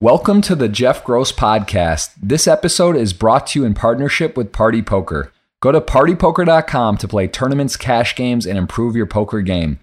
Welcome 0.00 0.42
to 0.42 0.54
the 0.54 0.68
Jeff 0.68 1.02
Gross 1.02 1.32
Podcast. 1.32 2.10
This 2.22 2.46
episode 2.46 2.94
is 2.94 3.12
brought 3.12 3.48
to 3.48 3.58
you 3.58 3.66
in 3.66 3.74
partnership 3.74 4.36
with 4.36 4.52
Party 4.52 4.80
Poker. 4.80 5.32
Go 5.58 5.72
to 5.72 5.80
partypoker.com 5.80 6.98
to 6.98 7.08
play 7.08 7.26
tournaments, 7.26 7.76
cash 7.76 8.14
games, 8.14 8.46
and 8.46 8.56
improve 8.56 8.94
your 8.94 9.06
poker 9.06 9.40
game. 9.40 9.80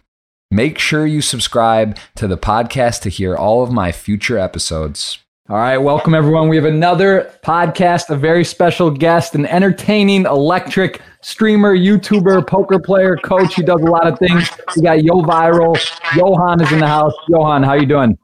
Make 0.49 0.79
sure 0.79 1.05
you 1.05 1.21
subscribe 1.21 1.97
to 2.15 2.29
the 2.29 2.38
podcast 2.38 3.01
to 3.01 3.09
hear 3.09 3.36
all 3.36 3.62
of 3.62 3.73
my 3.73 3.91
future 3.91 4.38
episodes. 4.38 5.20
All 5.49 5.57
right, 5.57 5.79
welcome 5.79 6.16
everyone. 6.16 6.47
We 6.47 6.55
have 6.55 6.63
another 6.63 7.29
podcast, 7.43 8.09
a 8.09 8.16
very 8.16 8.45
special 8.45 8.89
guest, 8.89 9.36
an 9.36 9.45
entertaining, 9.45 10.27
electric 10.27 11.02
streamer, 11.23 11.75
YouTuber, 11.75 12.47
poker 12.47 12.79
player, 12.79 13.18
coach. 13.18 13.55
He 13.55 13.63
does 13.63 13.82
a 13.82 13.91
lot 13.91 14.07
of 14.07 14.18
things. 14.18 14.50
We 14.77 14.84
got 14.84 15.04
Yo 15.04 15.23
Viral. 15.23 15.75
Johan 16.16 16.61
is 16.61 16.71
in 16.71 16.79
the 16.79 16.88
house. 16.88 17.13
Johan, 17.27 17.63
how 17.63 17.73
you 17.73 17.86
doing? 17.86 18.18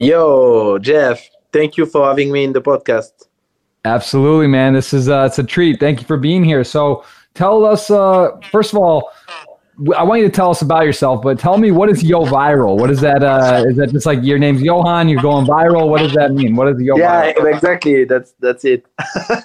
Yo, 0.00 0.78
Jeff. 0.78 1.30
Thank 1.56 1.78
you 1.78 1.86
for 1.86 2.06
having 2.06 2.30
me 2.30 2.44
in 2.44 2.52
the 2.52 2.60
podcast. 2.60 3.12
Absolutely, 3.86 4.46
man. 4.46 4.74
This 4.74 4.92
is 4.92 5.08
uh, 5.08 5.24
it's 5.26 5.38
a 5.38 5.44
treat. 5.44 5.80
Thank 5.80 6.00
you 6.00 6.06
for 6.06 6.18
being 6.18 6.44
here. 6.44 6.62
So, 6.64 7.02
tell 7.32 7.64
us 7.64 7.90
uh, 7.90 8.38
first 8.52 8.74
of 8.74 8.78
all, 8.78 9.10
I 9.96 10.02
want 10.02 10.20
you 10.20 10.28
to 10.28 10.32
tell 10.32 10.50
us 10.50 10.60
about 10.60 10.84
yourself, 10.84 11.22
but 11.22 11.38
tell 11.38 11.56
me 11.56 11.70
what 11.70 11.88
is 11.88 12.02
Yo 12.02 12.26
Viral? 12.26 12.78
What 12.78 12.90
is 12.90 13.00
that? 13.00 13.22
Uh, 13.22 13.64
is 13.66 13.78
that 13.78 13.90
just 13.90 14.04
like 14.04 14.18
your 14.22 14.38
name's 14.38 14.60
Johan? 14.60 15.08
You're 15.08 15.22
going 15.22 15.46
viral. 15.46 15.88
What 15.88 16.00
does 16.00 16.12
that 16.12 16.32
mean? 16.32 16.56
What 16.56 16.68
is 16.68 16.82
Yo? 16.82 16.98
Yeah, 16.98 17.32
viral? 17.32 17.54
exactly. 17.54 18.04
That's 18.04 18.34
that's 18.38 18.66
it. 18.66 18.84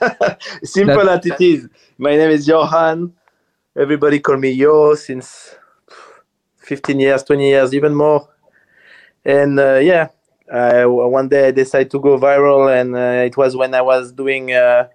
Simple 0.64 1.10
as 1.10 1.26
it 1.26 1.40
is. 1.40 1.70
My 1.98 2.18
name 2.18 2.32
is 2.32 2.46
Johan. 2.46 3.14
Everybody 3.78 4.20
call 4.20 4.36
me 4.36 4.50
Yo 4.52 4.96
since 4.96 5.56
15 6.58 7.00
years, 7.00 7.24
20 7.24 7.50
years, 7.50 7.74
even 7.74 7.96
more. 7.96 8.28
And 9.24 9.58
uh, 9.58 9.76
yeah, 9.76 10.10
uh, 10.52 10.86
one 10.86 11.30
day 11.30 11.48
I 11.48 11.52
decided 11.52 11.92
to 11.92 12.00
go 12.00 12.18
viral, 12.18 12.70
and 12.70 12.96
uh, 12.96 13.26
it 13.26 13.38
was 13.38 13.56
when 13.56 13.74
I 13.74 13.82
was 13.82 14.12
doing 14.12 14.52
uh, 14.52 14.88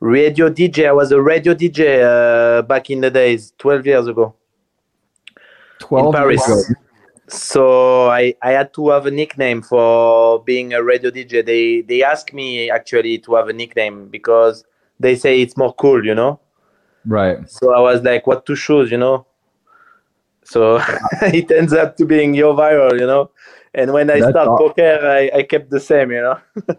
radio 0.00 0.50
DJ. 0.50 0.86
I 0.86 0.92
was 0.92 1.10
a 1.10 1.20
radio 1.20 1.54
DJ 1.54 2.02
uh, 2.02 2.62
back 2.62 2.90
in 2.90 3.00
the 3.00 3.10
days, 3.10 3.52
12 3.58 3.86
years 3.86 4.06
ago. 4.06 4.34
12 5.80 6.06
in 6.06 6.12
Paris. 6.12 6.48
years 6.48 6.70
ago. 6.70 6.80
So 7.26 8.10
I, 8.10 8.34
I 8.42 8.50
had 8.50 8.74
to 8.74 8.90
have 8.90 9.06
a 9.06 9.10
nickname 9.10 9.62
for 9.62 10.42
being 10.44 10.74
a 10.74 10.82
radio 10.82 11.10
DJ. 11.10 11.44
They 11.44 11.80
they 11.80 12.02
asked 12.02 12.34
me 12.34 12.70
actually 12.70 13.18
to 13.18 13.34
have 13.34 13.48
a 13.48 13.52
nickname 13.52 14.08
because 14.08 14.64
they 15.00 15.16
say 15.16 15.40
it's 15.40 15.56
more 15.56 15.74
cool, 15.74 16.04
you 16.04 16.14
know. 16.14 16.38
Right. 17.06 17.48
So 17.48 17.74
I 17.74 17.80
was 17.80 18.02
like, 18.02 18.26
what 18.26 18.44
to 18.46 18.56
choose, 18.56 18.90
you 18.90 18.98
know? 18.98 19.26
So 20.44 20.80
it 21.22 21.50
ends 21.50 21.72
up 21.72 21.96
to 21.96 22.04
being 22.04 22.34
your 22.34 22.54
Viral, 22.54 22.98
you 22.98 23.06
know. 23.06 23.30
And 23.74 23.92
when 23.92 24.10
I 24.10 24.20
That's 24.20 24.30
start 24.30 24.48
aw- 24.48 24.58
poker, 24.58 25.00
I, 25.02 25.38
I 25.38 25.42
kept 25.42 25.70
the 25.70 25.80
same, 25.80 26.10
you 26.10 26.20
know. 26.20 26.38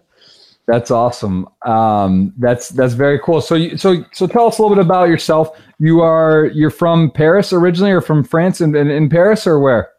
That's 0.67 0.89
awesome. 0.89 1.47
Um, 1.63 2.33
that's 2.37 2.69
that's 2.69 2.95
very 2.95 3.19
cool. 3.19 3.39
So 3.39 3.53
you, 3.53 3.77
so 3.77 4.03
so 4.13 4.25
tell 4.25 4.47
us 4.47 4.57
a 4.57 4.63
little 4.63 4.75
bit 4.75 4.83
about 4.83 5.09
yourself. 5.09 5.55
You 5.77 6.01
are 6.01 6.47
you're 6.47 6.71
from 6.71 7.11
Paris 7.11 7.53
originally, 7.53 7.91
or 7.91 8.01
from 8.01 8.23
France 8.23 8.61
and 8.61 8.75
in, 8.75 8.89
in 8.89 9.07
Paris, 9.07 9.45
or 9.45 9.59
where? 9.59 9.91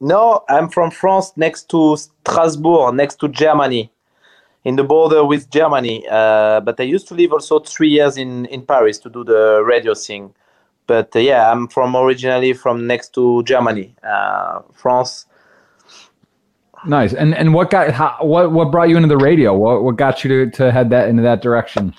No, 0.00 0.42
I'm 0.48 0.68
from 0.68 0.90
France, 0.90 1.32
next 1.36 1.68
to 1.70 1.96
Strasbourg, 1.96 2.94
next 2.94 3.16
to 3.20 3.28
Germany, 3.28 3.92
in 4.64 4.76
the 4.76 4.84
border 4.84 5.24
with 5.24 5.50
Germany. 5.50 6.06
Uh, 6.10 6.60
but 6.60 6.80
I 6.80 6.84
used 6.84 7.06
to 7.08 7.14
live 7.14 7.32
also 7.32 7.58
three 7.58 7.90
years 7.90 8.16
in, 8.16 8.46
in 8.46 8.62
Paris 8.62 8.98
to 9.00 9.10
do 9.10 9.24
the 9.24 9.62
radio 9.64 9.94
thing. 9.94 10.34
But 10.86 11.14
uh, 11.14 11.20
yeah, 11.20 11.50
I'm 11.50 11.68
from 11.68 11.96
originally 11.96 12.54
from 12.54 12.86
next 12.86 13.14
to 13.14 13.42
Germany, 13.44 13.94
uh, 14.02 14.62
France. 14.72 15.26
Nice. 16.86 17.14
And 17.14 17.34
and 17.34 17.54
what 17.54 17.70
got 17.70 17.90
how, 17.90 18.16
what 18.20 18.52
what 18.52 18.70
brought 18.70 18.88
you 18.88 18.96
into 18.96 19.08
the 19.08 19.16
radio? 19.16 19.56
What 19.56 19.82
what 19.84 19.96
got 19.96 20.22
you 20.24 20.46
to, 20.46 20.50
to 20.58 20.70
head 20.72 20.90
that 20.90 21.08
into 21.08 21.22
that 21.22 21.40
direction? 21.42 21.94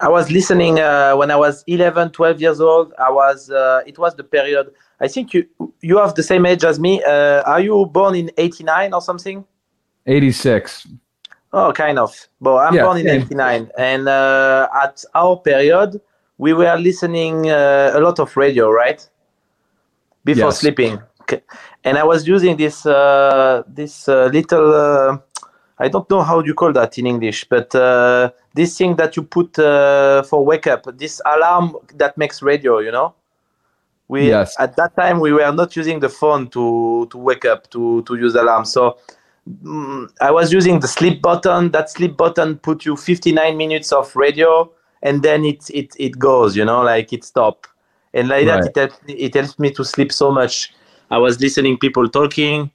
I 0.00 0.08
was 0.08 0.30
listening 0.30 0.78
uh, 0.78 1.14
when 1.16 1.30
I 1.32 1.36
was 1.36 1.64
11, 1.66 2.10
12 2.12 2.40
years 2.40 2.60
old. 2.60 2.92
I 3.00 3.10
was. 3.10 3.50
Uh, 3.50 3.82
it 3.84 3.98
was 3.98 4.14
the 4.14 4.22
period. 4.22 4.70
I 5.00 5.08
think 5.08 5.34
you 5.34 5.46
you 5.80 5.98
have 5.98 6.14
the 6.14 6.22
same 6.22 6.46
age 6.46 6.64
as 6.64 6.78
me. 6.78 7.02
Uh, 7.02 7.42
are 7.42 7.60
you 7.60 7.84
born 7.86 8.14
in 8.14 8.30
89 8.36 8.94
or 8.94 9.00
something? 9.00 9.44
Eighty 10.06 10.30
six. 10.32 10.86
Oh, 11.52 11.72
kind 11.72 11.98
of. 11.98 12.14
But 12.40 12.56
I'm 12.58 12.74
Yeah, 12.74 12.84
born 12.84 12.98
in 12.98 13.06
same. 13.06 13.22
89. 13.22 13.70
And 13.76 14.08
uh, 14.08 14.68
at 14.82 15.02
our 15.14 15.36
period, 15.36 16.00
we 16.36 16.52
were 16.52 16.76
listening 16.76 17.50
uh, 17.50 17.92
a 17.94 18.00
lot 18.00 18.18
of 18.20 18.36
radio, 18.36 18.70
right? 18.70 19.06
Before 20.24 20.50
Yes. 20.50 20.60
sleeping. 20.60 21.00
Okay. 21.22 21.42
And 21.88 21.96
I 21.96 22.04
was 22.04 22.28
using 22.28 22.54
this 22.58 22.84
uh, 22.84 23.62
this 23.66 24.08
uh, 24.08 24.28
little, 24.30 24.74
uh, 24.74 25.18
I 25.78 25.88
don't 25.88 26.08
know 26.10 26.22
how 26.22 26.40
you 26.44 26.52
call 26.52 26.72
that 26.74 26.98
in 26.98 27.06
English, 27.06 27.46
but 27.48 27.74
uh, 27.74 28.30
this 28.54 28.76
thing 28.76 28.96
that 28.96 29.16
you 29.16 29.22
put 29.22 29.58
uh, 29.58 30.22
for 30.24 30.44
wake 30.44 30.66
up, 30.66 30.82
this 30.98 31.22
alarm 31.24 31.76
that 31.94 32.18
makes 32.18 32.42
radio, 32.42 32.80
you 32.80 32.92
know? 32.92 33.14
We, 34.08 34.28
Yes. 34.28 34.54
At 34.58 34.76
that 34.76 34.96
time, 34.96 35.18
we 35.20 35.32
were 35.32 35.50
not 35.52 35.76
using 35.76 36.00
the 36.00 36.10
phone 36.10 36.48
to, 36.48 37.06
to 37.10 37.16
wake 37.18 37.46
up, 37.46 37.70
to, 37.70 38.02
to 38.02 38.14
use 38.16 38.34
alarm. 38.34 38.66
So 38.66 38.98
mm, 39.64 40.10
I 40.20 40.30
was 40.30 40.52
using 40.52 40.80
the 40.80 40.88
sleep 40.88 41.22
button. 41.22 41.70
That 41.70 41.88
sleep 41.90 42.16
button 42.18 42.58
put 42.58 42.84
you 42.84 42.96
59 42.96 43.56
minutes 43.56 43.92
of 43.92 44.14
radio, 44.14 44.70
and 45.02 45.22
then 45.22 45.44
it 45.46 45.70
it 45.70 45.94
it 45.98 46.18
goes. 46.18 46.54
You 46.54 46.66
know, 46.66 46.82
like 46.82 47.14
it 47.14 47.24
stop, 47.24 47.66
and 48.12 48.28
like 48.28 48.46
Right. 48.46 48.60
that 48.62 48.66
it 48.66 48.76
helps, 48.76 48.96
it 49.08 49.34
helps 49.34 49.58
me 49.58 49.70
to 49.72 49.84
sleep 49.84 50.12
so 50.12 50.30
much. 50.30 50.74
I 51.10 51.18
was 51.18 51.40
listening 51.40 51.78
people 51.78 52.08
talking, 52.08 52.70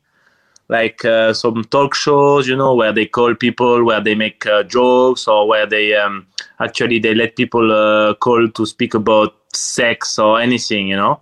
like 0.69 1.03
uh, 1.05 1.33
some 1.33 1.63
talk 1.65 1.93
shows, 1.93 2.47
you 2.47 2.55
know, 2.55 2.73
where 2.73 2.91
they 2.93 3.05
call 3.05 3.35
people, 3.35 3.83
where 3.83 4.01
they 4.01 4.15
make 4.15 4.45
uh, 4.45 4.63
jokes, 4.63 5.27
or 5.27 5.47
where 5.47 5.65
they 5.65 5.95
um, 5.95 6.27
actually 6.59 6.99
they 6.99 7.13
let 7.13 7.35
people 7.35 7.71
uh, 7.71 8.13
call 8.15 8.49
to 8.49 8.65
speak 8.65 8.93
about 8.93 9.35
sex 9.53 10.17
or 10.17 10.39
anything, 10.39 10.87
you 10.87 10.95
know. 10.95 11.21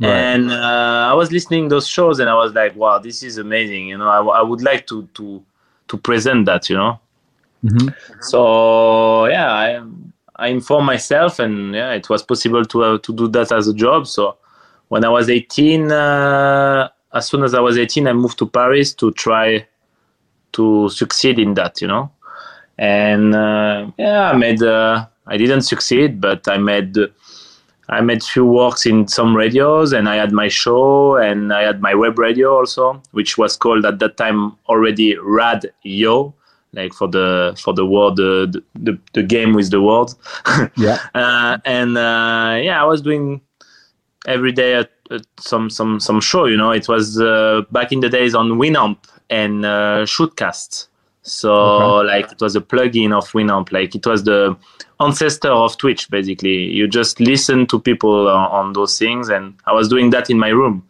Right. 0.00 0.10
And 0.10 0.50
uh, 0.52 1.08
I 1.10 1.14
was 1.14 1.32
listening 1.32 1.68
those 1.68 1.88
shows, 1.88 2.20
and 2.20 2.30
I 2.30 2.34
was 2.34 2.52
like, 2.52 2.76
"Wow, 2.76 2.98
this 2.98 3.22
is 3.22 3.38
amazing!" 3.38 3.88
You 3.88 3.98
know, 3.98 4.08
I, 4.08 4.38
I 4.40 4.42
would 4.42 4.62
like 4.62 4.86
to 4.88 5.08
to 5.14 5.44
to 5.88 5.96
present 5.96 6.46
that, 6.46 6.68
you 6.70 6.76
know. 6.76 7.00
Mhm. 7.64 7.92
So 8.20 9.26
yeah, 9.26 9.50
I 9.52 9.82
I 10.36 10.48
informed 10.48 10.86
myself, 10.86 11.40
and 11.40 11.74
yeah, 11.74 11.92
it 11.94 12.08
was 12.08 12.22
possible 12.22 12.64
to 12.66 12.84
uh, 12.84 12.98
to 12.98 13.12
do 13.12 13.26
that 13.28 13.50
as 13.50 13.66
a 13.66 13.74
job. 13.74 14.06
So 14.06 14.36
when 14.88 15.04
I 15.04 15.08
was 15.08 15.28
18, 15.30 15.92
uh, 15.92 16.88
as 17.12 17.28
soon 17.28 17.42
as 17.42 17.54
I 17.54 17.60
was 17.60 17.78
18, 17.78 18.06
I 18.06 18.12
moved 18.12 18.38
to 18.38 18.46
Paris 18.46 18.92
to 18.94 19.12
try 19.12 19.66
to 20.52 20.88
succeed 20.88 21.38
in 21.38 21.54
that, 21.54 21.80
you 21.80 21.88
know. 21.88 22.10
And 22.78 23.34
uh, 23.34 23.90
yeah, 23.98 24.30
I 24.30 24.36
made. 24.36 24.62
Uh, 24.62 25.06
I 25.26 25.36
didn't 25.36 25.62
succeed, 25.62 26.20
but 26.20 26.46
I 26.48 26.58
made. 26.58 26.96
I 27.90 28.02
made 28.02 28.22
few 28.22 28.44
works 28.44 28.84
in 28.86 29.08
some 29.08 29.34
radios, 29.34 29.92
and 29.92 30.08
I 30.08 30.16
had 30.16 30.30
my 30.30 30.48
show, 30.48 31.16
and 31.16 31.52
I 31.52 31.62
had 31.62 31.80
my 31.80 31.94
web 31.94 32.18
radio 32.18 32.54
also, 32.54 33.02
which 33.12 33.38
was 33.38 33.56
called 33.56 33.84
at 33.86 33.98
that 33.98 34.16
time 34.16 34.56
already 34.68 35.16
Rad 35.16 35.72
Yo, 35.82 36.34
like 36.72 36.92
for 36.92 37.08
the 37.08 37.58
for 37.62 37.72
the 37.74 37.86
word 37.86 38.16
the 38.16 38.62
the, 38.74 38.98
the 39.14 39.22
game 39.22 39.54
with 39.54 39.70
the 39.70 39.82
words. 39.82 40.14
Yeah. 40.76 40.98
uh, 41.14 41.58
and 41.64 41.96
uh, 41.98 42.60
yeah, 42.62 42.80
I 42.80 42.84
was 42.84 43.02
doing 43.02 43.40
every 44.28 44.52
day 44.52 44.74
at, 44.74 44.90
at 45.10 45.22
some 45.38 45.70
some 45.70 46.00
some 46.00 46.20
show. 46.20 46.44
You 46.46 46.56
know, 46.56 46.70
it 46.70 46.88
was 46.88 47.20
uh, 47.20 47.62
back 47.72 47.92
in 47.92 48.00
the 48.00 48.08
days 48.08 48.34
on 48.34 48.52
Winamp 48.52 48.98
and 49.30 49.64
uh, 49.64 50.04
SHOUTcast. 50.06 50.88
So 51.22 51.52
Okay. 51.54 52.06
like 52.06 52.32
it 52.32 52.40
was 52.40 52.56
a 52.56 52.60
plugin 52.60 53.12
of 53.12 53.24
Winamp. 53.32 53.72
Like 53.72 53.94
it 53.94 54.06
was 54.06 54.24
the 54.24 54.56
ancestor 55.00 55.50
of 55.50 55.76
Twitch. 55.78 56.08
Basically, 56.10 56.70
you 56.72 56.86
just 56.88 57.20
listen 57.20 57.66
to 57.66 57.78
people 57.80 58.28
on, 58.28 58.50
on 58.50 58.72
those 58.72 58.98
things, 58.98 59.28
and 59.28 59.54
I 59.66 59.72
was 59.72 59.88
doing 59.88 60.10
that 60.10 60.30
in 60.30 60.38
my 60.38 60.48
room. 60.48 60.84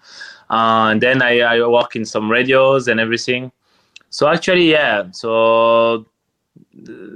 Uh, 0.51 0.89
and 0.93 1.01
then 1.03 1.23
I, 1.23 1.41
I 1.41 1.67
work 1.69 1.95
in 1.97 2.05
some 2.05 2.31
radios 2.31 2.89
and 2.89 3.01
everything. 3.01 3.53
So 4.11 4.29
actually, 4.29 4.71
yeah. 4.71 5.11
So 5.13 6.07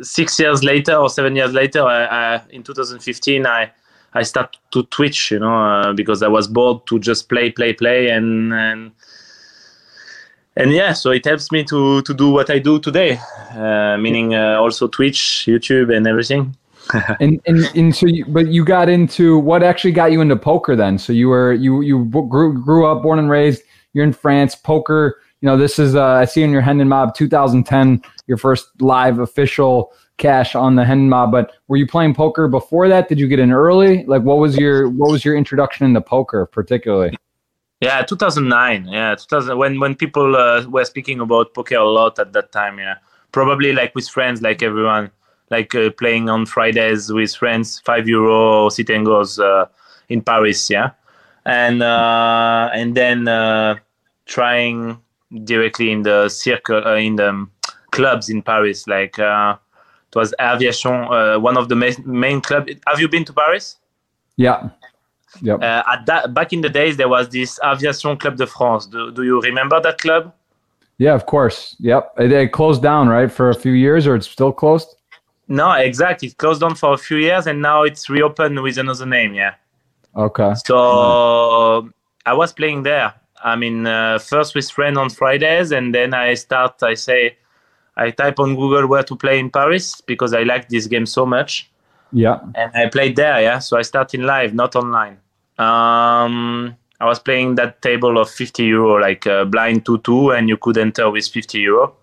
six 0.03 0.39
years 0.39 0.63
later 0.63 0.97
or 0.97 1.09
seven 1.09 1.37
years 1.37 1.53
later, 1.53 1.83
I, 1.83 2.05
I, 2.37 2.43
in 2.51 2.63
2015, 2.63 3.47
I 3.47 3.73
I 4.14 4.23
started 4.23 4.59
to 4.73 4.82
Twitch, 4.85 5.31
you 5.31 5.38
know, 5.38 5.55
uh, 5.55 5.93
because 5.93 6.23
I 6.23 6.29
was 6.29 6.47
bored 6.47 6.87
to 6.87 6.99
just 6.99 7.29
play, 7.29 7.50
play, 7.50 7.73
play, 7.73 8.11
and 8.11 8.53
and 8.53 8.93
and 10.56 10.73
yeah, 10.73 10.93
so 10.93 11.11
it 11.11 11.25
helps 11.25 11.50
me 11.50 11.64
to 11.64 12.03
to 12.03 12.14
do 12.14 12.31
what 12.31 12.50
I 12.50 12.59
do 12.59 12.79
today, 12.79 13.19
uh, 13.55 13.97
meaning 13.97 14.35
uh, 14.35 14.56
also 14.59 14.87
Twitch, 14.87 15.47
YouTube, 15.49 15.94
and 15.94 16.06
everything. 16.06 16.56
And 17.20 17.41
and 17.47 17.70
and 17.76 17.94
so, 17.94 18.06
you, 18.06 18.25
but 18.26 18.49
you 18.49 18.64
got 18.64 18.88
into 18.88 19.38
what 19.38 19.62
actually 19.62 19.93
got 19.93 20.11
you 20.11 20.20
into 20.20 20.37
poker 20.37 20.75
then? 20.75 20.99
So 20.99 21.12
you 21.12 21.29
were 21.29 21.53
you 21.53 21.81
you 21.81 22.05
grew 22.06 22.61
grew 22.61 22.87
up, 22.87 23.03
born 23.03 23.19
and 23.19 23.31
raised. 23.31 23.62
You're 23.93 24.05
in 24.05 24.12
France. 24.12 24.55
Poker. 24.56 25.20
You 25.41 25.47
know, 25.47 25.56
this 25.56 25.79
is 25.79 25.94
uh, 25.94 26.05
I 26.05 26.25
see 26.25 26.43
in 26.43 26.50
your 26.50 26.61
Hendon 26.61 26.88
Mob 26.88 27.15
2010, 27.15 28.03
your 28.26 28.37
first 28.37 28.69
live 28.81 29.20
official 29.20 29.93
cash 30.19 30.55
on 30.55 30.76
the 30.76 30.85
Mob. 30.85 31.32
But 31.32 31.53
were 31.69 31.76
you 31.76 31.87
playing 31.87 32.14
poker 32.14 32.49
before 32.49 32.88
that? 32.88 33.09
Did 33.09 33.19
you 33.19 33.29
get 33.29 33.38
in 33.38 33.53
early? 33.53 34.05
Like, 34.05 34.23
what 34.23 34.38
was 34.38 34.56
your 34.56 34.88
what 34.88 35.11
was 35.11 35.25
your 35.25 35.37
introduction 35.37 35.87
into 35.87 36.00
poker, 36.00 36.47
particularly? 36.47 37.17
Yeah, 37.81 38.03
2009. 38.03 38.87
Yeah, 38.88 39.14
2000. 39.17 39.59
When 39.59 39.81
when 39.81 39.94
people 39.94 40.37
uh, 40.37 40.64
were 40.69 40.85
speaking 40.85 41.20
about 41.20 41.55
poker 41.55 41.76
a 41.76 41.85
lot 41.85 42.19
at 42.19 42.32
that 42.32 42.53
time. 42.53 42.79
Yeah, 42.79 42.97
probably 43.32 43.73
like 43.73 43.94
with 43.94 44.09
friends, 44.09 44.41
like 44.41 44.62
everyone, 44.62 45.11
like 45.50 45.75
uh, 45.75 45.91
playing 45.91 46.29
on 46.29 46.47
Fridays 46.47 47.12
with 47.12 47.35
friends, 47.35 47.81
five 47.81 48.06
euro 48.06 48.69
sit 48.69 48.91
and 48.91 49.05
goes 49.05 49.38
uh, 49.38 49.67
in 50.08 50.23
Paris, 50.23 50.70
yeah, 50.70 50.91
and 51.44 51.82
uh, 51.82 52.70
and 52.73 52.97
then 52.97 53.26
uh, 53.26 53.76
trying 54.26 54.99
directly 55.44 55.91
in 55.91 56.03
the 56.03 56.29
circle 56.29 56.87
uh, 56.87 56.97
in 56.97 57.17
the 57.17 57.47
clubs 57.91 58.29
in 58.29 58.43
Paris, 58.43 58.87
like 58.87 59.19
uh, 59.19 59.56
it 60.14 60.19
was 60.19 60.35
Aviation, 60.41 61.06
one 61.43 61.56
of 61.56 61.69
the 61.69 61.76
main, 61.76 61.94
main 62.05 62.41
club. 62.41 62.69
Have 62.87 63.00
you 63.00 63.09
been 63.09 63.25
to 63.25 63.32
Paris? 63.32 63.76
Yeah. 64.37 64.70
Yep. 65.41 65.62
at 65.62 66.05
that 66.06 66.35
back 66.35 66.53
in 66.53 66.61
the 66.61 66.69
days, 66.69 66.99
there 66.99 67.09
was 67.09 67.31
this 67.31 67.59
Aviation 67.64 68.19
Club 68.19 68.37
de 68.37 68.47
France. 68.47 68.87
Do, 68.87 69.11
do 69.11 69.23
you 69.23 69.41
remember 69.41 69.81
that 69.81 69.99
club? 69.99 70.35
Yeah, 70.99 71.14
of 71.14 71.26
course. 71.26 71.75
Yep. 71.81 72.12
It, 72.19 72.32
it, 72.32 72.53
closed 72.53 72.82
down, 72.82 73.09
right, 73.09 73.32
for 73.32 73.50
a 73.50 73.55
few 73.55 73.73
years, 73.73 74.06
or 74.06 74.14
it's 74.14 74.29
still 74.29 74.53
closed? 74.53 74.94
No, 75.49 75.73
exactly. 75.73 76.29
It 76.29 76.37
closed 76.37 76.61
down 76.61 76.75
for 76.75 76.93
a 76.93 76.99
few 76.99 77.17
years, 77.17 77.47
and 77.47 77.61
now 77.61 77.82
it's 77.82 78.08
reopened 78.08 78.62
with 78.62 78.79
another 78.79 79.06
name. 79.06 79.35
Yeah. 79.35 79.55
Okay. 80.17 80.53
So 80.67 80.75
mm. 80.75 81.93
I 82.26 82.35
was 82.35 82.53
playing 82.53 82.82
there. 82.82 83.15
I 83.43 83.56
mean, 83.56 83.87
uh, 83.87 84.19
first 84.19 84.55
with 84.55 84.70
friend 84.70 84.97
on 84.97 85.11
Fridays, 85.11 85.73
and 85.73 85.94
then 85.94 86.15
I 86.15 86.35
start. 86.35 86.82
I 86.82 86.94
say, 86.94 87.37
I 87.97 88.11
type 88.11 88.39
on 88.39 88.55
Google 88.55 88.87
where 88.87 89.03
to 89.03 89.17
play 89.17 89.39
in 89.39 89.50
Paris 89.50 90.00
because 90.00 90.33
I 90.33 90.43
like 90.43 90.69
this 90.69 90.87
game 90.87 91.06
so 91.06 91.27
much. 91.27 91.71
Yeah. 92.12 92.41
And 92.55 92.71
I 92.75 92.89
played 92.89 93.17
there. 93.17 93.41
Yeah. 93.41 93.59
So 93.59 93.77
I 93.77 93.83
started 93.83 94.21
live, 94.21 94.55
not 94.55 94.77
online. 94.77 95.19
Um, 95.59 96.77
I 97.00 97.05
was 97.05 97.19
playing 97.19 97.56
that 97.56 97.83
table 97.83 98.19
of 98.19 98.31
50 98.31 98.65
euro, 98.65 99.00
like 99.00 99.27
uh, 99.27 99.44
blind 99.44 99.85
2 99.85 99.99
2, 99.99 100.31
and 100.31 100.49
you 100.49 100.56
could 100.56 100.79
enter 100.79 101.11
with 101.11 101.27
50 101.27 101.59
euro. 101.59 101.97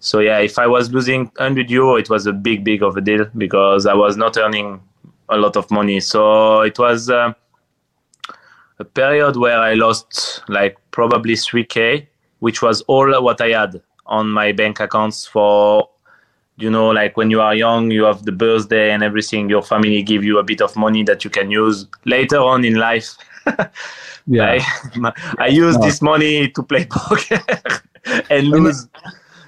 So, 0.00 0.20
yeah, 0.20 0.38
if 0.38 0.58
I 0.58 0.66
was 0.66 0.92
losing 0.92 1.24
100 1.36 1.70
euro, 1.70 1.96
it 1.96 2.08
was 2.08 2.26
a 2.26 2.32
big, 2.32 2.62
big 2.62 2.82
of 2.82 2.96
a 2.96 3.00
deal 3.00 3.24
because 3.36 3.86
I 3.86 3.94
was 3.94 4.16
not 4.16 4.36
earning 4.36 4.80
a 5.28 5.36
lot 5.36 5.56
of 5.56 5.68
money. 5.70 5.98
So, 6.00 6.60
it 6.60 6.78
was 6.78 7.10
uh, 7.10 7.32
a 8.78 8.84
period 8.84 9.36
where 9.36 9.58
I 9.58 9.74
lost 9.74 10.42
like 10.48 10.76
probably 10.92 11.34
3K, 11.34 12.06
which 12.38 12.62
was 12.62 12.82
all 12.82 13.22
what 13.22 13.40
I 13.40 13.48
had 13.48 13.82
on 14.08 14.28
my 14.30 14.52
bank 14.52 14.80
accounts 14.80 15.26
for 15.26 15.88
you 16.56 16.70
know 16.70 16.88
like 16.88 17.16
when 17.16 17.30
you 17.30 17.40
are 17.40 17.54
young 17.54 17.90
you 17.90 18.04
have 18.04 18.24
the 18.24 18.32
birthday 18.32 18.90
and 18.90 19.02
everything 19.02 19.48
your 19.48 19.62
family 19.62 20.02
give 20.02 20.24
you 20.24 20.38
a 20.38 20.42
bit 20.42 20.60
of 20.60 20.74
money 20.76 21.02
that 21.04 21.24
you 21.24 21.30
can 21.30 21.50
use 21.50 21.86
later 22.04 22.38
on 22.38 22.64
in 22.64 22.74
life. 22.74 23.16
Yeah. 24.30 24.58
I, 25.02 25.12
I 25.38 25.46
use 25.46 25.78
no. 25.78 25.86
this 25.86 26.02
money 26.02 26.50
to 26.50 26.62
play 26.62 26.86
poker 26.90 27.40
and 28.28 28.48
lose. 28.48 28.86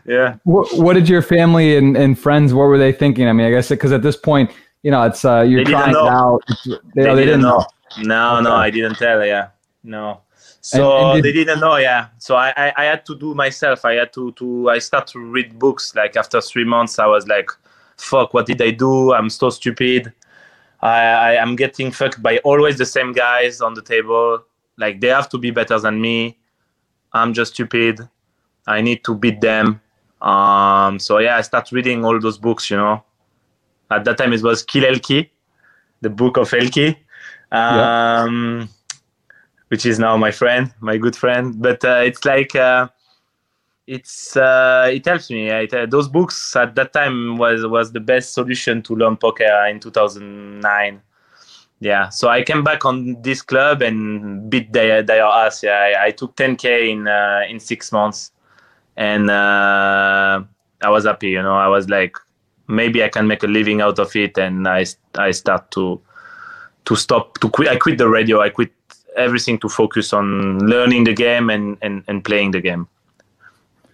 Yeah. 0.06 0.36
What, 0.44 0.72
what, 0.78 0.94
did 0.94 1.06
your 1.06 1.20
family 1.20 1.76
and, 1.76 1.98
and 1.98 2.18
friends 2.18 2.54
what 2.54 2.62
were 2.62 2.78
they 2.78 2.90
thinking? 2.90 3.28
I 3.28 3.34
mean 3.34 3.46
i 3.46 3.50
guess 3.50 3.68
because 3.68 3.92
at 3.92 4.00
this 4.00 4.16
point 4.16 4.50
you 4.82 4.90
know 4.90 5.02
it's 5.02 5.22
uh 5.22 5.42
you're 5.42 5.64
trying 5.64 5.90
it 5.90 5.96
out. 5.96 6.40
They, 6.64 6.78
they, 6.94 7.14
they, 7.14 7.24
didn't 7.26 7.42
know, 7.42 7.58
know. 7.98 8.04
no 8.04 8.34
okay. 8.36 8.44
no 8.44 8.54
i 8.54 8.70
didn't 8.70 8.94
tell 8.94 9.22
yeah. 9.22 9.48
No 9.84 10.22
so 10.60 10.98
and, 10.98 11.16
and 11.16 11.24
they 11.24 11.32
didn't 11.32 11.60
know 11.60 11.76
yeah. 11.76 12.08
So 12.18 12.36
I, 12.36 12.52
I, 12.56 12.72
I 12.76 12.84
had 12.84 13.06
to 13.06 13.16
do 13.16 13.34
myself. 13.34 13.84
I 13.84 13.94
had 13.94 14.12
to 14.12 14.32
to 14.32 14.70
i 14.70 14.78
start 14.78 15.06
to 15.08 15.18
read 15.18 15.58
books 15.58 15.94
like 15.94 16.16
after 16.16 16.40
three 16.40 16.64
months 16.64 16.98
i 16.98 17.06
was 17.06 17.26
like 17.26 17.50
fuck 17.96 18.34
what 18.34 18.46
did 18.46 18.60
i 18.62 18.70
do? 18.70 19.12
I'm 19.12 19.28
so 19.30 19.50
stupid. 19.50 20.12
I, 20.82 20.96
I 20.98 21.32
am 21.34 21.56
getting 21.56 21.90
fucked 21.90 22.22
by 22.22 22.38
always 22.38 22.78
the 22.78 22.86
same 22.86 23.12
guys 23.12 23.60
on 23.60 23.74
the 23.74 23.82
table. 23.82 24.42
Like 24.78 25.00
they 25.00 25.08
have 25.08 25.28
to 25.30 25.38
be 25.38 25.50
better 25.50 25.78
than 25.78 26.00
me. 26.00 26.38
I'm 27.12 27.34
just 27.34 27.52
stupid. 27.52 28.00
I 28.66 28.80
need 28.80 29.04
to 29.04 29.14
beat 29.14 29.40
them. 29.40 29.80
Um 30.22 30.98
so 30.98 31.18
yeah 31.18 31.36
i 31.36 31.40
start 31.40 31.72
reading 31.72 32.04
all 32.04 32.20
those 32.20 32.38
books 32.38 32.70
you 32.70 32.76
know. 32.76 33.02
At 33.90 34.04
that 34.04 34.18
time 34.18 34.32
it 34.32 34.42
was 34.42 34.62
kill 34.62 34.84
ElkY, 34.84 35.30
the 36.02 36.10
book 36.10 36.36
of 36.36 36.50
ElkY. 36.50 36.96
um 37.50 38.60
yeah 38.60 38.66
which 39.70 39.86
is 39.86 39.98
now 39.98 40.16
my 40.16 40.32
friend, 40.32 40.74
my 40.80 40.96
good 40.98 41.16
friend. 41.16 41.54
But 41.62 41.84
uh, 41.84 42.02
it's 42.04 42.24
like 42.24 42.54
uh, 42.56 42.88
it's 43.86 44.36
uh, 44.36 44.90
it 44.92 45.06
helps 45.06 45.30
me. 45.30 45.48
It, 45.48 45.72
uh, 45.72 45.86
those 45.86 46.08
books 46.08 46.54
at 46.56 46.74
that 46.74 46.92
time 46.92 47.36
was 47.38 47.64
was 47.66 47.92
the 47.92 48.00
best 48.00 48.34
solution 48.34 48.82
to 48.82 48.94
learn 48.94 49.16
poker 49.16 49.66
in 49.66 49.80
2009. 49.80 51.02
Yeah, 51.82 52.10
so 52.10 52.28
I 52.28 52.42
came 52.42 52.62
back 52.62 52.84
on 52.84 53.22
this 53.22 53.40
club 53.42 53.80
and 53.80 54.50
beat 54.50 54.72
their 54.72 55.02
their 55.02 55.24
ass. 55.24 55.62
Yeah, 55.62 55.94
I, 55.96 56.06
I 56.06 56.10
took 56.10 56.36
10k 56.36 56.90
in 56.90 57.08
uh, 57.08 57.42
in 57.48 57.58
six 57.60 57.92
months, 57.92 58.32
and 58.96 59.30
uh, 59.30 60.42
I 60.82 60.90
was 60.90 61.04
happy. 61.06 61.30
You 61.30 61.42
know, 61.42 61.56
I 61.56 61.68
was 61.68 61.88
like, 61.88 62.16
maybe 62.66 63.02
I 63.04 63.08
can 63.08 63.26
make 63.26 63.44
a 63.44 63.46
living 63.46 63.80
out 63.80 63.98
of 64.00 64.14
it, 64.16 64.36
and 64.36 64.66
I 64.66 64.84
I 65.16 65.30
start 65.30 65.70
to 65.72 66.00
to 66.86 66.96
stop 66.96 67.38
to 67.38 67.48
quit. 67.48 67.68
I 67.68 67.76
quit 67.76 67.98
the 67.98 68.08
radio. 68.08 68.40
I 68.40 68.50
quit 68.50 68.72
everything 69.16 69.58
to 69.60 69.68
focus 69.68 70.12
on 70.12 70.58
learning 70.60 71.04
the 71.04 71.14
game 71.14 71.50
and, 71.50 71.76
and, 71.82 72.04
and 72.08 72.24
playing 72.24 72.52
the 72.52 72.60
game. 72.60 72.88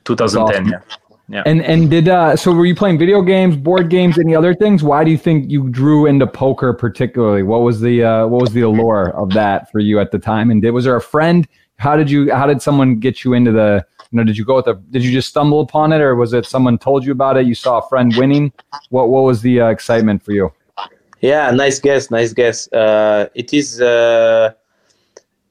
2010, 0.04 0.62
awesome. 0.62 0.72
yeah. 0.72 0.96
Yeah. 1.28 1.42
And 1.44 1.60
and 1.62 1.90
did 1.90 2.08
uh 2.08 2.36
so 2.36 2.52
were 2.52 2.66
you 2.66 2.74
playing 2.76 2.98
video 2.98 3.20
games, 3.20 3.56
board 3.56 3.90
games, 3.90 4.16
any 4.16 4.36
other 4.36 4.54
things? 4.54 4.84
Why 4.84 5.02
do 5.02 5.10
you 5.10 5.18
think 5.18 5.50
you 5.50 5.68
drew 5.68 6.06
into 6.06 6.26
poker 6.26 6.72
particularly? 6.72 7.42
What 7.42 7.62
was 7.62 7.80
the 7.80 8.04
uh 8.04 8.26
what 8.28 8.40
was 8.42 8.52
the 8.52 8.60
allure 8.60 9.10
of 9.10 9.30
that 9.30 9.70
for 9.72 9.80
you 9.80 9.98
at 9.98 10.12
the 10.12 10.20
time? 10.20 10.50
And 10.52 10.62
did 10.62 10.70
was 10.70 10.84
there 10.84 10.94
a 10.94 11.00
friend? 11.00 11.48
How 11.78 11.96
did 11.96 12.08
you 12.08 12.32
how 12.32 12.46
did 12.46 12.62
someone 12.62 13.00
get 13.00 13.24
you 13.24 13.32
into 13.32 13.50
the 13.50 13.84
you 14.12 14.16
know 14.18 14.22
did 14.22 14.38
you 14.38 14.44
go 14.44 14.54
with 14.54 14.68
a 14.68 14.74
did 14.90 15.02
you 15.02 15.10
just 15.10 15.28
stumble 15.28 15.60
upon 15.60 15.92
it 15.92 16.00
or 16.00 16.14
was 16.14 16.32
it 16.32 16.46
someone 16.46 16.78
told 16.78 17.04
you 17.04 17.10
about 17.10 17.36
it? 17.36 17.44
You 17.44 17.56
saw 17.56 17.78
a 17.78 17.88
friend 17.88 18.14
winning? 18.16 18.52
What 18.90 19.08
what 19.08 19.22
was 19.22 19.42
the 19.42 19.62
uh, 19.62 19.68
excitement 19.70 20.22
for 20.22 20.30
you? 20.30 20.52
Yeah, 21.22 21.50
nice 21.50 21.80
guess, 21.80 22.08
nice 22.08 22.32
guess. 22.32 22.70
Uh 22.72 23.26
it 23.34 23.52
is 23.52 23.80
uh 23.80 24.52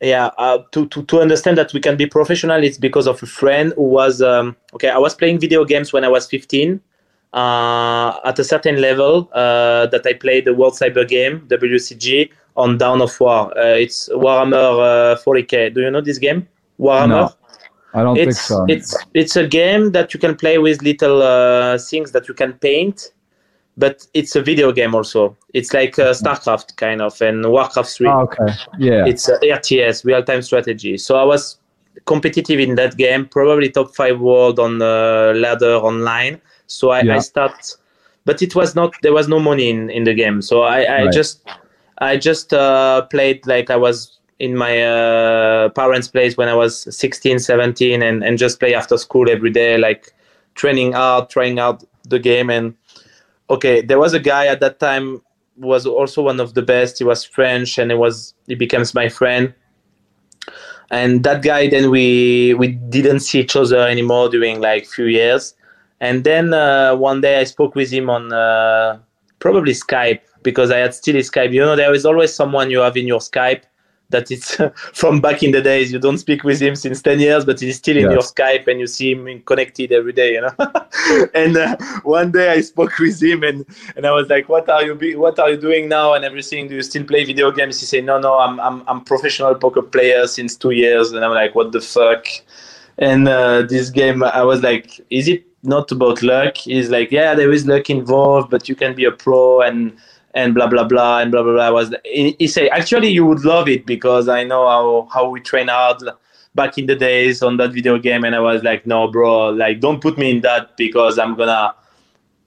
yeah 0.02 0.30
uh, 0.38 0.60
to, 0.72 0.88
to 0.88 1.04
to 1.04 1.22
understand 1.22 1.58
that 1.58 1.74
we 1.74 1.80
can 1.80 1.96
be 1.96 2.06
professional 2.06 2.64
it's 2.64 2.78
because 2.78 3.08
of 3.08 3.22
a 3.24 3.26
friend 3.26 3.74
who 3.76 3.84
was 3.84 4.22
um, 4.22 4.56
okay 4.74 4.90
i 4.90 4.98
was 4.98 5.16
playing 5.16 5.40
video 5.40 5.64
games 5.66 5.94
when 5.94 6.04
i 6.04 6.08
was 6.08 6.28
15 6.28 6.80
uh, 7.34 8.20
at 8.26 8.38
a 8.40 8.44
certain 8.44 8.82
level 8.82 9.30
uh, 9.34 9.88
that 9.88 10.06
i 10.06 10.14
played 10.14 10.46
the 10.46 10.54
world 10.54 10.74
cyber 10.74 11.08
game 11.08 11.46
wcg 11.48 12.30
on 12.58 12.78
Dawn 12.78 13.02
of 13.02 13.20
War 13.20 13.58
uh, 13.58 13.76
it's 13.76 14.10
warhammer 14.10 15.18
40k 15.24 15.68
uh, 15.68 15.74
do 15.74 15.82
you 15.82 15.92
know 15.92 16.02
this 16.02 16.18
game 16.18 16.48
warhammer 16.80 17.08
no. 17.08 17.36
I 17.96 18.04
don't 18.04 18.18
it's, 18.18 18.26
think 18.26 18.36
so. 18.36 18.66
It's 18.68 18.96
it's 19.14 19.36
a 19.38 19.48
game 19.48 19.94
that 19.94 20.14
you 20.14 20.20
can 20.20 20.36
play 20.36 20.58
with 20.58 20.82
little 20.82 21.22
uh, 21.22 21.78
things 21.78 22.12
that 22.12 22.28
you 22.28 22.34
can 22.34 22.52
paint, 22.54 23.14
but 23.78 24.08
it's 24.14 24.36
a 24.36 24.42
video 24.42 24.72
game 24.72 24.96
also. 24.96 25.36
It's 25.54 25.74
like 25.74 26.00
uh, 26.00 26.14
StarCraft 26.14 26.76
kind 26.78 27.02
of 27.02 27.22
and 27.22 27.50
Warcraft 27.50 27.90
3. 27.90 28.08
Oh, 28.08 28.20
okay. 28.22 28.54
Yeah. 28.78 29.06
It's 29.06 29.28
uh, 29.28 29.38
RTS, 29.40 30.06
real 30.06 30.24
time 30.24 30.42
strategy. 30.42 30.98
So 30.98 31.18
I 31.18 31.24
was 31.24 31.58
competitive 32.06 32.60
in 32.60 32.76
that 32.76 32.98
game, 32.98 33.26
probably 33.26 33.70
top 33.70 33.96
five 33.96 34.20
world 34.20 34.60
on 34.60 34.78
the 34.78 35.34
ladder 35.36 35.76
online. 35.76 36.42
So 36.68 36.92
I, 36.92 37.02
yeah. 37.02 37.16
I 37.16 37.20
start, 37.20 37.76
but 38.24 38.42
it 38.42 38.56
was 38.56 38.76
not, 38.76 38.94
there 39.02 39.14
was 39.14 39.28
no 39.28 39.40
money 39.40 39.70
in, 39.70 39.90
in 39.90 40.06
the 40.06 40.14
game. 40.14 40.42
So 40.42 40.64
I, 40.64 40.82
I 40.82 41.04
right. 41.04 41.14
just, 41.14 41.46
I 42.00 42.18
just 42.18 42.54
uh, 42.54 43.04
played 43.04 43.46
like 43.46 43.70
I 43.70 43.76
was 43.76 44.20
in 44.40 44.56
my 44.56 44.82
uh, 44.84 45.70
parents' 45.70 46.08
place 46.08 46.38
when 46.38 46.48
I 46.48 46.54
was 46.54 46.96
16, 46.96 47.40
17 47.40 48.02
and, 48.02 48.24
and 48.24 48.38
just 48.38 48.60
play 48.60 48.74
after 48.74 48.98
school 48.98 49.30
every 49.30 49.52
day, 49.52 49.78
like 49.78 50.14
training 50.56 50.94
out, 50.94 51.30
trying 51.30 51.60
out 51.60 51.84
the 52.04 52.20
game 52.20 52.50
and 52.50 52.76
okay, 53.50 53.82
there 53.82 54.00
was 54.00 54.14
a 54.14 54.20
guy 54.20 54.48
at 54.48 54.60
that 54.60 54.80
time 54.80 55.22
was 55.58 55.86
also 55.86 56.22
one 56.22 56.40
of 56.40 56.54
the 56.54 56.62
best. 56.62 56.98
He 56.98 57.04
was 57.04 57.24
French, 57.24 57.78
and 57.78 57.92
it 57.92 57.96
was 57.96 58.34
he 58.48 58.56
becomes 58.56 58.94
my 58.94 59.10
friend. 59.10 59.54
And 60.92 61.24
that 61.24 61.42
guy, 61.42 61.68
then 61.70 61.90
we 61.90 62.54
we 62.56 62.68
didn't 62.68 63.22
see 63.22 63.40
each 63.40 63.56
other 63.56 63.80
anymore 63.88 64.30
during 64.30 64.62
like 64.62 64.86
few 64.86 65.06
years. 65.06 65.56
And 66.02 66.24
then 66.24 66.54
uh, 66.54 66.96
one 66.96 67.22
day 67.22 67.40
I 67.40 67.46
spoke 67.46 67.74
with 67.74 67.90
him 67.90 68.10
on 68.10 68.34
uh, 68.34 69.00
probably 69.40 69.74
Skype 69.74 70.22
because 70.44 70.70
I 70.70 70.78
had 70.78 70.94
still 70.94 71.16
Skype. 71.16 71.54
You 71.54 71.62
know, 71.62 71.76
there 71.76 71.94
is 71.94 72.06
always 72.06 72.34
someone 72.34 72.70
you 72.70 72.80
have 72.80 72.98
in 72.98 73.08
your 73.08 73.20
Skype 73.20 73.64
that 74.10 74.32
it's 74.32 74.58
from 74.94 75.22
back 75.22 75.44
in 75.44 75.52
the 75.52 75.62
days. 75.62 75.92
You 75.92 76.00
don't 76.00 76.18
speak 76.18 76.44
with 76.44 76.62
him 76.62 76.76
since 76.76 77.02
10 77.02 77.20
years, 77.20 77.46
but 77.46 77.60
he's 77.60 77.78
still 77.78 77.98
in 77.98 78.04
yes. 78.04 78.12
your 78.12 78.22
Skype 78.22 78.68
and 78.68 78.80
you 78.80 78.88
see 78.88 79.12
him 79.12 79.42
connected 79.42 79.92
every 79.92 80.14
day, 80.14 80.34
you 80.34 80.42
know. 80.42 80.54
and 81.34 81.58
uh, 81.58 81.76
one 82.04 82.32
day 82.32 82.52
I 82.52 82.62
spoke 82.62 82.98
with 83.00 83.22
him 83.22 83.44
and, 83.44 83.66
and 83.96 84.06
I 84.06 84.12
was 84.12 84.30
like, 84.30 84.50
what 84.50 84.70
are 84.70 84.84
you 84.84 84.96
be, 84.96 85.16
what 85.16 85.40
are 85.40 85.52
you 85.52 85.58
doing 85.58 85.90
now 85.90 86.14
and 86.14 86.24
everything? 86.26 86.68
Do 86.68 86.76
you 86.76 86.84
still 86.84 87.04
play 87.04 87.26
video 87.26 87.52
games? 87.52 87.80
He 87.80 87.86
said, 87.86 88.06
no, 88.06 88.20
no, 88.20 88.40
I'm, 88.40 88.60
I'm, 88.60 88.84
I'm 88.88 89.04
professional 89.04 89.56
poker 89.56 89.82
player 89.82 90.28
since 90.28 90.56
two 90.56 90.72
years. 90.72 91.12
And 91.12 91.24
I'm 91.24 91.32
like, 91.32 91.56
what 91.56 91.72
the 91.72 91.82
fuck? 91.82 92.26
And 92.98 93.28
uh, 93.28 93.64
this 93.64 93.90
game, 93.90 94.24
I 94.24 94.44
was 94.44 94.62
like, 94.62 95.02
is 95.10 95.28
it 95.28 95.46
not 95.64 95.92
about 95.92 96.22
luck? 96.22 96.58
He's 96.58 96.90
like, 96.90 97.12
yeah, 97.12 97.36
there 97.36 97.52
is 97.52 97.66
luck 97.66 97.90
involved, 97.90 98.50
but 98.50 98.70
you 98.70 98.76
can 98.76 98.96
be 98.96 99.06
a 99.06 99.12
pro 99.12 99.62
and 99.62 99.98
and 100.36 100.54
blah 100.54 100.68
blah 100.68 100.84
blah 100.84 101.20
and 101.20 101.32
blah 101.32 101.42
blah 101.42 101.54
blah. 101.54 101.72
Was 101.72 101.96
he 102.06 102.48
say 102.48 102.70
actually 102.70 103.10
you 103.10 103.26
would 103.26 103.44
love 103.44 103.68
it 103.68 103.86
because 103.86 104.30
I 104.30 104.44
know 104.44 104.68
how 104.68 105.08
how 105.12 105.30
we 105.30 105.40
train 105.40 105.70
hard, 105.70 106.04
back 106.56 106.78
in 106.78 106.86
the 106.86 106.96
days 106.96 107.44
on 107.44 107.58
that 107.58 107.74
video 107.74 107.98
game, 108.00 108.24
and 108.24 108.34
I 108.34 108.40
was 108.40 108.64
like, 108.64 108.88
no, 108.88 109.08
bro, 109.08 109.50
like 109.50 109.82
don't 109.82 110.02
put 110.02 110.18
me 110.18 110.32
in 110.32 110.42
that 110.42 110.76
because 110.78 111.20
I'm 111.20 111.36
gonna 111.36 111.76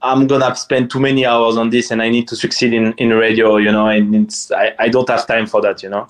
I'm 0.02 0.26
gonna 0.26 0.54
spend 0.57 0.90
too 0.90 1.00
many 1.00 1.26
hours 1.26 1.57
on 1.57 1.71
this, 1.71 1.90
and 1.90 2.02
I 2.02 2.09
need 2.09 2.26
to 2.28 2.37
succeed 2.37 2.73
in 2.73 2.92
in 2.95 3.11
radio, 3.11 3.57
you 3.59 3.71
know, 3.71 3.87
and 3.87 4.14
it's 4.14 4.50
I, 4.50 4.75
I 4.78 4.88
don't 4.88 5.09
have 5.09 5.26
time 5.26 5.47
for 5.47 5.61
that, 5.61 5.83
you 5.83 5.90
know. 5.90 6.07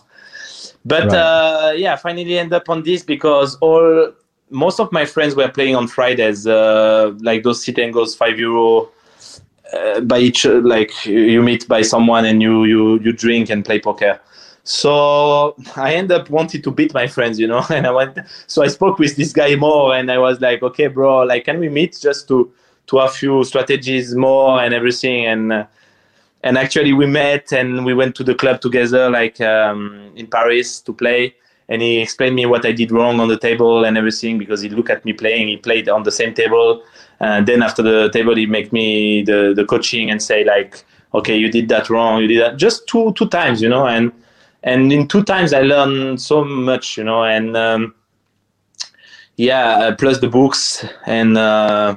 But 0.85 1.05
right. 1.05 1.15
uh, 1.15 1.73
yeah, 1.77 1.97
finally 1.97 2.39
end 2.39 2.53
up 2.53 2.69
on 2.69 2.83
this 2.85 3.03
because 3.03 3.57
all 3.57 4.13
most 4.51 4.81
of 4.81 4.91
my 4.93 5.05
friends 5.05 5.35
were 5.35 5.49
playing 5.49 5.77
on 5.77 5.89
Fridays, 5.89 6.47
uh, 6.47 7.13
like 7.21 7.43
those 7.43 7.63
sit 7.63 7.79
and 7.79 7.93
goes 7.93 8.15
five 8.15 8.39
euro. 8.39 8.91
Uh, 9.73 10.01
by 10.01 10.19
each 10.19 10.47
like 10.47 11.05
you 11.05 11.43
meet 11.43 11.69
by 11.69 11.83
someone 11.83 12.25
and 12.25 12.41
you 12.41 12.65
you 12.65 12.99
you 13.01 13.13
drink 13.13 13.51
and 13.51 13.67
play 13.67 13.79
poker 13.79 14.19
so 14.69 15.55
I 15.77 15.95
end 15.95 16.13
up 16.13 16.29
wanting 16.29 16.61
to 16.61 16.71
beat 16.71 16.93
my 16.93 17.07
friends, 17.07 17.41
you 17.41 17.47
know, 17.47 17.65
and 17.71 17.87
I 17.87 17.91
went. 17.91 18.19
So 18.49 18.63
I 18.63 18.69
spoke 18.69 18.99
with 18.99 19.17
this 19.17 19.33
guy 19.33 19.57
more, 19.57 19.95
and 19.95 20.11
I 20.11 20.19
was 20.19 20.43
like, 20.43 20.63
okay, 20.63 20.89
bro, 20.89 21.23
like, 21.23 21.47
can 21.47 21.59
we 21.59 21.71
meet 21.71 21.99
just 21.99 22.29
to 22.29 22.53
to 22.89 22.99
a 22.99 23.09
few 23.09 23.45
strategies 23.45 24.15
more 24.15 24.61
and 24.63 24.75
everything, 24.75 25.25
and 25.25 25.53
uh, 25.53 25.67
and 26.45 26.59
actually 26.59 26.93
we 26.93 27.07
met 27.07 27.51
and 27.51 27.87
we 27.87 27.95
went 27.95 28.15
to 28.17 28.25
the 28.25 28.35
club 28.35 28.61
together, 28.61 29.09
like 29.09 29.41
um, 29.41 30.13
in 30.17 30.27
Paris 30.27 30.81
to 30.81 30.93
play. 30.93 31.35
And 31.69 31.83
he 31.83 31.99
explained 31.99 32.35
me 32.35 32.47
what 32.47 32.65
I 32.65 32.73
did 32.73 32.91
wrong 32.91 33.21
on 33.21 33.29
the 33.29 33.39
table 33.39 33.85
and 33.85 33.99
everything 33.99 34.39
because 34.39 34.63
he 34.63 34.71
looked 34.71 34.91
at 34.91 35.05
me 35.05 35.13
playing. 35.13 35.49
He 35.49 35.57
played 35.59 35.89
on 35.89 36.03
the 36.03 36.13
same 36.13 36.33
table, 36.33 36.83
and 37.21 37.47
then 37.47 37.63
after 37.63 37.83
the 37.83 38.09
table, 38.11 38.35
he 38.37 38.47
make 38.47 38.73
me 38.73 39.23
the 39.23 39.53
the 39.55 39.65
coaching 39.65 40.11
and 40.11 40.23
say 40.23 40.45
like, 40.45 40.85
okay, 41.15 41.37
you 41.37 41.51
did 41.51 41.69
that 41.69 41.91
wrong, 41.91 42.23
you 42.23 42.29
did 42.29 42.41
that 42.41 42.57
just 42.57 42.87
two 42.87 43.13
two 43.13 43.29
times, 43.29 43.61
you 43.61 43.69
know, 43.69 43.87
and 43.87 44.13
and 44.63 44.93
in 44.93 45.07
two 45.09 45.23
times 45.23 45.53
I 45.53 45.63
learned 45.63 46.21
so 46.21 46.45
much, 46.45 46.97
you 46.97 47.05
know, 47.05 47.25
and 47.25 47.57
um, 47.57 47.95
yeah, 49.37 49.77
uh, 49.79 49.95
plus 49.95 50.19
the 50.19 50.29
books 50.29 50.85
and 51.07 51.39
uh, 51.39 51.97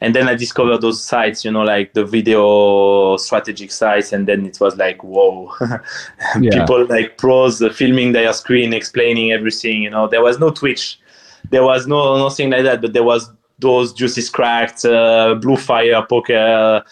and 0.00 0.14
then 0.14 0.28
I 0.28 0.34
discovered 0.34 0.82
those 0.82 1.02
sites, 1.02 1.44
you 1.44 1.50
know, 1.50 1.62
like 1.62 1.94
the 1.94 2.04
video 2.04 3.16
strategic 3.16 3.70
sites, 3.72 4.12
and 4.12 4.26
then 4.26 4.46
it 4.46 4.60
was 4.60 4.76
like, 4.76 5.02
whoa, 5.02 5.52
yeah. 6.40 6.50
people 6.60 6.86
like 6.86 7.16
pros 7.16 7.62
filming 7.74 8.12
their 8.12 8.32
screen, 8.32 8.72
explaining 8.72 9.32
everything, 9.32 9.82
you 9.82 9.90
know. 9.90 10.06
There 10.08 10.22
was 10.22 10.38
no 10.38 10.50
Twitch, 10.50 10.98
there 11.50 11.64
was 11.64 11.86
no 11.86 12.18
nothing 12.18 12.50
like 12.50 12.64
that, 12.64 12.82
but 12.82 12.92
there 12.92 13.04
was 13.04 13.30
those 13.58 13.94
DeucesCracked, 13.94 14.84
uh, 14.84 15.34
Blue 15.36 15.56
Fire 15.56 16.04
Poker 16.06 16.84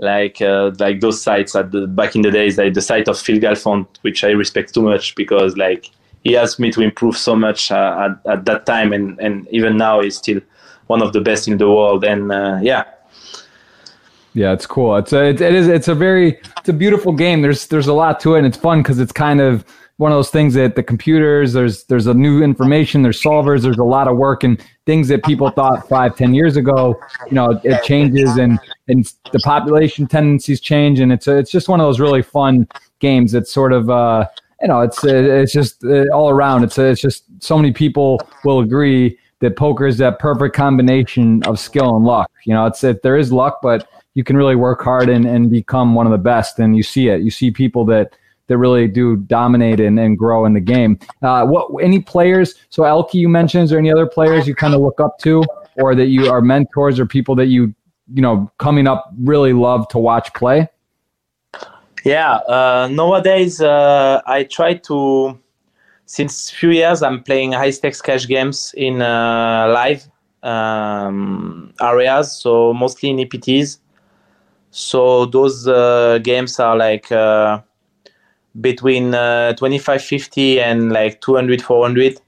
like 0.00 0.40
uh, 0.40 0.72
like 0.78 1.00
those 1.00 1.22
sites 1.22 1.54
at 1.54 1.70
the 1.70 1.86
back 1.86 2.16
in 2.16 2.22
the 2.22 2.30
days, 2.30 2.58
like 2.58 2.74
the 2.74 2.80
site 2.80 3.06
of 3.06 3.18
Phil 3.18 3.38
Galfond, 3.38 3.86
which 4.00 4.24
I 4.24 4.30
respect 4.30 4.74
too 4.74 4.82
much 4.82 5.14
because 5.14 5.56
like 5.56 5.90
he 6.24 6.36
asked 6.36 6.58
me 6.58 6.70
to 6.72 6.80
improve 6.80 7.16
so 7.16 7.36
much 7.36 7.70
uh, 7.70 8.08
at, 8.24 8.32
at 8.32 8.44
that 8.46 8.66
time, 8.66 8.92
and 8.92 9.18
and 9.20 9.46
even 9.50 9.76
now 9.76 10.00
he's 10.00 10.16
still 10.16 10.40
one 10.90 11.00
of 11.02 11.12
the 11.12 11.20
best 11.20 11.46
in 11.46 11.56
the 11.56 11.68
world. 11.68 12.04
And 12.04 12.32
uh, 12.32 12.58
yeah, 12.60 12.84
yeah, 14.34 14.52
it's 14.52 14.66
cool. 14.66 14.96
It's 14.96 15.12
a, 15.12 15.28
it, 15.28 15.40
is 15.40 15.68
it's 15.68 15.88
a 15.88 15.94
very 15.94 16.38
it's 16.58 16.68
a 16.68 16.72
beautiful 16.72 17.12
game. 17.12 17.42
There's 17.42 17.68
there's 17.68 17.86
a 17.86 17.94
lot 17.94 18.18
to 18.20 18.34
it, 18.34 18.38
and 18.38 18.46
it's 18.46 18.56
fun 18.56 18.82
because 18.82 18.98
it's 18.98 19.12
kind 19.12 19.40
of 19.40 19.64
one 19.98 20.10
of 20.10 20.16
those 20.16 20.30
things 20.30 20.54
that 20.54 20.76
the 20.76 20.82
computers 20.82 21.52
there's 21.52 21.84
there's 21.84 22.06
a 22.06 22.14
new 22.14 22.42
information 22.42 23.02
there's 23.02 23.22
solvers 23.22 23.60
there's 23.60 23.76
a 23.76 23.84
lot 23.84 24.08
of 24.08 24.16
work 24.16 24.42
and 24.44 24.64
things 24.86 25.08
that 25.08 25.22
people 25.24 25.50
thought 25.50 25.86
five 25.90 26.16
ten 26.16 26.32
years 26.32 26.56
ago 26.56 26.98
you 27.26 27.34
know 27.34 27.60
it 27.64 27.82
changes 27.84 28.38
and 28.38 28.58
and 28.88 29.12
the 29.32 29.38
population 29.40 30.06
tendencies 30.06 30.58
change 30.58 31.00
and 31.00 31.12
it's 31.12 31.26
a, 31.26 31.36
it's 31.36 31.50
just 31.50 31.68
one 31.68 31.80
of 31.80 31.86
those 31.86 32.00
really 32.00 32.22
fun 32.22 32.66
games 32.98 33.34
It's 33.34 33.52
sort 33.52 33.74
of 33.74 33.90
uh 33.90 34.26
you 34.62 34.68
know 34.68 34.80
it's 34.80 35.04
it's 35.04 35.52
just 35.52 35.84
uh, 35.84 36.06
all 36.14 36.30
around 36.30 36.64
it's 36.64 36.78
it's 36.78 37.02
just 37.02 37.24
so 37.40 37.58
many 37.58 37.70
people 37.70 38.22
will 38.42 38.60
agree 38.60 39.18
that 39.40 39.56
poker 39.56 39.86
is 39.86 39.98
that 39.98 40.18
perfect 40.18 40.54
combination 40.54 41.42
of 41.44 41.58
skill 41.58 41.96
and 41.96 42.04
luck 42.04 42.30
you 42.44 42.54
know 42.54 42.66
it's 42.66 42.84
if 42.84 43.00
there 43.02 43.16
is 43.16 43.32
luck 43.32 43.60
but 43.62 43.88
you 44.14 44.24
can 44.24 44.36
really 44.36 44.56
work 44.56 44.82
hard 44.82 45.08
and, 45.08 45.24
and 45.26 45.50
become 45.50 45.94
one 45.94 46.06
of 46.06 46.12
the 46.12 46.18
best 46.18 46.58
and 46.58 46.76
you 46.76 46.82
see 46.82 47.08
it 47.08 47.22
you 47.22 47.30
see 47.30 47.50
people 47.50 47.84
that 47.84 48.14
that 48.50 48.58
really 48.58 48.88
do 48.88 49.16
dominate 49.16 49.78
and, 49.78 49.98
and 49.98 50.18
grow 50.18 50.44
in 50.44 50.52
the 50.54 50.60
game. 50.60 50.98
Uh, 51.22 51.46
what 51.46 51.70
any 51.82 52.00
players? 52.00 52.56
So 52.68 52.82
ElkY, 52.82 53.14
you 53.14 53.28
mentioned. 53.28 53.64
Is 53.64 53.70
there 53.70 53.78
any 53.78 53.92
other 53.92 54.06
players 54.06 54.46
you 54.48 54.56
kind 54.56 54.74
of 54.74 54.80
look 54.80 55.00
up 55.00 55.18
to, 55.20 55.44
or 55.76 55.94
that 55.94 56.06
you 56.06 56.28
are 56.28 56.40
mentors, 56.40 56.98
or 56.98 57.06
people 57.06 57.36
that 57.36 57.46
you 57.46 57.72
you 58.12 58.20
know 58.20 58.50
coming 58.58 58.88
up 58.88 59.12
really 59.20 59.52
love 59.52 59.86
to 59.90 59.98
watch 59.98 60.34
play? 60.34 60.68
Yeah, 62.04 62.34
uh, 62.38 62.88
nowadays 62.90 63.60
uh, 63.60 64.20
I 64.26 64.42
try 64.44 64.74
to. 64.74 65.39
Since 66.10 66.50
few 66.50 66.70
years, 66.70 67.04
I'm 67.04 67.22
playing 67.22 67.52
high 67.52 67.70
stakes 67.70 68.02
cash 68.02 68.26
games 68.26 68.74
in 68.76 69.00
uh, 69.00 69.70
live 69.72 70.08
um, 70.42 71.72
areas, 71.80 72.32
so 72.32 72.74
mostly 72.74 73.10
in 73.10 73.20
EPTs. 73.20 73.78
So 74.72 75.26
those 75.26 75.68
uh, 75.68 76.18
games 76.20 76.58
are 76.58 76.76
like 76.76 77.12
uh, 77.12 77.60
between 78.60 79.14
uh, 79.14 79.52
2550 79.52 80.60
and 80.60 80.90
like 80.90 81.20
200 81.20 81.62
400 81.62 82.20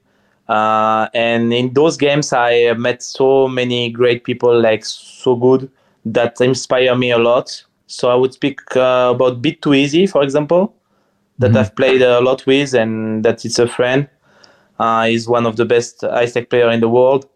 uh, 0.48 1.08
and 1.12 1.52
in 1.52 1.72
those 1.72 1.96
games 1.96 2.32
i 2.32 2.72
met 2.74 3.02
so 3.02 3.48
many 3.48 3.90
great 3.90 4.22
people 4.22 4.60
like 4.60 4.84
so 4.84 5.34
good 5.34 5.68
that 6.04 6.40
inspire 6.40 6.94
me 6.94 7.10
a 7.10 7.18
lot. 7.18 7.64
So 7.88 8.10
i 8.10 8.14
would 8.14 8.32
speak 8.32 8.60
uh, 8.76 9.10
about 9.12 9.42
bit 9.42 9.60
too 9.60 9.74
easy 9.74 10.06
for 10.06 10.22
example 10.22 10.72
that 11.38 11.48
mm-hmm. 11.48 11.58
i've 11.58 11.74
played 11.74 12.02
a 12.02 12.20
lot 12.20 12.44
with 12.46 12.74
and 12.74 13.24
that 13.24 13.44
it's 13.44 13.58
a 13.58 13.66
friend 13.66 14.08
uh, 14.78 15.04
he's 15.04 15.28
one 15.28 15.46
of 15.46 15.56
the 15.56 15.64
best 15.64 16.02
ice 16.04 16.32
tech 16.32 16.50
player 16.50 16.70
in 16.70 16.80
the 16.80 16.88
world 16.88 17.28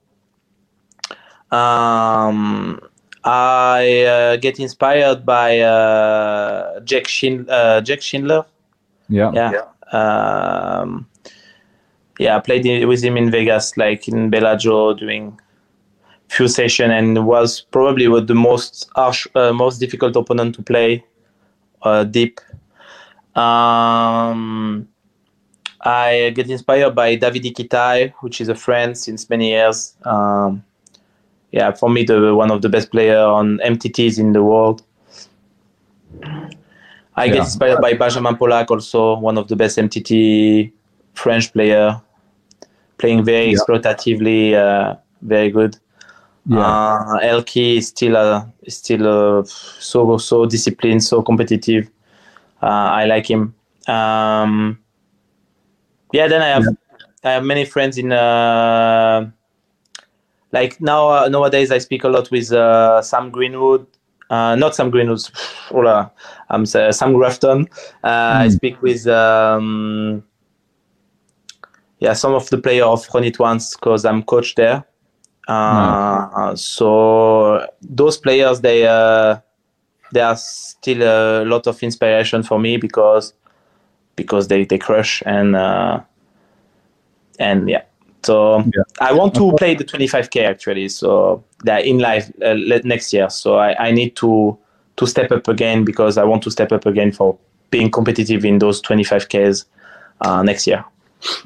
um, 1.53 2.81
I 3.26 4.03
uh, 4.03 4.37
get 4.37 4.61
inspired 4.61 5.26
by 5.26 5.59
uh, 5.59 6.81
Jack, 6.81 7.09
Shin- 7.09 7.49
uh, 7.49 7.81
Jack 7.81 8.00
Schindler. 8.00 8.47
Yeah. 9.09 9.33
Yeah. 9.33 9.62
Um, 9.93 11.09
yeah, 12.19 12.37
I 12.37 12.41
played 12.41 12.87
with 12.87 13.03
him 13.03 13.17
in 13.17 13.31
Vegas, 13.31 13.76
like 13.76 14.09
in 14.09 14.31
Bellagio, 14.31 14.95
doing 14.95 15.38
few 16.29 16.49
session, 16.49 16.91
and 16.91 17.26
was 17.26 17.61
probably 17.61 18.09
with 18.09 18.26
the 18.26 18.35
most 18.35 18.88
harsh, 18.95 19.26
uh, 19.35 19.53
most 19.53 19.79
difficult 19.79 20.17
opponent 20.17 20.55
to 20.55 20.62
play 20.62 21.05
uh, 21.83 22.05
deep. 22.05 22.41
Um, 23.37 24.88
I 25.83 26.33
get 26.35 26.49
inspired 26.49 26.95
by 26.95 27.16
Davidi 27.16 27.52
Kitai, 27.52 28.12
which 28.21 28.40
is 28.40 28.49
a 28.49 28.55
friend 28.55 28.97
since 28.97 29.28
many 29.28 29.50
years. 29.50 29.95
Um, 30.05 30.64
yeah, 31.52 31.73
for 31.73 31.90
me, 31.90 32.02
the 32.02 32.35
one 32.35 32.50
of 32.50 32.62
the 32.62 32.69
best 32.69 32.90
player 32.90 33.21
on 33.21 33.59
MTTs 33.59 34.19
in 34.19 34.33
the 34.33 34.43
world. 34.43 34.83
I 37.14 37.25
yeah. 37.25 37.33
get 37.33 37.38
inspired 37.45 37.81
by 37.81 37.95
Benjamin 37.95 38.37
Pollak, 38.37 38.71
also 38.71 39.19
one 39.19 39.38
of 39.38 39.49
the 39.49 39.57
best 39.57 39.78
MTT 39.78 40.73
French 41.14 41.52
player, 41.52 42.00
playing 42.99 43.25
very 43.25 43.47
yeah. 43.47 43.57
exploitatively, 43.57 44.55
uh, 44.55 44.97
very 45.23 45.50
good. 45.50 45.78
Yeah. 46.49 46.61
Uh, 46.61 47.21
ElkY 47.21 47.78
is 47.78 47.88
still 47.88 48.16
uh, 48.16 48.45
still 48.69 49.38
uh, 49.38 49.45
so 49.45 50.19
so 50.19 50.47
disciplined, 50.47 51.02
so 51.02 51.23
competitive. 51.23 51.90
Uh, 52.62 52.66
I 52.66 53.04
like 53.06 53.28
him. 53.28 53.54
Um, 53.86 54.78
yeah, 56.12 56.28
then 56.28 56.42
I 56.42 56.48
have 56.48 56.64
yeah. 56.64 57.06
I 57.25 57.32
have 57.32 57.44
many 57.44 57.64
friends 57.64 57.98
in 57.98 58.12
uh, 58.12 59.30
like 60.52 60.80
now 60.80 61.08
uh, 61.10 61.28
nowadays 61.28 61.70
I 61.70 61.78
speak 61.78 62.04
a 62.04 62.08
lot 62.08 62.30
with 62.30 62.52
uh, 62.52 63.02
Sam 63.02 63.30
Greenwood, 63.30 63.86
uh, 64.30 64.56
not 64.56 64.75
Sam 64.75 64.90
Greenwood. 64.90 65.20
Hola, 65.68 66.12
I'm 66.48 66.62
uh, 66.62 66.92
Sam 66.92 67.14
Grafton. 67.14 67.68
Uh, 68.02 68.08
mm. 68.08 68.36
I 68.36 68.44
hmm. 68.44 68.50
speak 68.50 68.82
with 68.82 69.06
um, 69.06 70.25
yeah 71.98 72.12
some 72.12 72.34
of 72.34 72.48
the 72.50 72.58
player 72.58 72.84
of 72.84 73.06
Run 73.12 73.25
It 73.25 73.38
Once 73.38 73.75
because 73.76 74.04
I'm 74.04 74.22
coach 74.22 74.54
there. 74.54 74.84
Mm. 75.48 76.58
So 76.58 77.66
those 77.82 78.16
players 78.18 78.60
they 78.60 78.86
uh, 78.86 79.38
they 80.16 80.23
are 80.23 80.37
still 80.37 81.02
a 81.02 81.44
lot 81.44 81.66
of 81.66 81.82
inspiration 81.82 82.42
for 82.42 82.58
me 82.58 82.78
because 82.78 83.35
because 84.16 84.49
they 84.49 84.64
they 84.64 84.78
crush 84.78 85.23
and 85.26 85.54
uh, 85.54 86.00
and 87.38 87.68
yeah. 87.68 87.82
So 88.25 88.61
yeah. 88.61 88.82
I 88.99 89.12
want 89.12 89.35
to 89.35 89.52
play 89.58 89.75
the 89.75 89.85
25k 89.85 90.49
actually. 90.49 90.88
So 90.88 91.44
that 91.64 91.85
in 91.85 91.99
live 91.99 92.32
uh, 92.42 92.54
next 92.85 93.12
year. 93.12 93.28
So 93.28 93.56
I, 93.56 93.88
I 93.88 93.90
need 93.90 94.16
to 94.16 94.56
to 94.96 95.06
step 95.06 95.30
up 95.30 95.49
again 95.49 95.85
because 95.85 96.16
I 96.16 96.25
want 96.25 96.42
to 96.44 96.50
step 96.50 96.73
up 96.73 96.87
again 96.87 97.12
for 97.12 97.38
being 97.70 97.90
competitive 97.90 98.42
in 98.46 98.58
those 98.58 98.80
25ks 98.80 99.66
uh, 100.23 100.42
next 100.42 100.66
year. 100.66 100.82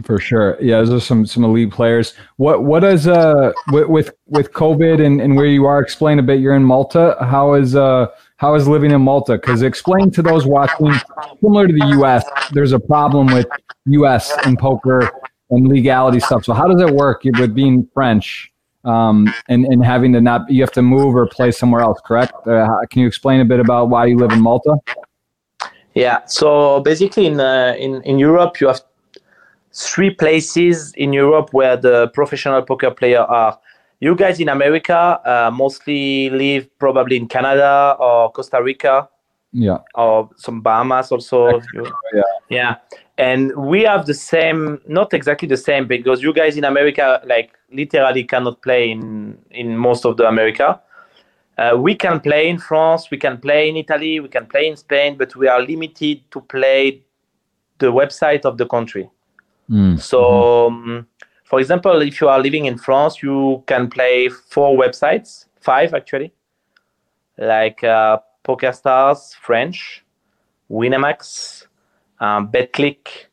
For 0.05 0.19
sure, 0.21 0.57
yeah. 0.61 0.79
Those 0.79 0.91
are 0.91 1.01
some 1.01 1.27
some 1.27 1.45
elite 1.45 1.73
players. 1.73 2.15
What 2.37 2.65
what 2.65 2.85
is 2.85 3.07
uh 3.07 3.53
with 3.73 3.89
with, 3.89 4.11
with 4.27 4.53
COVID 4.53 5.05
and, 5.05 5.21
and 5.21 5.37
where 5.37 5.47
you 5.47 5.65
are? 5.67 5.81
Explain 5.81 6.19
a 6.19 6.23
bit. 6.23 6.41
You're 6.41 6.55
in 6.55 6.65
Malta. 6.65 7.17
How 7.21 7.55
is 7.55 7.75
uh 7.75 8.07
how 8.41 8.55
is 8.55 8.67
living 8.67 8.91
in 8.91 9.03
Malta? 9.03 9.35
Because 9.35 9.61
explain 9.61 10.11
to 10.13 10.23
those 10.23 10.47
watching, 10.47 10.95
similar 11.43 11.67
to 11.67 11.73
the 11.75 11.87
U.S., 11.99 12.25
there's 12.53 12.73
a 12.73 12.81
problem 12.81 13.27
with 13.27 13.47
U.S. 13.85 14.33
and 14.47 14.59
poker 14.59 15.11
and 15.51 15.69
legality 15.69 16.21
stuff. 16.21 16.47
So 16.47 16.55
how 16.55 16.67
does 16.67 16.81
it 16.81 16.89
work 16.89 17.21
with 17.25 17.55
being 17.55 17.87
French 17.93 18.51
um, 18.85 19.29
and 19.51 19.67
and 19.67 19.85
having 19.85 20.15
to 20.15 20.23
not 20.23 20.51
you 20.51 20.63
have 20.63 20.73
to 20.73 20.81
move 20.81 21.15
or 21.15 21.27
play 21.27 21.51
somewhere 21.51 21.83
else? 21.83 22.01
Correct? 22.03 22.33
Uh, 22.47 22.67
can 22.91 23.03
you 23.03 23.07
explain 23.07 23.41
a 23.41 23.45
bit 23.45 23.61
about 23.61 23.91
why 23.91 24.07
you 24.07 24.17
live 24.17 24.33
in 24.33 24.41
Malta? 24.41 24.75
Yeah. 25.93 26.25
So 26.25 26.81
basically, 26.81 27.27
in 27.27 27.39
uh, 27.39 27.75
in 27.79 28.03
in 28.05 28.19
Europe, 28.19 28.59
you 28.59 28.69
have 28.69 28.81
three 29.75 30.15
places 30.15 30.95
in 30.95 31.13
Europe 31.13 31.51
where 31.53 31.77
the 31.77 32.09
professional 32.15 32.63
poker 32.63 32.91
player 32.91 33.21
are. 33.21 33.59
You 34.01 34.15
guys 34.15 34.41
in 34.41 34.49
America 34.49 35.21
uh, 35.25 35.51
mostly 35.53 36.31
live 36.31 36.67
probably 36.79 37.17
in 37.17 37.29
Canada 37.29 37.97
or 37.99 38.33
Costa 38.33 38.63
Rica. 38.63 39.09
Yeah. 39.53 39.79
Or 39.95 40.31
some 40.37 40.61
Bahamas 40.61 41.13
also. 41.13 41.61
Yeah. 42.13 42.23
Yeah. 42.49 42.77
And 43.19 43.55
we 43.57 43.83
have 43.83 44.07
the 44.07 44.15
same, 44.15 44.81
not 44.87 45.13
exactly 45.13 45.49
the 45.49 45.57
same, 45.57 45.87
because 45.87 46.23
you 46.23 46.33
guys 46.33 46.57
in 46.57 46.65
America, 46.65 47.21
like 47.27 47.51
literally 47.71 48.25
cannot 48.25 48.63
play 48.63 48.91
in 48.91 49.37
in 49.51 49.77
most 49.77 50.07
of 50.07 50.17
the 50.17 50.27
America. 50.27 50.81
Uh, 51.59 51.77
we 51.77 51.95
can 51.95 52.21
play 52.21 52.49
in 52.49 52.59
France, 52.59 53.11
we 53.11 53.19
can 53.19 53.37
play 53.37 53.69
in 53.69 53.77
Italy, 53.77 54.21
we 54.21 54.29
can 54.29 54.47
play 54.47 54.67
in 54.67 54.77
Spain, 54.77 55.19
but 55.19 55.37
we 55.37 55.47
are 55.47 55.61
limited 55.61 56.23
to 56.31 56.41
play 56.41 57.03
the 57.79 57.93
website 57.93 58.47
of 58.47 58.57
the 58.57 58.65
country. 58.65 59.11
Mm. 59.69 60.01
So, 60.01 60.69
um, 60.69 61.07
for 61.51 61.59
example, 61.59 62.01
if 62.01 62.21
you 62.21 62.29
are 62.29 62.41
living 62.41 62.67
in 62.67 62.79
France, 62.79 63.25
you 63.25 63.65
can 63.67 63.91
play 63.91 64.29
four 64.29 64.79
websites, 64.79 65.47
five 65.61 65.93
actually, 65.93 66.33
like 67.39 67.83
uh, 67.83 68.19
PokerStars 68.45 69.35
French, 69.35 70.05
Winamax, 70.71 71.67
um, 72.21 72.53
Betclic, 72.53 73.27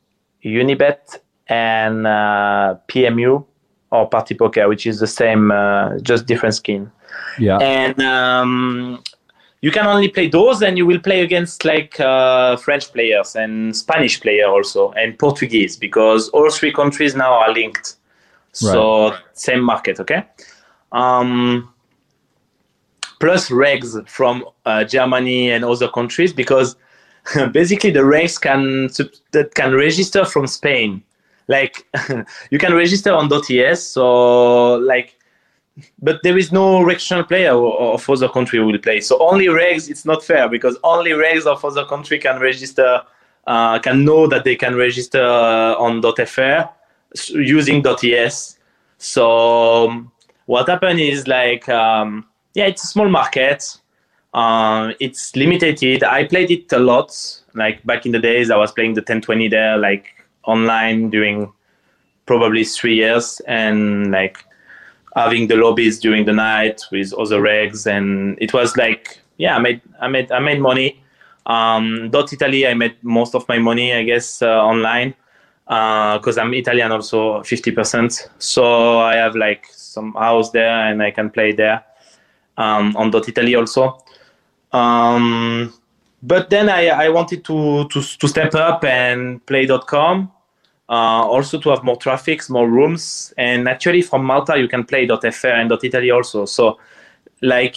Unibet, 0.44 1.20
and 1.46 2.08
uh, 2.08 2.74
PMU 2.88 3.46
or 3.92 4.08
Party 4.08 4.34
Poker, 4.34 4.68
which 4.68 4.84
is 4.84 4.98
the 4.98 5.06
same, 5.06 5.52
uh, 5.52 5.96
just 6.00 6.26
different 6.26 6.56
skin. 6.56 6.90
Yeah. 7.38 7.58
And 7.58 8.02
um, 8.02 9.00
you 9.60 9.70
can 9.70 9.86
only 9.86 10.08
play 10.08 10.28
those, 10.28 10.60
and 10.60 10.76
you 10.76 10.86
will 10.86 10.98
play 10.98 11.20
against 11.20 11.64
like 11.64 12.00
uh, 12.00 12.56
French 12.56 12.92
players 12.92 13.36
and 13.36 13.76
Spanish 13.76 14.20
player 14.20 14.48
also, 14.48 14.90
and 14.92 15.16
Portuguese, 15.16 15.76
because 15.76 16.28
all 16.30 16.50
three 16.50 16.72
countries 16.72 17.14
now 17.14 17.32
are 17.32 17.52
linked. 17.52 17.94
So 18.52 19.10
right. 19.10 19.20
same 19.32 19.60
market, 19.60 20.00
okay? 20.00 20.24
Um, 20.92 21.72
plus 23.20 23.50
regs 23.50 24.08
from 24.08 24.44
uh, 24.64 24.84
Germany 24.84 25.50
and 25.50 25.64
other 25.64 25.88
countries, 25.88 26.32
because 26.32 26.76
basically 27.52 27.90
the 27.90 28.00
regs 28.00 28.40
can 28.40 28.88
that 29.32 29.54
can 29.54 29.74
register 29.74 30.24
from 30.24 30.46
Spain. 30.46 31.02
Like 31.46 31.86
you 32.50 32.58
can 32.58 32.74
register 32.74 33.12
on 33.12 33.30
.es, 33.50 33.82
so 33.82 34.74
like 34.74 35.18
but 36.00 36.22
there 36.22 36.36
is 36.36 36.50
no 36.50 36.80
regional 36.80 37.24
player 37.24 37.54
of 37.54 38.08
other 38.10 38.28
country 38.28 38.58
will 38.60 38.78
play. 38.78 39.00
So 39.00 39.18
only 39.20 39.46
regs, 39.46 39.88
it's 39.88 40.04
not 40.04 40.24
fair 40.24 40.48
because 40.48 40.76
only 40.82 41.12
regs 41.12 41.46
of 41.46 41.64
other 41.64 41.84
country 41.84 42.18
can 42.18 42.40
register, 42.40 43.02
uh, 43.46 43.78
can 43.78 44.04
know 44.04 44.26
that 44.26 44.42
they 44.42 44.56
can 44.56 44.74
register 44.74 45.22
uh, 45.22 45.74
on 45.76 46.02
.fr 46.26 46.68
using 47.30 47.84
.es. 47.86 48.58
So 48.98 49.88
um, 49.88 50.12
what 50.46 50.68
happened 50.68 51.00
is 51.00 51.26
like, 51.26 51.68
um, 51.68 52.26
yeah, 52.54 52.66
it's 52.66 52.84
a 52.84 52.86
small 52.86 53.08
market. 53.08 53.78
Uh, 54.34 54.92
it's 55.00 55.34
limited. 55.36 56.02
I 56.02 56.24
played 56.24 56.50
it 56.50 56.72
a 56.72 56.78
lot. 56.78 57.12
Like 57.54 57.84
back 57.84 58.06
in 58.06 58.12
the 58.12 58.18
days, 58.18 58.50
I 58.50 58.56
was 58.56 58.72
playing 58.72 58.94
the 58.94 59.00
1020 59.00 59.48
there, 59.48 59.78
like 59.78 60.06
online 60.44 61.10
during 61.10 61.52
probably 62.26 62.64
three 62.64 62.96
years, 62.96 63.40
and 63.46 64.10
like 64.10 64.44
having 65.16 65.48
the 65.48 65.56
lobbies 65.56 65.98
during 65.98 66.24
the 66.24 66.32
night 66.32 66.82
with 66.92 67.12
other 67.14 67.40
regs, 67.40 67.86
and 67.86 68.38
it 68.40 68.52
was 68.52 68.76
like, 68.76 69.18
yeah, 69.38 69.56
I 69.56 69.58
made, 69.60 69.80
I 70.00 70.08
made, 70.08 70.30
I 70.30 70.38
made 70.40 70.60
money. 70.60 71.02
Um, 71.46 72.10
Dot 72.10 72.32
Italy, 72.32 72.66
I 72.66 72.74
made 72.74 72.96
most 73.02 73.34
of 73.34 73.48
my 73.48 73.58
money, 73.58 73.94
I 73.94 74.02
guess, 74.02 74.42
uh, 74.42 74.62
online 74.62 75.14
because 75.68 76.38
uh, 76.38 76.40
I'm 76.40 76.54
Italian 76.54 76.92
also, 76.92 77.42
fifty 77.42 77.70
percent. 77.70 78.30
So 78.38 79.00
I 79.00 79.16
have 79.16 79.36
like 79.36 79.66
some 79.70 80.14
house 80.14 80.50
there, 80.50 80.88
and 80.88 81.02
I 81.02 81.10
can 81.10 81.28
play 81.28 81.52
there 81.52 81.84
um, 82.56 82.96
on 82.96 83.10
Dot 83.10 83.28
Italy 83.28 83.54
also. 83.54 84.02
Um, 84.72 85.74
but 86.22 86.48
then 86.48 86.70
I, 86.70 86.88
I 86.88 87.08
wanted 87.10 87.44
to, 87.44 87.86
to 87.88 88.00
to 88.00 88.28
step 88.28 88.54
up 88.54 88.82
and 88.84 89.44
play 89.44 89.66
.com 89.86 90.32
uh, 90.88 90.92
also 91.28 91.58
to 91.58 91.68
have 91.68 91.84
more 91.84 91.96
traffic, 91.96 92.48
more 92.48 92.66
rooms. 92.66 93.34
And 93.36 93.68
actually, 93.68 94.00
from 94.00 94.24
Malta, 94.24 94.58
you 94.58 94.68
can 94.68 94.84
play 94.84 95.06
.fr 95.06 95.48
and 95.48 95.70
.italy 95.70 96.10
also. 96.10 96.46
So, 96.46 96.78
like, 97.42 97.76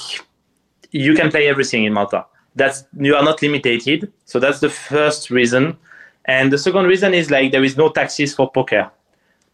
you 0.92 1.14
can 1.14 1.30
play 1.30 1.50
everything 1.50 1.84
in 1.84 1.94
Malta. 1.94 2.26
That's 2.56 2.86
you 2.98 3.16
are 3.16 3.24
not 3.24 3.42
limited. 3.42 4.12
So 4.24 4.40
that's 4.40 4.62
the 4.62 4.70
first 4.70 5.30
reason. 5.30 5.78
And 6.26 6.52
the 6.52 6.58
second 6.58 6.86
reason 6.86 7.14
is 7.14 7.32
like 7.32 7.52
there 7.52 7.64
is 7.64 7.78
no 7.78 7.90
taxes 7.90 8.34
for 8.34 8.52
poker 8.52 8.92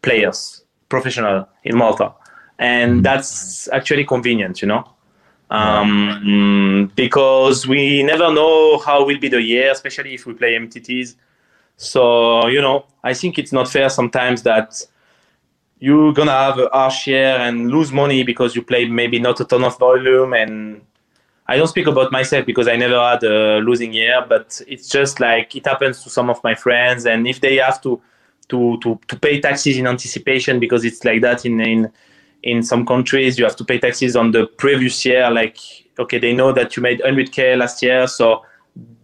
players, 0.02 0.64
professional 0.88 1.48
in 1.64 1.76
Malta, 1.76 2.12
and 2.58 2.92
mm-hmm. 2.92 3.02
that's 3.02 3.68
actually 3.72 4.04
convenient, 4.04 4.62
you 4.62 4.68
know. 4.68 4.84
Um, 5.50 6.92
because 6.94 7.66
we 7.66 8.02
never 8.02 8.30
know 8.32 8.78
how 8.80 9.06
will 9.06 9.18
be 9.18 9.28
the 9.28 9.40
year, 9.40 9.72
especially 9.72 10.12
if 10.12 10.26
we 10.26 10.34
play 10.34 10.52
MTTs 10.52 11.14
so, 11.78 12.48
you 12.48 12.60
know, 12.60 12.86
I 13.04 13.14
think 13.14 13.38
it's 13.38 13.52
not 13.52 13.68
fair 13.68 13.88
sometimes 13.88 14.42
that 14.42 14.84
you're 15.78 16.12
gonna 16.12 16.32
have 16.32 16.58
a 16.58 16.68
harsh 16.72 17.06
year 17.06 17.36
and 17.36 17.70
lose 17.70 17.92
money 17.92 18.24
because 18.24 18.56
you 18.56 18.62
play 18.62 18.86
maybe 18.86 19.20
not 19.20 19.40
a 19.40 19.44
ton 19.44 19.62
of 19.62 19.78
volume 19.78 20.32
and 20.32 20.82
I 21.50 21.56
don't 21.56 21.66
speak 21.66 21.86
about 21.86 22.12
myself 22.12 22.44
because 22.44 22.68
I 22.68 22.76
never 22.76 23.00
had 23.00 23.22
a 23.22 23.58
losing 23.60 23.94
year, 23.94 24.24
but 24.28 24.60
it's 24.68 24.88
just 24.88 25.18
like 25.18 25.56
it 25.56 25.66
happens 25.66 26.02
to 26.04 26.10
some 26.10 26.28
of 26.28 26.44
my 26.44 26.54
friends 26.54 27.06
and 27.06 27.26
if 27.26 27.40
they 27.40 27.56
have 27.56 27.80
to 27.82 28.00
to 28.48 28.78
to, 28.82 29.00
to 29.08 29.18
pay 29.18 29.40
taxes 29.40 29.76
in 29.76 29.86
anticipation 29.86 30.60
because 30.60 30.84
it's 30.84 31.04
like 31.04 31.22
that 31.22 31.46
in 31.46 31.60
in 31.60 31.90
in 32.42 32.62
some 32.62 32.86
countries 32.86 33.38
you 33.38 33.44
have 33.44 33.56
to 33.56 33.64
pay 33.64 33.78
taxes 33.78 34.16
on 34.16 34.30
the 34.30 34.46
previous 34.46 35.04
year 35.04 35.30
like 35.30 35.58
okay 35.98 36.18
they 36.18 36.32
know 36.32 36.52
that 36.52 36.76
you 36.76 36.82
made 36.82 37.00
100k 37.00 37.56
last 37.58 37.82
year 37.82 38.06
so 38.06 38.44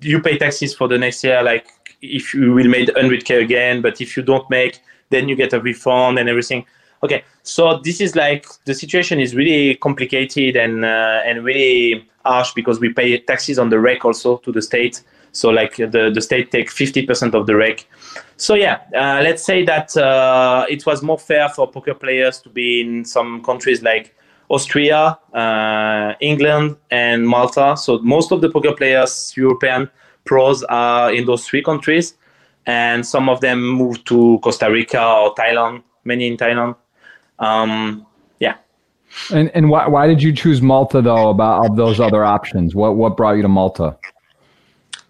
you 0.01 0.21
pay 0.21 0.39
taxes 0.39 0.75
for 0.75 0.87
the 0.87 0.97
next 0.97 1.25
year 1.25 1.43
like 1.43 1.67
if 2.01 2.33
you 2.35 2.53
will 2.53 2.69
make 2.69 2.89
100k 2.89 3.43
again 3.43 3.83
but 3.83 4.01
if 4.01 4.17
you 4.17 4.23
don't 4.23 4.49
make 4.51 4.81
then 5.11 5.29
you 5.29 5.37
get 5.37 5.53
a 5.53 5.61
refund 5.61 6.19
and 6.19 6.29
everything. 6.29 6.65
Okay 7.03 7.25
so 7.43 7.81
this 7.85 8.01
is 8.01 8.15
like 8.17 8.47
the 8.65 8.75
situation 8.75 9.21
is 9.21 9.35
really 9.35 9.75
complicated 9.77 10.57
and 10.57 10.85
uh, 10.85 11.21
and 11.27 11.45
really 11.45 12.09
harsh 12.25 12.53
because 12.55 12.81
we 12.81 12.93
pay 12.93 13.19
taxes 13.19 13.59
on 13.59 13.69
the 13.71 13.79
rec 13.79 14.05
also 14.05 14.39
to 14.39 14.53
the 14.53 14.63
state 14.63 15.03
so 15.33 15.51
like 15.51 15.77
the, 15.77 16.11
the 16.15 16.21
state 16.21 16.51
take 16.51 16.71
50% 16.71 17.35
of 17.35 17.47
the 17.47 17.57
rec 17.57 17.87
so 18.37 18.55
yeah 18.55 18.81
uh, 18.95 19.21
let's 19.23 19.45
say 19.45 19.65
that 19.65 19.97
uh, 19.97 20.65
it 20.69 20.87
was 20.87 21.03
more 21.03 21.19
fair 21.19 21.49
for 21.49 21.71
poker 21.71 21.95
players 21.95 22.41
to 22.41 22.49
be 22.49 22.81
in 22.81 23.05
some 23.05 23.43
countries 23.43 23.83
like 23.83 24.15
austria 24.51 25.19
uh, 25.33 26.15
england 26.21 26.77
and 26.91 27.27
malta 27.27 27.77
so 27.77 27.99
most 28.01 28.33
of 28.33 28.41
the 28.41 28.51
poker 28.51 28.73
players 28.73 29.33
european 29.37 29.91
pros 30.25 30.63
are 30.65 31.13
in 31.13 31.27
those 31.27 31.47
three 31.47 31.63
countries, 31.63 32.15
and 32.67 33.07
some 33.07 33.29
of 33.29 33.41
them 33.41 33.63
moved 33.63 34.07
to 34.07 34.39
Costa 34.43 34.71
Rica 34.71 35.03
or 35.03 35.35
Thailand. 35.35 35.83
Many 36.05 36.27
in 36.27 36.37
Thailand. 36.37 36.77
Um. 37.39 38.07
And 39.33 39.51
and 39.55 39.71
why 39.71 39.87
why 39.87 40.07
did 40.07 40.23
you 40.23 40.33
choose 40.33 40.61
Malta 40.61 41.01
though? 41.01 41.31
About 41.31 41.67
of 41.67 41.77
those 41.77 42.01
other 42.01 42.25
options, 42.25 42.75
what 42.75 42.97
what 42.97 43.17
brought 43.17 43.37
you 43.37 43.43
to 43.43 43.49
Malta? 43.49 43.97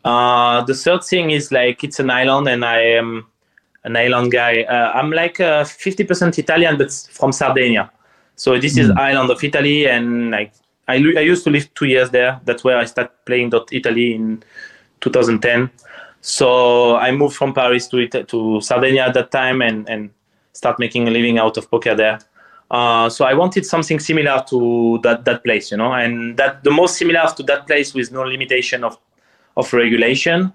Uh, 0.05 0.63
the 0.65 0.75
third 0.75 1.03
thing 1.03 1.31
is 1.31 1.51
like 1.51 1.83
it's 1.83 1.99
an 1.99 2.11
island, 2.11 2.49
and 2.49 2.65
I 2.65 2.81
am 2.81 3.27
an 3.85 3.97
island 3.97 4.33
guy. 4.33 4.63
Uh, 4.63 4.93
I'm 4.93 5.11
like 5.11 5.41
uh, 5.41 5.65
fifty 5.65 6.05
percent 6.05 6.39
Italian, 6.39 6.77
but 6.77 6.93
from 6.93 7.33
Sardinia. 7.33 7.91
So 8.37 8.59
this 8.59 8.77
mm. 8.77 8.81
is 8.81 8.91
hmm. 8.91 8.99
island 8.99 9.31
of 9.31 9.43
Italy, 9.43 9.87
and 9.89 10.31
like 10.31 10.53
I, 10.89 10.95
I 10.95 11.21
used 11.21 11.45
to 11.45 11.51
live 11.51 11.73
two 11.75 11.87
years 11.87 12.11
there. 12.11 12.41
That's 12.45 12.65
where 12.65 12.79
I 12.79 12.85
started 12.85 13.13
playing 13.25 13.51
dot 13.51 13.73
Italy 13.73 14.15
in 14.15 14.43
2010. 15.01 15.71
So 16.21 16.97
I 16.97 17.11
moved 17.11 17.37
from 17.37 17.55
Paris 17.55 17.89
to 17.89 18.07
to 18.07 18.61
Sardinia 18.61 19.07
at 19.07 19.15
that 19.15 19.31
time 19.31 19.63
and 19.63 19.89
and 19.89 20.11
start 20.53 20.79
making 20.79 21.09
a 21.09 21.11
living 21.11 21.39
out 21.39 21.57
of 21.57 21.71
poker 21.71 21.95
there. 21.95 22.19
Uh, 22.75 23.09
so 23.09 23.25
I 23.25 23.35
wanted 23.35 23.65
something 23.65 24.01
similar 24.01 24.43
to 24.49 24.99
that 25.05 25.25
that 25.27 25.45
place, 25.45 25.71
you 25.71 25.77
know, 25.77 25.93
and 25.93 26.37
that 26.39 26.65
the 26.65 26.73
most 26.73 26.97
similar 26.97 27.25
to 27.37 27.43
that 27.45 27.69
place 27.69 27.95
with 27.95 28.11
no 28.11 28.23
limitation 28.23 28.83
of 28.83 28.99
of 29.57 29.73
regulation 29.73 30.53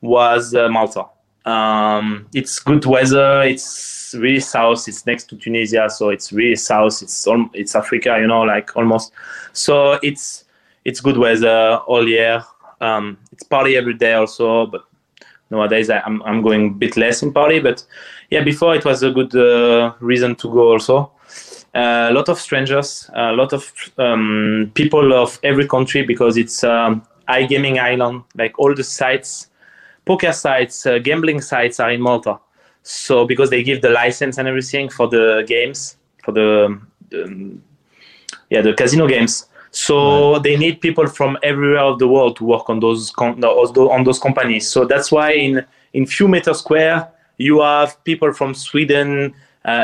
was 0.00 0.54
uh, 0.54 0.68
Malta. 0.68 1.06
Um, 1.44 2.28
it's 2.32 2.60
good 2.60 2.84
weather. 2.86 3.42
It's 3.42 4.14
really 4.16 4.38
south. 4.38 4.86
It's 4.86 5.06
next 5.06 5.24
to 5.30 5.36
Tunisia, 5.36 5.90
so 5.90 6.10
it's 6.10 6.32
really 6.32 6.54
south. 6.54 7.02
It's 7.02 7.26
it's 7.52 7.74
Africa, 7.74 8.16
you 8.20 8.28
know, 8.28 8.42
like 8.42 8.76
almost. 8.76 9.12
So 9.52 9.98
it's 10.04 10.44
it's 10.84 11.00
good 11.00 11.16
weather 11.16 11.80
all 11.88 12.06
year. 12.08 12.44
Um, 12.80 13.18
it's 13.32 13.42
party 13.42 13.76
every 13.76 13.94
day 13.94 14.12
also, 14.12 14.66
but 14.66 14.82
nowadays 15.50 15.90
I'm 15.90 16.22
I'm 16.22 16.42
going 16.42 16.66
a 16.68 16.74
bit 16.84 16.96
less 16.96 17.24
in 17.24 17.32
party, 17.32 17.58
but 17.58 17.84
yeah, 18.30 18.44
before 18.44 18.76
it 18.76 18.84
was 18.84 19.02
a 19.02 19.10
good 19.10 19.34
uh, 19.34 19.94
reason 19.98 20.36
to 20.36 20.48
go 20.48 20.70
also. 20.70 21.10
Uh, 21.76 22.08
a 22.10 22.12
lot 22.14 22.30
of 22.30 22.40
strangers, 22.40 23.10
a 23.12 23.32
lot 23.32 23.52
of 23.52 23.70
um, 23.98 24.70
people 24.72 25.12
of 25.12 25.38
every 25.42 25.68
country 25.68 26.02
because 26.02 26.38
it's 26.38 26.64
um, 26.64 27.06
iGaming 27.28 27.78
island. 27.78 28.22
Like 28.34 28.58
all 28.58 28.74
the 28.74 28.82
sites, 28.82 29.50
poker 30.06 30.32
sites, 30.32 30.86
uh, 30.86 30.98
gambling 30.98 31.42
sites 31.42 31.78
are 31.78 31.90
in 31.90 32.00
Malta. 32.00 32.38
So 32.82 33.26
because 33.26 33.50
they 33.50 33.62
give 33.62 33.82
the 33.82 33.90
license 33.90 34.38
and 34.38 34.48
everything 34.48 34.88
for 34.88 35.06
the 35.06 35.44
games, 35.46 35.98
for 36.24 36.32
the, 36.32 36.80
the 37.10 37.58
yeah 38.48 38.62
the 38.62 38.72
casino 38.72 39.06
games. 39.06 39.46
So 39.70 40.32
right. 40.32 40.42
they 40.42 40.56
need 40.56 40.80
people 40.80 41.06
from 41.06 41.36
everywhere 41.42 41.80
of 41.80 41.98
the 41.98 42.08
world 42.08 42.36
to 42.36 42.44
work 42.44 42.70
on 42.70 42.80
those 42.80 43.12
on 43.18 44.04
those 44.04 44.18
companies. 44.18 44.66
So 44.66 44.86
that's 44.86 45.12
why 45.12 45.32
in 45.32 45.66
in 45.92 46.06
few 46.06 46.26
meter 46.26 46.54
square 46.54 47.08
you 47.36 47.60
have 47.60 48.02
people 48.04 48.32
from 48.32 48.54
Sweden, 48.54 49.34
uh, 49.34 49.36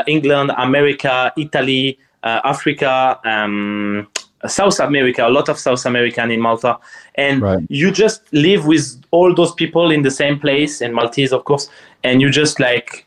England, 0.07 0.51
America, 0.57 1.31
Italy, 1.37 1.97
uh, 2.23 2.41
Africa, 2.43 3.19
um, 3.25 4.07
South 4.47 4.79
America, 4.79 5.25
a 5.25 5.29
lot 5.29 5.49
of 5.49 5.57
South 5.57 5.85
American 5.85 6.31
in 6.31 6.39
Malta, 6.39 6.77
and 7.15 7.41
right. 7.41 7.59
you 7.69 7.91
just 7.91 8.21
live 8.33 8.65
with 8.65 9.01
all 9.11 9.33
those 9.33 9.53
people 9.53 9.91
in 9.91 10.01
the 10.01 10.11
same 10.11 10.39
place, 10.39 10.81
and 10.81 10.93
Maltese, 10.93 11.31
of 11.31 11.45
course, 11.45 11.69
and 12.03 12.21
you 12.21 12.29
just 12.29 12.59
like 12.59 13.05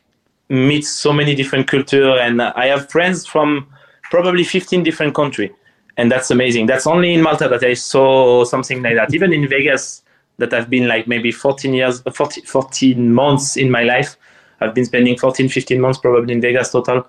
meet 0.48 0.82
so 0.82 1.12
many 1.12 1.34
different 1.34 1.68
culture, 1.68 2.12
and 2.18 2.40
I 2.40 2.66
have 2.66 2.90
friends 2.90 3.26
from 3.26 3.68
probably 4.10 4.44
15 4.44 4.82
different 4.82 5.14
countries, 5.14 5.50
and 5.96 6.10
that's 6.10 6.30
amazing. 6.30 6.66
That's 6.66 6.86
only 6.86 7.12
in 7.14 7.22
Malta 7.22 7.48
that 7.48 7.62
I 7.62 7.74
saw 7.74 8.44
something 8.44 8.82
like 8.82 8.94
that. 8.94 9.12
Even 9.12 9.32
in 9.32 9.48
Vegas, 9.48 10.02
that 10.38 10.52
I've 10.52 10.68
been 10.68 10.86
like 10.86 11.06
maybe 11.06 11.32
14 11.32 11.72
years, 11.74 12.00
40, 12.00 12.42
14 12.42 13.12
months 13.12 13.56
in 13.56 13.70
my 13.70 13.82
life. 13.82 14.16
I've 14.60 14.74
been 14.74 14.84
spending 14.84 15.18
14, 15.18 15.48
15 15.48 15.80
months 15.80 15.98
probably 15.98 16.32
in 16.32 16.40
Vegas 16.40 16.70
total, 16.70 17.06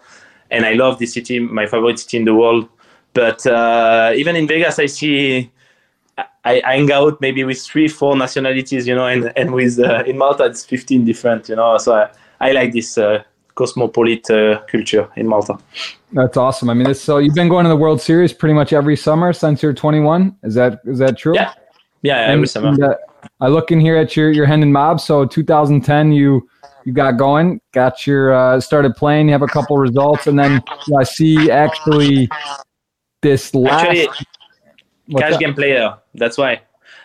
and 0.52 0.66
I 0.66 0.74
love 0.74 1.00
this 1.00 1.14
city, 1.14 1.40
my 1.40 1.66
favorite 1.66 2.00
city 2.00 2.18
in 2.18 2.26
the 2.26 2.36
world 2.36 2.70
but 3.18 3.48
uh, 3.48 4.14
even 4.16 4.36
in 4.36 4.48
Vegas, 4.48 4.78
I 4.78 4.86
see 4.86 5.50
I, 6.18 6.62
I, 6.64 6.76
hang 6.76 6.92
out 6.92 7.20
maybe 7.20 7.44
with 7.44 7.60
three, 7.60 7.88
four 7.88 8.16
nationalities, 8.16 8.86
you 8.86 8.94
know, 8.94 9.08
and 9.08 9.34
and 9.36 9.56
with 9.56 9.80
uh, 9.80 10.04
in 10.06 10.20
Malta 10.20 10.46
it's 10.46 10.64
fifteen 10.64 11.04
different, 11.04 11.50
you 11.50 11.56
know. 11.56 11.80
So 11.80 11.96
I, 11.96 12.10
I 12.40 12.52
like 12.52 12.74
this 12.74 12.96
uh, 12.96 13.24
cosmopolitan 13.56 14.54
uh, 14.54 14.62
culture 14.68 15.10
in 15.16 15.28
Malta. 15.28 15.58
That's 16.14 16.38
awesome. 16.38 16.70
I 16.70 16.76
mean, 16.76 16.94
so 16.94 17.18
you've 17.18 17.34
been 17.34 17.50
going 17.50 17.64
to 17.64 17.70
the 17.70 17.76
World 17.76 18.02
Series 18.02 18.34
pretty 18.34 18.54
much 18.54 18.72
every 18.72 18.96
summer 18.96 19.34
since 19.34 19.64
you're 19.64 19.74
21. 19.74 20.38
Is 20.44 20.54
that 20.54 20.82
is 20.86 21.00
that 21.00 21.18
true? 21.18 21.34
Yeah, 21.34 21.54
yeah, 22.04 22.18
every 22.18 22.42
and, 22.42 22.50
summer. 22.52 22.68
And, 22.68 22.84
uh, 22.84 22.96
I 23.42 23.48
look 23.48 23.72
in 23.72 23.80
here 23.80 23.98
at 23.98 24.16
your 24.16 24.30
your 24.32 24.46
Hendon 24.46 24.72
Mob. 24.72 25.00
So 25.00 25.26
2010, 25.26 26.12
you 26.12 26.48
you 26.88 26.94
got 26.94 27.18
going, 27.18 27.60
got 27.74 28.08
your 28.08 28.34
uh, 28.34 28.62
started 28.62 28.96
playing. 28.96 29.28
You 29.28 29.34
have 29.34 29.42
a 29.42 29.48
couple 29.48 29.78
results, 29.78 30.26
and 30.26 30.40
then 30.40 30.64
I 30.98 31.04
see 31.04 31.52
actually 31.52 32.30
this 33.22 33.54
last. 33.54 33.88
Actually, 33.88 34.08
cash 35.18 35.32
that? 35.32 35.40
game 35.42 35.54
player. 35.54 35.98
That's 36.14 36.38
why. 36.38 36.62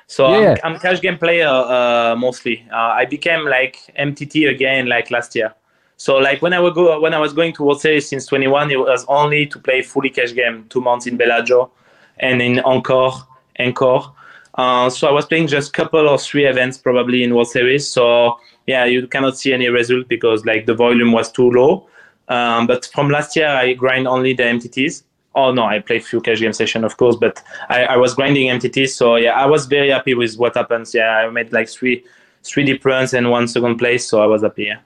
So 0.07 0.39
yeah. 0.39 0.55
I'm, 0.63 0.75
I'm 0.75 0.79
cash 0.79 1.01
game 1.01 1.19
player 1.19 1.49
uh, 1.49 2.15
mostly. 2.17 2.65
Uh, 2.73 2.77
I 2.77 3.07
became 3.07 3.45
like 3.45 3.79
MTT 3.99 4.51
again 4.51 4.87
like 4.87 5.11
last 5.11 5.35
year. 5.35 5.53
So 5.97 6.15
like 6.19 6.43
when 6.43 6.53
I 6.53 6.61
would 6.61 6.75
go 6.75 7.01
when 7.01 7.13
I 7.13 7.19
was 7.19 7.33
going 7.33 7.53
to 7.55 7.65
World 7.65 7.81
Series 7.81 8.09
since 8.09 8.25
21, 8.27 8.71
it 8.71 8.79
was 8.79 9.05
only 9.09 9.47
to 9.47 9.59
play 9.59 9.83
fully 9.83 10.11
cash 10.11 10.33
game, 10.33 10.65
two 10.69 10.81
months 10.81 11.09
in 11.09 11.17
Bellagio, 11.17 11.73
and 12.19 12.41
in 12.41 12.61
Encore, 12.61 13.15
Encore. 13.59 14.15
Uh, 14.55 14.89
so 14.89 15.09
I 15.09 15.11
was 15.11 15.27
playing 15.27 15.49
just 15.49 15.73
couple 15.73 16.09
or 16.09 16.19
three 16.19 16.47
events 16.47 16.79
probably 16.79 17.25
in 17.25 17.35
World 17.35 17.49
Series. 17.49 17.89
So 17.89 18.39
yeah, 18.67 18.85
you 18.85 19.07
cannot 19.07 19.37
see 19.37 19.53
any 19.53 19.69
result 19.69 20.09
because 20.09 20.45
like 20.45 20.67
the 20.67 20.75
volume 20.75 21.13
was 21.13 21.31
too 21.31 21.51
low. 21.51 21.89
Um, 22.29 22.67
but 22.67 22.89
from 22.95 23.11
last 23.11 23.37
year, 23.37 23.49
I 23.49 23.75
grind 23.75 24.07
only 24.07 24.33
the 24.33 24.45
MTTs 24.45 25.03
oh 25.35 25.53
no, 25.53 25.65
I 25.65 25.79
played 25.79 26.05
few 26.05 26.21
cash 26.21 26.41
game 26.41 26.53
session, 26.53 26.85
of 26.85 26.97
course, 26.97 27.17
but 27.17 27.43
I, 27.69 27.85
I 27.85 27.97
was 27.97 28.15
grinding 28.15 28.49
MTT. 28.49 28.89
So 28.89 29.17
yeah, 29.17 29.33
I 29.33 29.47
was 29.47 29.67
very 29.67 29.91
happy 29.91 30.15
with 30.15 30.37
what 30.37 30.55
happens. 30.55 30.95
Yeah, 30.95 31.09
I 31.09 31.31
made 31.31 31.53
like 31.53 31.69
three 31.69 32.05
three 32.45 32.65
difference 32.65 33.13
and 33.13 33.31
one 33.31 33.47
second 33.49 33.79
place, 33.79 34.09
so 34.09 34.21
I 34.23 34.27
was 34.27 34.43
happy. 34.43 34.65
Yeah. 34.65 34.81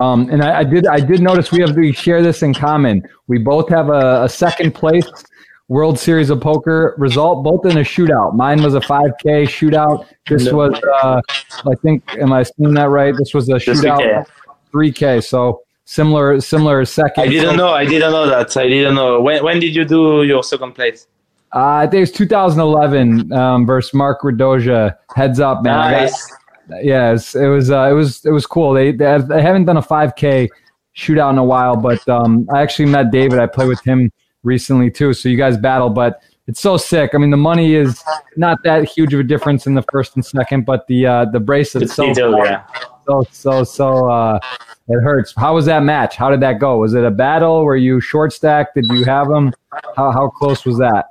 Um, 0.00 0.28
and 0.30 0.42
I, 0.42 0.60
I, 0.60 0.64
did 0.64 0.86
I 0.86 0.98
did 0.98 1.20
notice 1.20 1.52
we 1.52 1.60
have 1.60 1.76
we 1.76 1.92
share 1.92 2.22
this 2.22 2.42
in 2.42 2.54
common. 2.54 3.08
We 3.28 3.38
both 3.38 3.68
have 3.68 3.88
a, 3.88 4.24
a 4.24 4.28
second 4.28 4.74
place 4.74 5.06
World 5.68 5.98
Series 5.98 6.30
of 6.30 6.40
Poker 6.40 6.94
result, 6.98 7.44
both 7.44 7.64
in 7.64 7.78
a 7.78 7.82
shootout. 7.82 8.34
Mine 8.34 8.62
was 8.62 8.74
a 8.74 8.80
5K 8.80 9.44
shootout. 9.44 10.06
This 10.28 10.52
was, 10.52 10.78
uh, 11.02 11.20
I 11.66 11.74
think, 11.76 12.02
am 12.16 12.32
I 12.32 12.42
seeing 12.42 12.74
that 12.74 12.88
right? 12.88 13.14
This 13.16 13.32
was 13.32 13.48
a 13.48 13.54
shootout, 13.54 14.26
3K. 14.72 15.24
So 15.24 15.62
similar 15.84 16.40
similar 16.40 16.84
second. 16.84 17.24
I 17.24 17.28
didn't 17.28 17.56
know. 17.56 17.70
I 17.70 17.84
didn't 17.84 18.12
know 18.12 18.28
that. 18.28 18.56
I 18.56 18.68
didn't 18.68 18.94
know. 18.94 19.20
When 19.20 19.42
when 19.44 19.60
did 19.60 19.74
you 19.74 19.84
do 19.84 20.24
your 20.24 20.42
second 20.42 20.72
place? 20.72 21.06
Uh, 21.54 21.84
I 21.84 21.86
think 21.86 22.08
it's 22.08 22.16
2011 22.16 23.30
um, 23.32 23.66
versus 23.66 23.92
Mark 23.92 24.22
Radoja. 24.22 24.96
Heads 25.14 25.38
up, 25.38 25.62
man. 25.62 25.92
Nice. 25.92 26.32
yes, 26.82 27.34
it 27.34 27.46
was. 27.46 27.70
Uh, 27.70 27.88
it 27.90 27.92
was. 27.92 28.24
It 28.24 28.30
was 28.30 28.46
cool. 28.46 28.72
They, 28.72 28.92
they, 28.92 29.04
have, 29.04 29.28
they 29.28 29.42
haven't 29.42 29.66
done 29.66 29.76
a 29.76 29.82
5K 29.82 30.48
shootout 30.96 31.30
in 31.30 31.38
a 31.38 31.44
while, 31.44 31.76
but 31.76 32.06
um, 32.08 32.48
I 32.54 32.62
actually 32.62 32.86
met 32.86 33.10
David. 33.10 33.38
I 33.38 33.46
played 33.46 33.68
with 33.68 33.82
him 33.84 34.10
recently 34.42 34.90
too. 34.90 35.12
So 35.12 35.28
you 35.28 35.36
guys 35.36 35.56
battle, 35.56 35.90
but 35.90 36.22
it's 36.46 36.60
so 36.60 36.76
sick. 36.76 37.12
I 37.14 37.18
mean, 37.18 37.30
the 37.30 37.36
money 37.36 37.74
is 37.74 38.02
not 38.36 38.62
that 38.64 38.88
huge 38.88 39.14
of 39.14 39.20
a 39.20 39.24
difference 39.24 39.66
in 39.66 39.74
the 39.74 39.84
first 39.92 40.16
and 40.16 40.24
second, 40.24 40.66
but 40.66 40.86
the 40.86 41.06
uh, 41.06 41.24
the 41.26 41.40
bracelet 41.40 41.88
so, 41.90 42.06
yeah. 42.44 42.66
so 43.06 43.24
so 43.30 43.64
so 43.64 44.10
uh, 44.10 44.40
it 44.88 45.00
hurts. 45.02 45.32
How 45.36 45.54
was 45.54 45.66
that 45.66 45.82
match? 45.82 46.16
How 46.16 46.30
did 46.30 46.40
that 46.40 46.58
go? 46.58 46.78
Was 46.78 46.94
it 46.94 47.04
a 47.04 47.10
battle? 47.10 47.64
Were 47.64 47.76
you 47.76 48.00
short 48.00 48.32
stacked? 48.32 48.74
Did 48.74 48.86
you 48.90 49.04
have 49.04 49.28
them? 49.28 49.52
How 49.96 50.10
how 50.10 50.28
close 50.28 50.64
was 50.64 50.78
that? 50.78 51.06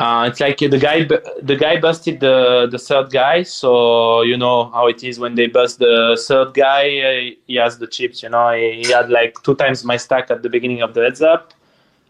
Uh, 0.00 0.26
it's 0.30 0.40
like 0.40 0.56
the 0.56 0.78
guy 0.78 1.04
the 1.04 1.56
guy 1.56 1.78
busted 1.78 2.20
the 2.20 2.66
the 2.70 2.78
third 2.78 3.12
guy. 3.12 3.42
So 3.42 4.22
you 4.22 4.36
know 4.36 4.70
how 4.70 4.88
it 4.88 5.04
is 5.04 5.20
when 5.20 5.34
they 5.34 5.46
bust 5.46 5.78
the 5.78 6.20
third 6.26 6.54
guy. 6.54 6.84
Uh, 6.98 7.34
he 7.46 7.56
has 7.56 7.78
the 7.78 7.86
chips. 7.86 8.22
You 8.22 8.30
know 8.30 8.50
he, 8.52 8.82
he, 8.82 8.90
had 8.90 9.10
like 9.10 9.36
two 9.42 9.54
times 9.54 9.84
my 9.84 9.98
stack 9.98 10.30
at 10.30 10.42
the 10.42 10.48
beginning 10.48 10.80
of 10.80 10.94
the 10.94 11.02
heads 11.02 11.20
up. 11.20 11.52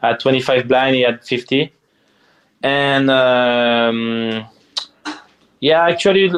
At 0.02 0.20
25 0.20 0.68
blind, 0.68 0.96
he 0.96 1.02
had 1.02 1.24
50. 1.24 1.72
And 2.62 3.10
um, 3.10 4.44
yeah, 5.60 5.86
actually 5.86 6.30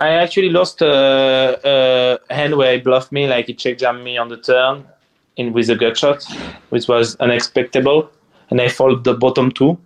I 0.00 0.10
actually 0.10 0.50
lost 0.50 0.80
a, 0.80 2.18
a, 2.30 2.34
hand 2.34 2.56
where 2.56 2.74
he 2.74 2.80
bluffed 2.80 3.10
me, 3.10 3.26
like 3.26 3.46
he 3.46 3.54
check 3.54 3.78
jammed 3.78 4.04
me 4.04 4.16
on 4.16 4.28
the 4.28 4.36
turn 4.36 4.84
in 5.36 5.52
with 5.52 5.70
a 5.70 5.76
gut 5.76 5.96
shot, 5.96 6.24
which 6.68 6.86
was 6.86 7.16
unexpected. 7.16 7.86
And 8.50 8.60
I 8.60 8.68
folded 8.68 9.04
the 9.04 9.14
bottom 9.14 9.50
two 9.50 9.78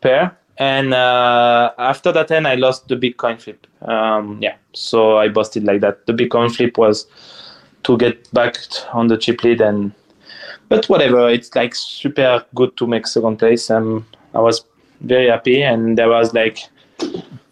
pair. 0.00 0.36
And 0.58 0.94
uh, 0.94 1.72
after 1.76 2.12
that 2.12 2.30
hand, 2.30 2.48
I 2.48 2.54
lost 2.54 2.88
the 2.88 2.96
big 2.96 3.18
coin 3.18 3.36
flip. 3.36 3.66
Um, 3.82 4.38
yeah, 4.40 4.56
so 4.72 5.18
I 5.18 5.28
busted 5.28 5.64
like 5.64 5.82
that. 5.82 6.06
The 6.06 6.14
big 6.14 6.30
coin 6.30 6.48
flip 6.48 6.78
was 6.78 7.06
to 7.82 7.98
get 7.98 8.32
back 8.32 8.56
on 8.92 9.08
the 9.08 9.18
chip 9.18 9.42
lead, 9.44 9.60
and 9.60 9.92
but 10.68 10.86
whatever. 10.86 11.28
It's 11.28 11.54
like 11.54 11.74
super 11.74 12.44
good 12.54 12.76
to 12.76 12.86
make 12.86 13.06
second 13.06 13.38
place. 13.38 13.70
Um, 13.70 14.06
I 14.34 14.40
was 14.40 14.64
very 15.00 15.28
happy, 15.28 15.62
and 15.62 15.96
there 15.96 16.08
was 16.08 16.34
like 16.34 16.58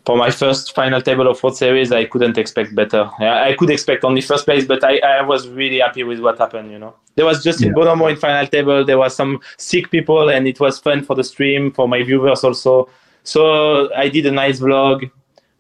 for 0.05 0.17
my 0.17 0.31
first 0.31 0.75
final 0.75 1.01
table 1.01 1.27
of 1.27 1.43
World 1.43 1.57
Series, 1.57 1.91
I 1.91 2.05
couldn't 2.05 2.37
expect 2.37 2.75
better. 2.75 3.11
I 3.21 3.55
could 3.59 3.71
expect 3.71 4.05
only 4.05 4.21
first 4.21 4.45
place, 4.45 4.67
but 4.67 4.85
I, 4.85 4.99
I 4.99 5.23
was 5.23 5.49
really 5.49 5.81
happy 5.81 6.05
with 6.05 6.21
what 6.21 6.39
happened. 6.39 6.71
You 6.71 6.79
know, 6.79 6.95
there 7.15 7.25
was 7.25 7.43
just 7.43 7.61
yeah. 7.61 7.71
Bonomo 7.71 8.11
in 8.11 8.17
final 8.17 8.47
table. 8.47 8.85
There 8.85 8.99
was 8.99 9.17
some 9.17 9.41
sick 9.57 9.91
people, 9.91 10.29
and 10.29 10.47
it 10.47 10.61
was 10.61 10.79
fun 10.79 11.03
for 11.03 11.15
the 11.17 11.25
stream 11.25 11.73
for 11.73 11.89
my 11.89 12.03
viewers 12.03 12.45
also. 12.45 12.89
So 13.23 13.95
I 13.95 14.09
did 14.09 14.27
a 14.27 14.31
nice 14.31 14.61
vlog, 14.61 15.11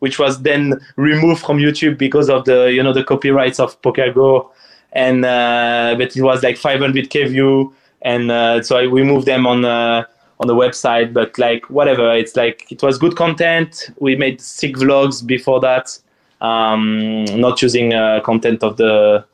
which 0.01 0.19
was 0.19 0.43
then 0.43 0.79
removed 0.97 1.41
from 1.43 1.59
YouTube 1.59 1.97
because 1.97 2.29
of 2.29 2.45
the 2.45 2.73
you 2.73 2.83
know 2.83 2.93
the 2.93 3.05
copyrights 3.05 3.59
of 3.59 3.81
PokerGo, 3.81 4.51
and 4.95 5.25
uh, 5.25 5.95
but 5.99 6.17
it 6.17 6.23
was 6.23 6.43
like 6.43 6.57
500k 6.57 7.29
view, 7.29 7.75
and 8.03 8.31
uh, 8.31 8.63
so 8.63 8.77
I, 8.77 8.87
we 8.87 9.03
moved 9.03 9.27
them 9.27 9.47
on. 9.47 9.65
Uh, 9.65 10.05
on 10.41 10.49
the 10.49 10.55
website 10.55 11.13
but 11.13 11.39
like 11.39 11.71
whatever 11.71 12.13
it's 12.13 12.35
like 12.35 12.67
it 12.71 12.83
was 12.83 12.99
good 12.99 13.17
content. 13.17 13.91
We 14.01 14.17
made 14.17 14.41
sick 14.41 14.75
vlogs 14.75 15.25
before 15.25 15.61
that 15.61 15.97
um, 16.41 17.25
not 17.27 17.63
using 17.63 17.95
uh, 17.95 18.21
content 18.21 18.63
of 18.63 18.77
the 18.77 19.25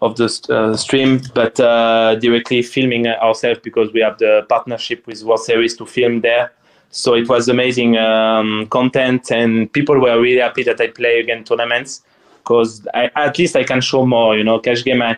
of 0.00 0.16
the 0.16 0.26
uh, 0.48 0.76
stream 0.76 1.20
but 1.34 1.58
uh, 1.58 2.14
directly 2.16 2.62
filming 2.62 3.06
ourselves 3.06 3.60
because 3.62 3.92
we 3.92 4.00
have 4.00 4.18
the 4.18 4.46
partnership 4.48 5.06
with 5.06 5.22
world 5.24 5.40
series 5.40 5.76
to 5.76 5.86
film 5.86 6.20
there. 6.20 6.52
So 6.90 7.14
it 7.14 7.28
was 7.28 7.48
amazing 7.48 7.96
um, 7.98 8.66
content 8.70 9.30
and 9.30 9.70
people 9.72 9.98
were 10.00 10.20
really 10.20 10.40
happy 10.40 10.62
that 10.62 10.80
i 10.80 10.86
play 10.86 11.20
again 11.20 11.44
tournaments 11.44 12.02
because 12.38 12.86
at 12.94 13.38
least 13.38 13.56
i 13.56 13.64
can 13.64 13.80
show 13.80 14.06
more 14.06 14.36
you 14.36 14.44
know 14.44 14.58
cash 14.58 14.82
game 14.84 15.02
I, 15.02 15.16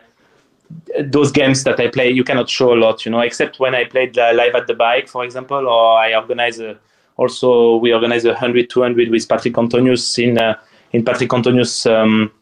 those 1.00 1.32
games 1.32 1.64
that 1.64 1.80
I 1.80 1.88
play, 1.88 2.10
you 2.10 2.22
cannot 2.22 2.48
show 2.48 2.72
a 2.72 2.78
lot, 2.78 3.04
you 3.04 3.10
know, 3.10 3.20
except 3.20 3.58
when 3.58 3.74
I 3.74 3.84
played 3.84 4.16
uh, 4.16 4.32
live 4.34 4.54
at 4.54 4.68
the 4.68 4.74
bike, 4.74 5.08
for 5.08 5.24
example, 5.24 5.68
or 5.68 5.98
I 5.98 6.14
organize 6.14 6.60
a, 6.60 6.78
also 7.16 7.76
we 7.76 7.92
organize 7.92 8.24
a 8.24 8.28
100 8.28 8.70
200 8.70 9.10
with 9.10 9.28
Patrick 9.28 9.58
Antonius 9.58 10.18
in 10.18 10.38
uh, 10.38 10.54
in 10.92 11.04
Patrick 11.04 11.32
Antonius. 11.32 11.86
Um, 11.86 12.32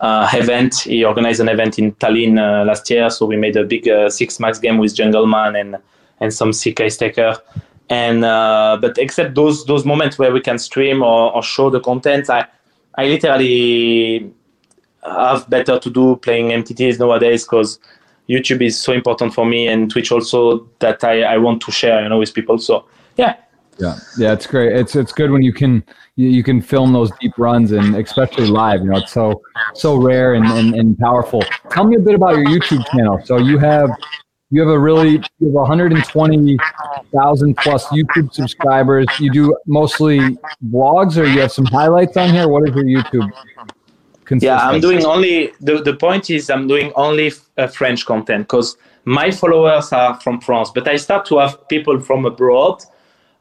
uh, 0.00 0.28
event. 0.34 0.80
He 0.80 1.04
organized 1.04 1.40
an 1.40 1.48
event 1.48 1.78
in 1.78 1.92
Tallinn 1.92 2.36
uh, 2.36 2.64
last 2.64 2.90
year, 2.90 3.08
so 3.08 3.24
we 3.24 3.36
made 3.36 3.56
a 3.56 3.64
big 3.64 3.88
uh, 3.88 4.10
six 4.10 4.40
max 4.40 4.58
game 4.58 4.78
with 4.78 4.94
Jungleman 4.96 5.58
and 5.58 5.76
and 6.20 6.34
some 6.34 6.50
CK 6.52 6.90
Staker. 6.90 7.38
And 7.88 8.24
uh, 8.24 8.78
but 8.80 8.98
except 8.98 9.36
those 9.36 9.64
those 9.66 9.84
moments 9.84 10.18
where 10.18 10.32
we 10.32 10.40
can 10.40 10.58
stream 10.58 11.02
or, 11.02 11.32
or 11.32 11.42
show 11.42 11.70
the 11.70 11.80
content, 11.80 12.28
I 12.28 12.46
I 12.96 13.06
literally 13.06 14.32
have 15.04 15.48
better 15.50 15.78
to 15.78 15.90
do 15.90 16.16
playing 16.16 16.48
MTTs 16.50 16.98
nowadays 16.98 17.44
because 17.44 17.78
YouTube 18.28 18.64
is 18.64 18.80
so 18.80 18.92
important 18.92 19.34
for 19.34 19.44
me 19.44 19.68
and 19.68 19.90
Twitch 19.90 20.12
also 20.12 20.68
that 20.78 21.02
I, 21.02 21.22
I 21.22 21.38
want 21.38 21.60
to 21.62 21.72
share 21.72 22.02
you 22.02 22.08
know 22.08 22.18
with 22.18 22.32
people. 22.34 22.58
So 22.58 22.86
yeah, 23.16 23.36
yeah, 23.78 23.98
yeah, 24.16 24.32
it's 24.32 24.46
great. 24.46 24.76
It's 24.76 24.94
it's 24.94 25.12
good 25.12 25.30
when 25.30 25.42
you 25.42 25.52
can 25.52 25.82
you, 26.16 26.28
you, 26.28 26.42
can 26.42 26.60
film 26.60 26.92
those 26.92 27.10
deep 27.20 27.32
runs 27.38 27.72
and 27.72 27.96
especially 27.96 28.46
live. 28.46 28.80
You 28.80 28.90
know, 28.90 28.98
it's 28.98 29.12
so 29.12 29.42
so 29.74 29.96
rare 29.96 30.34
and, 30.34 30.46
and, 30.46 30.74
and 30.74 30.98
powerful. 30.98 31.42
Tell 31.70 31.84
me 31.84 31.96
a 31.96 31.98
bit 31.98 32.14
about 32.14 32.36
your 32.36 32.46
YouTube 32.46 32.86
channel. 32.90 33.20
So 33.24 33.38
you 33.38 33.58
have 33.58 33.90
you 34.52 34.60
have 34.60 34.70
a 34.70 34.78
really 34.78 35.14
you 35.40 35.48
have 35.48 35.54
120,000 35.54 37.56
plus 37.56 37.86
YouTube 37.86 38.32
subscribers. 38.32 39.08
You 39.18 39.32
do 39.32 39.56
mostly 39.66 40.38
vlogs, 40.70 41.16
or 41.16 41.24
you 41.24 41.40
have 41.40 41.50
some 41.50 41.66
highlights 41.66 42.16
on 42.16 42.30
here. 42.30 42.46
What 42.46 42.68
is 42.68 42.74
your 42.76 42.84
YouTube? 42.84 43.28
Yeah, 44.40 44.58
I'm 44.58 44.80
doing 44.80 45.04
only 45.04 45.52
the 45.60 45.82
the 45.82 45.94
point 45.94 46.30
is 46.30 46.48
I'm 46.48 46.68
doing 46.68 46.92
only 46.94 47.32
uh, 47.58 47.66
French 47.66 48.06
content 48.06 48.44
because 48.44 48.76
my 49.04 49.32
followers 49.32 49.92
are 49.92 50.20
from 50.20 50.40
France, 50.40 50.70
but 50.72 50.86
I 50.86 50.94
start 50.96 51.26
to 51.26 51.38
have 51.38 51.68
people 51.68 52.00
from 52.00 52.24
abroad 52.24 52.84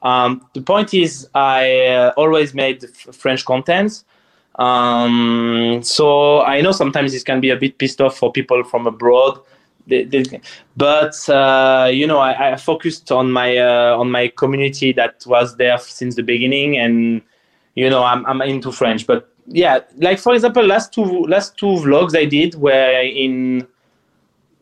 um, 0.02 0.47
the 0.54 0.62
point 0.62 0.93
is, 0.93 1.30
I 1.34 1.88
uh, 1.88 2.13
always 2.17 2.54
made 2.54 2.84
f- 2.84 3.15
French 3.15 3.45
contents. 3.45 4.04
Um, 4.56 5.82
so 5.84 6.41
I 6.41 6.62
know 6.62 6.71
sometimes 6.71 7.12
this 7.12 7.24
can 7.24 7.39
be 7.39 7.52
a 7.52 7.56
bit 7.56 7.78
pissed 7.78 8.02
off 8.02 8.17
for 8.17 8.32
people 8.32 8.63
from 8.63 8.88
abroad. 8.88 9.39
But 10.77 11.29
uh, 11.29 11.89
you 11.91 12.07
know, 12.07 12.19
I, 12.19 12.53
I, 12.53 12.55
focused 12.57 13.11
on 13.11 13.31
my 13.31 13.57
uh, 13.57 13.97
on 13.97 14.11
my 14.11 14.27
community 14.29 14.93
that 14.93 15.23
was 15.25 15.57
there 15.57 15.77
since 15.77 16.15
the 16.15 16.23
beginning, 16.23 16.77
and 16.77 17.21
you 17.75 17.89
know, 17.89 18.03
I'm 18.03 18.25
I'm 18.25 18.41
into 18.41 18.71
French. 18.71 19.07
But 19.07 19.29
yeah, 19.47 19.79
like 19.97 20.19
for 20.19 20.33
example, 20.33 20.65
last 20.65 20.93
two 20.93 21.25
last 21.25 21.57
two 21.57 21.77
vlogs 21.83 22.15
I 22.15 22.25
did 22.25 22.55
were 22.55 23.01
in 23.01 23.67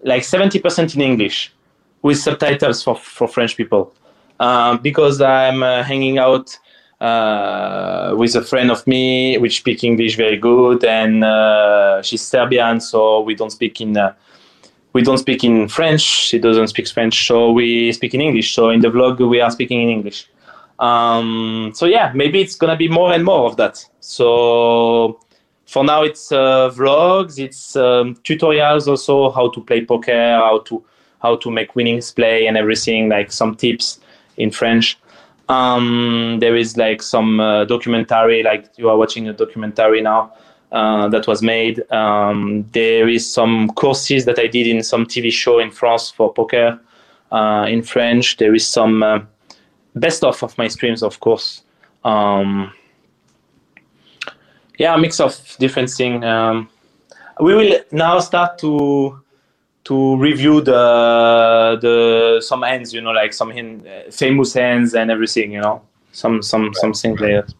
like 0.03 0.23
seventy 0.23 0.59
percent 0.59 0.95
in 0.95 1.01
English 1.01 1.53
with 2.01 2.17
subtitles 2.17 2.83
for 2.83 2.95
for 2.95 3.27
French 3.27 3.57
people 3.57 3.93
um, 4.39 4.79
because 4.79 5.21
I'm 5.21 5.63
uh, 5.63 5.83
hanging 5.83 6.17
out 6.17 6.57
uh, 7.01 8.13
with 8.17 8.35
a 8.35 8.41
friend 8.41 8.71
of 8.71 8.85
me 8.87 9.37
which 9.37 9.57
speak 9.57 9.83
English 9.83 10.15
very 10.15 10.37
good, 10.37 10.83
and 10.83 11.23
uh, 11.23 12.01
she's 12.01 12.21
Serbian, 12.21 12.79
so 12.81 13.21
we 13.21 13.35
don't 13.35 13.51
speak 13.51 13.81
in 13.81 13.97
uh, 13.97 14.13
we 14.93 15.01
don't 15.01 15.17
speak 15.17 15.43
in 15.43 15.67
French. 15.67 16.01
She 16.01 16.39
doesn't 16.39 16.67
speak 16.67 16.87
French, 16.87 17.27
so 17.27 17.51
we 17.51 17.91
speak 17.91 18.13
in 18.13 18.21
English. 18.21 18.53
So 18.53 18.69
in 18.69 18.81
the 18.81 18.89
vlog, 18.89 19.27
we 19.27 19.41
are 19.41 19.51
speaking 19.51 19.81
in 19.81 19.89
English. 19.89 20.29
Um, 20.79 21.71
so 21.75 21.85
yeah, 21.85 22.11
maybe 22.15 22.41
it's 22.41 22.55
gonna 22.55 22.77
be 22.77 22.87
more 22.87 23.13
and 23.13 23.23
more 23.23 23.45
of 23.45 23.57
that. 23.57 23.85
So 23.99 25.19
for 25.65 25.83
now, 25.83 26.03
it's 26.03 26.31
uh, 26.31 26.71
vlogs, 26.71 27.37
it's 27.37 27.75
um, 27.75 28.15
tutorials 28.23 28.87
also 28.87 29.29
how 29.29 29.49
to 29.49 29.61
play 29.61 29.85
poker, 29.85 30.35
how 30.35 30.59
to 30.65 30.83
how 31.21 31.35
to 31.35 31.51
make 31.51 31.75
winnings 31.75 32.11
play 32.11 32.47
and 32.47 32.57
everything, 32.57 33.09
like 33.09 33.31
some 33.31 33.55
tips 33.55 33.99
in 34.37 34.51
French. 34.51 34.97
Um, 35.49 36.37
there 36.39 36.55
is 36.55 36.77
like 36.77 37.01
some 37.01 37.39
uh, 37.39 37.65
documentary, 37.65 38.41
like 38.41 38.69
you 38.77 38.89
are 38.89 38.97
watching 38.97 39.27
a 39.27 39.33
documentary 39.33 40.01
now 40.01 40.31
uh, 40.71 41.07
that 41.09 41.27
was 41.27 41.41
made. 41.41 41.89
Um, 41.91 42.65
there 42.71 43.07
is 43.09 43.31
some 43.31 43.69
courses 43.69 44.25
that 44.25 44.39
I 44.39 44.47
did 44.47 44.67
in 44.67 44.83
some 44.83 45.05
TV 45.05 45.31
show 45.31 45.59
in 45.59 45.71
France 45.71 46.11
for 46.11 46.33
poker 46.33 46.79
uh, 47.31 47.65
in 47.67 47.81
French. 47.81 48.37
There 48.37 48.53
is 48.53 48.67
some 48.67 49.03
uh, 49.03 49.19
best 49.95 50.23
of 50.23 50.41
of 50.43 50.57
my 50.57 50.67
streams, 50.67 51.03
of 51.03 51.19
course. 51.19 51.63
Um, 52.03 52.71
yeah, 54.77 54.95
a 54.95 54.97
mix 54.97 55.19
of 55.19 55.35
different 55.59 55.89
things. 55.89 56.23
Um, 56.23 56.69
we 57.39 57.55
will 57.55 57.79
now 57.91 58.19
start 58.19 58.57
to 58.59 59.21
to 59.85 60.17
review 60.17 60.61
the 60.61 61.79
the 61.81 62.41
some 62.41 62.61
hands, 62.61 62.93
you 62.93 63.01
know, 63.01 63.11
like 63.11 63.33
some 63.33 63.51
hand, 63.51 63.87
famous 64.11 64.53
hands 64.53 64.93
and 64.93 65.09
everything, 65.09 65.53
you 65.53 65.61
know, 65.61 65.81
some 66.11 66.41
some 66.41 66.65
right. 66.65 66.75
some 66.75 66.93
things 66.93 67.19
like 67.19 67.45
that. 67.45 67.53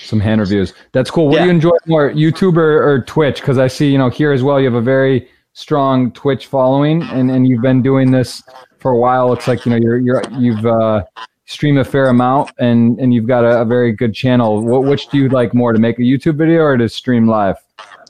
Some 0.00 0.20
hand 0.20 0.40
reviews. 0.40 0.74
That's 0.92 1.10
cool. 1.10 1.26
What 1.26 1.34
yeah. 1.34 1.40
do 1.40 1.44
you 1.46 1.50
enjoy 1.50 1.76
more, 1.86 2.10
YouTube 2.12 2.56
or, 2.56 2.82
or 2.82 3.02
Twitch? 3.02 3.40
Because 3.40 3.58
I 3.58 3.66
see, 3.66 3.90
you 3.90 3.98
know, 3.98 4.10
here 4.10 4.32
as 4.32 4.42
well, 4.42 4.58
you 4.58 4.66
have 4.66 4.74
a 4.74 4.80
very 4.80 5.28
strong 5.52 6.12
Twitch 6.12 6.46
following, 6.46 7.02
and, 7.02 7.30
and 7.30 7.46
you've 7.46 7.62
been 7.62 7.82
doing 7.82 8.10
this 8.10 8.42
for 8.78 8.92
a 8.92 8.96
while. 8.96 9.32
It's 9.32 9.48
like 9.48 9.66
you 9.66 9.70
know 9.70 9.78
you're 9.78 9.98
you're 9.98 10.22
you've 10.38 10.64
uh, 10.64 11.04
streamed 11.46 11.78
a 11.78 11.84
fair 11.84 12.08
amount, 12.08 12.50
and 12.58 12.98
and 13.00 13.12
you've 13.12 13.26
got 13.26 13.44
a, 13.44 13.62
a 13.62 13.64
very 13.64 13.92
good 13.92 14.14
channel. 14.14 14.64
What 14.64 14.84
which 14.84 15.08
do 15.08 15.18
you 15.18 15.28
like 15.28 15.54
more, 15.54 15.72
to 15.72 15.78
make 15.78 15.98
a 15.98 16.02
YouTube 16.02 16.36
video 16.36 16.62
or 16.62 16.76
to 16.76 16.88
stream 16.88 17.26
live? 17.26 17.56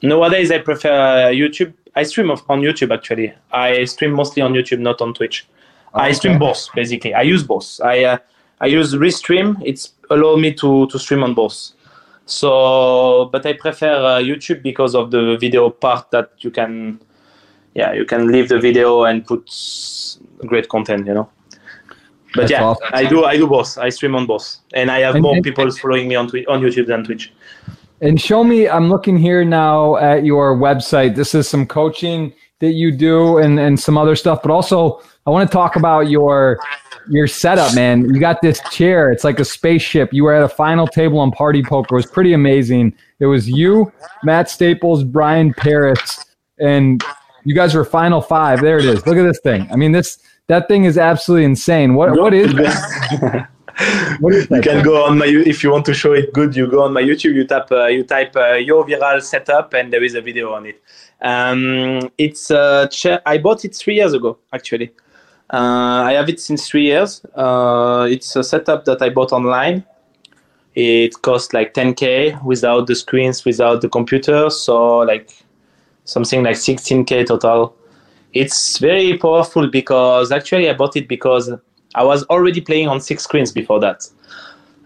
Nowadays, 0.02 0.50
I 0.52 0.58
prefer 0.58 1.32
YouTube 1.32 1.72
I 1.98 2.04
stream 2.04 2.30
on 2.30 2.60
YouTube 2.60 2.94
actually. 2.94 3.34
I 3.50 3.84
stream 3.84 4.12
mostly 4.12 4.40
on 4.40 4.52
YouTube, 4.52 4.78
not 4.78 5.00
on 5.00 5.14
Twitch. 5.14 5.48
Oh, 5.92 5.98
I 5.98 6.12
stream 6.12 6.38
both 6.38 6.68
basically. 6.72 7.12
I 7.12 7.22
use 7.22 7.42
both. 7.42 7.80
I 7.82 8.04
uh, 8.04 8.18
I 8.60 8.66
use 8.66 8.94
Restream. 8.94 9.60
It's 9.64 9.94
allow 10.08 10.36
me 10.36 10.52
to 10.54 10.86
to 10.86 10.98
stream 10.98 11.24
on 11.24 11.34
both. 11.34 11.72
So, 12.28 13.30
but 13.32 13.46
I 13.46 13.54
prefer 13.54 13.94
uh, 13.94 14.20
YouTube 14.20 14.62
because 14.62 14.94
of 14.94 15.10
the 15.10 15.38
video 15.40 15.70
part 15.70 16.10
that 16.10 16.32
you 16.40 16.50
can, 16.50 17.00
yeah, 17.74 17.94
you 17.94 18.04
can 18.04 18.30
leave 18.30 18.50
the 18.50 18.60
video 18.60 19.04
and 19.04 19.26
put 19.26 19.50
great 20.40 20.68
content, 20.68 21.06
you 21.06 21.14
know. 21.14 21.30
But 22.34 22.42
That's 22.42 22.50
yeah, 22.50 22.64
awesome. 22.64 22.86
I 22.92 23.06
do 23.06 23.24
I 23.24 23.38
do 23.38 23.46
both. 23.46 23.78
I 23.78 23.88
stream 23.88 24.14
on 24.14 24.26
both, 24.26 24.58
and 24.74 24.90
I 24.90 24.98
have 25.00 25.14
and, 25.14 25.22
more 25.22 25.36
and, 25.36 25.42
people 25.42 25.70
following 25.72 26.06
me 26.06 26.16
on 26.16 26.28
Twitch 26.28 26.46
on 26.48 26.60
YouTube 26.60 26.88
than 26.88 27.02
Twitch. 27.02 27.32
And 28.02 28.20
show 28.20 28.44
me, 28.44 28.68
I'm 28.68 28.90
looking 28.90 29.16
here 29.16 29.42
now 29.42 29.96
at 29.96 30.26
your 30.26 30.54
website. 30.54 31.16
This 31.16 31.34
is 31.34 31.48
some 31.48 31.66
coaching 31.66 32.34
that 32.58 32.72
you 32.72 32.92
do 32.92 33.38
and, 33.38 33.58
and 33.58 33.80
some 33.80 33.96
other 33.96 34.14
stuff, 34.14 34.42
but 34.42 34.50
also 34.50 35.00
I 35.26 35.30
want 35.30 35.48
to 35.48 35.52
talk 35.52 35.76
about 35.76 36.10
your 36.10 36.60
your 37.10 37.26
setup, 37.26 37.74
man. 37.74 38.12
You 38.12 38.20
got 38.20 38.40
this 38.42 38.60
chair. 38.70 39.10
It's 39.10 39.24
like 39.24 39.40
a 39.40 39.44
spaceship. 39.44 40.12
You 40.12 40.24
were 40.24 40.34
at 40.34 40.42
a 40.42 40.48
final 40.48 40.86
table 40.86 41.18
on 41.18 41.30
Party 41.30 41.62
Poker. 41.62 41.94
It 41.94 41.98
was 41.98 42.06
pretty 42.06 42.32
amazing. 42.32 42.94
It 43.20 43.26
was 43.26 43.48
you, 43.48 43.92
Matt 44.22 44.50
Staples, 44.50 45.04
Brian 45.04 45.52
Paris, 45.54 46.24
and 46.58 47.02
you 47.44 47.54
guys 47.54 47.74
were 47.74 47.84
final 47.84 48.20
five. 48.20 48.60
There 48.60 48.78
it 48.78 48.84
is. 48.84 49.06
Look 49.06 49.16
at 49.16 49.24
this 49.24 49.40
thing. 49.40 49.68
I 49.70 49.76
mean, 49.76 49.92
this 49.92 50.18
that 50.48 50.68
thing 50.68 50.84
is 50.84 50.98
absolutely 50.98 51.44
insane. 51.44 51.94
What 51.94 52.16
what 52.18 52.34
is 52.34 52.54
that? 52.54 53.48
you 54.56 54.60
can 54.60 54.82
go 54.82 55.04
on 55.04 55.18
my 55.18 55.26
if 55.26 55.62
you 55.62 55.70
want 55.70 55.84
to 55.86 55.94
show 55.94 56.12
it 56.12 56.32
good. 56.32 56.56
You 56.56 56.66
go 56.66 56.82
on 56.82 56.92
my 56.92 57.02
YouTube. 57.02 57.34
You 57.34 57.44
tap 57.44 57.70
uh, 57.70 57.86
you 57.86 58.04
type 58.04 58.34
uh, 58.36 58.54
your 58.54 58.84
viral 58.84 59.22
setup, 59.22 59.74
and 59.74 59.92
there 59.92 60.04
is 60.04 60.14
a 60.14 60.20
video 60.20 60.52
on 60.52 60.66
it. 60.66 60.82
Um, 61.20 62.10
it's 62.18 62.50
a 62.50 62.88
chair. 62.90 63.20
I 63.26 63.38
bought 63.38 63.64
it 63.64 63.74
three 63.74 63.96
years 63.96 64.14
ago 64.14 64.38
actually. 64.52 64.92
Uh, 65.50 66.02
I 66.04 66.12
have 66.12 66.28
it 66.28 66.40
since 66.40 66.68
three 66.68 66.84
years. 66.84 67.24
Uh, 67.34 68.06
it's 68.10 68.36
a 68.36 68.44
setup 68.44 68.84
that 68.84 69.00
I 69.00 69.08
bought 69.08 69.32
online. 69.32 69.84
It 70.74 71.20
cost 71.22 71.54
like 71.54 71.74
10k 71.74 72.44
without 72.44 72.86
the 72.86 72.94
screens, 72.94 73.44
without 73.44 73.80
the 73.80 73.88
computer, 73.88 74.50
so 74.50 74.98
like 74.98 75.30
something 76.04 76.42
like 76.42 76.56
16k 76.56 77.26
total. 77.26 77.74
It's 78.34 78.78
very 78.78 79.16
powerful 79.16 79.66
because 79.68 80.30
actually 80.30 80.68
I 80.68 80.74
bought 80.74 80.96
it 80.96 81.08
because 81.08 81.50
I 81.94 82.04
was 82.04 82.24
already 82.24 82.60
playing 82.60 82.88
on 82.88 83.00
six 83.00 83.24
screens 83.24 83.50
before 83.50 83.80
that. 83.80 84.06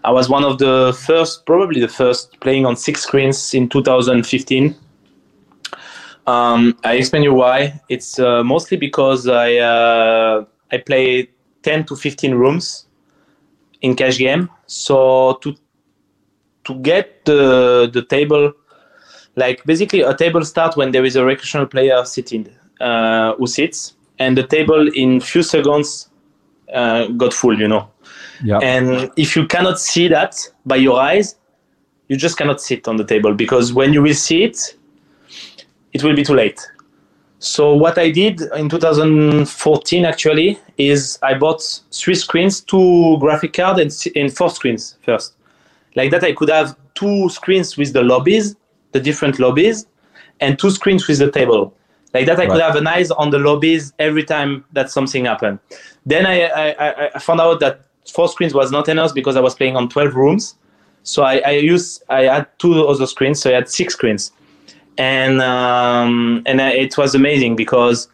I 0.05 0.11
was 0.11 0.29
one 0.29 0.43
of 0.43 0.57
the 0.57 0.97
first, 1.05 1.45
probably 1.45 1.79
the 1.79 1.87
first, 1.87 2.39
playing 2.39 2.65
on 2.65 2.75
six 2.75 3.03
screens 3.03 3.53
in 3.53 3.69
2015. 3.69 4.75
Um, 6.25 6.77
I 6.83 6.93
explain 6.93 7.23
you 7.23 7.33
why. 7.33 7.81
It's 7.89 8.17
uh, 8.17 8.43
mostly 8.43 8.77
because 8.77 9.27
I 9.27 9.57
uh, 9.57 10.45
I 10.73 10.77
play 10.77 11.29
10 11.61 11.85
to 11.85 11.95
15 11.95 12.35
rooms 12.35 12.87
in 13.81 13.95
cash 13.95 14.17
game. 14.17 14.49
So 14.65 15.37
to 15.41 15.55
to 16.65 16.75
get 16.75 17.25
the 17.25 17.89
the 17.93 18.03
table, 18.03 18.53
like 19.35 19.63
basically 19.65 20.01
a 20.01 20.15
table 20.15 20.43
start 20.43 20.75
when 20.75 20.91
there 20.91 21.05
is 21.05 21.15
a 21.15 21.23
recreational 21.23 21.67
player 21.67 22.03
sitting 22.05 22.49
uh, 22.81 23.35
who 23.35 23.47
sits, 23.47 23.95
and 24.19 24.37
the 24.37 24.43
table 24.43 24.89
in 24.95 25.21
few 25.21 25.43
seconds 25.43 26.09
uh, 26.73 27.07
got 27.07 27.33
full, 27.33 27.59
you 27.59 27.67
know. 27.67 27.89
And 28.61 29.11
if 29.15 29.35
you 29.35 29.45
cannot 29.47 29.79
see 29.79 30.07
that 30.07 30.35
by 30.65 30.77
your 30.77 30.99
eyes, 30.99 31.35
you 32.07 32.17
just 32.17 32.37
cannot 32.37 32.61
sit 32.61 32.87
on 32.87 32.97
the 32.97 33.05
table 33.05 33.33
because 33.33 33.73
when 33.73 33.93
you 33.93 34.01
will 34.01 34.13
see 34.13 34.43
it, 34.43 34.75
it 35.93 36.03
will 36.03 36.15
be 36.15 36.23
too 36.23 36.33
late. 36.33 36.59
So 37.43 37.75
what 37.75 37.97
I 37.97 38.09
did 38.09 38.39
in 38.55 38.69
2014 38.69 40.05
actually 40.05 40.57
is 40.77 41.19
I 41.21 41.33
bought 41.33 41.61
three 41.91 42.15
screens, 42.15 42.61
two 42.61 43.17
graphic 43.19 43.51
cards, 43.51 43.79
and, 43.81 44.15
and 44.15 44.33
four 44.33 44.49
screens 44.49 44.97
first. 45.03 45.33
Like 45.97 46.11
that, 46.11 46.23
I 46.23 46.31
could 46.31 46.47
have 46.47 46.77
two 46.95 47.27
screens 47.27 47.75
with 47.75 47.91
the 47.91 48.01
lobbies, 48.01 48.55
the 48.93 49.01
different 49.01 49.39
lobbies, 49.39 49.87
and 50.39 50.57
two 50.57 50.71
screens 50.71 51.05
with 51.05 51.19
the 51.19 51.29
table. 51.29 51.75
Like 52.13 52.27
that, 52.27 52.39
I 52.39 52.45
could 52.45 52.61
have 52.61 52.77
an 52.77 52.87
eyes 52.87 53.11
on 53.11 53.29
the 53.29 53.39
lobbies 53.39 53.91
every 53.99 54.23
time 54.23 54.63
that 54.71 54.89
something 54.89 55.25
happened. 55.25 55.59
Then 56.05 56.25
I, 56.25 56.45
I, 56.45 57.09
I 57.13 57.19
found 57.19 57.41
out 57.41 57.59
that 57.59 57.81
four 58.09 58.29
screens 58.29 58.53
was 58.53 58.71
not 58.71 58.87
enough 58.87 59.13
because 59.13 59.35
I 59.35 59.41
was 59.41 59.53
playing 59.53 59.75
on 59.75 59.89
12 59.89 60.15
rooms. 60.15 60.55
So 61.03 61.23
I, 61.23 61.39
I 61.39 61.51
used, 61.51 62.03
I 62.07 62.21
had 62.21 62.47
two 62.57 62.87
other 62.87 63.05
screens, 63.05 63.41
so 63.41 63.49
I 63.49 63.55
had 63.55 63.67
six 63.67 63.95
screens. 63.95 64.31
And, 64.97 65.41
um, 65.41 66.43
and 66.45 66.61
it 66.61 66.97
was 66.97 67.15
amazing 67.15 67.55
because 67.55 68.07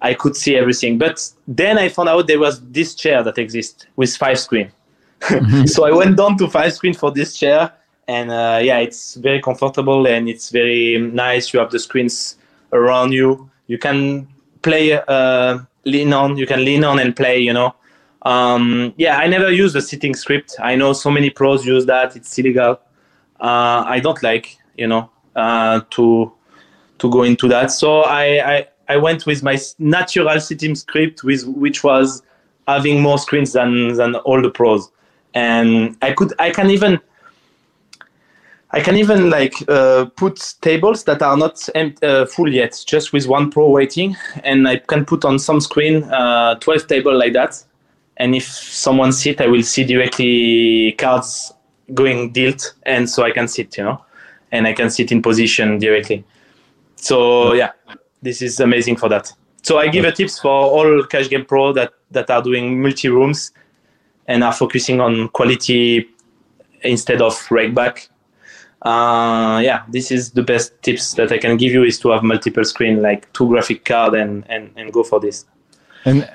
I 0.00 0.14
could 0.14 0.36
see 0.36 0.56
everything. 0.56 0.98
But 0.98 1.30
then 1.46 1.78
I 1.78 1.88
found 1.88 2.08
out 2.08 2.26
there 2.26 2.38
was 2.38 2.60
this 2.70 2.94
chair 2.94 3.22
that 3.22 3.38
exists 3.38 3.86
with 3.96 4.16
five 4.16 4.38
screen. 4.38 4.72
Mm-hmm. 5.20 5.66
so 5.66 5.84
I 5.84 5.92
went 5.92 6.16
down 6.16 6.36
to 6.38 6.48
five 6.48 6.72
screen 6.72 6.94
for 6.94 7.10
this 7.10 7.36
chair. 7.36 7.72
And 8.08 8.30
uh, 8.30 8.60
yeah, 8.62 8.78
it's 8.78 9.14
very 9.14 9.40
comfortable 9.40 10.06
and 10.06 10.28
it's 10.28 10.50
very 10.50 10.98
nice. 10.98 11.52
You 11.52 11.60
have 11.60 11.70
the 11.70 11.78
screens 11.78 12.36
around 12.72 13.12
you. 13.12 13.48
You 13.68 13.78
can 13.78 14.26
play, 14.62 14.92
uh, 14.92 15.58
lean 15.84 16.12
on. 16.12 16.36
You 16.36 16.46
can 16.46 16.64
lean 16.64 16.84
on 16.84 16.98
and 16.98 17.14
play. 17.14 17.38
You 17.38 17.52
know. 17.52 17.74
Um, 18.22 18.94
yeah, 18.96 19.18
I 19.18 19.26
never 19.26 19.50
use 19.50 19.72
the 19.72 19.82
seating 19.82 20.14
script. 20.14 20.56
I 20.60 20.76
know 20.76 20.92
so 20.92 21.10
many 21.10 21.30
pros 21.30 21.66
use 21.66 21.86
that. 21.86 22.16
It's 22.16 22.38
illegal. 22.38 22.80
Uh, 23.40 23.82
I 23.86 23.98
don't 24.00 24.22
like, 24.22 24.56
you 24.76 24.86
know, 24.86 25.10
to 25.34 26.32
to 26.98 27.10
go 27.10 27.22
into 27.22 27.48
that. 27.48 27.70
So 27.70 28.02
I, 28.02 28.56
I 28.56 28.66
I 28.88 28.96
went 28.96 29.26
with 29.26 29.42
my 29.42 29.58
natural 29.78 30.40
seating 30.40 30.74
script, 30.74 31.24
with 31.24 31.44
which 31.46 31.82
was 31.82 32.22
having 32.68 33.00
more 33.00 33.18
screens 33.18 33.52
than 33.52 33.94
than 33.94 34.14
all 34.16 34.40
the 34.40 34.50
pros, 34.50 34.90
and 35.34 35.96
I 36.02 36.12
could 36.12 36.32
I 36.38 36.50
can 36.50 36.70
even 36.70 37.00
I 38.74 38.80
can 38.80 38.96
even 38.96 39.28
like 39.28 39.54
uh, 39.68 40.06
put 40.16 40.54
tables 40.62 41.04
that 41.04 41.20
are 41.20 41.36
not 41.36 41.68
uh, 41.76 42.24
full 42.24 42.52
yet, 42.52 42.82
just 42.86 43.12
with 43.12 43.28
one 43.28 43.50
pro 43.50 43.68
waiting, 43.68 44.16
and 44.44 44.66
I 44.66 44.78
can 44.78 45.04
put 45.04 45.26
on 45.26 45.38
some 45.38 45.60
screen 45.60 46.04
uh, 46.04 46.54
12 46.54 46.86
table 46.86 47.16
like 47.16 47.34
that. 47.34 47.62
And 48.16 48.34
if 48.34 48.44
someone 48.44 49.12
sit, 49.12 49.40
I 49.42 49.46
will 49.46 49.62
see 49.62 49.84
directly 49.84 50.92
cards 50.92 51.52
going 51.92 52.32
dealt, 52.32 52.74
and 52.84 53.08
so 53.10 53.24
I 53.24 53.30
can 53.30 53.46
sit, 53.46 53.76
you 53.76 53.84
know, 53.84 54.02
and 54.52 54.66
I 54.66 54.72
can 54.72 54.90
sit 54.90 55.10
in 55.10 55.22
position 55.22 55.78
directly. 55.78 56.24
So 56.96 57.52
yeah, 57.54 57.72
this 58.22 58.42
is 58.42 58.60
amazing 58.60 58.96
for 58.96 59.08
that. 59.08 59.32
So 59.62 59.78
I 59.78 59.88
give 59.88 60.04
a 60.04 60.12
tips 60.12 60.38
for 60.38 60.50
all 60.50 61.04
cash 61.04 61.28
game 61.28 61.44
pro 61.44 61.72
that 61.72 61.92
that 62.10 62.30
are 62.30 62.42
doing 62.42 62.80
multi 62.80 63.08
rooms 63.08 63.52
and 64.28 64.44
are 64.44 64.52
focusing 64.52 65.00
on 65.00 65.28
quality 65.30 66.08
instead 66.82 67.20
of 67.20 67.34
rake 67.50 67.74
back 67.74 68.08
uh, 68.82 69.60
yeah, 69.62 69.84
this 69.88 70.10
is 70.10 70.32
the 70.32 70.42
best 70.42 70.80
tips 70.82 71.14
that 71.14 71.30
I 71.30 71.38
can 71.38 71.56
give 71.56 71.72
you 71.72 71.84
is 71.84 71.98
to 72.00 72.10
have 72.10 72.24
multiple 72.24 72.64
screen, 72.64 73.00
like 73.00 73.32
two 73.32 73.48
graphic 73.48 73.84
card, 73.84 74.14
and 74.14 74.44
and 74.48 74.70
and 74.76 74.92
go 74.92 75.04
for 75.04 75.20
this. 75.20 75.44
And 76.04 76.28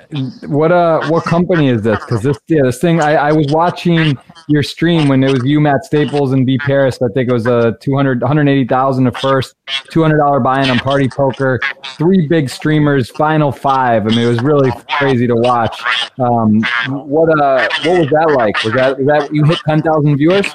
what 0.46 0.72
uh 0.72 1.06
what 1.08 1.24
company 1.24 1.68
is 1.68 1.82
this? 1.82 1.98
Because 2.00 2.22
this 2.22 2.38
yeah 2.46 2.62
this 2.62 2.78
thing 2.78 3.00
I, 3.00 3.14
I 3.14 3.32
was 3.32 3.46
watching 3.48 4.16
your 4.48 4.62
stream 4.62 5.08
when 5.08 5.22
it 5.22 5.30
was 5.30 5.44
you 5.44 5.60
Matt 5.60 5.84
Staples 5.84 6.32
and 6.32 6.46
B 6.46 6.56
Paris. 6.58 6.98
I 7.02 7.08
think 7.12 7.28
it 7.28 7.32
was 7.32 7.46
a 7.46 7.76
200 7.80 8.22
180,000 8.22 9.06
a 9.06 9.12
first, 9.12 9.54
two 9.90 10.02
hundred 10.02 10.18
dollar 10.18 10.40
buy-in 10.40 10.70
on 10.70 10.78
Party 10.78 11.08
Poker, 11.08 11.60
three 11.96 12.26
big 12.26 12.48
streamers, 12.48 13.10
final 13.10 13.52
five. 13.52 14.06
I 14.06 14.08
mean 14.10 14.20
it 14.20 14.28
was 14.28 14.40
really 14.42 14.72
crazy 14.98 15.26
to 15.26 15.36
watch. 15.36 15.82
Um, 16.18 16.60
what 16.88 17.28
uh 17.38 17.68
what 17.84 18.00
was 18.00 18.08
that 18.08 18.34
like? 18.36 18.64
Was 18.64 18.72
that 18.72 18.98
was 18.98 19.06
that 19.06 19.34
you 19.34 19.44
hit 19.44 19.58
ten 19.66 19.82
thousand 19.82 20.16
viewers? 20.16 20.46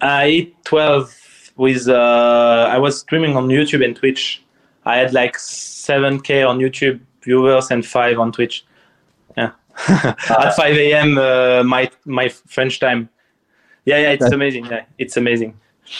I 0.00 0.30
hit 0.30 0.64
12 0.64 1.52
with, 1.56 1.88
uh, 1.88 2.68
I 2.70 2.78
was 2.78 3.00
streaming 3.00 3.36
on 3.36 3.48
YouTube 3.48 3.82
and 3.84 3.96
Twitch. 3.96 4.42
I 4.84 4.98
had 4.98 5.14
like 5.14 5.36
7K 5.36 6.46
on 6.46 6.58
YouTube 6.58 7.00
viewers 7.24 7.70
and 7.70 7.84
5 7.84 8.18
on 8.18 8.32
Twitch. 8.32 8.64
Yeah. 9.36 9.52
At 9.88 10.54
5 10.54 10.76
a.m. 10.76 11.18
Uh, 11.18 11.62
my, 11.64 11.90
my 12.04 12.28
French 12.28 12.80
time. 12.80 13.08
Yeah, 13.84 13.98
yeah, 13.98 14.10
it's 14.10 14.22
that's, 14.22 14.32
amazing. 14.32 14.66
Yeah, 14.66 14.84
it's 14.98 15.16
amazing. 15.16 15.58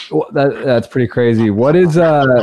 Well, 0.09 0.27
that, 0.31 0.63
that's 0.65 0.87
pretty 0.87 1.07
crazy. 1.07 1.51
What 1.51 1.75
is, 1.75 1.97
uh, 1.97 2.41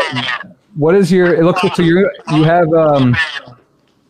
what 0.74 0.94
is 0.94 1.10
your, 1.10 1.34
it 1.34 1.44
looks 1.44 1.64
like 1.64 1.74
so 1.74 1.82
you 1.82 2.08
you 2.32 2.44
have, 2.44 2.72
um, 2.72 3.16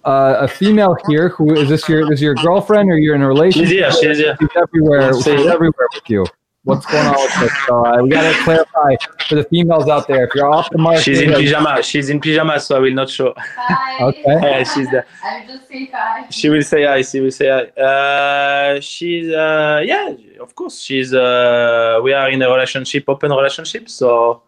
uh, 0.04 0.36
a 0.40 0.48
female 0.48 0.96
here 1.08 1.28
who 1.30 1.54
is 1.54 1.68
this 1.68 1.88
your 1.88 2.12
is 2.12 2.20
your 2.20 2.34
girlfriend 2.34 2.90
or 2.90 2.98
you're 2.98 3.14
in 3.14 3.22
a 3.22 3.28
relationship? 3.28 3.68
She's, 3.70 3.78
yeah, 3.78 3.90
she's, 3.90 4.18
yeah. 4.18 4.36
she's 4.38 4.48
everywhere. 4.56 5.14
She's 5.14 5.46
everywhere 5.46 5.86
with 5.94 6.10
you 6.10 6.26
what's 6.64 6.86
going 6.86 7.06
on 7.06 7.14
with 7.14 7.40
this. 7.40 7.52
So 7.66 7.84
uh, 7.84 8.02
we 8.02 8.08
got 8.10 8.30
to 8.30 8.44
clarify 8.44 8.96
for 9.28 9.34
the 9.36 9.44
females 9.44 9.88
out 9.88 10.06
there. 10.06 10.24
If 10.24 10.34
you're 10.34 10.50
off 10.50 10.70
the 10.70 10.78
market, 10.78 11.02
she's 11.02 11.20
in 11.20 11.32
pyjama. 11.32 11.82
She's 11.82 12.08
in 12.08 12.20
pyjama, 12.20 12.60
so 12.60 12.76
I 12.76 12.78
will 12.78 12.94
not 12.94 13.10
show. 13.10 13.34
Hi. 13.36 14.04
okay. 14.04 14.22
Yeah, 14.26 14.64
she's 14.64 14.90
there. 14.90 15.06
I 15.24 15.40
will 15.40 15.56
just 15.56 15.68
say 15.68 15.90
hi. 15.92 16.26
She 16.30 16.48
will 16.48 16.62
say 16.62 16.84
hi. 16.84 17.02
She 17.02 17.20
will 17.20 17.30
say 17.30 17.48
hi. 17.48 17.82
Uh, 17.82 18.80
she's 18.80 19.32
uh, 19.32 19.82
yeah, 19.84 20.14
of 20.40 20.54
course. 20.54 20.80
She's 20.80 21.12
uh, 21.12 22.00
we 22.02 22.12
are 22.12 22.30
in 22.30 22.42
a 22.42 22.50
relationship, 22.50 23.04
open 23.08 23.30
relationship. 23.32 23.88
So 23.88 24.42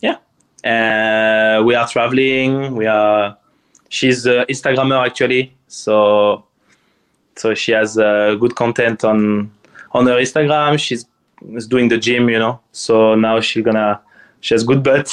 yeah, 0.00 0.18
uh, 0.64 1.62
we 1.64 1.74
are 1.74 1.88
traveling. 1.88 2.76
We 2.76 2.86
are. 2.86 3.36
She's 3.88 4.26
uh, 4.26 4.44
Instagrammer 4.48 5.04
actually. 5.04 5.54
So 5.68 6.44
so 7.36 7.54
she 7.54 7.72
has 7.72 7.98
uh, 7.98 8.36
good 8.36 8.54
content 8.54 9.04
on 9.04 9.50
on 9.92 10.06
her 10.06 10.16
Instagram. 10.16 10.78
She's 10.78 11.06
is 11.54 11.66
doing 11.66 11.88
the 11.88 11.98
gym, 11.98 12.28
you 12.28 12.38
know. 12.38 12.60
So 12.72 13.14
now 13.14 13.40
she's 13.40 13.64
gonna 13.64 14.00
she 14.40 14.54
has 14.54 14.64
good 14.64 14.82
butt. 14.82 15.08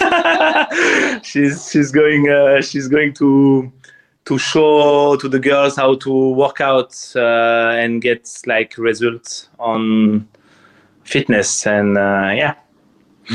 she's 1.22 1.70
she's 1.70 1.90
going 1.90 2.28
uh, 2.28 2.60
she's 2.60 2.88
going 2.88 3.14
to 3.14 3.72
to 4.24 4.38
show 4.38 5.16
to 5.16 5.28
the 5.28 5.38
girls 5.38 5.76
how 5.76 5.96
to 5.96 6.30
work 6.30 6.60
out 6.60 6.96
uh, 7.16 7.76
and 7.76 8.00
get 8.02 8.28
like 8.46 8.76
results 8.78 9.48
on 9.58 10.28
fitness 11.04 11.66
and 11.66 11.98
uh, 11.98 12.30
yeah. 12.34 12.54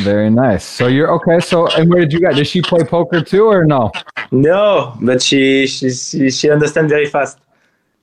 Very 0.03 0.29
nice. 0.29 0.65
So 0.65 0.87
you're 0.87 1.11
okay. 1.13 1.39
So 1.39 1.67
and 1.67 1.89
where 1.89 2.01
did 2.01 2.13
you 2.13 2.19
get? 2.19 2.35
Did 2.35 2.47
she 2.47 2.61
play 2.61 2.83
poker 2.83 3.21
too 3.21 3.45
or 3.45 3.65
no? 3.65 3.91
No, 4.31 4.97
but 5.01 5.21
she 5.21 5.65
she 5.65 5.91
she, 5.91 6.29
she 6.29 6.49
understands 6.49 6.91
very 6.91 7.05
fast 7.05 7.39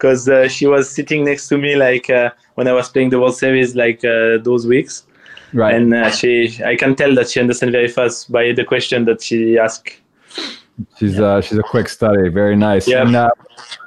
because 0.05 0.29
uh, 0.29 0.47
she 0.47 0.67
was 0.67 0.90
sitting 0.90 1.25
next 1.25 1.49
to 1.49 1.57
me 1.57 1.77
like 1.77 2.11
uh, 2.11 2.29
when 2.57 2.69
I 2.69 2.75
was 2.75 2.90
playing 2.90 3.09
the 3.09 3.19
World 3.19 3.37
Series 3.37 3.75
like 3.75 4.05
uh, 4.05 4.37
those 4.49 4.67
weeks. 4.67 5.07
Right. 5.55 5.75
And 5.75 5.95
uh, 5.95 6.11
she, 6.11 6.62
I 6.62 6.77
can 6.77 6.95
tell 6.95 7.14
that 7.14 7.31
she 7.31 7.40
understands 7.40 7.73
very 7.73 7.88
fast 7.88 8.31
by 8.31 8.53
the 8.53 8.64
question 8.64 9.07
that 9.07 9.23
she 9.23 9.57
asked. 9.57 9.97
She's 10.99 11.17
yeah. 11.17 11.37
uh 11.37 11.40
she's 11.40 11.57
a 11.57 11.62
quick 11.62 11.88
study. 11.88 12.29
Very 12.29 12.57
nice. 12.57 12.87
Yeah. 12.87 13.07
And, 13.07 13.17
uh, 13.17 13.31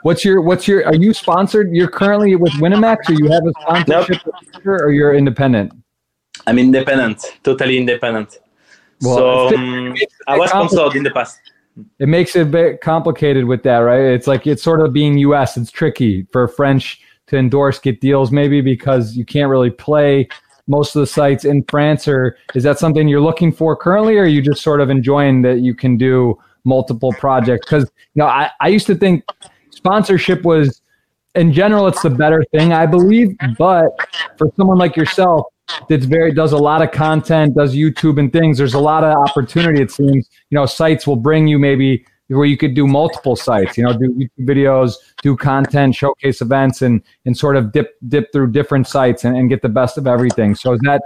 what's 0.04 0.24
your 0.24 0.42
what's 0.42 0.68
your 0.68 0.88
are 0.88 0.96
you 0.96 1.14
sponsored? 1.14 1.68
You're 1.76 1.94
currently 2.00 2.36
with 2.36 2.54
Winamax 2.54 3.10
or 3.10 3.16
you 3.22 3.28
have 3.30 3.46
a 3.46 3.54
sponsorship 3.62 4.22
nope. 4.26 4.82
or 4.84 4.92
you're 4.92 5.14
independent? 5.14 5.74
I'm 6.48 6.58
independent, 6.58 7.20
totally 7.44 7.78
independent. 7.78 8.40
Well, 9.02 9.50
so 9.50 9.56
um, 9.58 9.96
I 10.28 10.38
was 10.38 10.50
sponsored 10.50 10.96
in 10.96 11.04
the 11.04 11.12
past 11.12 11.42
it 12.00 12.08
makes 12.08 12.36
it 12.36 12.42
a 12.42 12.46
bit 12.46 12.82
complicated 12.82 13.46
with 13.46 13.64
that, 13.64 13.80
right? 13.80 14.02
It's 14.02 14.28
like 14.28 14.48
it's 14.48 14.64
sort 14.64 14.82
of 14.82 14.94
being 14.94 15.18
US. 15.20 15.58
It's 15.58 15.72
tricky 15.72 16.28
for 16.32 16.48
French 16.48 17.02
to 17.28 17.38
endorse, 17.38 17.80
get 17.80 18.02
deals, 18.02 18.32
maybe 18.32 18.62
because 18.62 19.16
you 19.16 19.26
can't 19.26 19.50
really 19.50 19.70
play 19.70 20.28
most 20.68 20.96
of 20.96 21.02
the 21.02 21.08
sites 21.08 21.46
in 21.46 21.64
France. 21.70 22.08
Or 22.08 22.38
is 22.56 22.64
that 22.64 22.80
something 22.80 23.08
you're 23.08 23.22
looking 23.22 23.52
for 23.52 23.76
currently, 23.76 24.18
or 24.18 24.24
are 24.24 24.28
you 24.28 24.42
just 24.42 24.62
sort 24.62 24.82
of 24.82 24.90
enjoying 24.90 25.42
that 25.44 25.60
you 25.60 25.76
can 25.76 25.98
do 25.98 26.38
multiple 26.64 27.14
projects? 27.14 27.66
Because 27.66 27.84
you 27.84 28.22
know, 28.22 28.28
I, 28.28 28.52
I 28.62 28.70
used 28.70 28.88
to 28.88 28.96
think 28.96 29.24
sponsorship 29.72 30.44
was 30.44 30.82
in 31.36 31.54
general 31.54 31.88
it's 31.88 32.02
the 32.02 32.10
better 32.10 32.44
thing, 32.52 32.74
I 32.74 32.86
believe. 32.86 33.36
But 33.58 33.90
for 34.38 34.52
someone 34.58 34.78
like 34.78 34.96
yourself, 34.96 35.46
that's 35.90 36.06
very 36.06 36.34
does 36.34 36.52
a 36.52 36.58
lot 36.58 36.82
of 36.82 36.92
content, 36.92 37.56
does 37.56 37.76
YouTube 37.76 38.20
and 38.20 38.32
things. 38.32 38.58
There's 38.58 38.74
a 38.74 38.80
lot 38.80 39.04
of 39.04 39.16
opportunity. 39.16 39.82
It 39.82 39.92
seems 39.92 40.30
you 40.50 40.56
know 40.56 40.66
sites 40.66 41.06
will 41.08 41.16
bring 41.16 41.48
you 41.48 41.60
maybe 41.60 42.06
where 42.28 42.46
you 42.46 42.58
could 42.58 42.74
do 42.74 42.88
multiple 42.88 43.36
sites. 43.36 43.78
You 43.78 43.86
know, 43.86 43.94
do 43.94 44.10
YouTube 44.10 44.46
videos, 44.46 44.96
do 45.22 45.36
content, 45.36 45.96
showcase 45.96 46.42
events, 46.42 46.82
and 46.82 47.02
and 47.26 47.38
sort 47.38 47.56
of 47.56 47.72
dip 47.72 47.96
dip 48.08 48.32
through 48.32 48.52
different 48.52 48.88
sites 48.88 49.24
and, 49.24 49.38
and 49.38 49.50
get 49.50 49.62
the 49.62 49.70
best 49.70 49.98
of 49.98 50.08
everything. 50.08 50.56
So 50.56 50.74
is 50.74 50.80
that 50.84 51.02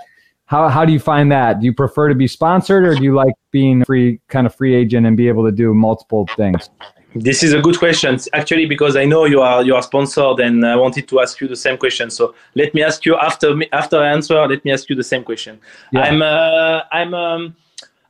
how 0.46 0.68
how 0.68 0.86
do 0.86 0.92
you 0.92 1.00
find 1.00 1.32
that? 1.32 1.60
Do 1.60 1.66
you 1.66 1.74
prefer 1.74 2.10
to 2.10 2.16
be 2.16 2.28
sponsored 2.28 2.86
or 2.86 2.96
do 2.96 3.04
you 3.04 3.14
like 3.14 3.34
being 3.52 3.86
free 3.86 4.20
kind 4.28 4.46
of 4.46 4.56
free 4.56 4.76
agent 4.76 5.06
and 5.06 5.16
be 5.16 5.28
able 5.28 5.46
to 5.46 5.52
do 5.52 5.74
multiple 5.74 6.28
things? 6.36 6.70
This 7.14 7.44
is 7.44 7.52
a 7.54 7.60
good 7.60 7.78
question, 7.78 8.18
actually, 8.32 8.66
because 8.66 8.96
I 8.96 9.04
know 9.04 9.26
you 9.26 9.42
are 9.42 9.64
you 9.64 9.76
are 9.76 9.84
sponsored, 9.84 10.40
and 10.40 10.66
I 10.66 10.78
wanted 10.78 11.10
to 11.10 11.20
ask 11.20 11.42
you 11.42 11.48
the 11.48 11.58
same 11.58 11.78
question. 11.78 12.10
So 12.10 12.36
let 12.56 12.74
me 12.74 12.84
ask 12.84 13.06
you 13.06 13.18
after 13.18 13.54
me, 13.54 13.68
after 13.74 13.98
I 13.98 14.12
answer. 14.12 14.48
Let 14.48 14.64
me 14.64 14.72
ask 14.72 14.90
you 14.90 14.96
the 14.96 15.04
same 15.04 15.24
question. 15.24 15.60
Yeah. 15.92 16.02
I'm 16.02 16.22
uh, 16.22 16.82
I'm 16.92 17.14
um, 17.14 17.56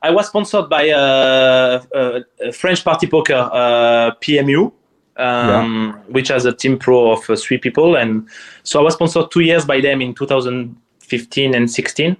I 0.02 0.10
was 0.10 0.28
sponsored 0.28 0.68
by 0.68 0.90
uh, 0.90 1.82
uh, 1.94 2.20
French 2.52 2.84
Party 2.84 3.08
Poker 3.08 3.50
uh, 3.52 4.12
PMU, 4.20 4.66
um, 4.66 4.72
yeah. 5.16 5.92
which 6.12 6.28
has 6.28 6.44
a 6.44 6.52
team 6.52 6.78
pro 6.78 7.12
of 7.12 7.28
uh, 7.28 7.34
three 7.34 7.58
people, 7.58 7.96
and 7.96 8.28
so 8.62 8.78
I 8.78 8.82
was 8.84 8.94
sponsored 8.94 9.32
two 9.32 9.40
years 9.40 9.64
by 9.64 9.80
them 9.80 10.00
in 10.00 10.14
2015 10.14 11.54
and 11.54 11.68
16. 11.68 12.16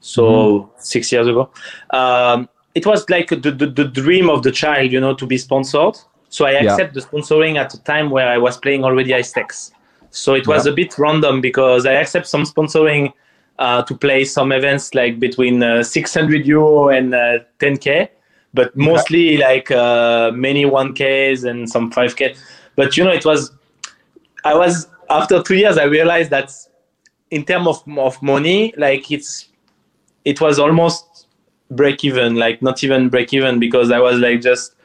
so 0.00 0.22
mm-hmm. 0.22 0.70
six 0.78 1.10
years 1.10 1.26
ago. 1.26 1.50
Um, 1.90 2.48
it 2.74 2.86
was 2.86 3.08
like 3.08 3.28
the, 3.28 3.50
the, 3.50 3.66
the, 3.66 3.84
dream 3.84 4.30
of 4.30 4.42
the 4.42 4.50
child, 4.50 4.90
you 4.92 5.00
know, 5.00 5.14
to 5.14 5.26
be 5.26 5.36
sponsored. 5.36 5.96
So 6.32 6.46
I 6.46 6.52
accept 6.52 6.96
yeah. 6.96 7.00
the 7.00 7.06
sponsoring 7.06 7.56
at 7.56 7.74
a 7.74 7.82
time 7.82 8.08
where 8.08 8.26
I 8.26 8.38
was 8.38 8.56
playing 8.56 8.84
already 8.84 9.12
high 9.12 9.20
stakes. 9.20 9.70
So 10.10 10.32
it 10.32 10.46
was 10.46 10.64
yeah. 10.64 10.72
a 10.72 10.74
bit 10.74 10.96
random 10.96 11.42
because 11.42 11.84
I 11.84 11.92
accept 11.92 12.26
some 12.26 12.44
sponsoring 12.44 13.12
uh, 13.58 13.82
to 13.82 13.94
play 13.94 14.24
some 14.24 14.50
events 14.50 14.94
like 14.94 15.20
between 15.20 15.62
uh, 15.62 15.82
600 15.82 16.46
euro 16.46 16.88
and 16.88 17.14
uh, 17.14 17.40
10k, 17.58 18.08
but 18.54 18.74
mostly 18.74 19.36
like 19.36 19.70
uh, 19.70 20.30
many 20.34 20.64
1ks 20.64 21.44
and 21.44 21.68
some 21.68 21.92
5k. 21.92 22.34
But 22.76 22.96
you 22.96 23.04
know, 23.04 23.12
it 23.12 23.26
was 23.26 23.52
I 24.42 24.54
was 24.54 24.88
after 25.10 25.42
two 25.42 25.56
years 25.56 25.76
I 25.76 25.84
realized 25.84 26.30
that 26.30 26.50
in 27.30 27.44
terms 27.44 27.66
of 27.66 27.98
of 27.98 28.22
money, 28.22 28.72
like 28.78 29.10
it's 29.12 29.48
it 30.24 30.40
was 30.40 30.58
almost 30.58 31.26
break 31.70 32.04
even, 32.04 32.36
like 32.36 32.62
not 32.62 32.82
even 32.82 33.10
break 33.10 33.34
even 33.34 33.58
because 33.58 33.90
I 33.90 33.98
was 33.98 34.18
like 34.18 34.40
just 34.40 34.76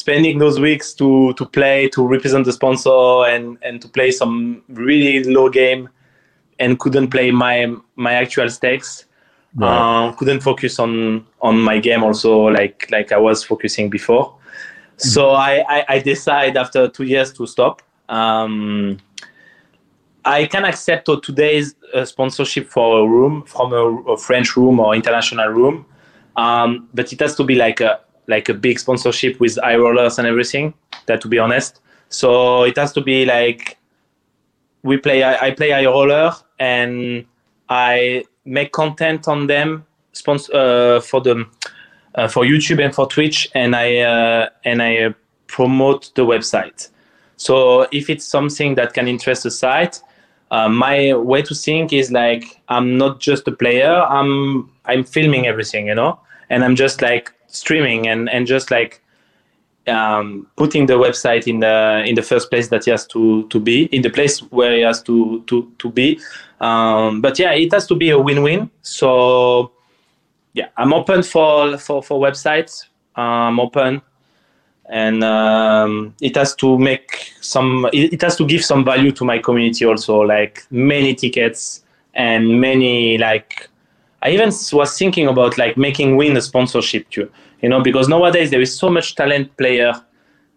spending 0.00 0.38
those 0.38 0.58
weeks 0.58 0.94
to 0.94 1.32
to 1.34 1.44
play 1.44 1.88
to 1.88 2.06
represent 2.06 2.44
the 2.44 2.52
sponsor 2.52 3.00
and 3.32 3.58
and 3.62 3.82
to 3.82 3.88
play 3.88 4.10
some 4.10 4.62
really 4.68 5.24
low 5.24 5.48
game 5.48 5.88
and 6.58 6.78
couldn't 6.78 7.10
play 7.10 7.30
my 7.30 7.54
my 7.96 8.12
actual 8.14 8.48
stakes 8.48 9.04
right. 9.56 9.68
uh, 9.68 10.12
couldn't 10.12 10.40
focus 10.40 10.78
on 10.78 11.24
on 11.40 11.60
my 11.60 11.78
game 11.78 12.02
also 12.02 12.32
like 12.58 12.88
like 12.90 13.12
i 13.12 13.20
was 13.28 13.44
focusing 13.44 13.90
before 13.90 14.24
mm-hmm. 14.24 15.08
so 15.14 15.30
I, 15.30 15.52
I, 15.76 15.84
I 15.94 15.98
decide 15.98 16.56
after 16.56 16.88
two 16.88 17.04
years 17.04 17.32
to 17.34 17.46
stop 17.46 17.82
um, 18.08 18.98
I 20.24 20.46
can 20.46 20.64
accept 20.64 21.08
today's 21.22 21.74
uh, 21.94 22.04
sponsorship 22.04 22.68
for 22.68 23.00
a 23.00 23.06
room 23.06 23.44
from 23.44 23.72
a, 23.72 24.12
a, 24.12 24.16
French 24.18 24.56
room 24.56 24.80
or 24.80 24.94
international 24.94 25.48
room, 25.48 25.86
um, 26.36 26.88
but 26.92 27.12
it 27.12 27.20
has 27.20 27.36
to 27.36 27.44
be 27.44 27.54
like 27.54 27.80
a 27.80 28.00
like 28.26 28.48
a 28.48 28.54
big 28.54 28.78
sponsorship 28.78 29.40
with 29.40 29.58
high 29.62 29.76
rollers 29.76 30.18
and 30.18 30.26
everything. 30.26 30.74
That 31.06 31.20
to 31.22 31.28
be 31.28 31.38
honest, 31.38 31.80
so 32.08 32.64
it 32.64 32.76
has 32.76 32.92
to 32.92 33.00
be 33.00 33.24
like 33.24 33.78
we 34.82 34.96
play. 34.96 35.24
I, 35.24 35.50
play 35.50 35.70
high 35.70 35.86
roller 35.86 36.32
and 36.58 37.24
I 37.68 38.24
make 38.44 38.72
content 38.72 39.28
on 39.28 39.46
them 39.46 39.86
sponsor 40.12 40.52
uh, 40.54 41.00
for 41.00 41.20
the 41.20 41.46
uh, 42.14 42.28
for 42.28 42.44
YouTube 42.44 42.82
and 42.84 42.94
for 42.94 43.06
Twitch, 43.06 43.48
and 43.54 43.74
I 43.76 43.98
uh, 43.98 44.48
and 44.64 44.82
I 44.82 44.98
uh, 44.98 45.12
promote 45.46 46.14
the 46.14 46.22
website. 46.22 46.88
So 47.36 47.86
if 47.92 48.10
it's 48.10 48.24
something 48.24 48.74
that 48.74 48.92
can 48.92 49.08
interest 49.08 49.44
the 49.44 49.50
site, 49.50 50.00
uh, 50.50 50.68
my 50.68 51.14
way 51.14 51.42
to 51.42 51.54
think 51.54 51.92
is 51.92 52.10
like 52.10 52.60
I'm 52.68 52.98
not 52.98 53.20
just 53.20 53.46
a 53.48 53.52
player. 53.52 54.02
I'm 54.02 54.70
I'm 54.84 55.04
filming 55.04 55.46
everything, 55.46 55.86
you 55.86 55.94
know, 55.94 56.20
and 56.50 56.64
I'm 56.64 56.76
just 56.76 57.02
like 57.02 57.32
streaming 57.50 58.08
and 58.08 58.28
and 58.30 58.46
just 58.46 58.70
like 58.70 59.02
um, 59.86 60.46
putting 60.56 60.86
the 60.86 60.94
website 60.94 61.46
in 61.46 61.60
the 61.60 62.04
in 62.06 62.14
the 62.14 62.22
first 62.22 62.50
place 62.50 62.68
that 62.68 62.84
he 62.84 62.90
has 62.90 63.06
to 63.08 63.46
to 63.48 63.60
be 63.60 63.84
in 63.86 64.02
the 64.02 64.10
place 64.10 64.40
where 64.50 64.74
he 64.76 64.82
has 64.82 65.02
to 65.02 65.42
to 65.46 65.70
to 65.78 65.90
be. 65.90 66.20
Um, 66.60 67.20
but 67.20 67.38
yeah, 67.38 67.52
it 67.52 67.72
has 67.72 67.86
to 67.86 67.94
be 67.94 68.10
a 68.10 68.18
win-win. 68.18 68.70
So 68.82 69.72
yeah, 70.52 70.68
I'm 70.76 70.92
open 70.92 71.22
for 71.22 71.78
for 71.78 72.02
for 72.02 72.20
websites. 72.20 72.86
I'm 73.16 73.58
open 73.58 74.02
and 74.90 75.22
um, 75.22 76.14
it 76.20 76.36
has 76.36 76.54
to 76.56 76.76
make 76.78 77.32
some 77.40 77.88
it, 77.92 78.20
has 78.20 78.36
to 78.36 78.46
give 78.46 78.64
some 78.64 78.84
value 78.84 79.12
to 79.12 79.24
my 79.24 79.38
community 79.38 79.86
also 79.86 80.20
like 80.20 80.64
many 80.70 81.14
tickets 81.14 81.84
and 82.14 82.60
many 82.60 83.16
like 83.16 83.69
i 84.22 84.30
even 84.30 84.50
was 84.72 84.98
thinking 84.98 85.26
about 85.28 85.56
like 85.58 85.76
making 85.76 86.16
win 86.16 86.36
a 86.36 86.40
sponsorship 86.40 87.08
too 87.10 87.30
you 87.62 87.68
know 87.68 87.80
because 87.82 88.08
nowadays 88.08 88.50
there 88.50 88.60
is 88.60 88.76
so 88.76 88.88
much 88.88 89.14
talent 89.14 89.54
player 89.56 89.92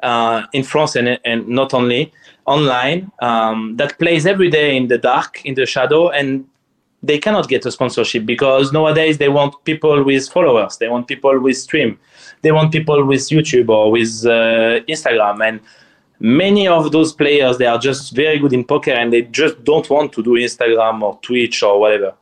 uh, 0.02 0.44
in 0.54 0.64
france 0.64 0.96
and, 0.96 1.20
and 1.26 1.48
not 1.48 1.74
only 1.74 2.12
online 2.46 3.12
um, 3.22 3.76
that 3.78 3.98
plays 4.00 4.26
every 4.26 4.50
day 4.50 4.76
in 4.76 4.88
the 4.88 4.98
dark 4.98 5.46
in 5.46 5.54
the 5.56 5.66
shadow 5.66 6.10
and 6.10 6.46
they 7.02 7.20
cannot 7.20 7.50
get 7.50 7.66
a 7.66 7.72
sponsorship 7.72 8.26
because 8.26 8.72
nowadays 8.72 9.18
they 9.18 9.30
want 9.30 9.54
people 9.66 10.04
with 10.04 10.28
followers 10.30 10.78
they 10.78 10.88
want 10.88 11.08
people 11.08 11.38
with 11.40 11.58
stream 11.58 12.00
they 12.42 12.52
want 12.52 12.72
people 12.72 13.06
with 13.06 13.22
youtube 13.30 13.70
or 13.70 13.92
with 13.92 14.26
uh, 14.26 14.80
instagram 14.94 15.46
and 15.46 15.60
many 16.20 16.68
of 16.68 16.92
those 16.92 17.12
players 17.12 17.58
they 17.58 17.66
are 17.66 17.78
just 17.78 18.16
very 18.16 18.40
good 18.40 18.54
in 18.54 18.64
poker 18.64 18.92
and 18.92 19.12
they 19.12 19.24
just 19.24 19.62
don't 19.64 19.90
want 19.90 20.12
to 20.12 20.24
do 20.24 20.32
instagram 20.32 21.02
or 21.02 21.20
twitch 21.22 21.62
or 21.64 21.80
whatever 21.80 22.14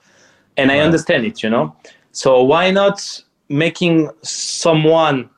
and 0.57 0.69
right. 0.69 0.79
i 0.79 0.83
understand 0.83 1.25
it 1.25 1.41
you 1.43 1.49
know 1.49 1.75
so 2.11 2.43
why 2.43 2.71
not 2.71 3.21
making 3.49 4.09
someone 4.21 5.29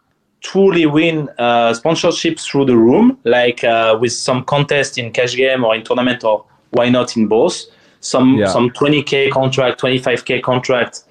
truly 0.42 0.86
win 0.86 1.30
uh, 1.40 1.74
sponsorship 1.74 2.38
through 2.38 2.66
the 2.66 2.76
room 2.76 3.18
like 3.24 3.64
uh, 3.64 3.98
with 4.00 4.12
some 4.12 4.44
contest 4.44 4.98
in 4.98 5.12
cash 5.12 5.36
game 5.36 5.64
or 5.64 5.74
in 5.74 5.84
tournament 5.84 6.24
or 6.24 6.46
why 6.72 6.90
not 6.90 7.16
in 7.16 7.28
both 7.28 7.66
some 8.04 8.38
yeah. 8.38 8.48
some 8.48 8.70
20k 8.70 9.32
contract, 9.32 9.82
25k 9.82 10.44
contract, 10.44 11.04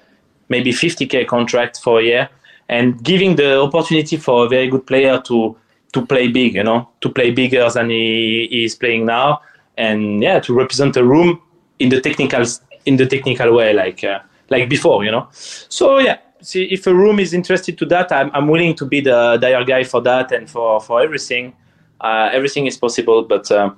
maybe 0.49 0.71
50k 0.71 1.27
contract 1.27 1.79
for 1.81 1.99
a 1.99 2.03
year, 2.03 2.29
and 2.69 3.03
giving 3.03 3.35
the 3.35 3.59
opportunity 3.59 4.15
for 4.15 4.45
a 4.45 4.47
very 4.47 4.69
good 4.69 4.85
player 4.85 5.19
to 5.21 5.57
to 5.93 6.05
play 6.05 6.27
big, 6.27 6.55
you 6.55 6.63
know, 6.63 6.87
to 7.01 7.09
play 7.09 7.31
bigger 7.31 7.69
than 7.69 7.89
he, 7.89 8.47
he 8.49 8.63
is 8.65 8.75
playing 8.75 9.05
now, 9.05 9.41
and 9.77 10.21
yeah, 10.23 10.39
to 10.39 10.53
represent 10.53 10.95
a 10.95 11.03
room 11.03 11.41
in 11.79 11.89
the 11.89 11.99
technical 11.99 12.43
in 12.85 12.97
the 12.97 13.05
technical 13.05 13.53
way, 13.53 13.73
like 13.73 14.03
uh, 14.03 14.19
like 14.49 14.69
before, 14.69 15.03
you 15.03 15.11
know. 15.11 15.27
So 15.31 15.99
yeah, 15.99 16.17
see 16.41 16.65
if 16.65 16.87
a 16.87 16.93
room 16.93 17.19
is 17.19 17.33
interested 17.33 17.77
to 17.77 17.85
that, 17.87 18.11
I'm 18.11 18.31
I'm 18.33 18.47
willing 18.47 18.75
to 18.75 18.85
be 18.85 19.01
the 19.01 19.37
dire 19.41 19.63
guy 19.63 19.83
for 19.83 20.01
that 20.01 20.31
and 20.31 20.49
for 20.49 20.79
for 20.81 21.01
everything. 21.01 21.53
Uh, 22.01 22.29
everything 22.33 22.67
is 22.67 22.77
possible, 22.77 23.23
but. 23.23 23.51
Uh, 23.51 23.71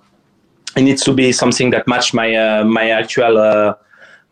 it 0.75 0.81
needs 0.81 1.03
to 1.03 1.13
be 1.13 1.31
something 1.31 1.69
that 1.69 1.87
match 1.87 2.13
my 2.13 2.35
uh, 2.35 2.63
my 2.63 2.89
actual 2.89 3.37
uh, 3.37 3.75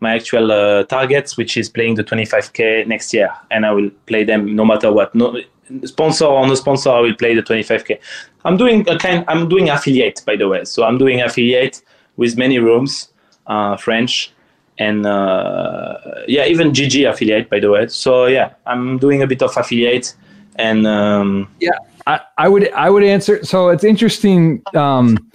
my 0.00 0.14
actual 0.14 0.52
uh, 0.52 0.84
targets, 0.84 1.36
which 1.36 1.56
is 1.56 1.68
playing 1.68 1.94
the 1.94 2.04
25k 2.04 2.86
next 2.86 3.14
year, 3.14 3.30
and 3.50 3.64
I 3.64 3.72
will 3.72 3.90
play 4.06 4.24
them 4.24 4.54
no 4.54 4.64
matter 4.64 4.92
what. 4.92 5.14
No 5.14 5.40
sponsor 5.84 6.26
or 6.26 6.46
no 6.46 6.54
sponsor, 6.54 6.90
I 6.90 7.00
will 7.00 7.14
play 7.14 7.34
the 7.34 7.42
25k. 7.42 7.98
I'm 8.44 8.56
doing 8.56 8.86
a 8.88 8.98
kind. 8.98 9.24
I'm 9.28 9.48
doing 9.48 9.70
affiliate, 9.70 10.22
by 10.26 10.36
the 10.36 10.48
way. 10.48 10.64
So 10.64 10.84
I'm 10.84 10.98
doing 10.98 11.22
affiliate 11.22 11.82
with 12.16 12.36
many 12.36 12.58
rooms, 12.58 13.08
uh, 13.46 13.76
French, 13.76 14.32
and 14.78 15.06
uh, 15.06 15.96
yeah, 16.26 16.46
even 16.46 16.72
GG 16.72 17.08
affiliate, 17.08 17.48
by 17.50 17.60
the 17.60 17.70
way. 17.70 17.86
So 17.88 18.26
yeah, 18.26 18.54
I'm 18.66 18.98
doing 18.98 19.22
a 19.22 19.26
bit 19.26 19.42
of 19.42 19.56
affiliate, 19.56 20.14
and 20.56 20.86
um, 20.86 21.48
yeah, 21.60 21.78
I, 22.06 22.20
I 22.38 22.48
would 22.48 22.72
I 22.72 22.90
would 22.90 23.04
answer. 23.04 23.44
So 23.44 23.68
it's 23.68 23.84
interesting. 23.84 24.62
Um, 24.74 25.30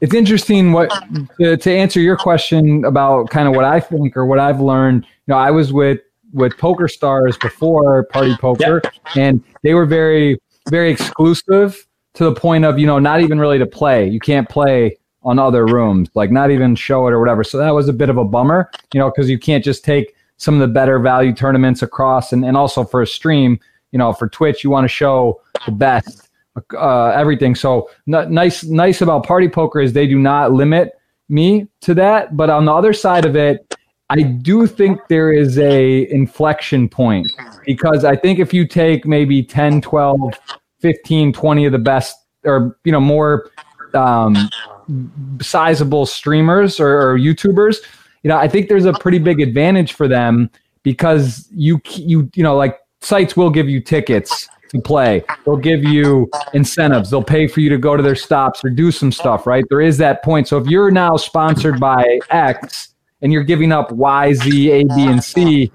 it's 0.00 0.14
interesting 0.14 0.72
what 0.72 0.90
to, 1.38 1.56
to 1.56 1.70
answer 1.70 2.00
your 2.00 2.16
question 2.16 2.84
about 2.84 3.28
kind 3.28 3.46
of 3.46 3.54
what 3.54 3.64
I 3.64 3.80
think 3.80 4.16
or 4.16 4.24
what 4.24 4.38
I've 4.38 4.60
learned. 4.60 5.04
You 5.04 5.34
know, 5.34 5.36
I 5.36 5.50
was 5.50 5.72
with 5.72 6.00
with 6.32 6.56
Poker 6.58 6.88
Stars 6.88 7.36
before 7.38 8.04
Party 8.04 8.36
Poker, 8.36 8.80
yep. 8.84 8.94
and 9.16 9.44
they 9.62 9.74
were 9.74 9.86
very 9.86 10.38
very 10.68 10.90
exclusive 10.90 11.86
to 12.14 12.24
the 12.24 12.32
point 12.32 12.64
of 12.64 12.78
you 12.78 12.86
know 12.86 12.98
not 12.98 13.20
even 13.20 13.38
really 13.38 13.58
to 13.58 13.66
play. 13.66 14.08
You 14.08 14.20
can't 14.20 14.48
play 14.48 14.96
on 15.22 15.38
other 15.38 15.66
rooms, 15.66 16.08
like 16.14 16.30
not 16.30 16.50
even 16.50 16.74
show 16.74 17.06
it 17.06 17.12
or 17.12 17.20
whatever. 17.20 17.44
So 17.44 17.58
that 17.58 17.70
was 17.70 17.88
a 17.88 17.92
bit 17.92 18.08
of 18.08 18.16
a 18.16 18.24
bummer, 18.24 18.70
you 18.94 19.00
know, 19.00 19.10
because 19.10 19.28
you 19.28 19.38
can't 19.38 19.64
just 19.64 19.84
take 19.84 20.14
some 20.36 20.54
of 20.54 20.60
the 20.60 20.68
better 20.68 20.98
value 20.98 21.34
tournaments 21.34 21.82
across, 21.82 22.32
and 22.32 22.44
and 22.44 22.56
also 22.56 22.84
for 22.84 23.02
a 23.02 23.06
stream, 23.06 23.60
you 23.92 23.98
know, 23.98 24.12
for 24.12 24.28
Twitch, 24.28 24.64
you 24.64 24.70
want 24.70 24.84
to 24.84 24.88
show 24.88 25.40
the 25.66 25.72
best 25.72 26.30
uh, 26.76 27.06
everything. 27.08 27.54
So 27.54 27.90
n- 28.12 28.32
nice, 28.32 28.64
nice 28.64 29.00
about 29.00 29.26
party 29.26 29.48
poker 29.48 29.80
is 29.80 29.92
they 29.92 30.06
do 30.06 30.18
not 30.18 30.52
limit 30.52 30.92
me 31.28 31.68
to 31.82 31.94
that. 31.94 32.36
But 32.36 32.50
on 32.50 32.64
the 32.64 32.72
other 32.72 32.92
side 32.92 33.24
of 33.24 33.36
it, 33.36 33.76
I 34.10 34.22
do 34.22 34.66
think 34.66 35.00
there 35.08 35.32
is 35.32 35.58
a 35.58 36.10
inflection 36.10 36.88
point 36.88 37.30
because 37.64 38.04
I 38.04 38.16
think 38.16 38.40
if 38.40 38.52
you 38.52 38.66
take 38.66 39.06
maybe 39.06 39.42
10, 39.42 39.82
12, 39.82 40.18
15, 40.80 41.32
20 41.32 41.64
of 41.66 41.72
the 41.72 41.78
best 41.78 42.16
or, 42.44 42.76
you 42.84 42.90
know, 42.90 43.00
more 43.00 43.50
um, 43.94 44.36
sizable 45.40 46.06
streamers 46.06 46.80
or, 46.80 47.12
or 47.12 47.18
YouTubers, 47.18 47.76
you 48.22 48.28
know, 48.28 48.36
I 48.36 48.48
think 48.48 48.68
there's 48.68 48.84
a 48.84 48.92
pretty 48.92 49.18
big 49.18 49.40
advantage 49.40 49.94
for 49.94 50.08
them 50.08 50.50
because 50.82 51.48
you, 51.52 51.80
you, 51.94 52.30
you 52.34 52.42
know, 52.42 52.56
like 52.56 52.78
sites 53.00 53.36
will 53.36 53.50
give 53.50 53.68
you 53.68 53.80
tickets 53.80 54.48
to 54.70 54.80
play. 54.80 55.24
They'll 55.44 55.56
give 55.56 55.84
you 55.84 56.30
incentives. 56.54 57.10
They'll 57.10 57.22
pay 57.22 57.46
for 57.46 57.60
you 57.60 57.68
to 57.70 57.78
go 57.78 57.96
to 57.96 58.02
their 58.02 58.14
stops 58.14 58.64
or 58.64 58.70
do 58.70 58.90
some 58.90 59.10
stuff, 59.10 59.46
right? 59.46 59.64
There 59.68 59.80
is 59.80 59.98
that 59.98 60.22
point. 60.22 60.48
So 60.48 60.58
if 60.58 60.66
you're 60.66 60.90
now 60.90 61.16
sponsored 61.16 61.80
by 61.80 62.20
X 62.30 62.94
and 63.22 63.32
you're 63.32 63.44
giving 63.44 63.72
up 63.72 63.92
Y, 63.92 64.32
Z, 64.34 64.70
A, 64.70 64.84
B, 64.84 65.06
and 65.06 65.22
C, 65.22 65.70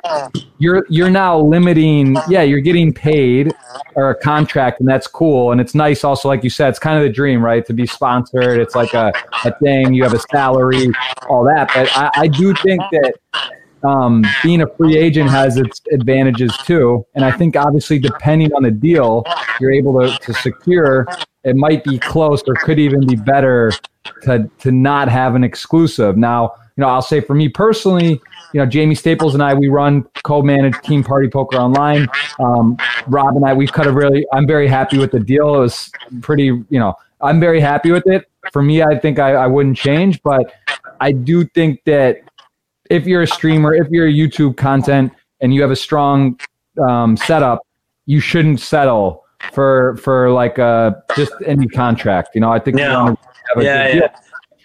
you're 0.58 0.86
you're 0.89 1.10
now 1.10 1.39
limiting. 1.39 2.18
Yeah, 2.28 2.41
you're 2.41 2.60
getting 2.60 2.93
paid 2.93 3.54
or 3.96 4.10
a 4.10 4.16
contract, 4.16 4.80
and 4.80 4.89
that's 4.89 5.08
cool. 5.08 5.52
And 5.52 5.62
it's 5.62 5.76
nice, 5.76 6.04
also, 6.04 6.28
like 6.28 6.43
you 6.43 6.50
said, 6.50 6.70
it's 6.70 6.80
kind 6.80 6.98
of 6.98 7.04
the 7.04 7.10
dream, 7.10 7.43
right? 7.43 7.66
To 7.66 7.74
be 7.74 7.86
sponsored, 7.86 8.60
it's 8.60 8.76
like 8.76 8.93
a, 8.93 9.12
a 9.43 9.58
thing. 9.60 9.93
You 9.93 10.04
have 10.04 10.14
a 10.14 10.20
salary, 10.32 10.88
all 11.30 11.43
that. 11.46 11.70
But 11.74 11.89
I, 11.96 12.12
I 12.24 12.28
do 12.28 12.54
think 12.56 12.82
that 12.91 13.14
um, 13.86 14.24
being 14.43 14.62
a 14.62 14.68
free 14.76 14.98
agent 14.98 15.30
has 15.30 15.58
its 15.58 15.82
advantages 15.91 16.56
too. 16.66 17.06
And 17.14 17.24
I 17.24 17.32
think 17.32 17.56
obviously 17.56 18.00
depending 18.00 18.54
on 18.54 18.64
the 18.64 18.72
deal 18.72 19.24
you're 19.60 19.72
able 19.72 20.00
to, 20.02 20.18
to 20.18 20.34
secure, 20.34 21.08
it 21.46 21.56
might 21.56 21.84
be 21.84 21.98
close 21.98 22.43
or 22.48 22.56
could 22.56 22.80
even 22.80 23.06
be 23.08 23.16
better 23.16 23.72
to 24.24 24.50
to 24.60 24.72
not 24.72 25.08
have 25.08 25.36
an 25.36 25.43
exclusive. 25.43 26.18
Now, 26.18 26.54
you 26.76 26.82
know, 26.82 26.89
I'll 26.89 27.02
say 27.02 27.22
for 27.22 27.34
me 27.34 27.48
personally, 27.48 28.22
you 28.54 28.60
know, 28.60 28.66
Jamie 28.66 28.96
Staples 28.96 29.34
and 29.34 29.41
I, 29.41 29.54
we 29.54 29.70
run 29.70 30.04
co-managed 30.24 30.84
Team 30.84 31.04
Party 31.04 31.30
Poker 31.30 31.58
Online. 31.58 32.08
Um, 32.39 32.78
Rob 33.08 33.36
and 33.36 33.46
I, 33.46 33.54
we've 33.54 33.72
cut 33.72 33.88
a 33.88 33.91
really. 33.91 34.26
I'm 34.34 34.46
very 34.46 34.68
happy 34.68 34.98
with 34.98 35.12
the 35.12 35.20
deal. 35.20 35.56
It 35.56 35.60
was 35.60 35.91
pretty, 36.22 36.46
you 36.46 36.80
know, 36.80 36.96
I'm 37.22 37.39
very 37.39 37.62
happy 37.62 37.91
with 37.91 38.06
it. 38.08 38.30
For 38.52 38.62
me, 38.62 38.84
I 38.84 39.00
think 39.00 39.20
I, 39.20 39.34
I 39.34 39.48
wouldn't 39.48 39.78
change, 39.78 40.22
but 40.22 40.54
I 41.00 41.12
do 41.14 41.46
think 41.46 41.84
that 41.86 42.22
if 42.89 43.08
you're 43.08 43.24
a 43.24 43.28
streamer, 43.28 43.74
if 43.74 43.88
you're 43.89 44.08
a 44.08 44.14
YouTube 44.14 44.58
content, 44.58 45.14
and 45.41 45.54
you 45.54 45.62
have 45.62 45.72
a 45.72 45.76
strong 45.76 46.39
um, 46.88 47.18
setup, 47.18 47.66
you 48.06 48.20
shouldn't 48.20 48.60
settle 48.60 49.25
for 49.54 49.98
for 49.98 50.32
like 50.32 50.60
uh, 50.60 50.91
just 51.16 51.34
any 51.46 51.68
contract. 51.68 52.30
You 52.36 52.41
know, 52.41 52.52
I 52.52 52.60
think 52.60 52.78
yeah, 52.78 53.16
yeah, 53.58 53.88
yeah 53.88 54.08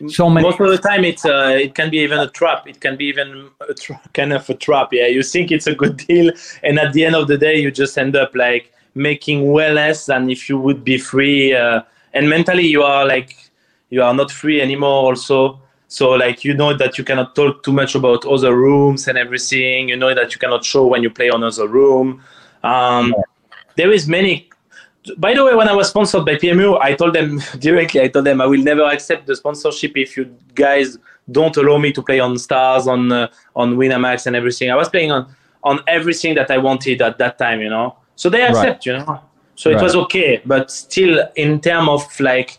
so 0.08 0.30
many. 0.30 0.46
Most 0.46 0.60
of 0.60 0.68
the 0.68 0.78
time, 0.78 1.04
it's 1.04 1.24
uh, 1.24 1.58
it 1.60 1.74
can 1.74 1.90
be 1.90 1.98
even 1.98 2.18
a 2.18 2.28
trap. 2.28 2.66
It 2.66 2.80
can 2.80 2.96
be 2.96 3.06
even 3.06 3.50
a 3.68 3.74
tra- 3.74 4.00
kind 4.14 4.32
of 4.32 4.48
a 4.48 4.54
trap. 4.54 4.88
Yeah, 4.92 5.06
you 5.06 5.22
think 5.22 5.50
it's 5.50 5.66
a 5.66 5.74
good 5.74 5.96
deal, 5.96 6.32
and 6.62 6.78
at 6.78 6.92
the 6.92 7.04
end 7.04 7.14
of 7.14 7.28
the 7.28 7.36
day, 7.36 7.60
you 7.60 7.70
just 7.70 7.98
end 7.98 8.16
up 8.16 8.34
like 8.34 8.72
making 8.94 9.52
way 9.52 9.72
less 9.72 10.06
than 10.06 10.30
if 10.30 10.48
you 10.48 10.58
would 10.58 10.84
be 10.84 10.98
free. 10.98 11.54
Uh, 11.54 11.82
and 12.14 12.28
mentally, 12.28 12.66
you 12.66 12.82
are 12.82 13.06
like 13.06 13.36
you 13.90 14.02
are 14.02 14.14
not 14.14 14.30
free 14.30 14.60
anymore. 14.60 15.10
Also, 15.10 15.60
so 15.88 16.10
like 16.10 16.44
you 16.44 16.54
know 16.54 16.74
that 16.74 16.96
you 16.96 17.04
cannot 17.04 17.34
talk 17.34 17.62
too 17.62 17.72
much 17.72 17.94
about 17.94 18.24
other 18.24 18.56
rooms 18.56 19.06
and 19.08 19.18
everything. 19.18 19.90
You 19.90 19.96
know 19.96 20.14
that 20.14 20.32
you 20.32 20.38
cannot 20.38 20.64
show 20.64 20.86
when 20.86 21.02
you 21.02 21.10
play 21.10 21.28
on 21.28 21.44
other 21.44 21.68
room. 21.68 22.22
Um, 22.62 23.14
there 23.76 23.92
is 23.92 24.08
many 24.08 24.49
by 25.16 25.34
the 25.34 25.44
way, 25.44 25.54
when 25.54 25.68
I 25.68 25.74
was 25.74 25.88
sponsored 25.88 26.24
by 26.24 26.34
PMU, 26.34 26.78
I 26.80 26.94
told 26.94 27.14
them 27.14 27.40
directly, 27.58 28.00
I 28.00 28.08
told 28.08 28.26
them 28.26 28.40
I 28.40 28.46
will 28.46 28.62
never 28.62 28.82
accept 28.82 29.26
the 29.26 29.36
sponsorship 29.36 29.96
if 29.96 30.16
you 30.16 30.34
guys 30.54 30.98
don't 31.30 31.56
allow 31.56 31.78
me 31.78 31.92
to 31.92 32.02
play 32.02 32.20
on 32.20 32.36
stars, 32.38 32.86
on 32.86 33.12
uh, 33.12 33.28
on 33.54 33.76
Winamax 33.76 34.26
and 34.26 34.34
everything. 34.34 34.70
I 34.70 34.74
was 34.74 34.88
playing 34.88 35.12
on 35.12 35.34
on 35.62 35.80
everything 35.86 36.34
that 36.34 36.50
I 36.50 36.58
wanted 36.58 37.02
at 37.02 37.18
that 37.18 37.38
time, 37.38 37.60
you 37.60 37.68
know. 37.68 37.96
So 38.16 38.28
they 38.28 38.42
accept, 38.42 38.64
right. 38.64 38.86
you 38.86 38.92
know. 38.94 39.20
So 39.54 39.70
right. 39.70 39.78
it 39.78 39.82
was 39.82 39.94
okay, 39.94 40.42
but 40.44 40.70
still, 40.70 41.28
in 41.36 41.60
terms 41.60 41.88
of 41.88 42.20
like 42.20 42.58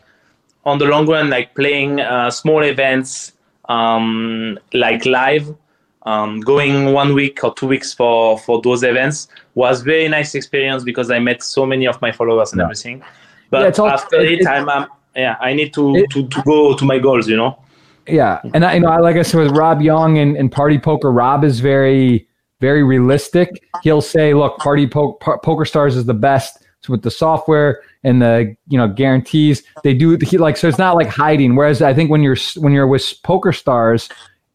on 0.65 0.77
the 0.77 0.85
long 0.85 1.07
run, 1.07 1.29
like 1.29 1.55
playing 1.55 1.99
uh, 1.99 2.29
small 2.29 2.63
events, 2.63 3.33
um, 3.67 4.59
like 4.73 5.05
live, 5.05 5.55
um, 6.03 6.39
going 6.39 6.93
one 6.93 7.13
week 7.13 7.43
or 7.43 7.53
two 7.53 7.67
weeks 7.67 7.93
for 7.93 8.37
for 8.39 8.61
those 8.61 8.83
events 8.83 9.27
was 9.55 9.81
very 9.81 10.07
nice 10.07 10.35
experience 10.35 10.83
because 10.83 11.11
I 11.11 11.19
met 11.19 11.43
so 11.43 11.65
many 11.65 11.87
of 11.87 12.01
my 12.01 12.11
followers 12.11 12.51
and 12.51 12.59
yeah. 12.59 12.65
everything. 12.65 13.03
But 13.49 13.77
yeah, 13.77 13.85
after 13.85 14.21
it, 14.21 14.41
it, 14.41 14.47
I'm, 14.47 14.69
um, 14.69 14.87
yeah, 15.15 15.35
I 15.41 15.53
need 15.53 15.73
to, 15.73 15.95
it, 15.95 16.09
to 16.11 16.27
to 16.27 16.41
go 16.43 16.75
to 16.75 16.85
my 16.85 16.99
goals, 16.99 17.27
you 17.27 17.37
know. 17.37 17.59
Yeah, 18.07 18.41
and 18.53 18.65
I, 18.65 18.75
you 18.75 18.79
know, 18.79 18.95
like 18.97 19.15
I 19.15 19.21
said 19.21 19.39
with 19.39 19.51
Rob 19.51 19.81
Yong 19.81 20.17
and, 20.17 20.35
and 20.35 20.51
Party 20.51 20.79
Poker, 20.79 21.11
Rob 21.11 21.43
is 21.43 21.59
very 21.59 22.27
very 22.61 22.83
realistic. 22.83 23.63
He'll 23.83 24.01
say, 24.01 24.33
"Look, 24.33 24.57
Party 24.59 24.87
po- 24.87 25.13
Poker 25.13 25.65
Stars 25.65 25.97
is 25.97 26.05
the 26.05 26.13
best." 26.13 26.59
So 26.81 26.91
with 26.91 27.03
the 27.03 27.11
software 27.11 27.81
and 28.03 28.21
the 28.21 28.55
you 28.67 28.77
know 28.77 28.87
guarantees, 28.87 29.63
they 29.83 29.93
do 29.93 30.17
he 30.21 30.37
like 30.37 30.57
so 30.57 30.67
it's 30.67 30.77
not 30.77 30.95
like 30.95 31.07
hiding. 31.07 31.55
Whereas 31.55 31.81
I 31.81 31.93
think 31.93 32.09
when 32.09 32.23
you're 32.23 32.37
when 32.57 32.73
you're 32.73 32.87
with 32.87 33.13
Poker 33.23 33.51
Stars, 33.51 34.09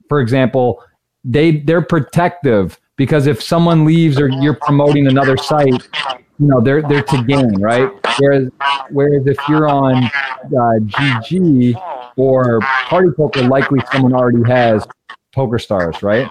for 0.09 0.21
example, 0.21 0.83
they 1.27 1.59
they're 1.59 1.83
protective 1.83 2.79
because 2.97 3.27
if 3.27 3.43
someone 3.43 3.85
leaves 3.85 4.19
or 4.19 4.29
you're 4.29 4.55
promoting 4.55 5.09
another 5.09 5.37
site, 5.37 5.89
you 6.39 6.47
know 6.47 6.61
they're 6.61 6.83
they're 6.83 7.03
to 7.03 7.23
gain, 7.25 7.61
right? 7.61 7.91
Whereas 8.19 8.49
whereas 8.91 9.27
if 9.27 9.37
you're 9.49 9.69
on 9.69 10.05
uh, 10.05 10.11
GG 10.49 11.75
or 12.17 12.61
Party 12.61 13.11
Poker, 13.17 13.43
likely 13.43 13.81
someone 13.93 14.15
already 14.15 14.49
has 14.49 14.87
Poker 15.35 15.59
Stars, 15.59 16.03
right? 16.03 16.31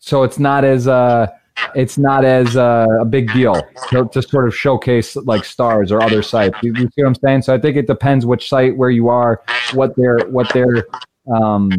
So 0.00 0.24
it's 0.24 0.38
not 0.38 0.64
as 0.64 0.88
uh 0.88 1.28
it's 1.74 1.98
not 1.98 2.24
as 2.24 2.56
uh, 2.56 2.86
a 3.00 3.04
big 3.04 3.30
deal 3.34 3.60
to, 3.90 4.08
to, 4.12 4.22
sort 4.22 4.48
of 4.48 4.56
showcase 4.56 5.14
like 5.14 5.44
stars 5.44 5.92
or 5.92 6.02
other 6.02 6.22
sites. 6.22 6.56
You, 6.62 6.72
you, 6.74 6.88
see 6.94 7.02
what 7.02 7.08
I'm 7.08 7.14
saying? 7.16 7.42
So 7.42 7.54
I 7.54 7.58
think 7.58 7.76
it 7.76 7.86
depends 7.86 8.24
which 8.24 8.48
site 8.48 8.74
where 8.74 8.88
you 8.88 9.08
are, 9.08 9.42
what 9.74 9.94
they're 9.94 10.20
what 10.28 10.50
they're 10.54 10.86
um, 11.34 11.70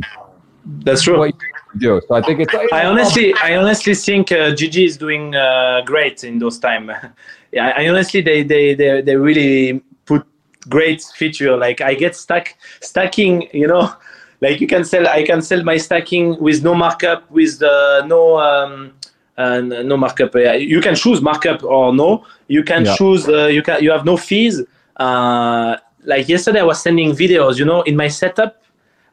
that's 0.66 1.02
true. 1.02 1.18
What 1.18 1.36
do. 1.78 2.02
So 2.08 2.16
I 2.16 2.22
think 2.22 2.40
it's. 2.42 2.54
I 2.72 2.86
honestly, 2.86 3.34
I 3.36 3.56
honestly 3.56 3.96
think 3.96 4.32
uh, 4.32 4.52
GG 4.52 4.86
is 4.86 4.98
doing 4.98 5.36
uh, 5.36 5.82
great 5.86 6.24
in 6.24 6.40
those 6.40 6.60
time. 6.60 6.92
yeah, 7.52 7.74
I 7.78 7.88
honestly, 7.88 8.22
they, 8.22 8.44
they, 8.44 8.74
they, 8.74 9.02
they 9.02 9.16
really 9.16 9.82
put 10.06 10.26
great 10.70 11.02
feature. 11.16 11.56
Like 11.58 11.82
I 11.82 11.94
get 11.94 12.16
stuck 12.16 12.54
staking, 12.82 13.50
you 13.54 13.68
know, 13.68 13.94
like 14.42 14.62
you 14.62 14.68
can 14.68 14.84
sell, 14.84 15.08
I 15.08 15.24
can 15.24 15.42
sell 15.42 15.64
my 15.64 15.78
staking 15.78 16.42
with 16.42 16.64
no 16.64 16.76
markup, 16.76 17.30
with 17.32 17.62
uh, 17.62 18.06
no. 18.06 18.40
Um, 18.40 18.94
uh, 19.38 19.60
no 19.60 19.98
markup. 19.98 20.36
Yeah. 20.36 20.54
You 20.54 20.82
can 20.82 20.94
choose 20.94 21.22
markup 21.22 21.64
or 21.64 21.94
no. 21.94 22.26
You 22.48 22.64
can 22.64 22.86
yeah. 22.86 22.96
choose. 22.96 23.28
Uh, 23.28 23.48
you 23.48 23.64
can. 23.64 23.82
You 23.82 23.92
have 23.92 24.06
no 24.06 24.18
fees. 24.18 24.62
Uh, 24.98 25.78
like 26.04 26.28
yesterday, 26.28 26.60
I 26.60 26.64
was 26.64 26.82
sending 26.82 27.12
videos. 27.14 27.58
You 27.58 27.66
know, 27.66 27.82
in 27.84 27.96
my 27.96 28.08
setup, 28.08 28.62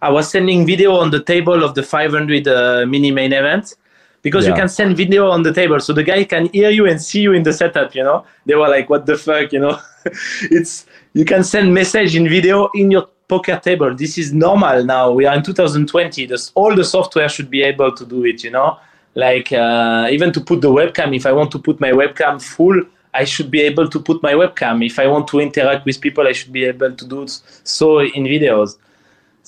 I 0.01 0.11
was 0.11 0.31
sending 0.31 0.65
video 0.65 0.95
on 0.95 1.11
the 1.11 1.23
table 1.23 1.65
of 1.65 1.75
the 1.75 1.83
500 1.83 2.47
uh, 2.47 2.87
mini 2.87 3.11
main 3.11 3.33
event 3.33 3.75
because 4.23 4.45
yeah. 4.45 4.51
you 4.51 4.57
can 4.57 4.69
send 4.69 4.97
video 4.97 5.29
on 5.29 5.43
the 5.43 5.53
table 5.53 5.81
so 5.81 5.93
the 5.93 6.05
guy 6.05 6.25
can 6.25 6.47
hear 6.53 6.71
you 6.71 6.87
and 6.87 7.01
see 7.03 7.21
you 7.21 7.33
in 7.33 7.43
the 7.43 7.53
setup 7.53 7.95
you 7.95 8.05
know? 8.05 8.25
They 8.47 8.55
were 8.55 8.69
like 8.69 8.89
what 8.89 9.07
the 9.07 9.19
fuck 9.19 9.53
you 9.53 9.61
know? 9.61 9.79
It's 10.51 10.87
you 11.15 11.25
can 11.25 11.43
send 11.43 11.75
message 11.75 12.15
in 12.15 12.29
video 12.29 12.71
in 12.75 12.91
your 12.91 13.09
poker 13.27 13.61
table. 13.63 13.95
This 13.95 14.17
is 14.17 14.33
normal 14.33 14.85
now. 14.85 15.11
We 15.11 15.27
are 15.27 15.37
in 15.37 15.43
2020 15.43 16.27
this, 16.27 16.53
all 16.55 16.75
the 16.75 16.85
software 16.85 17.29
should 17.29 17.51
be 17.51 17.63
able 17.63 17.93
to 17.93 18.07
do 18.07 18.25
it 18.25 18.45
you 18.45 18.51
know? 18.51 18.79
Like 19.15 19.53
uh, 19.53 20.09
even 20.11 20.33
to 20.33 20.41
put 20.41 20.61
the 20.61 20.71
webcam 20.71 21.17
if 21.17 21.27
i 21.27 21.33
want 21.33 21.51
to 21.53 21.59
put 21.59 21.81
my 21.81 21.91
webcam 21.91 22.41
full 22.41 22.81
i 23.15 23.25
should 23.25 23.51
be 23.51 23.63
able 23.63 23.89
to 23.89 23.99
put 23.99 24.23
my 24.23 24.35
webcam. 24.35 24.87
If 24.87 25.01
i 25.01 25.09
want 25.09 25.27
to 25.29 25.41
interact 25.41 25.85
with 25.87 26.01
people 26.01 26.29
i 26.29 26.33
should 26.33 26.53
be 26.53 26.65
able 26.65 26.93
to 26.93 27.05
do 27.05 27.27
so 27.65 28.01
in 28.01 28.25
videos 28.25 28.77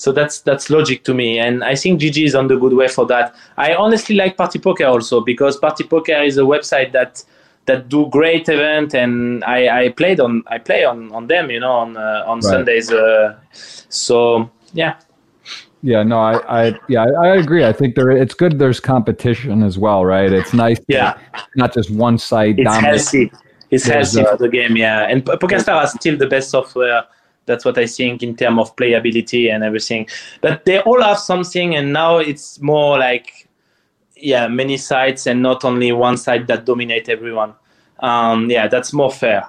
so 0.00 0.12
that's 0.12 0.40
that's 0.40 0.70
logic 0.70 1.04
to 1.04 1.12
me, 1.12 1.38
and 1.38 1.62
I 1.62 1.74
think 1.74 2.00
GG 2.00 2.24
is 2.24 2.34
on 2.34 2.48
the 2.48 2.56
good 2.56 2.72
way 2.72 2.88
for 2.88 3.04
that. 3.08 3.34
I 3.58 3.74
honestly 3.74 4.16
like 4.16 4.34
Party 4.34 4.58
Poker 4.58 4.86
also 4.86 5.20
because 5.20 5.58
Party 5.58 5.84
Poker 5.84 6.22
is 6.22 6.38
a 6.38 6.40
website 6.40 6.92
that 6.92 7.22
that 7.66 7.90
do 7.90 8.08
great 8.08 8.48
event, 8.48 8.94
and 8.94 9.44
I, 9.44 9.68
I 9.68 9.88
played 9.90 10.18
on 10.18 10.42
I 10.46 10.56
play 10.56 10.86
on, 10.86 11.12
on 11.12 11.26
them, 11.26 11.50
you 11.50 11.60
know, 11.60 11.72
on 11.72 11.98
uh, 11.98 12.24
on 12.26 12.38
right. 12.38 12.44
Sundays. 12.44 12.90
Uh, 12.90 13.36
so 13.52 14.50
yeah. 14.72 14.94
Yeah, 15.82 16.02
no, 16.02 16.18
I, 16.18 16.68
I, 16.68 16.78
yeah, 16.88 17.04
I, 17.04 17.26
I 17.26 17.36
agree. 17.36 17.66
I 17.66 17.72
think 17.74 17.94
there, 17.94 18.10
it's 18.10 18.34
good. 18.34 18.58
There's 18.58 18.80
competition 18.80 19.62
as 19.62 19.78
well, 19.78 20.06
right? 20.06 20.32
It's 20.32 20.54
nice. 20.54 20.78
Yeah. 20.88 21.18
Not 21.56 21.74
just 21.74 21.90
one 21.90 22.16
site. 22.16 22.58
It's 22.58 22.64
dominate. 22.64 23.00
healthy. 23.00 23.32
It's 23.70 23.84
There's, 23.84 24.14
healthy 24.14 24.26
uh, 24.26 24.30
for 24.32 24.42
the 24.44 24.48
game. 24.48 24.76
Yeah, 24.78 25.08
and 25.08 25.24
PokerStar 25.24 25.80
has 25.80 25.92
still 25.92 26.16
the 26.16 26.26
best 26.26 26.50
software 26.50 27.04
that's 27.50 27.64
what 27.64 27.76
I 27.76 27.86
think 27.86 28.22
in 28.22 28.36
terms 28.36 28.60
of 28.60 28.76
playability 28.76 29.52
and 29.52 29.64
everything. 29.64 30.06
But 30.40 30.64
they 30.64 30.80
all 30.80 31.02
have 31.02 31.18
something, 31.18 31.74
and 31.74 31.92
now 31.92 32.18
it's 32.18 32.60
more 32.60 32.98
like, 32.98 33.48
yeah, 34.16 34.46
many 34.48 34.76
sides 34.76 35.26
and 35.26 35.42
not 35.42 35.64
only 35.64 35.90
one 35.92 36.16
side 36.16 36.46
that 36.46 36.64
dominate 36.64 37.08
everyone. 37.08 37.54
Um, 37.98 38.48
yeah, 38.48 38.68
that's 38.68 38.92
more 38.92 39.10
fair. 39.10 39.48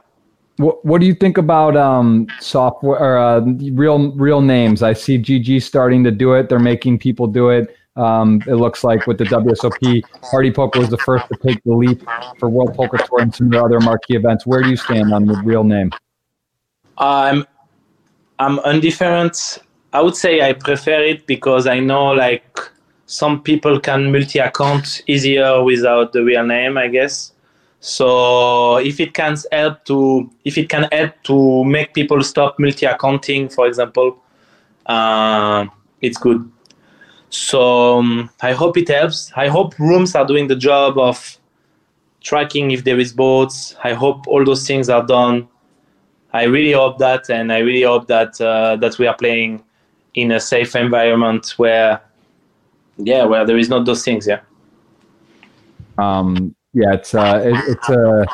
What, 0.57 0.83
what 0.83 0.99
do 1.01 1.07
you 1.07 1.13
think 1.13 1.37
about 1.37 1.77
um, 1.77 2.27
software 2.39 2.99
or 2.99 3.17
uh, 3.17 3.41
real 3.73 4.11
real 4.13 4.41
names? 4.41 4.83
I 4.83 4.93
see 4.93 5.17
GG 5.17 5.61
starting 5.61 6.03
to 6.03 6.11
do 6.11 6.33
it. 6.33 6.49
They're 6.49 6.59
making 6.59 6.99
people 6.99 7.27
do 7.27 7.49
it. 7.49 7.75
Um, 7.95 8.41
it 8.47 8.55
looks 8.55 8.83
like 8.83 9.05
with 9.05 9.17
the 9.17 9.25
WSOP, 9.25 10.01
Party 10.21 10.51
Poker 10.51 10.79
was 10.79 10.89
the 10.89 10.97
first 10.99 11.27
to 11.27 11.37
take 11.45 11.61
the 11.63 11.73
leap 11.73 12.01
for 12.39 12.49
World 12.49 12.73
Poker 12.73 12.97
Tour 12.97 13.21
and 13.21 13.35
some 13.35 13.47
of 13.47 13.51
the 13.51 13.63
other 13.63 13.79
marquee 13.79 14.15
events. 14.15 14.45
Where 14.45 14.63
do 14.63 14.69
you 14.69 14.77
stand 14.77 15.13
on 15.13 15.25
the 15.25 15.35
real 15.43 15.63
name? 15.63 15.91
I'm 16.97 17.45
I'm 18.41 18.59
indifferent. 18.65 19.59
I 19.93 20.01
would 20.01 20.15
say 20.15 20.41
I 20.41 20.53
prefer 20.53 20.99
it 20.99 21.27
because 21.27 21.67
I 21.67 21.79
know 21.79 22.07
like 22.07 22.57
some 23.05 23.43
people 23.43 23.79
can 23.79 24.11
multi-account 24.11 25.03
easier 25.05 25.63
without 25.63 26.11
the 26.11 26.23
real 26.23 26.43
name, 26.43 26.75
I 26.75 26.87
guess. 26.87 27.33
So 27.81 28.77
if 28.77 28.99
it 28.99 29.13
can 29.13 29.37
help 29.51 29.85
to 29.85 30.27
if 30.43 30.57
it 30.57 30.69
can 30.69 30.87
help 30.91 31.13
to 31.25 31.63
make 31.65 31.93
people 31.93 32.23
stop 32.23 32.57
multi-accounting, 32.57 33.49
for 33.49 33.67
example, 33.67 34.17
uh, 34.87 35.67
it's 36.01 36.17
good. 36.17 36.51
So 37.29 37.99
um, 37.99 38.31
I 38.41 38.53
hope 38.53 38.75
it 38.75 38.87
helps. 38.87 39.31
I 39.35 39.49
hope 39.49 39.77
rooms 39.77 40.15
are 40.15 40.25
doing 40.25 40.47
the 40.47 40.55
job 40.55 40.97
of 40.97 41.37
tracking 42.21 42.71
if 42.71 42.85
there 42.85 42.99
is 42.99 43.13
bots. 43.13 43.75
I 43.83 43.93
hope 43.93 44.27
all 44.27 44.43
those 44.43 44.65
things 44.65 44.89
are 44.89 45.05
done 45.05 45.47
I 46.33 46.43
really 46.43 46.71
hope 46.71 46.97
that, 46.99 47.29
and 47.29 47.51
I 47.51 47.59
really 47.59 47.83
hope 47.83 48.07
that 48.07 48.39
uh, 48.39 48.77
that 48.77 48.97
we 48.97 49.07
are 49.07 49.15
playing 49.15 49.63
in 50.13 50.31
a 50.31 50.39
safe 50.39 50.75
environment 50.75 51.53
where, 51.57 52.01
yeah, 52.97 53.25
where 53.25 53.45
there 53.45 53.57
is 53.57 53.69
not 53.69 53.85
those 53.85 54.03
things. 54.03 54.27
Yeah. 54.27 54.41
Um, 55.97 56.55
yeah, 56.73 56.93
it's 56.93 57.13
uh, 57.13 57.41
it, 57.43 57.55
it's 57.67 57.89
a. 57.89 58.25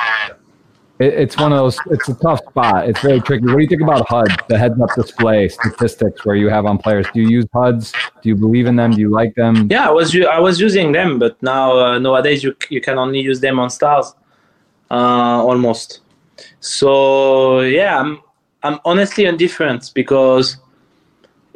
It, 1.00 1.14
it's 1.14 1.38
one 1.38 1.52
of 1.52 1.58
those. 1.58 1.80
It's 1.92 2.08
a 2.10 2.16
tough 2.16 2.40
spot. 2.50 2.88
It's 2.88 3.02
very 3.02 3.20
tricky. 3.20 3.46
What 3.46 3.58
do 3.58 3.62
you 3.62 3.68
think 3.68 3.82
about 3.82 4.08
HUD, 4.08 4.44
the 4.48 4.58
heads-up 4.58 4.94
display 4.96 5.48
statistics, 5.50 6.26
where 6.26 6.36
you 6.36 6.50
have 6.50 6.66
on 6.66 6.78
players? 6.78 7.06
Do 7.14 7.22
you 7.22 7.30
use 7.30 7.46
HUDs? 7.54 7.94
Do 8.22 8.30
you 8.30 8.36
believe 8.36 8.68
in 8.68 8.76
them? 8.76 8.92
Do 8.92 9.02
you 9.02 9.10
like 9.10 9.34
them? 9.36 9.68
Yeah, 9.72 9.88
I 9.88 9.92
was 9.92 10.16
I 10.16 10.40
was 10.40 10.60
using 10.60 10.92
them, 10.92 11.18
but 11.18 11.42
now 11.42 11.80
uh, 11.80 12.00
nowadays 12.00 12.44
you 12.44 12.56
you 12.70 12.82
can 12.82 12.98
only 13.00 13.20
use 13.20 13.40
them 13.40 13.60
on 13.60 13.72
stars, 13.72 14.14
uh, 14.92 15.44
almost. 15.44 16.02
So 16.60 17.62
yeah, 17.62 18.00
I'm 18.00 18.22
I'm 18.64 18.80
honestly 18.86 19.26
indifferent 19.26 19.92
because 19.94 20.58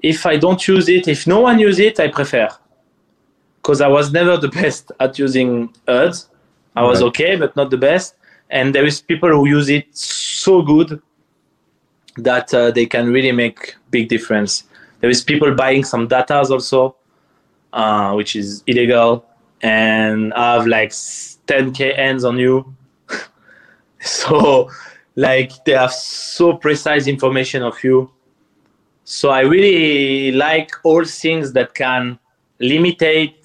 if 0.03 0.25
I 0.25 0.37
don't 0.37 0.65
use 0.67 0.89
it, 0.89 1.07
if 1.07 1.27
no 1.27 1.41
one 1.41 1.59
uses 1.59 1.79
it, 1.79 1.99
I 1.99 2.07
prefer. 2.07 2.49
Because 3.57 3.81
I 3.81 3.87
was 3.87 4.11
never 4.11 4.37
the 4.37 4.47
best 4.61 4.91
at 4.99 5.17
using 5.19 5.73
ads. 5.87 6.29
I 6.75 6.83
was 6.83 7.01
Right. 7.01 7.07
okay, 7.07 7.35
but 7.35 7.55
not 7.55 7.69
the 7.69 7.77
best. 7.77 8.15
And 8.49 8.73
there 8.75 8.85
is 8.85 9.01
people 9.01 9.29
who 9.29 9.47
use 9.47 9.69
it 9.69 9.85
so 9.95 10.61
good 10.61 11.01
that 12.17 12.53
uh, 12.53 12.71
they 12.71 12.85
can 12.85 13.11
really 13.11 13.31
make 13.31 13.75
big 13.89 14.09
difference. 14.09 14.63
There 14.99 15.09
is 15.09 15.23
people 15.23 15.53
buying 15.55 15.83
some 15.83 16.07
datas 16.07 16.49
also, 16.49 16.95
uh, 17.73 18.13
which 18.13 18.35
is 18.35 18.63
illegal, 18.67 19.25
and 19.61 20.33
have 20.35 20.67
like 20.67 20.91
10k 20.91 21.95
hands 21.95 22.23
on 22.23 22.37
you. 22.37 22.75
so, 24.05 24.69
like 25.15 25.51
they 25.65 25.73
have 25.73 25.93
so 25.93 26.53
precise 26.53 27.07
information 27.07 27.63
of 27.63 27.83
you. 27.83 28.11
So 29.03 29.29
I 29.29 29.41
really 29.41 30.31
like 30.31 30.71
all 30.83 31.03
things 31.05 31.53
that 31.53 31.73
can 31.73 32.17
limitate 32.61 33.35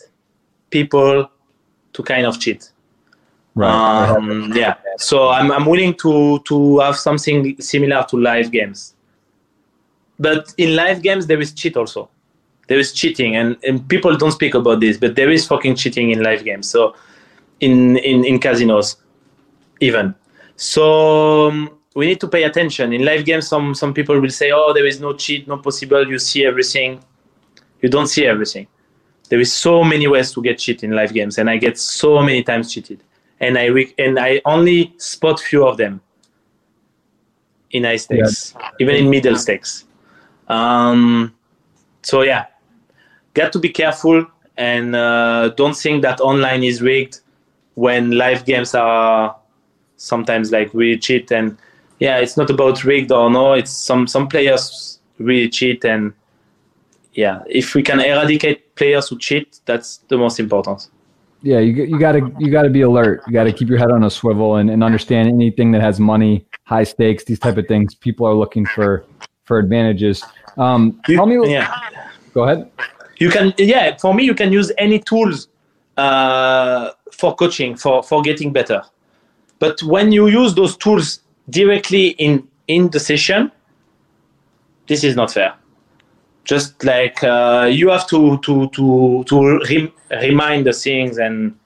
people 0.70 1.30
to 1.92 2.02
kind 2.02 2.26
of 2.26 2.38
cheat. 2.38 2.70
Um, 4.10 4.52
yeah. 4.54 4.74
So 4.98 5.28
I'm, 5.28 5.50
I'm 5.50 5.64
willing 5.66 5.94
to 5.94 6.40
to 6.40 6.78
have 6.80 6.96
something 6.96 7.60
similar 7.60 8.04
to 8.10 8.16
live 8.16 8.50
games. 8.52 8.94
But 10.18 10.52
in 10.58 10.76
live 10.76 11.02
games 11.02 11.26
there 11.26 11.40
is 11.40 11.52
cheat 11.52 11.76
also. 11.76 12.10
There 12.68 12.78
is 12.78 12.92
cheating 12.92 13.36
and, 13.36 13.56
and 13.62 13.88
people 13.88 14.16
don't 14.16 14.32
speak 14.32 14.54
about 14.54 14.80
this, 14.80 14.98
but 14.98 15.14
there 15.16 15.30
is 15.30 15.46
fucking 15.46 15.76
cheating 15.76 16.10
in 16.10 16.22
live 16.22 16.44
games. 16.44 16.68
So 16.68 16.94
in 17.60 17.96
in, 17.98 18.24
in 18.24 18.38
casinos 18.38 18.96
even. 19.80 20.14
So 20.56 21.48
um, 21.48 21.70
we 21.94 22.06
need 22.06 22.20
to 22.20 22.28
pay 22.28 22.44
attention. 22.44 22.92
In 22.92 23.04
live 23.04 23.24
games 23.24 23.48
some 23.48 23.74
some 23.74 23.92
people 23.94 24.20
will 24.20 24.30
say, 24.30 24.50
Oh, 24.52 24.72
there 24.72 24.86
is 24.86 25.00
no 25.00 25.12
cheat, 25.12 25.46
no 25.46 25.58
possible, 25.58 26.06
you 26.06 26.18
see 26.18 26.44
everything. 26.44 27.00
You 27.80 27.88
don't 27.88 28.08
see 28.08 28.26
everything. 28.26 28.66
There 29.28 29.40
is 29.40 29.52
so 29.52 29.84
many 29.84 30.06
ways 30.06 30.32
to 30.32 30.42
get 30.42 30.58
cheat 30.58 30.82
in 30.84 30.92
live 30.92 31.12
games, 31.12 31.38
and 31.38 31.50
I 31.50 31.56
get 31.56 31.78
so 31.78 32.22
many 32.22 32.42
times 32.42 32.72
cheated 32.72 33.02
and 33.40 33.58
I 33.58 33.66
re- 33.66 33.94
and 33.98 34.18
I 34.18 34.40
only 34.44 34.94
spot 34.98 35.40
few 35.40 35.66
of 35.66 35.76
them 35.76 36.00
in 37.70 37.84
high 37.84 37.96
stakes, 37.96 38.54
even 38.80 38.94
in 38.94 39.10
middle 39.10 39.36
stakes. 39.36 39.84
Um, 40.48 41.34
so 42.02 42.22
yeah, 42.22 42.46
got 43.34 43.52
to 43.52 43.58
be 43.58 43.68
careful 43.68 44.26
and 44.56 44.94
uh, 44.94 45.50
don't 45.50 45.76
think 45.76 46.02
that 46.02 46.20
online 46.20 46.62
is 46.62 46.80
rigged 46.80 47.20
when 47.74 48.12
live 48.12 48.46
games 48.46 48.74
are 48.74 49.36
sometimes 49.96 50.52
like 50.52 50.72
really 50.74 50.98
cheat 50.98 51.30
and 51.32 51.56
yeah, 51.98 52.18
it's 52.18 52.36
not 52.36 52.50
about 52.50 52.84
rigged 52.84 53.10
or 53.12 53.30
no. 53.30 53.54
It's 53.54 53.70
some 53.70 54.06
some 54.06 54.28
players 54.28 55.00
really 55.18 55.48
cheat 55.48 55.84
and 55.84 56.12
yeah, 57.14 57.42
if 57.48 57.74
we 57.74 57.82
can 57.82 58.00
eradicate 58.00 58.74
players 58.76 59.08
who 59.08 59.18
cheat, 59.18 59.60
that's 59.64 59.98
the 60.08 60.18
most 60.18 60.38
important. 60.38 60.88
yeah, 61.42 61.60
you 61.60 61.72
you 61.84 61.98
gotta 61.98 62.20
you 62.38 62.50
gotta 62.50 62.68
be 62.70 62.82
alert. 62.82 63.22
You 63.26 63.32
gotta 63.32 63.52
keep 63.52 63.68
your 63.68 63.78
head 63.78 63.90
on 63.90 64.04
a 64.04 64.10
swivel 64.10 64.56
and, 64.56 64.68
and 64.70 64.82
understand 64.84 65.28
anything 65.28 65.72
that 65.72 65.80
has 65.80 65.98
money, 65.98 66.44
high 66.64 66.84
stakes, 66.84 67.24
these 67.24 67.38
type 67.38 67.56
of 67.56 67.66
things. 67.66 67.94
People 67.94 68.26
are 68.26 68.34
looking 68.34 68.66
for 68.66 69.04
for 69.44 69.58
advantages. 69.58 70.22
Um, 70.58 71.00
You- 71.08 71.16
tell 71.16 71.26
me. 71.26 71.50
yeah. 71.52 71.72
Go 72.34 72.42
ahead. 72.44 72.70
you 73.18 73.30
can 73.30 73.54
yeah 73.56 73.96
for 73.96 74.12
me 74.12 74.24
you 74.24 74.34
can 74.34 74.52
use 74.52 74.70
any 74.76 74.98
tools 74.98 75.48
uh, 75.96 76.90
for 77.12 77.34
coaching 77.34 77.74
for 77.76 78.02
for 78.02 78.20
getting 78.22 78.52
better 78.52 78.82
but 79.58 79.82
when 79.82 80.12
you 80.12 80.26
use 80.26 80.54
those 80.54 80.76
tools 80.76 81.20
directly 81.50 82.08
in 82.08 82.46
in 82.66 82.90
the 82.90 83.00
session 83.00 83.50
this 84.86 85.02
is 85.04 85.16
not 85.16 85.32
fair. 85.32 85.54
Just 86.44 86.84
like 86.84 87.22
uh, 87.24 87.68
you 87.70 87.88
have 87.88 88.06
to 88.08 88.38
to 88.38 88.68
to 88.68 89.24
to 89.24 89.58
rem- 89.68 89.92
remind 90.10 90.66
the 90.66 90.72
things 90.72 91.18
and 91.18 91.58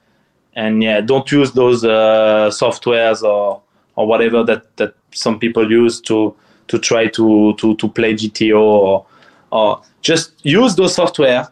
and 0.55 0.83
yeah 0.83 1.01
don't 1.01 1.31
use 1.31 1.51
those 1.51 1.85
uh, 1.85 2.49
softwares 2.49 3.21
or 3.21 3.61
or 3.95 4.07
whatever 4.07 4.43
that 4.43 4.75
that 4.77 4.95
some 5.11 5.37
people 5.37 5.69
use 5.71 6.01
to 6.01 6.35
to 6.67 6.79
try 6.79 7.05
to 7.07 7.53
to 7.57 7.75
to 7.75 7.87
play 7.89 8.13
gto 8.13 8.59
or 8.59 9.05
or 9.51 9.81
just 10.01 10.43
use 10.43 10.75
those 10.75 10.95
software 10.95 11.47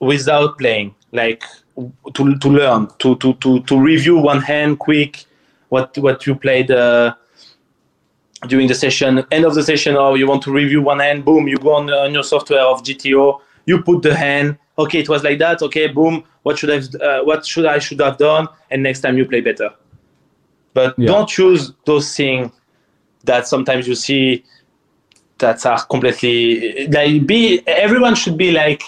without 0.00 0.58
playing. 0.58 0.94
Like 1.12 1.42
to, 2.14 2.36
to 2.38 2.48
learn 2.48 2.88
to, 2.98 3.16
to, 3.16 3.34
to, 3.34 3.60
to 3.60 3.80
review 3.80 4.18
one 4.18 4.42
hand 4.42 4.78
quick 4.78 5.24
what 5.68 5.96
what 5.98 6.26
you 6.26 6.34
played 6.34 6.70
uh, 6.70 7.14
during 8.48 8.68
the 8.68 8.74
session. 8.74 9.24
End 9.30 9.44
of 9.44 9.54
the 9.54 9.62
session 9.62 9.96
or 9.96 10.16
you 10.16 10.26
want 10.26 10.42
to 10.42 10.52
review 10.52 10.82
one 10.82 11.00
hand 11.00 11.24
boom 11.24 11.48
you 11.48 11.58
go 11.58 11.74
on, 11.74 11.90
on 11.90 12.12
your 12.12 12.22
software 12.24 12.62
of 12.64 12.82
gto 12.82 13.40
you 13.66 13.82
put 13.82 14.02
the 14.02 14.14
hand 14.14 14.56
okay 14.78 15.00
it 15.00 15.08
was 15.08 15.24
like 15.24 15.38
that 15.38 15.62
okay 15.62 15.88
boom 15.88 16.24
what 16.42 16.58
should 16.58 16.70
i 16.70 16.78
uh, 17.04 17.24
what 17.24 17.44
should 17.44 17.66
i 17.66 17.78
should 17.78 18.00
have 18.00 18.16
done 18.18 18.46
and 18.70 18.82
next 18.82 19.00
time 19.00 19.16
you 19.18 19.24
play 19.24 19.40
better. 19.40 19.70
But 20.74 20.94
Yeah. 20.98 21.08
don't 21.08 21.28
choose 21.28 21.72
those 21.84 22.14
things 22.14 22.52
that 23.24 23.48
sometimes 23.48 23.88
you 23.88 23.94
see 23.94 24.44
that 25.38 25.64
are 25.66 25.82
completely 25.84 26.86
like 26.88 27.26
be 27.26 27.62
everyone 27.66 28.14
should 28.14 28.36
be 28.38 28.52
like 28.52 28.82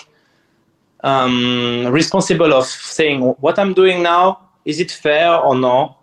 um, 1.05 1.87
responsible 1.91 2.53
of 2.53 2.66
saying 2.66 3.20
what 3.41 3.59
I'm 3.59 3.72
doing 3.72 4.03
now 4.03 4.41
is 4.64 4.81
it 4.81 4.91
fair 4.91 5.35
or 5.37 5.55
no 5.55 5.97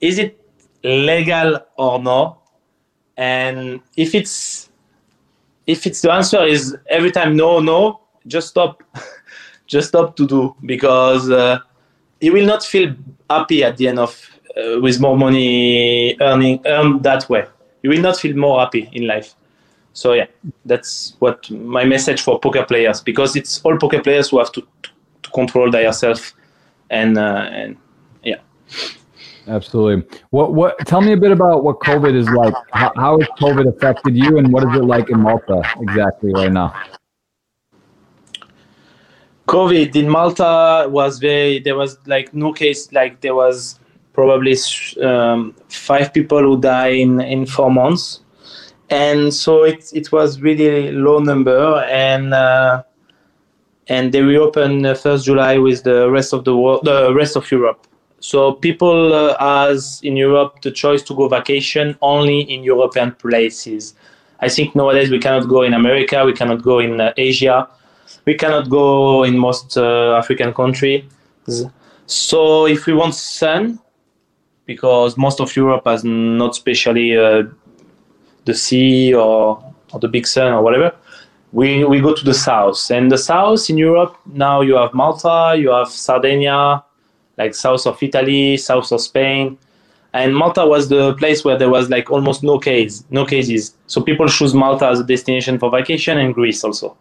is 0.00 0.18
it 0.18 0.40
legal 0.82 1.60
or 1.76 2.02
no? 2.02 2.38
And 3.16 3.80
if 3.96 4.14
it's 4.14 4.70
if 5.66 5.86
it's 5.86 6.00
the 6.00 6.12
answer 6.12 6.44
is 6.44 6.76
every 6.88 7.10
time 7.10 7.36
no 7.36 7.60
no 7.60 8.00
just 8.26 8.48
stop. 8.48 8.82
Just 9.66 9.88
stop 9.88 10.16
to 10.16 10.26
do 10.26 10.56
because 10.64 11.30
uh, 11.30 11.58
you 12.22 12.32
will 12.32 12.46
not 12.46 12.64
feel 12.64 12.94
happy 13.28 13.62
at 13.62 13.76
the 13.76 13.88
end 13.88 13.98
of 13.98 14.18
uh, 14.56 14.80
with 14.80 14.98
more 14.98 15.14
money 15.14 16.16
earning 16.22 16.62
earned 16.64 17.02
that 17.02 17.28
way. 17.28 17.44
You 17.82 17.90
will 17.90 18.00
not 18.00 18.16
feel 18.16 18.34
more 18.34 18.60
happy 18.60 18.88
in 18.92 19.06
life. 19.06 19.34
So 19.92 20.14
yeah 20.14 20.26
that's 20.64 21.16
what 21.18 21.50
my 21.50 21.84
message 21.84 22.22
for 22.22 22.40
poker 22.40 22.64
players 22.64 23.02
because 23.02 23.36
it's 23.36 23.60
all 23.62 23.76
poker 23.76 24.02
players 24.02 24.30
who 24.30 24.38
have 24.38 24.52
to, 24.52 24.62
to, 24.82 24.90
control 25.34 25.70
themselves 25.70 26.32
and 26.88 27.18
uh, 27.18 27.46
and 27.50 27.76
yeah 28.22 28.38
Absolutely. 29.48 30.06
What 30.30 30.54
what? 30.54 30.78
Tell 30.86 31.00
me 31.00 31.12
a 31.12 31.16
bit 31.16 31.32
about 31.32 31.64
what 31.64 31.80
COVID 31.80 32.14
is 32.14 32.28
like. 32.28 32.54
How, 32.72 32.92
how 32.96 33.18
has 33.18 33.28
COVID 33.40 33.66
affected 33.74 34.14
you, 34.14 34.36
and 34.36 34.52
what 34.52 34.62
is 34.64 34.78
it 34.78 34.84
like 34.84 35.08
in 35.08 35.20
Malta 35.20 35.62
exactly 35.80 36.32
right 36.34 36.52
now? 36.52 36.74
COVID 39.46 39.96
in 39.96 40.08
Malta 40.08 40.86
was 40.90 41.18
very. 41.18 41.60
There 41.60 41.76
was 41.76 41.98
like 42.06 42.34
no 42.34 42.52
case. 42.52 42.92
Like 42.92 43.22
there 43.22 43.34
was 43.34 43.80
probably 44.12 44.54
um, 45.02 45.54
five 45.68 46.12
people 46.12 46.40
who 46.40 46.60
died 46.60 46.96
in 46.96 47.20
in 47.22 47.46
four 47.46 47.70
months, 47.70 48.20
and 48.90 49.32
so 49.32 49.64
it 49.64 49.90
it 49.94 50.12
was 50.12 50.40
really 50.40 50.92
low 50.92 51.18
number 51.18 51.84
and. 51.88 52.34
Uh, 52.34 52.82
and 53.90 54.12
they 54.12 54.20
reopened 54.20 54.86
first 54.98 55.24
July 55.24 55.56
with 55.56 55.82
the 55.82 56.10
rest 56.10 56.34
of 56.34 56.44
the 56.44 56.54
world, 56.54 56.84
the 56.84 57.10
rest 57.14 57.36
of 57.36 57.50
Europe. 57.50 57.87
So 58.20 58.52
people 58.52 59.14
uh, 59.14 59.36
has 59.38 60.00
in 60.02 60.16
Europe 60.16 60.62
the 60.62 60.70
choice 60.70 61.02
to 61.02 61.14
go 61.14 61.28
vacation 61.28 61.96
only 62.02 62.40
in 62.40 62.64
European 62.64 63.12
places. 63.12 63.94
I 64.40 64.48
think 64.48 64.74
nowadays 64.74 65.10
we 65.10 65.18
cannot 65.18 65.48
go 65.48 65.62
in 65.62 65.74
America, 65.74 66.24
we 66.24 66.32
cannot 66.32 66.62
go 66.62 66.78
in 66.78 67.00
uh, 67.00 67.12
Asia, 67.16 67.68
we 68.24 68.34
cannot 68.34 68.68
go 68.68 69.24
in 69.24 69.38
most 69.38 69.76
uh, 69.76 70.16
African 70.16 70.52
countries. 70.52 71.04
So 72.06 72.66
if 72.66 72.86
we 72.86 72.92
want 72.92 73.14
sun, 73.14 73.78
because 74.66 75.16
most 75.16 75.40
of 75.40 75.54
Europe 75.56 75.84
has 75.86 76.04
not 76.04 76.50
especially 76.50 77.16
uh, 77.16 77.44
the 78.44 78.54
sea 78.54 79.14
or, 79.14 79.62
or 79.92 80.00
the 80.00 80.08
big 80.08 80.26
sun 80.26 80.52
or 80.52 80.62
whatever, 80.62 80.94
we, 81.52 81.84
we 81.84 82.00
go 82.00 82.14
to 82.14 82.24
the 82.24 82.34
south. 82.34 82.90
And 82.90 83.10
the 83.10 83.18
south 83.18 83.70
in 83.70 83.78
Europe, 83.78 84.16
now 84.26 84.60
you 84.60 84.74
have 84.74 84.92
Malta, 84.92 85.56
you 85.58 85.70
have 85.70 85.88
Sardinia, 85.88 86.84
like 87.38 87.54
south 87.54 87.86
of 87.86 88.02
Italy, 88.02 88.56
south 88.56 88.92
of 88.92 89.00
Spain. 89.00 89.56
And 90.12 90.34
Malta 90.34 90.66
was 90.66 90.88
the 90.88 91.14
place 91.14 91.44
where 91.44 91.56
there 91.56 91.70
was 91.70 91.88
like 91.88 92.10
almost 92.10 92.42
no 92.42 92.58
case, 92.58 93.04
no 93.10 93.24
cases. 93.24 93.74
So 93.86 94.00
people 94.02 94.26
choose 94.26 94.54
Malta 94.54 94.86
as 94.88 95.00
a 95.00 95.04
destination 95.04 95.58
for 95.58 95.70
vacation 95.70 96.18
and 96.18 96.34
Greece 96.34 96.64
also. 96.64 96.96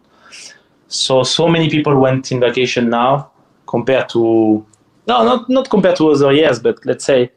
So 0.87 1.23
so 1.23 1.47
many 1.47 1.69
people 1.69 1.99
went 1.99 2.31
in 2.31 2.39
vacation 2.39 2.89
now 2.89 3.31
compared 3.65 4.09
to 4.09 4.65
No, 5.07 5.23
not 5.23 5.49
not 5.49 5.69
compared 5.69 5.95
to 5.97 6.11
other 6.11 6.33
years, 6.33 6.59
but 6.59 6.85
let's 6.85 7.05
say 7.05 7.31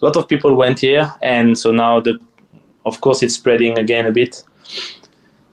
a 0.00 0.04
lot 0.04 0.16
of 0.16 0.28
people 0.28 0.54
went 0.54 0.78
here, 0.78 1.12
and 1.22 1.58
so 1.58 1.72
now 1.72 2.00
the, 2.00 2.18
of 2.86 3.00
course, 3.00 3.22
it's 3.24 3.34
spreading 3.34 3.78
again 3.78 4.06
a 4.06 4.12
bit. 4.12 4.44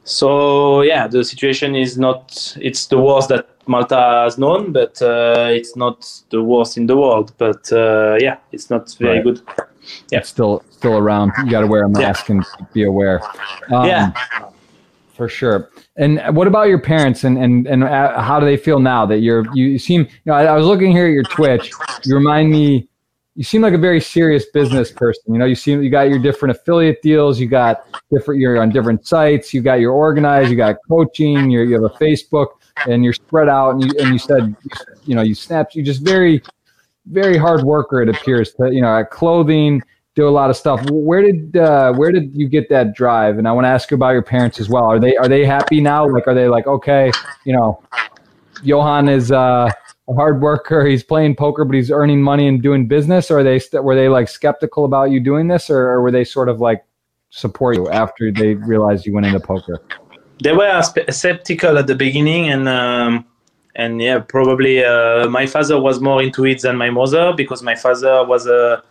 So 0.04 0.84
yeah, 0.84 1.08
the 1.08 1.24
situation 1.24 1.76
is 1.76 1.98
not. 1.98 2.56
It's 2.62 2.86
the 2.88 3.00
worst 3.00 3.30
that 3.30 3.50
Malta 3.68 4.22
has 4.24 4.38
known, 4.38 4.72
but 4.72 5.02
uh, 5.02 5.48
it's 5.52 5.76
not 5.76 6.06
the 6.30 6.42
worst 6.42 6.78
in 6.78 6.86
the 6.88 6.96
world. 6.98 7.34
But 7.38 7.72
uh, 7.72 8.18
yeah, 8.20 8.38
it's 8.52 8.70
not 8.70 8.92
very 9.00 9.16
Right. 9.16 9.24
good. 9.24 9.42
Yeah. 10.12 10.20
It's 10.20 10.30
still 10.30 10.64
still 10.70 10.98
around. 10.98 11.32
You 11.44 11.50
got 11.52 11.62
to 11.62 11.68
wear 11.68 11.84
a 11.84 11.90
mask 11.90 12.30
and 12.30 12.44
be 12.74 12.84
aware. 12.84 13.22
Um, 13.72 13.86
yeah. 13.88 14.12
for 15.16 15.28
sure. 15.30 15.70
And 15.98 16.22
what 16.36 16.46
about 16.48 16.68
your 16.68 16.80
parents 16.80 17.24
and 17.24 17.38
and 17.38 17.66
and 17.68 17.84
uh, 17.84 18.22
how 18.22 18.40
do 18.40 18.46
they 18.46 18.58
feel 18.58 18.80
now 18.80 19.06
that 19.06 19.20
you're 19.20 19.46
you 19.56 19.80
seem 19.80 20.02
you 20.02 20.08
know 20.26 20.34
I, 20.34 20.44
I 20.46 20.56
was 20.56 20.66
looking 20.66 20.92
here 20.92 21.08
at 21.08 21.14
your 21.14 21.24
Twitch. 21.24 21.72
You 22.06 22.16
remind 22.16 22.52
me 22.52 22.88
you 23.36 23.44
seem 23.44 23.62
like 23.62 23.74
a 23.74 23.78
very 23.78 24.02
serious 24.02 24.46
business 24.48 24.92
person. 24.92 25.32
You 25.34 25.38
know, 25.40 25.46
you 25.46 25.56
seem 25.56 25.82
you 25.82 25.90
got 25.92 26.10
your 26.10 26.20
different 26.20 26.56
affiliate 26.58 27.02
deals, 27.02 27.40
you 27.40 27.48
got 27.48 27.86
different 28.12 28.40
you're 28.42 28.60
on 28.62 28.70
different 28.72 29.08
sites, 29.08 29.54
you 29.54 29.62
got 29.62 29.80
your 29.80 29.94
organized, 29.94 30.50
you 30.52 30.58
got 30.58 30.76
coaching, 30.90 31.50
you 31.50 31.62
you 31.62 31.74
have 31.76 31.84
a 31.84 31.96
Facebook 31.98 32.57
and 32.86 33.04
you're 33.04 33.14
spread 33.14 33.50
out 33.50 33.72
and 33.72 33.84
you 33.84 33.92
and 34.00 34.14
you 34.14 34.20
said 34.20 34.56
you 35.06 35.16
know, 35.16 35.22
you 35.22 35.36
snapped 35.36 35.76
you 35.76 35.84
just 35.84 36.02
very 36.02 36.42
very 37.08 37.38
hard 37.38 37.64
worker 37.64 38.02
it 38.02 38.10
appears 38.10 38.54
to 38.54 38.70
you 38.72 38.82
know 38.82 38.98
at 38.98 39.10
clothing 39.10 39.82
do 40.18 40.28
a 40.28 40.32
lot 40.32 40.50
of 40.50 40.58
stuff. 40.58 40.84
Where 40.90 41.22
did 41.22 41.56
uh, 41.56 41.94
where 41.94 42.12
did 42.12 42.36
you 42.36 42.50
get 42.50 42.70
that 42.70 42.96
drive? 42.96 43.38
And 43.38 43.48
i 43.48 43.52
want 43.52 43.66
to 43.66 43.70
ask 43.70 43.92
you 43.92 43.96
about 43.96 44.10
your 44.10 44.24
parents 44.24 44.60
as 44.60 44.68
well. 44.68 44.86
Are 44.86 45.00
they 45.00 45.16
are 45.16 45.28
they 45.28 45.46
happy 45.46 45.80
now? 45.80 46.08
Like 46.10 46.28
are 46.28 46.34
they 46.34 46.48
like 46.48 46.68
okay 46.68 47.12
you 47.46 47.54
know 47.54 47.82
johan 48.64 49.08
is 49.08 49.32
uh, 49.32 49.70
a 50.10 50.14
hard 50.16 50.42
worker 50.42 50.84
he's 50.84 51.04
playing 51.04 51.36
poker 51.36 51.64
but 51.64 51.76
he's 51.76 51.92
earning 51.92 52.22
money 52.22 52.48
and 52.48 52.64
doing 52.64 52.88
business? 52.88 53.30
Or 53.30 53.40
are 53.40 53.44
they 53.44 53.62
were 53.80 53.96
they 53.96 54.10
like 54.10 54.28
skeptical 54.28 54.86
about 54.86 55.12
you 55.12 55.20
doing 55.20 55.48
this? 55.48 55.70
Or, 55.70 55.88
or 55.92 56.02
were 56.02 56.12
they 56.12 56.24
sort 56.24 56.50
of 56.50 56.60
like 56.60 56.84
support 57.30 57.76
you 57.76 57.88
after 57.90 58.32
they 58.32 58.56
realized 58.56 59.06
you 59.06 59.14
went 59.14 59.28
into 59.28 59.40
poker 59.40 59.84
they 60.42 60.54
were 60.54 60.82
skeptical 61.10 61.78
at 61.78 61.88
the 61.88 61.96
beginning 61.96 62.50
and 62.50 62.68
um, 62.68 63.26
and 63.76 64.02
yeah 64.02 64.20
probably 64.20 64.84
uh, 64.84 65.28
my 65.30 65.46
father 65.46 65.80
was 65.80 66.00
more 66.00 66.22
into 66.22 66.46
it 66.46 66.62
than 66.62 66.76
my 66.76 66.90
mother 66.90 67.34
because 67.36 67.64
my 67.64 67.76
father 67.76 68.26
was 68.26 68.48
a 68.48 68.84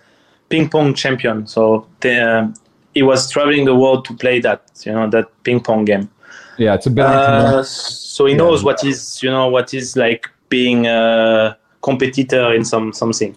ping 0.49 0.68
pong 0.68 0.94
champion. 0.94 1.47
So 1.47 1.86
the, 2.01 2.18
uh, 2.18 2.49
he 2.94 3.03
was 3.03 3.30
traveling 3.30 3.64
the 3.64 3.74
world 3.74 4.05
to 4.07 4.14
play 4.14 4.40
that 4.40 4.62
you 4.84 4.92
know 4.92 5.09
that 5.11 5.26
ping 5.42 5.61
pong 5.61 5.84
game. 5.84 6.09
Yeah 6.57 6.74
it's 6.74 6.86
a 6.86 6.90
bit 6.90 7.05
uh, 7.05 7.62
so 7.62 8.26
he 8.26 8.34
knows 8.34 8.64
what 8.64 8.82
is 8.84 9.22
you 9.22 9.30
know 9.30 9.49
what 9.49 9.74
is 9.74 9.97
like 9.97 10.30
being 10.49 10.86
a 10.86 11.57
competitor 11.82 12.55
in 12.55 12.64
some 12.64 12.92
something. 12.92 13.36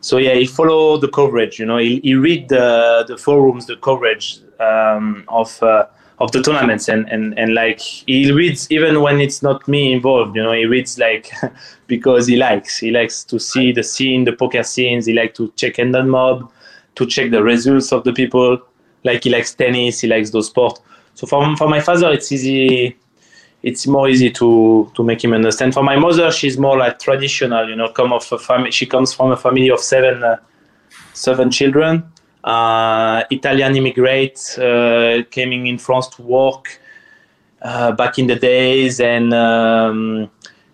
So 0.00 0.18
yeah 0.18 0.34
he 0.34 0.46
followed 0.46 1.00
the 1.02 1.08
coverage 1.08 1.58
you 1.58 1.66
know 1.66 1.78
he, 1.78 2.00
he 2.02 2.14
read 2.14 2.48
the 2.48 3.04
the 3.06 3.16
forums 3.16 3.66
the 3.66 3.76
coverage 3.76 4.40
um, 4.58 5.24
of 5.28 5.62
uh, 5.62 5.86
of 6.18 6.32
the 6.32 6.42
tournaments 6.42 6.88
and, 6.88 7.06
and 7.10 7.38
and 7.38 7.54
like 7.54 7.78
he 7.78 8.32
reads 8.32 8.70
even 8.70 9.02
when 9.02 9.20
it's 9.20 9.42
not 9.42 9.66
me 9.68 9.92
involved 9.92 10.34
you 10.34 10.42
know 10.42 10.52
he 10.52 10.64
reads 10.64 10.98
like 10.98 11.30
because 11.86 12.26
he 12.26 12.36
likes 12.36 12.78
he 12.78 12.90
likes 12.90 13.22
to 13.22 13.38
see 13.38 13.70
the 13.70 13.82
scene 13.82 14.24
the 14.24 14.32
poker 14.32 14.62
scenes 14.62 15.04
he 15.06 15.12
likes 15.12 15.36
to 15.36 15.52
check 15.56 15.76
Hendon 15.76 16.08
Mob 16.08 16.50
to 16.96 17.06
check 17.06 17.30
the 17.30 17.42
results 17.42 17.92
of 17.92 18.04
the 18.04 18.12
people. 18.12 18.58
Like 19.04 19.24
he 19.24 19.30
likes 19.30 19.54
tennis 19.54 20.00
he 20.00 20.08
likes 20.08 20.30
those 20.30 20.48
sports. 20.48 20.80
So 21.14 21.26
for, 21.26 21.56
for 21.56 21.68
my 21.68 21.80
father 21.80 22.10
it's 22.10 22.32
easy 22.32 22.96
it's 23.62 23.86
more 23.86 24.08
easy 24.08 24.30
to 24.30 24.90
to 24.94 25.04
make 25.04 25.22
him 25.22 25.32
understand. 25.32 25.74
For 25.74 25.82
my 25.82 25.96
mother 25.96 26.32
she's 26.32 26.58
more 26.58 26.78
like 26.78 26.98
traditional 26.98 27.68
you 27.68 27.76
know 27.76 27.90
come 27.90 28.12
of 28.12 28.26
a 28.32 28.38
family 28.38 28.70
she 28.70 28.86
comes 28.86 29.12
from 29.12 29.30
a 29.32 29.36
family 29.36 29.68
of 29.68 29.80
seven 29.80 30.24
uh, 30.24 30.36
seven 31.12 31.50
children 31.50 32.10
Italian 32.46 33.76
immigrants 33.76 34.58
uh, 34.58 35.22
coming 35.30 35.66
in 35.66 35.78
France 35.78 36.08
to 36.08 36.22
work 36.22 36.80
uh, 37.62 37.92
back 37.92 38.18
in 38.18 38.26
the 38.28 38.36
days, 38.36 39.00
and 39.00 39.34
um, 39.34 40.30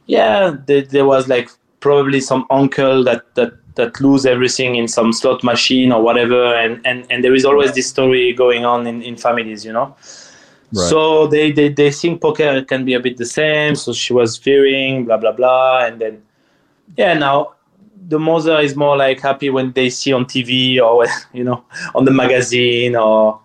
yeah, 0.06 0.54
there, 0.66 0.82
there, 0.82 1.06
was 1.06 1.28
like 1.28 1.48
probably 1.80 2.20
some 2.20 2.46
uncle 2.50 3.02
that 3.04 3.34
that 3.34 3.52
that 3.76 3.98
lose 4.00 4.26
everything 4.26 4.74
in 4.74 4.86
some 4.86 5.12
slot 5.12 5.42
machine 5.42 5.92
or 5.92 6.02
whatever, 6.02 6.54
and 6.54 6.80
and, 6.84 7.06
and 7.10 7.24
there 7.24 7.34
is 7.34 7.44
always 7.44 7.72
this 7.74 7.88
story 7.88 8.32
going 8.34 8.64
on 8.64 8.86
in, 8.86 9.00
in 9.02 9.16
families, 9.16 9.64
you 9.64 9.72
know. 9.72 9.96
Right. 10.74 10.88
So 10.88 11.26
they, 11.26 11.52
they 11.52 11.68
they 11.68 11.90
think 11.90 12.20
poker 12.20 12.62
can 12.64 12.84
be 12.84 12.94
a 12.94 13.00
bit 13.00 13.16
the 13.16 13.26
same. 13.26 13.76
So 13.76 13.92
she 13.92 14.12
was 14.12 14.36
fearing 14.36 15.06
blah 15.06 15.16
blah 15.16 15.32
blah, 15.32 15.86
and 15.86 16.00
then 16.00 16.22
yeah, 16.96 17.14
now 17.14 17.54
the 18.08 18.18
mother 18.18 18.58
is 18.60 18.74
more 18.76 18.96
like 18.96 19.20
happy 19.20 19.50
when 19.50 19.72
they 19.72 19.90
see 19.90 20.12
on 20.12 20.24
TV 20.24 20.80
or 20.80 21.06
you 21.32 21.44
know 21.44 21.64
on 21.94 22.04
the 22.04 22.10
magazine 22.10 22.96
or 22.96 23.40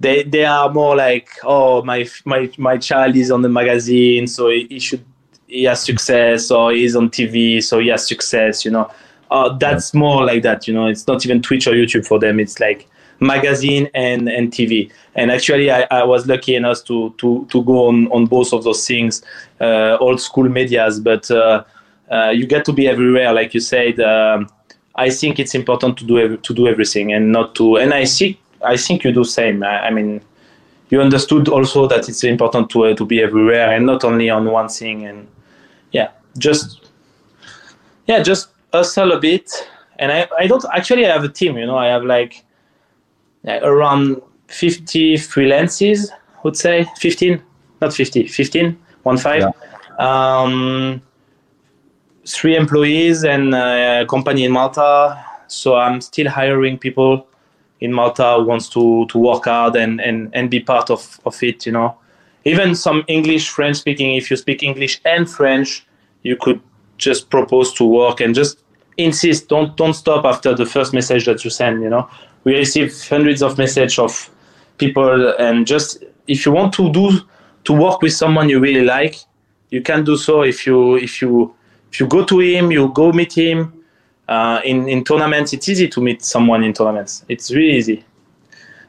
they 0.00 0.22
they 0.24 0.44
are 0.44 0.70
more 0.72 0.96
like 0.96 1.28
oh 1.44 1.82
my 1.82 2.08
my 2.24 2.50
my 2.58 2.76
child 2.76 3.16
is 3.16 3.30
on 3.30 3.42
the 3.42 3.48
magazine 3.48 4.26
so 4.26 4.48
he, 4.48 4.66
he 4.68 4.78
should 4.78 5.04
he 5.46 5.64
has 5.64 5.82
success 5.82 6.50
or 6.50 6.72
he's 6.72 6.96
on 6.96 7.10
TV 7.10 7.62
so 7.62 7.78
he 7.78 7.88
has 7.88 8.06
success 8.06 8.64
you 8.64 8.70
know. 8.70 8.90
Uh, 9.30 9.56
that's 9.56 9.94
more 9.94 10.26
like 10.26 10.42
that 10.42 10.68
you 10.68 10.74
know. 10.74 10.86
It's 10.86 11.06
not 11.06 11.24
even 11.24 11.40
Twitch 11.40 11.66
or 11.66 11.72
YouTube 11.72 12.06
for 12.06 12.18
them. 12.18 12.38
It's 12.38 12.60
like 12.60 12.86
magazine 13.22 13.88
and 13.94 14.28
and 14.28 14.52
TV 14.52 14.90
and 15.14 15.30
actually 15.30 15.70
I, 15.70 15.86
I 15.90 16.02
was 16.02 16.26
lucky 16.26 16.54
enough 16.54 16.84
to 16.84 17.14
to 17.18 17.46
to 17.50 17.62
go 17.62 17.86
on 17.88 18.08
on 18.08 18.26
both 18.26 18.52
of 18.52 18.64
those 18.64 18.86
things 18.86 19.22
uh, 19.60 19.96
old 20.00 20.20
school 20.20 20.48
medias 20.48 20.98
but 20.98 21.30
uh, 21.30 21.62
uh, 22.10 22.30
you 22.30 22.46
get 22.46 22.64
to 22.66 22.72
be 22.72 22.88
everywhere, 22.88 23.32
like 23.32 23.54
you 23.54 23.60
said. 23.60 24.00
Um, 24.00 24.48
I 24.94 25.10
think 25.10 25.38
it's 25.38 25.54
important 25.54 25.96
to 25.98 26.04
do 26.04 26.18
ev- 26.18 26.42
to 26.42 26.54
do 26.54 26.68
everything 26.68 27.12
and 27.12 27.32
not 27.32 27.54
to. 27.56 27.76
And 27.76 27.94
I 27.94 28.04
think 28.04 28.38
I 28.64 28.76
think 28.76 29.04
you 29.04 29.12
do 29.12 29.24
same. 29.24 29.62
I, 29.62 29.86
I 29.86 29.90
mean, 29.90 30.20
you 30.90 31.00
understood 31.00 31.48
also 31.48 31.86
that 31.88 32.08
it's 32.08 32.24
important 32.24 32.70
to 32.70 32.84
uh, 32.86 32.94
to 32.96 33.04
be 33.06 33.22
everywhere 33.22 33.70
and 33.70 33.86
not 33.86 34.04
only 34.04 34.28
on 34.30 34.44
one 34.50 34.68
thing. 34.68 35.06
And 35.06 35.28
yeah, 35.92 36.10
just 36.38 36.90
yeah, 38.06 38.22
just 38.22 38.48
hustle 38.72 39.12
a 39.12 39.20
bit. 39.20 39.50
And 39.98 40.12
I 40.12 40.28
I 40.38 40.46
don't 40.46 40.64
actually 40.74 41.06
I 41.06 41.12
have 41.12 41.24
a 41.24 41.28
team. 41.28 41.56
You 41.56 41.66
know, 41.66 41.78
I 41.78 41.86
have 41.86 42.04
like 42.04 42.44
around 43.46 44.20
50 44.48 45.14
freelances. 45.14 46.10
Would 46.44 46.56
say 46.56 46.86
15, 46.98 47.40
not 47.80 47.94
50, 47.94 48.26
15, 48.26 48.76
one 49.04 49.16
five. 49.16 49.42
Yeah. 49.42 50.42
Um, 50.42 51.00
three 52.26 52.56
employees 52.56 53.24
and 53.24 53.54
a 53.54 54.06
company 54.08 54.44
in 54.44 54.52
Malta. 54.52 55.24
So 55.48 55.76
I'm 55.76 56.00
still 56.00 56.28
hiring 56.28 56.78
people 56.78 57.26
in 57.80 57.92
Malta 57.92 58.36
who 58.38 58.44
wants 58.44 58.68
to, 58.70 59.06
to 59.06 59.18
work 59.18 59.44
hard 59.44 59.76
and, 59.76 60.00
and, 60.00 60.30
and 60.34 60.50
be 60.50 60.60
part 60.60 60.90
of, 60.90 61.20
of 61.26 61.42
it, 61.42 61.66
you 61.66 61.72
know. 61.72 61.96
Even 62.44 62.74
some 62.74 63.04
English, 63.08 63.48
French 63.48 63.76
speaking, 63.78 64.14
if 64.14 64.30
you 64.30 64.36
speak 64.36 64.62
English 64.62 65.00
and 65.04 65.28
French, 65.28 65.86
you 66.22 66.36
could 66.36 66.60
just 66.98 67.30
propose 67.30 67.72
to 67.74 67.84
work 67.84 68.20
and 68.20 68.34
just 68.34 68.62
insist. 68.96 69.48
Don't 69.48 69.76
don't 69.76 69.94
stop 69.94 70.24
after 70.24 70.54
the 70.54 70.66
first 70.66 70.92
message 70.92 71.24
that 71.26 71.44
you 71.44 71.50
send, 71.50 71.82
you 71.82 71.90
know. 71.90 72.08
We 72.44 72.56
receive 72.56 72.92
hundreds 73.08 73.42
of 73.42 73.58
messages 73.58 73.98
of 73.98 74.30
people 74.78 75.34
and 75.38 75.66
just 75.66 76.04
if 76.26 76.46
you 76.46 76.52
want 76.52 76.72
to 76.74 76.92
do 76.92 77.20
to 77.64 77.72
work 77.72 78.02
with 78.02 78.12
someone 78.12 78.48
you 78.48 78.58
really 78.60 78.84
like, 78.84 79.16
you 79.70 79.82
can 79.82 80.04
do 80.04 80.16
so 80.16 80.42
if 80.42 80.66
you 80.66 80.96
if 80.96 81.22
you 81.22 81.54
if 81.92 82.00
you 82.00 82.06
go 82.06 82.24
to 82.24 82.40
him, 82.40 82.72
you 82.72 82.88
go 82.88 83.12
meet 83.12 83.34
him. 83.34 83.84
Uh, 84.26 84.60
in 84.64 84.88
in 84.88 85.04
tournaments, 85.04 85.52
it's 85.52 85.68
easy 85.68 85.88
to 85.88 86.00
meet 86.00 86.24
someone 86.24 86.64
in 86.64 86.72
tournaments. 86.72 87.24
It's 87.28 87.50
really 87.50 87.76
easy. 87.76 88.04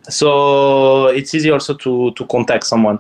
So 0.10 1.08
it's 1.08 1.34
easy 1.36 1.52
also 1.52 1.74
to 1.74 2.12
to 2.12 2.26
contact 2.28 2.66
someone. 2.66 3.00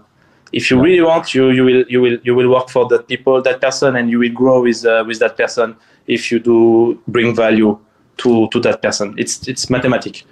If 0.52 0.70
you 0.70 0.82
really 0.82 1.02
want, 1.02 1.34
you 1.34 1.52
you 1.52 1.64
will 1.64 1.86
you 1.88 2.02
will 2.02 2.18
you 2.24 2.36
will 2.36 2.50
work 2.50 2.70
for 2.70 2.86
that 2.90 3.08
people, 3.08 3.42
that 3.42 3.62
person, 3.62 3.96
and 3.96 4.10
you 4.10 4.20
will 4.20 4.32
grow 4.34 4.62
with 4.62 4.86
uh, 4.86 5.06
with 5.08 5.20
that 5.20 5.38
person. 5.38 5.76
If 6.06 6.32
you 6.32 6.40
do 6.40 7.02
bring 7.08 7.34
value 7.34 7.80
to 8.18 8.50
to 8.50 8.60
that 8.60 8.82
person, 8.82 9.16
it's 9.18 9.48
it's 9.48 9.70
mathematic. 9.70 10.26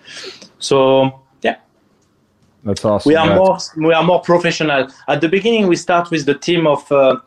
So 0.59 1.21
yeah, 1.43 1.55
that's 2.65 2.83
awesome. 2.83 3.09
We 3.09 3.15
are 3.15 3.35
more 3.35 3.57
we 3.77 3.93
are 3.93 4.03
more 4.03 4.19
professional. 4.21 4.89
At 5.07 5.21
the 5.21 5.29
beginning, 5.29 5.67
we 5.67 5.77
start 5.77 6.11
with 6.11 6.25
the 6.25 6.35
team 6.35 6.67
of. 6.67 6.91
Uh, 6.91 7.21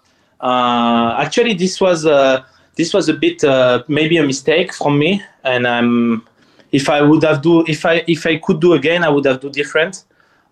actually, 0.45 1.55
this 1.55 1.81
was 1.81 2.07
uh, 2.07 2.45
this 2.77 2.93
was 2.93 3.09
a 3.09 3.15
bit 3.15 3.43
uh, 3.45 3.83
maybe 3.89 4.17
a 4.19 4.23
mistake 4.23 4.75
from 4.75 4.99
me, 4.99 5.23
and 5.45 5.67
um, 5.67 6.27
if 6.73 6.89
I 6.89 7.01
would 7.03 7.23
have 7.23 7.41
do 7.43 7.65
if 7.67 7.87
I 7.87 8.05
if 8.07 8.27
I 8.27 8.37
could 8.39 8.61
do 8.61 8.75
again, 8.75 9.05
I 9.05 9.09
would 9.09 9.25
have 9.25 9.41
do 9.41 9.51
different. 9.51 10.05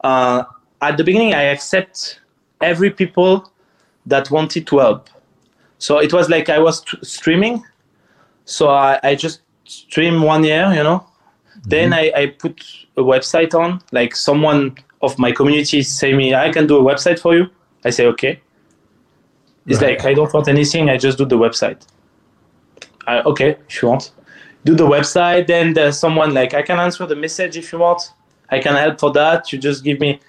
Uh, 0.03 0.45
at 0.81 0.97
the 0.97 1.05
beginning, 1.05 1.35
I 1.35 1.43
accept 1.43 2.21
every 2.61 2.91
people 2.91 3.51
that 4.07 4.31
wanted 4.31 4.67
to 4.69 4.79
help. 4.79 5.11
So 5.79 5.99
it 5.99 6.13
was 6.13 6.29
like 6.29 6.49
I 6.49 6.59
was 6.59 6.81
t- 6.81 6.99
streaming, 7.03 7.65
so 8.45 8.71
I, 8.71 8.99
I 9.03 9.15
just 9.15 9.43
stream 9.65 10.23
one 10.23 10.45
year, 10.45 10.73
you 10.73 10.83
know. 10.83 10.99
Mm-hmm. 11.01 11.69
Then 11.69 11.93
I, 11.93 12.13
I 12.17 12.27
put 12.27 12.65
a 12.97 13.03
website 13.03 13.55
on, 13.55 13.83
like 13.93 14.17
someone 14.17 14.77
of 15.03 15.19
my 15.19 15.33
community 15.33 15.83
say 15.83 16.15
me, 16.15 16.35
I 16.35 16.51
can 16.51 16.67
do 16.67 16.79
a 16.79 16.83
website 16.83 17.19
for 17.19 17.35
you. 17.35 17.49
I 17.85 17.91
say 17.91 18.07
okay. 18.07 18.41
It's 19.67 19.81
right. 19.81 19.97
like 19.97 20.07
I 20.07 20.15
don't 20.15 20.33
want 20.33 20.49
anything. 20.49 20.91
I 20.91 20.97
just 20.97 21.19
do 21.19 21.25
the 21.25 21.39
website. 21.39 21.87
I, 23.07 23.21
okay, 23.21 23.57
if 23.69 23.83
you 23.83 23.89
want, 23.89 24.13
do 24.65 24.75
the 24.75 24.87
website. 24.87 25.47
Then 25.47 25.73
there's 25.75 25.99
someone 25.99 26.35
like 26.35 26.55
I 26.55 26.63
can 26.63 26.79
answer 26.79 27.07
the 27.07 27.17
message 27.17 27.57
if 27.57 27.73
you 27.73 27.79
want. 27.79 28.13
I 28.51 28.59
can 28.59 28.75
help 28.75 29.01
for 29.01 29.13
that. 29.13 29.53
You 29.53 29.59
just 29.59 29.85
give 29.85 30.01
me 30.01 30.21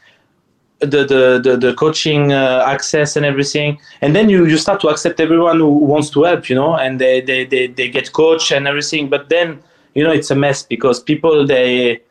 the 0.79 1.05
the 1.05 1.41
the, 1.43 1.57
the 1.57 1.73
coaching 1.73 2.31
uh, 2.31 2.63
access 2.67 3.15
and 3.15 3.25
everything, 3.25 3.79
and 4.01 4.15
then 4.15 4.29
you 4.29 4.45
you 4.45 4.57
start 4.57 4.81
to 4.81 4.87
accept 4.89 5.19
everyone 5.19 5.59
who 5.59 5.67
wants 5.67 6.09
to 6.11 6.23
help, 6.23 6.49
you 6.49 6.55
know, 6.55 6.75
and 6.75 6.99
they 6.99 7.21
they 7.21 7.45
they, 7.45 7.67
they 7.67 7.89
get 7.89 8.11
coach 8.13 8.51
and 8.51 8.67
everything. 8.67 9.09
But 9.09 9.29
then 9.29 9.61
you 9.95 10.03
know 10.03 10.11
it's 10.11 10.31
a 10.31 10.35
mess 10.35 10.63
because 10.63 11.01
people 11.01 11.45
they 11.45 12.01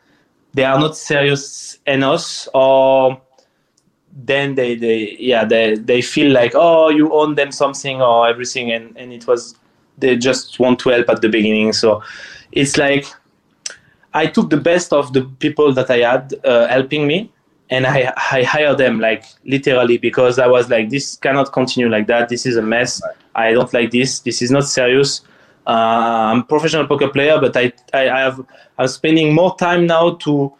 they 0.53 0.63
are 0.63 0.79
not 0.79 0.95
serious 0.95 1.79
enough 1.87 2.47
or 2.53 3.21
then 4.15 4.55
they, 4.55 4.75
they 4.75 5.15
yeah 5.19 5.43
they, 5.43 5.75
they 5.75 6.01
feel 6.01 6.31
like 6.31 6.51
oh 6.55 6.89
you 6.89 7.11
own 7.11 7.35
them 7.35 7.51
something 7.51 8.01
or 8.01 8.27
everything 8.27 8.71
and, 8.71 8.95
and 8.95 9.11
it 9.11 9.25
was 9.27 9.55
they 9.97 10.15
just 10.17 10.59
want 10.59 10.79
to 10.79 10.89
help 10.89 11.09
at 11.09 11.21
the 11.21 11.29
beginning. 11.29 11.73
So 11.73 12.01
it's 12.53 12.77
like 12.77 13.05
i 14.13 14.25
took 14.25 14.49
the 14.49 14.57
best 14.57 14.93
of 14.93 15.11
the 15.13 15.23
people 15.39 15.73
that 15.73 15.89
i 15.89 15.97
had 15.97 16.33
uh, 16.45 16.67
helping 16.67 17.07
me 17.07 17.31
and 17.69 17.87
I, 17.87 18.13
I 18.31 18.43
hired 18.43 18.77
them 18.77 18.99
like 18.99 19.25
literally 19.45 19.97
because 19.97 20.37
i 20.39 20.47
was 20.47 20.69
like 20.69 20.89
this 20.89 21.15
cannot 21.17 21.51
continue 21.51 21.89
like 21.89 22.07
that. 22.07 22.29
This 22.29 22.45
is 22.45 22.57
a 22.57 22.61
mess. 22.61 23.01
I 23.35 23.53
don't 23.53 23.73
like 23.73 23.89
this. 23.91 24.19
This 24.19 24.41
is 24.41 24.51
not 24.51 24.65
serious. 24.65 25.21
Uh, 25.65 26.31
i'm 26.31 26.43
professional 26.43 26.85
poker 26.85 27.07
player 27.07 27.39
but 27.39 27.55
I, 27.55 27.71
I, 27.93 28.09
I 28.09 28.19
have 28.19 28.45
i'm 28.77 28.87
spending 28.89 29.33
more 29.33 29.55
time 29.55 29.87
now 29.87 30.15
to 30.25 30.53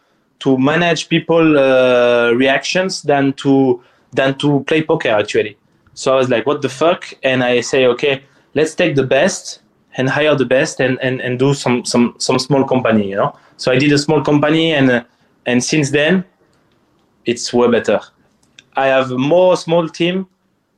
to 0.43 0.57
manage 0.57 1.07
people 1.07 1.57
uh, 1.57 2.31
reactions 2.43 3.01
than 3.01 3.33
to 3.33 3.81
than 4.11 4.37
to 4.37 4.63
play 4.67 4.83
poker 4.83 5.09
actually. 5.09 5.57
So 5.93 6.13
I 6.13 6.17
was 6.17 6.29
like, 6.29 6.45
what 6.45 6.61
the 6.61 6.69
fuck? 6.69 7.13
And 7.23 7.43
I 7.43 7.61
say, 7.61 7.85
okay, 7.87 8.23
let's 8.53 8.75
take 8.75 8.95
the 8.95 9.03
best 9.03 9.61
and 9.95 10.09
hire 10.09 10.35
the 10.35 10.45
best 10.45 10.79
and, 10.79 10.99
and, 11.01 11.21
and 11.21 11.37
do 11.37 11.53
some, 11.53 11.85
some, 11.85 12.15
some 12.17 12.39
small 12.39 12.63
company, 12.63 13.09
you 13.09 13.15
know? 13.15 13.37
So 13.57 13.71
I 13.71 13.77
did 13.77 13.91
a 13.91 13.97
small 13.97 14.21
company 14.23 14.73
and, 14.73 14.89
uh, 14.89 15.03
and 15.45 15.63
since 15.63 15.91
then 15.91 16.25
it's 17.25 17.53
way 17.53 17.69
better. 17.69 17.99
I 18.75 18.87
have 18.87 19.11
more 19.11 19.55
small 19.55 19.87
team, 19.87 20.27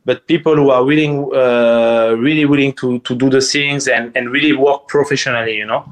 but 0.03 0.28
people 0.28 0.55
who 0.55 0.70
are 0.70 0.84
willing, 0.84 1.34
uh, 1.34 2.16
really 2.18 2.45
willing 2.45 2.74
to, 2.74 2.99
to 2.99 3.16
do 3.16 3.30
the 3.30 3.41
things 3.41 3.88
and, 3.88 4.16
and 4.18 4.30
really 4.32 4.53
work 4.53 4.88
professionally, 4.89 5.55
you 5.55 5.66
know? 5.66 5.86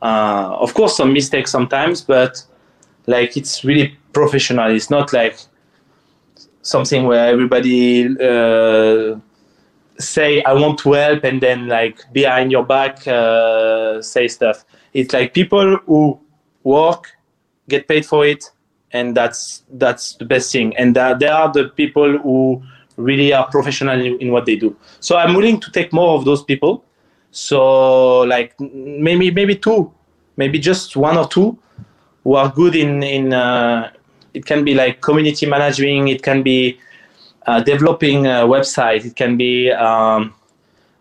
Uh, 0.00 0.56
of 0.60 0.72
course, 0.74 0.96
some 0.96 1.12
mistakes 1.12 1.50
sometimes, 1.50 2.00
but 2.00 2.44
like 3.08 3.38
it's 3.38 3.64
really 3.64 3.96
professional. 4.12 4.70
It's 4.70 4.90
not 4.90 5.12
like 5.12 5.38
something 6.60 7.06
where 7.06 7.26
everybody 7.26 8.04
uh, 8.04 9.18
say 9.98 10.42
I 10.42 10.52
want 10.52 10.78
to 10.80 10.92
help 10.92 11.24
and 11.24 11.40
then 11.40 11.68
like 11.68 12.00
behind 12.12 12.52
your 12.52 12.64
back 12.64 13.08
uh, 13.08 14.02
say 14.02 14.28
stuff. 14.28 14.64
It's 14.92 15.14
like 15.14 15.32
people 15.32 15.78
who 15.86 16.20
work, 16.64 17.16
get 17.68 17.88
paid 17.88 18.04
for 18.04 18.26
it, 18.26 18.44
and 18.92 19.16
that's 19.16 19.62
that's 19.72 20.12
the 20.16 20.26
best 20.26 20.52
thing. 20.52 20.76
And 20.76 20.94
they 20.94 21.28
are 21.28 21.50
the 21.50 21.72
people 21.76 22.18
who 22.18 22.62
really 22.96 23.32
are 23.32 23.48
professional 23.48 23.98
in, 23.98 24.18
in 24.20 24.32
what 24.32 24.44
they 24.44 24.56
do. 24.56 24.76
So 25.00 25.16
I'm 25.16 25.34
willing 25.34 25.60
to 25.60 25.70
take 25.70 25.94
more 25.94 26.18
of 26.18 26.26
those 26.26 26.44
people. 26.44 26.84
So 27.30 28.20
like 28.20 28.54
maybe 28.60 29.30
maybe 29.30 29.56
two, 29.56 29.90
maybe 30.36 30.58
just 30.58 30.94
one 30.94 31.16
or 31.16 31.26
two 31.26 31.58
who 32.24 32.34
are 32.34 32.50
good 32.50 32.74
in 32.74 33.02
in 33.02 33.32
uh, 33.32 33.90
it 34.34 34.44
can 34.44 34.64
be 34.64 34.74
like 34.74 35.00
community 35.00 35.46
managing 35.46 36.08
it 36.08 36.22
can 36.22 36.42
be 36.42 36.78
uh, 37.46 37.60
developing 37.60 38.26
a 38.26 38.46
website 38.46 39.04
it 39.04 39.16
can 39.16 39.36
be 39.36 39.70
um, 39.72 40.34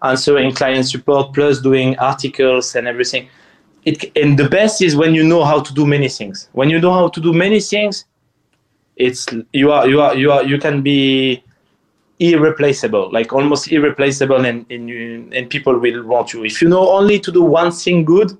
answering 0.01 0.53
client 0.53 0.87
support 0.87 1.33
plus 1.33 1.59
doing 1.59 1.97
articles 1.97 2.75
and 2.75 2.87
everything. 2.87 3.27
It, 3.83 4.11
and 4.15 4.37
the 4.37 4.49
best 4.49 4.81
is 4.81 4.95
when 4.95 5.15
you 5.15 5.23
know 5.23 5.43
how 5.43 5.61
to 5.61 5.73
do 5.73 5.85
many 5.85 6.09
things. 6.09 6.49
When 6.51 6.69
you 6.69 6.79
know 6.79 6.93
how 6.93 7.07
to 7.07 7.21
do 7.21 7.33
many 7.33 7.59
things 7.59 8.05
it's 8.97 9.27
you 9.53 9.71
are 9.71 9.87
you 9.87 10.01
are 10.01 10.15
you 10.15 10.31
are 10.31 10.43
you 10.43 10.57
can 10.57 10.81
be 10.81 11.43
irreplaceable 12.19 13.11
like 13.11 13.31
almost 13.31 13.71
irreplaceable 13.71 14.43
and 14.43 14.65
and, 14.71 14.89
you, 14.89 15.29
and 15.31 15.49
people 15.49 15.77
will 15.77 16.03
want 16.03 16.33
you. 16.33 16.43
If 16.43 16.61
you 16.61 16.67
know 16.67 16.89
only 16.89 17.19
to 17.19 17.31
do 17.31 17.43
one 17.43 17.71
thing 17.71 18.03
good 18.03 18.37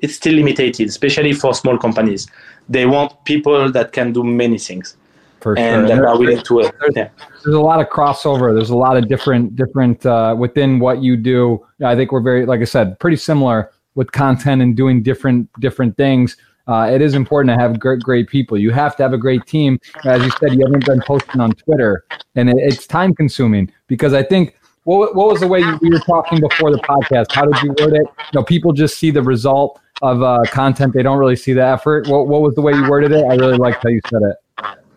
it's 0.00 0.14
still 0.14 0.34
limited, 0.34 0.80
especially 0.80 1.32
for 1.32 1.54
small 1.54 1.78
companies. 1.78 2.28
They 2.68 2.86
want 2.86 3.24
people 3.24 3.70
that 3.70 3.92
can 3.92 4.12
do 4.12 4.24
many 4.24 4.58
things. 4.58 4.96
For 5.40 5.56
and 5.58 5.86
sure. 5.86 5.96
that 5.96 6.04
are 6.04 6.18
willing 6.18 6.42
to. 6.42 6.60
Uh, 6.60 6.70
there's, 6.80 6.96
yeah. 6.96 7.08
there's 7.44 7.54
a 7.54 7.60
lot 7.60 7.80
of 7.80 7.88
crossover. 7.88 8.54
There's 8.54 8.70
a 8.70 8.76
lot 8.76 8.96
of 8.96 9.06
different, 9.06 9.54
different 9.54 10.04
uh, 10.04 10.34
within 10.36 10.78
what 10.78 11.02
you 11.02 11.16
do. 11.16 11.64
I 11.84 11.94
think 11.94 12.10
we're 12.10 12.22
very, 12.22 12.46
like 12.46 12.60
I 12.60 12.64
said, 12.64 12.98
pretty 12.98 13.16
similar 13.16 13.70
with 13.94 14.10
content 14.12 14.62
and 14.62 14.76
doing 14.76 15.02
different, 15.02 15.48
different 15.60 15.96
things. 15.96 16.36
Uh, 16.66 16.90
it 16.92 17.00
is 17.00 17.14
important 17.14 17.56
to 17.56 17.62
have 17.62 17.78
great, 17.78 18.00
great 18.00 18.28
people. 18.28 18.58
You 18.58 18.72
have 18.72 18.96
to 18.96 19.02
have 19.02 19.12
a 19.12 19.18
great 19.18 19.46
team. 19.46 19.78
As 20.04 20.22
you 20.22 20.30
said, 20.40 20.52
you 20.54 20.64
haven't 20.64 20.84
been 20.84 21.02
posting 21.06 21.40
on 21.40 21.52
Twitter, 21.52 22.04
and 22.34 22.50
it, 22.50 22.56
it's 22.58 22.86
time 22.86 23.14
consuming 23.14 23.70
because 23.86 24.12
I 24.12 24.24
think 24.24 24.58
what, 24.82 25.14
what 25.14 25.28
was 25.28 25.40
the 25.40 25.46
way 25.46 25.60
you, 25.60 25.78
we 25.80 25.90
were 25.90 26.00
talking 26.00 26.40
before 26.40 26.72
the 26.72 26.78
podcast? 26.78 27.32
How 27.32 27.44
did 27.44 27.62
you 27.62 27.68
word 27.68 27.94
it? 27.94 28.06
You 28.06 28.40
know, 28.40 28.42
people 28.42 28.72
just 28.72 28.98
see 28.98 29.10
the 29.10 29.22
result 29.22 29.80
of 30.02 30.22
uh, 30.22 30.42
content. 30.50 30.92
They 30.94 31.02
don't 31.02 31.18
really 31.18 31.36
see 31.36 31.52
the 31.52 31.64
effort. 31.64 32.08
What, 32.08 32.28
what 32.28 32.42
was 32.42 32.54
the 32.54 32.62
way 32.62 32.72
you 32.72 32.88
worded 32.88 33.12
it? 33.12 33.24
I 33.24 33.34
really 33.34 33.56
liked 33.56 33.82
how 33.82 33.88
you 33.88 34.00
said 34.08 34.22
it. 34.22 34.36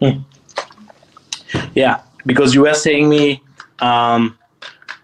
Hmm. 0.02 1.60
Yeah, 1.74 2.02
because 2.26 2.54
you 2.54 2.62
were 2.62 2.74
saying 2.74 3.10
me, 3.10 3.42
um, 3.80 4.38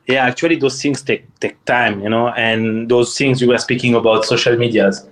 yeah, 0.07 0.25
actually 0.25 0.57
those 0.57 0.81
things 0.81 1.01
take 1.01 1.23
take 1.39 1.63
time, 1.65 2.01
you 2.01 2.09
know, 2.09 2.29
and 2.29 2.89
those 2.89 3.17
things 3.17 3.41
you 3.41 3.47
were 3.47 3.57
speaking 3.57 3.95
about 3.95 4.25
social 4.25 4.55
medias, 4.55 5.07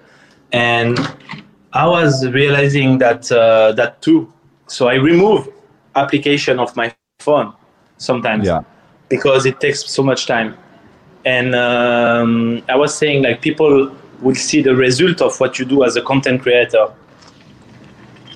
and 0.52 1.00
I 1.74 1.88
was 1.88 2.28
realizing 2.28 3.00
that 3.00 3.32
uh, 3.32 3.72
that 3.74 4.02
too. 4.02 4.32
So 4.68 4.88
I 4.88 4.96
remove 4.96 5.50
application 5.96 6.60
of 6.60 6.76
my 6.76 6.94
phone 7.20 7.54
sometimes 7.98 8.46
yeah. 8.46 8.62
because 9.10 9.46
it 9.46 9.60
takes 9.60 9.90
so 9.90 10.04
much 10.04 10.26
time. 10.28 10.56
And 11.26 11.56
um, 11.56 12.64
I 12.68 12.76
was 12.76 12.96
saying 12.96 13.24
like 13.24 13.42
people 13.42 13.96
will 14.24 14.36
see 14.36 14.62
the 14.62 14.76
result 14.76 15.22
of 15.22 15.40
what 15.40 15.60
you 15.60 15.66
do 15.66 15.84
as 15.84 15.96
a 15.96 16.02
content 16.02 16.42
creator. 16.42 16.88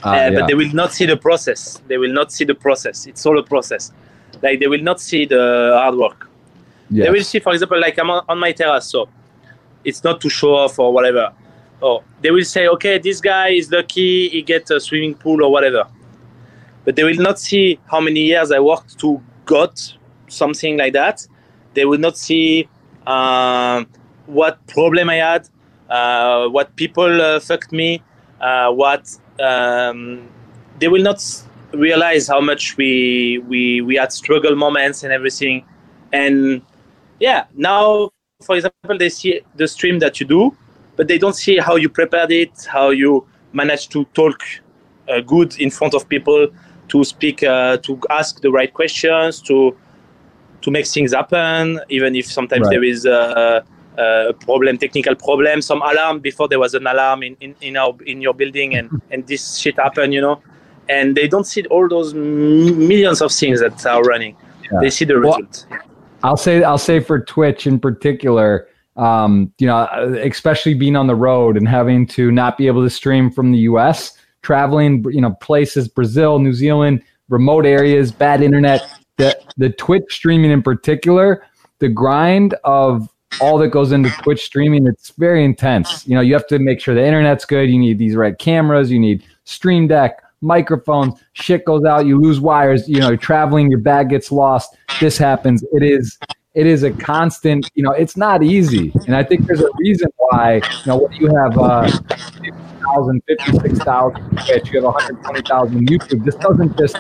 Uh, 0.04 0.10
uh, 0.10 0.14
yeah. 0.14 0.30
But 0.36 0.48
they 0.48 0.54
will 0.54 0.74
not 0.74 0.94
see 0.94 1.06
the 1.06 1.18
process. 1.18 1.82
They 1.88 1.98
will 1.98 2.14
not 2.14 2.32
see 2.32 2.46
the 2.46 2.56
process. 2.56 3.08
It's 3.08 3.26
all 3.26 3.38
a 3.40 3.44
process. 3.44 3.92
Like 4.42 4.60
they 4.60 4.68
will 4.68 4.84
not 4.84 5.00
see 5.02 5.26
the 5.26 5.72
hard 5.82 5.96
work. 5.96 6.30
Yes. 6.90 7.06
They 7.06 7.12
will 7.12 7.24
see, 7.24 7.40
for 7.40 7.54
example, 7.54 7.80
like 7.80 7.98
I'm 7.98 8.10
on, 8.10 8.24
on 8.30 8.40
my 8.40 8.52
terrace, 8.52 8.86
so 8.86 9.10
it's 9.84 10.04
not 10.04 10.22
to 10.22 10.30
show 10.30 10.56
off 10.56 10.80
or 10.80 10.94
whatever. 10.94 11.34
Oh, 11.82 12.04
they 12.22 12.32
will 12.32 12.46
say, 12.46 12.68
okay, 12.68 12.98
this 12.98 13.22
guy 13.22 13.50
is 13.50 13.72
lucky, 13.72 14.30
he 14.30 14.42
gets 14.42 14.72
a 14.72 14.80
swimming 14.80 15.16
pool 15.16 15.44
or 15.44 15.52
whatever. 15.52 15.86
But 16.86 16.96
they 16.96 17.04
will 17.04 17.22
not 17.22 17.40
see 17.40 17.80
how 17.92 18.00
many 18.00 18.22
years 18.22 18.52
I 18.52 18.60
worked 18.60 18.98
to 19.00 19.22
got 19.46 19.98
something 20.28 20.78
like 20.78 20.94
that. 20.94 21.28
They 21.74 21.86
will 21.86 22.00
not 22.00 22.18
see 22.18 22.68
uh, 23.06 23.84
what 24.26 24.66
problem 24.68 25.10
I 25.10 25.16
had, 25.16 25.50
uh, 25.90 26.48
what 26.48 26.76
people 26.76 27.22
uh, 27.22 27.40
fucked 27.40 27.72
me, 27.72 28.02
uh, 28.42 28.72
what 28.72 29.18
um, 29.40 30.28
they 30.80 30.88
will 30.88 31.02
not 31.02 31.24
realize 31.74 32.28
how 32.28 32.42
much 32.42 32.78
we 32.78 33.40
we 33.48 33.82
we 33.82 33.96
had 33.96 34.12
struggle 34.12 34.56
moments 34.56 35.04
and 35.04 35.14
everything, 35.14 35.66
and 36.12 36.62
yeah, 37.20 37.46
now 37.56 38.10
for 38.42 38.56
example 38.56 38.98
they 38.98 39.10
see 39.10 39.42
the 39.56 39.68
stream 39.68 40.00
that 40.00 40.20
you 40.20 40.26
do, 40.26 40.56
but 40.96 41.08
they 41.08 41.18
don't 41.18 41.36
see 41.36 41.58
how 41.58 41.76
you 41.76 41.90
prepared 41.90 42.32
it, 42.32 42.68
how 42.72 42.90
you 42.90 43.26
managed 43.54 43.92
to 43.92 44.06
talk 44.14 44.42
uh, 45.10 45.22
good 45.22 45.58
in 45.60 45.70
front 45.72 45.94
of 45.94 46.08
people, 46.08 46.48
to 46.90 47.04
speak, 47.04 47.44
uh, 47.44 47.78
to 47.78 48.00
ask 48.10 48.42
the 48.42 48.52
right 48.52 48.74
questions, 48.74 49.42
to 49.42 49.76
to 50.62 50.72
make 50.72 50.88
things 50.88 51.14
happen, 51.14 51.80
even 51.90 52.16
if 52.16 52.26
sometimes 52.26 52.64
right. 52.64 52.72
there 52.72 52.84
is. 52.84 53.06
Uh, 53.06 53.64
uh, 53.98 54.34
problem, 54.34 54.78
technical 54.78 55.16
problem, 55.16 55.62
some 55.62 55.82
alarm 55.82 56.20
before 56.20 56.48
there 56.48 56.60
was 56.60 56.74
an 56.74 56.88
alarm 56.88 57.24
in, 57.24 57.36
in, 57.40 57.56
in, 57.62 57.78
our, 57.78 57.96
in 58.06 58.22
your 58.22 58.34
building 58.34 58.76
and, 58.76 59.02
and 59.12 59.26
this 59.28 59.58
shit 59.58 59.76
happened, 59.78 60.14
you 60.14 60.22
know. 60.22 60.42
And 60.90 61.16
they 61.18 61.28
don't 61.28 61.46
see 61.46 61.66
all 61.66 61.90
those 61.90 62.14
millions 62.14 63.22
of 63.22 63.32
things 63.32 63.60
that 63.60 63.86
are 63.86 64.02
running. 64.04 64.38
Yeah. 64.72 64.80
They 64.82 64.90
see 64.90 65.06
the 65.06 65.20
well, 65.20 65.38
result. 65.38 65.66
I'll 66.24 66.38
say 66.38 66.64
I'll 66.64 66.78
say 66.78 67.00
for 67.00 67.20
Twitch 67.20 67.68
in 67.68 67.80
particular, 67.80 68.68
um, 68.96 69.52
you 69.60 69.68
know, 69.68 69.88
especially 70.24 70.74
being 70.74 70.96
on 70.96 71.08
the 71.08 71.16
road 71.16 71.58
and 71.58 71.68
having 71.68 72.08
to 72.08 72.32
not 72.32 72.58
be 72.58 72.68
able 72.68 72.84
to 72.84 72.90
stream 72.90 73.30
from 73.30 73.52
the 73.52 73.60
US, 73.60 74.18
traveling, 74.42 75.04
you 75.10 75.22
know, 75.22 75.32
places, 75.42 75.88
Brazil, 75.88 76.40
New 76.40 76.54
Zealand, 76.54 77.04
remote 77.30 77.66
areas, 77.66 78.12
bad 78.12 78.42
internet, 78.42 78.82
the 79.18 79.38
the 79.58 79.70
Twitch 79.70 80.06
streaming 80.10 80.52
in 80.52 80.62
particular, 80.62 81.44
the 81.80 81.90
grind 81.90 82.56
of 82.64 83.10
all 83.42 83.58
that 83.60 83.70
goes 83.70 83.92
into 83.92 84.10
Twitch 84.22 84.44
streaming. 84.44 84.88
It's 84.88 85.12
very 85.12 85.44
intense. 85.44 86.08
You 86.08 86.16
know, 86.16 86.22
you 86.22 86.34
have 86.34 86.48
to 86.48 86.60
make 86.60 86.80
sure 86.80 86.96
the 86.96 87.06
internet's 87.06 87.46
good. 87.46 87.70
You 87.70 87.80
need 87.80 87.98
these 87.98 88.16
right 88.16 88.38
cameras. 88.38 88.92
You 88.92 89.00
need 89.00 89.24
Stream 89.44 89.88
Deck, 89.88 90.22
microphones. 90.42 91.20
Shit 91.34 91.66
goes 91.66 91.86
out. 91.86 92.06
You 92.06 92.20
lose 92.20 92.40
wires. 92.40 92.88
You 92.88 93.00
know, 93.00 93.10
you're 93.10 93.18
traveling. 93.18 93.70
Your 93.70 93.80
bag 93.80 94.10
gets 94.10 94.32
lost. 94.32 94.76
This 95.00 95.18
happens. 95.18 95.64
It 95.72 95.84
is 95.84 96.18
it 96.58 96.66
is 96.66 96.82
a 96.82 96.92
constant. 96.92 97.70
You 97.76 97.84
know, 97.84 97.92
it's 97.92 98.18
not 98.18 98.44
easy, 98.44 98.92
and 99.06 99.16
I 99.16 99.24
think 99.24 99.46
there's 99.46 99.62
a 99.62 99.70
reason 99.78 100.10
why. 100.18 100.56
You 100.56 100.86
know, 100.88 100.98
when 100.98 101.12
you 101.14 101.28
have 101.36 101.58
uh, 101.58 101.88
50,000, 102.42 103.24
56,000 103.28 104.30
Twitch, 104.32 104.72
you 104.72 104.82
have 104.82 104.86
120,000 104.86 105.88
YouTube. 105.88 106.26
This 106.26 106.36
doesn't 106.36 106.76
just 106.76 106.98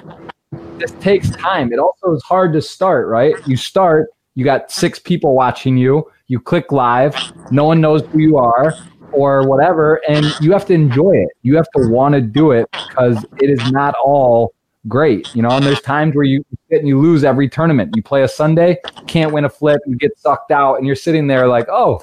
this 0.77 0.91
takes 0.99 1.31
time. 1.31 1.73
It 1.73 1.79
also 1.79 2.13
is 2.13 2.23
hard 2.23 2.53
to 2.53 2.61
start, 2.61 3.07
right? 3.07 3.35
You 3.47 3.57
start, 3.57 4.09
you 4.35 4.45
got 4.45 4.71
six 4.71 4.99
people 4.99 5.35
watching 5.35 5.75
you, 5.75 6.05
you 6.27 6.39
click 6.39 6.71
live, 6.71 7.15
no 7.51 7.63
one 7.63 7.81
knows 7.81 8.03
who 8.07 8.19
you 8.19 8.37
are 8.37 8.73
or 9.11 9.47
whatever, 9.47 10.01
and 10.07 10.25
you 10.41 10.51
have 10.51 10.65
to 10.65 10.73
enjoy 10.73 11.11
it. 11.11 11.29
You 11.41 11.55
have 11.55 11.69
to 11.75 11.89
want 11.89 12.15
to 12.15 12.21
do 12.21 12.51
it 12.51 12.67
because 12.71 13.25
it 13.39 13.49
is 13.49 13.71
not 13.71 13.95
all 14.03 14.53
great, 14.87 15.33
you 15.33 15.41
know. 15.41 15.49
And 15.49 15.65
there's 15.65 15.81
times 15.81 16.15
where 16.15 16.25
you 16.25 16.45
sit 16.69 16.79
and 16.79 16.87
you 16.87 16.99
lose 16.99 17.23
every 17.23 17.49
tournament. 17.49 17.95
You 17.95 18.03
play 18.03 18.23
a 18.23 18.27
Sunday, 18.27 18.77
can't 19.07 19.33
win 19.33 19.45
a 19.45 19.49
flip, 19.49 19.81
you 19.87 19.95
get 19.95 20.17
sucked 20.19 20.51
out, 20.51 20.75
and 20.75 20.85
you're 20.85 20.95
sitting 20.95 21.27
there 21.27 21.47
like, 21.47 21.67
oh, 21.69 22.01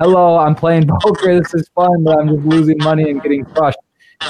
hello, 0.00 0.38
I'm 0.38 0.54
playing 0.54 0.88
poker. 1.02 1.38
This 1.38 1.54
is 1.54 1.68
fun, 1.74 2.04
but 2.04 2.18
I'm 2.18 2.28
just 2.28 2.46
losing 2.46 2.78
money 2.78 3.10
and 3.10 3.22
getting 3.22 3.44
crushed. 3.44 3.78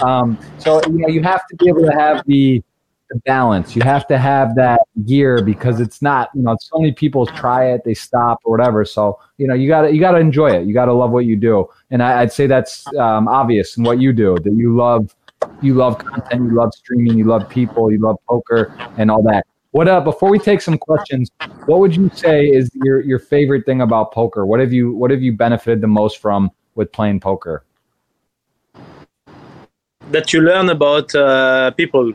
Um, 0.02 0.38
so 0.58 0.80
you 0.86 0.98
know, 0.98 1.08
you 1.08 1.22
have 1.22 1.46
to 1.46 1.56
be 1.56 1.68
able 1.68 1.84
to 1.84 1.92
have 1.92 2.22
the 2.26 2.62
the 3.08 3.16
balance. 3.20 3.74
You 3.74 3.82
have 3.82 4.06
to 4.08 4.18
have 4.18 4.54
that 4.56 4.80
gear 5.04 5.42
because 5.42 5.80
it's 5.80 6.02
not, 6.02 6.30
you 6.34 6.42
know, 6.42 6.56
so 6.60 6.78
many 6.78 6.92
people 6.92 7.26
try 7.26 7.70
it, 7.72 7.82
they 7.84 7.94
stop 7.94 8.40
or 8.44 8.56
whatever. 8.56 8.84
So, 8.84 9.18
you 9.36 9.46
know, 9.46 9.54
you 9.54 9.68
gotta, 9.68 9.92
you 9.92 10.00
gotta 10.00 10.18
enjoy 10.18 10.50
it. 10.50 10.66
You 10.66 10.74
gotta 10.74 10.92
love 10.92 11.10
what 11.10 11.24
you 11.24 11.36
do. 11.36 11.68
And 11.90 12.02
I, 12.02 12.20
would 12.20 12.32
say 12.32 12.46
that's 12.46 12.86
um, 12.94 13.28
obvious 13.28 13.76
in 13.76 13.84
what 13.84 14.00
you 14.00 14.12
do, 14.12 14.36
that 14.44 14.52
you 14.52 14.76
love, 14.76 15.14
you 15.62 15.74
love 15.74 15.98
content, 15.98 16.44
you 16.50 16.54
love 16.54 16.72
streaming, 16.74 17.16
you 17.18 17.24
love 17.24 17.48
people, 17.48 17.90
you 17.90 17.98
love 17.98 18.16
poker 18.28 18.74
and 18.96 19.10
all 19.10 19.22
that. 19.22 19.46
What 19.72 19.86
uh 19.86 20.00
before 20.00 20.30
we 20.30 20.38
take 20.38 20.62
some 20.62 20.78
questions, 20.78 21.30
what 21.66 21.78
would 21.80 21.94
you 21.94 22.10
say 22.14 22.46
is 22.46 22.70
your 22.74 23.02
your 23.02 23.18
favorite 23.18 23.66
thing 23.66 23.82
about 23.82 24.12
poker? 24.12 24.46
What 24.46 24.60
have 24.60 24.72
you 24.72 24.92
what 24.92 25.10
have 25.10 25.20
you 25.20 25.32
benefited 25.34 25.82
the 25.82 25.86
most 25.86 26.18
from 26.18 26.50
with 26.74 26.90
playing 26.90 27.20
poker? 27.20 27.64
That 30.10 30.32
you 30.32 30.40
learn 30.40 30.70
about 30.70 31.14
uh, 31.14 31.70
people 31.72 32.14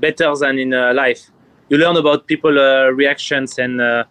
better 0.00 0.34
than 0.36 0.58
in 0.58 0.74
uh, 0.74 0.92
life. 0.94 1.30
You 1.68 1.78
learn 1.78 1.96
about 1.96 2.26
people 2.26 2.58
uh, 2.58 2.90
reactions 2.90 3.58
and 3.58 3.80
uh, 3.80 4.04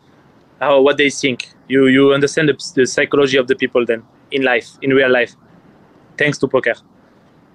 how 0.59 0.81
what 0.81 0.97
they 0.97 1.09
think. 1.09 1.51
You 1.67 1.87
you 1.87 2.13
understand 2.13 2.49
the, 2.49 2.57
the 2.75 2.85
psychology 2.85 3.37
of 3.37 3.47
the 3.47 3.55
people 3.55 3.85
then 3.85 4.03
in 4.31 4.43
life, 4.43 4.67
in 4.81 4.91
real 4.91 5.11
life, 5.11 5.35
thanks 6.17 6.37
to 6.39 6.47
poker. 6.47 6.75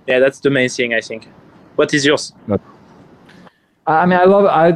Yeah, 0.07 0.19
that's 0.19 0.41
the 0.41 0.51
main 0.51 0.69
thing 0.69 0.95
I 0.95 1.01
think. 1.01 1.29
What 1.77 1.93
is 1.95 2.05
yours? 2.05 2.33
I 3.87 4.07
mean, 4.07 4.19
I 4.19 4.25
love 4.25 4.47
I 4.47 4.69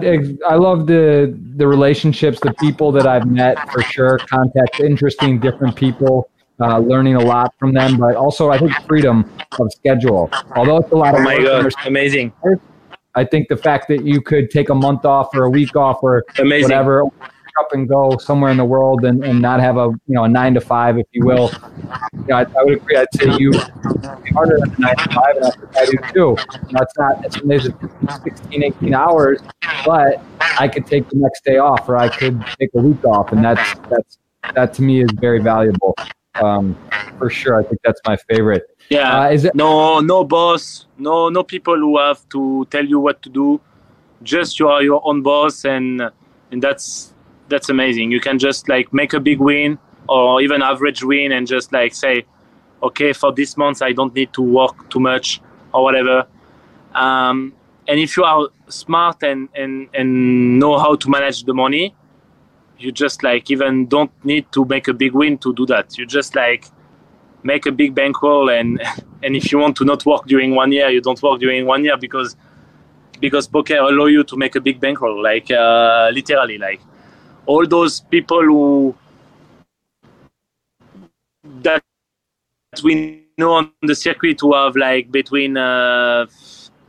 I 0.46 0.56
love 0.56 0.86
the 0.86 1.34
the 1.56 1.66
relationships, 1.66 2.40
the 2.40 2.52
people 2.54 2.92
that 2.92 3.06
I've 3.06 3.26
met 3.26 3.56
for 3.70 3.82
sure. 3.82 4.18
Contact 4.18 4.80
interesting, 4.80 5.38
different 5.40 5.76
people, 5.76 6.28
uh, 6.60 6.78
learning 6.78 7.14
a 7.14 7.20
lot 7.20 7.54
from 7.58 7.72
them, 7.72 7.96
but 7.96 8.16
also 8.16 8.50
I 8.50 8.58
think 8.58 8.72
freedom 8.86 9.30
of 9.58 9.72
schedule. 9.72 10.30
Although 10.56 10.78
it's 10.78 10.92
a 10.92 10.96
lot 10.96 11.14
of 11.14 11.20
oh 11.20 11.24
my 11.24 11.38
god, 11.38 11.72
amazing. 11.86 12.32
I 13.14 13.24
think 13.24 13.48
the 13.48 13.56
fact 13.56 13.88
that 13.88 14.04
you 14.04 14.20
could 14.20 14.50
take 14.50 14.68
a 14.68 14.74
month 14.74 15.04
off 15.04 15.34
or 15.34 15.44
a 15.44 15.50
week 15.50 15.74
off 15.76 15.98
or 16.02 16.24
Amazing. 16.38 16.64
whatever 16.64 17.04
up 17.58 17.72
and 17.72 17.88
go 17.88 18.16
somewhere 18.18 18.50
in 18.50 18.56
the 18.56 18.64
world 18.64 19.04
and, 19.04 19.24
and 19.24 19.40
not 19.40 19.60
have 19.60 19.76
a 19.76 19.90
you 20.06 20.14
know 20.14 20.24
a 20.24 20.28
nine 20.28 20.54
to 20.54 20.60
five 20.60 20.98
if 20.98 21.06
you 21.12 21.24
will. 21.24 21.50
You 22.12 22.24
know, 22.28 22.36
I, 22.36 22.42
I, 22.42 22.64
would 22.64 22.74
agree. 22.74 22.96
I'd 22.96 23.06
say 23.14 23.36
you 23.38 23.52
harder 24.32 24.58
than 24.58 24.74
a 24.74 24.78
nine 24.78 24.96
to 24.96 25.14
five 25.14 25.36
and 25.36 25.52
I 25.76 25.84
do 25.86 25.98
too. 26.12 26.36
You 26.68 26.72
know, 26.72 26.80
it's 26.80 26.98
not 26.98 27.24
it's 27.24 27.36
amazing. 27.36 27.74
16 28.22 28.62
18 28.62 28.94
hours 28.94 29.40
but 29.84 30.22
I 30.40 30.68
could 30.68 30.86
take 30.86 31.08
the 31.08 31.16
next 31.16 31.44
day 31.44 31.58
off 31.58 31.88
or 31.88 31.96
I 31.96 32.08
could 32.08 32.44
take 32.58 32.70
a 32.74 32.80
week 32.80 33.04
off 33.04 33.32
and 33.32 33.44
that's 33.44 33.78
that's 33.90 34.18
that 34.54 34.74
to 34.74 34.82
me 34.82 35.02
is 35.02 35.10
very 35.12 35.40
valuable. 35.40 35.94
Um, 36.36 36.78
for 37.18 37.28
sure 37.30 37.56
I 37.56 37.62
think 37.64 37.80
that's 37.84 38.00
my 38.06 38.16
favorite 38.16 38.64
yeah. 38.90 39.20
Uh, 39.20 39.28
it- 39.30 39.54
no, 39.54 40.00
no 40.00 40.24
boss, 40.24 40.86
no, 40.96 41.28
no 41.28 41.42
people 41.42 41.76
who 41.76 41.98
have 41.98 42.26
to 42.30 42.66
tell 42.70 42.84
you 42.84 42.98
what 42.98 43.22
to 43.22 43.28
do. 43.28 43.60
Just 44.22 44.58
you 44.58 44.68
are 44.68 44.82
your 44.82 45.00
own 45.06 45.22
boss, 45.22 45.64
and 45.64 46.02
and 46.50 46.62
that's 46.62 47.12
that's 47.48 47.68
amazing. 47.68 48.10
You 48.10 48.20
can 48.20 48.38
just 48.38 48.68
like 48.68 48.92
make 48.92 49.12
a 49.12 49.20
big 49.20 49.38
win 49.38 49.78
or 50.08 50.40
even 50.40 50.62
average 50.62 51.04
win, 51.04 51.32
and 51.32 51.46
just 51.46 51.72
like 51.72 51.94
say, 51.94 52.24
okay, 52.82 53.12
for 53.12 53.32
this 53.32 53.56
month 53.56 53.82
I 53.82 53.92
don't 53.92 54.14
need 54.14 54.32
to 54.32 54.42
work 54.42 54.88
too 54.90 55.00
much 55.00 55.40
or 55.72 55.84
whatever. 55.84 56.26
Um, 56.94 57.52
and 57.86 58.00
if 58.00 58.16
you 58.16 58.24
are 58.24 58.48
smart 58.68 59.22
and, 59.22 59.48
and, 59.54 59.88
and 59.94 60.58
know 60.58 60.78
how 60.78 60.96
to 60.96 61.08
manage 61.08 61.44
the 61.44 61.54
money, 61.54 61.94
you 62.78 62.90
just 62.92 63.22
like 63.22 63.50
even 63.50 63.86
don't 63.86 64.10
need 64.24 64.50
to 64.52 64.64
make 64.64 64.88
a 64.88 64.92
big 64.94 65.12
win 65.12 65.38
to 65.38 65.54
do 65.54 65.66
that. 65.66 65.96
You 65.96 66.06
just 66.06 66.34
like 66.34 66.66
make 67.52 67.66
a 67.66 67.72
big 67.82 67.94
bankroll 68.00 68.50
and 68.58 68.68
and 69.24 69.32
if 69.40 69.50
you 69.50 69.58
want 69.64 69.74
to 69.80 69.84
not 69.92 70.04
work 70.12 70.24
during 70.32 70.54
one 70.62 70.70
year 70.78 70.88
you 70.96 71.00
don't 71.00 71.22
work 71.22 71.38
during 71.44 71.66
one 71.66 71.82
year 71.84 71.96
because 72.06 72.36
because 73.20 73.48
poker 73.48 73.78
allow 73.90 74.06
you 74.16 74.22
to 74.30 74.36
make 74.36 74.54
a 74.60 74.62
big 74.68 74.80
bankroll 74.84 75.22
like 75.30 75.50
uh, 75.50 76.08
literally 76.18 76.58
like 76.58 76.80
all 77.46 77.66
those 77.66 78.00
people 78.14 78.42
who 78.42 78.94
that 81.62 81.82
we 82.84 83.24
know 83.38 83.52
on 83.52 83.72
the 83.82 83.94
circuit 83.94 84.38
who 84.40 84.54
have 84.54 84.76
like 84.76 85.10
between 85.10 85.56
uh, 85.56 86.26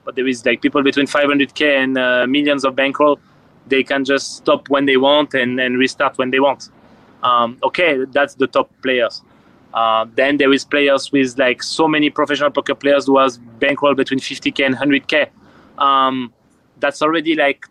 but 0.03 0.16
there 0.16 0.28
is 0.28 0.45
like 0.45 0.62
people 0.62 0.84
between 0.84 1.07
500k 1.07 1.62
and 1.84 1.97
uh, 1.97 2.28
millions 2.28 2.66
of 2.66 2.76
bankroll 2.76 3.20
they 3.68 3.84
can 3.84 4.03
just 4.03 4.38
stop 4.38 4.68
when 4.70 4.86
they 4.86 4.97
want 4.97 5.34
and, 5.36 5.60
and 5.60 5.78
restart 5.78 6.18
when 6.18 6.32
they 6.32 6.39
want. 6.39 6.70
Um, 7.22 7.57
okay 7.64 8.05
that's 8.18 8.36
the 8.36 8.47
top 8.47 8.70
players 8.82 9.22
uh, 9.74 10.05
then 10.15 10.38
there 10.38 10.51
is 10.51 10.65
players 10.65 11.11
with 11.11 11.38
like 11.38 11.61
so 11.61 11.88
many 11.88 12.09
professional 12.09 12.49
poker 12.51 12.76
players 12.76 13.05
who 13.05 13.17
has 13.20 13.38
bankroll 13.38 13.93
between 13.95 14.20
50k 14.20 14.65
and 14.65 14.76
100k. 14.76 15.30
Um, 15.78 16.34
that's 16.80 17.01
already 17.01 17.36
like 17.36 17.65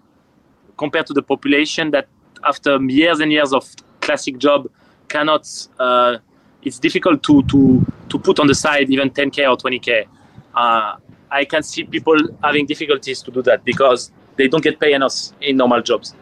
compared 0.76 1.06
to 1.06 1.12
the 1.12 1.22
population 1.22 1.90
that 1.90 2.08
after 2.44 2.80
years 2.84 3.20
and 3.20 3.32
years 3.32 3.52
of 3.52 3.68
classic 4.00 4.38
job 4.38 4.68
cannot. 5.08 5.46
Uh, 5.78 6.18
it's 6.62 6.78
difficult 6.78 7.22
to 7.22 7.42
to 7.44 7.84
to 8.08 8.18
put 8.18 8.38
on 8.40 8.46
the 8.46 8.54
side 8.54 8.90
even 8.90 9.10
10k 9.10 9.48
or 9.50 9.56
20k. 9.56 10.06
Uh, 10.54 10.96
I 11.30 11.44
can 11.44 11.62
see 11.62 11.84
people 11.84 12.16
having 12.42 12.66
difficulties 12.66 13.22
to 13.22 13.30
do 13.30 13.42
that 13.42 13.64
because 13.64 14.10
they 14.36 14.48
don't 14.48 14.62
get 14.62 14.80
paid 14.80 14.94
enough 14.94 15.14
in 15.40 15.56
normal 15.56 15.82
jobs. 15.82 16.14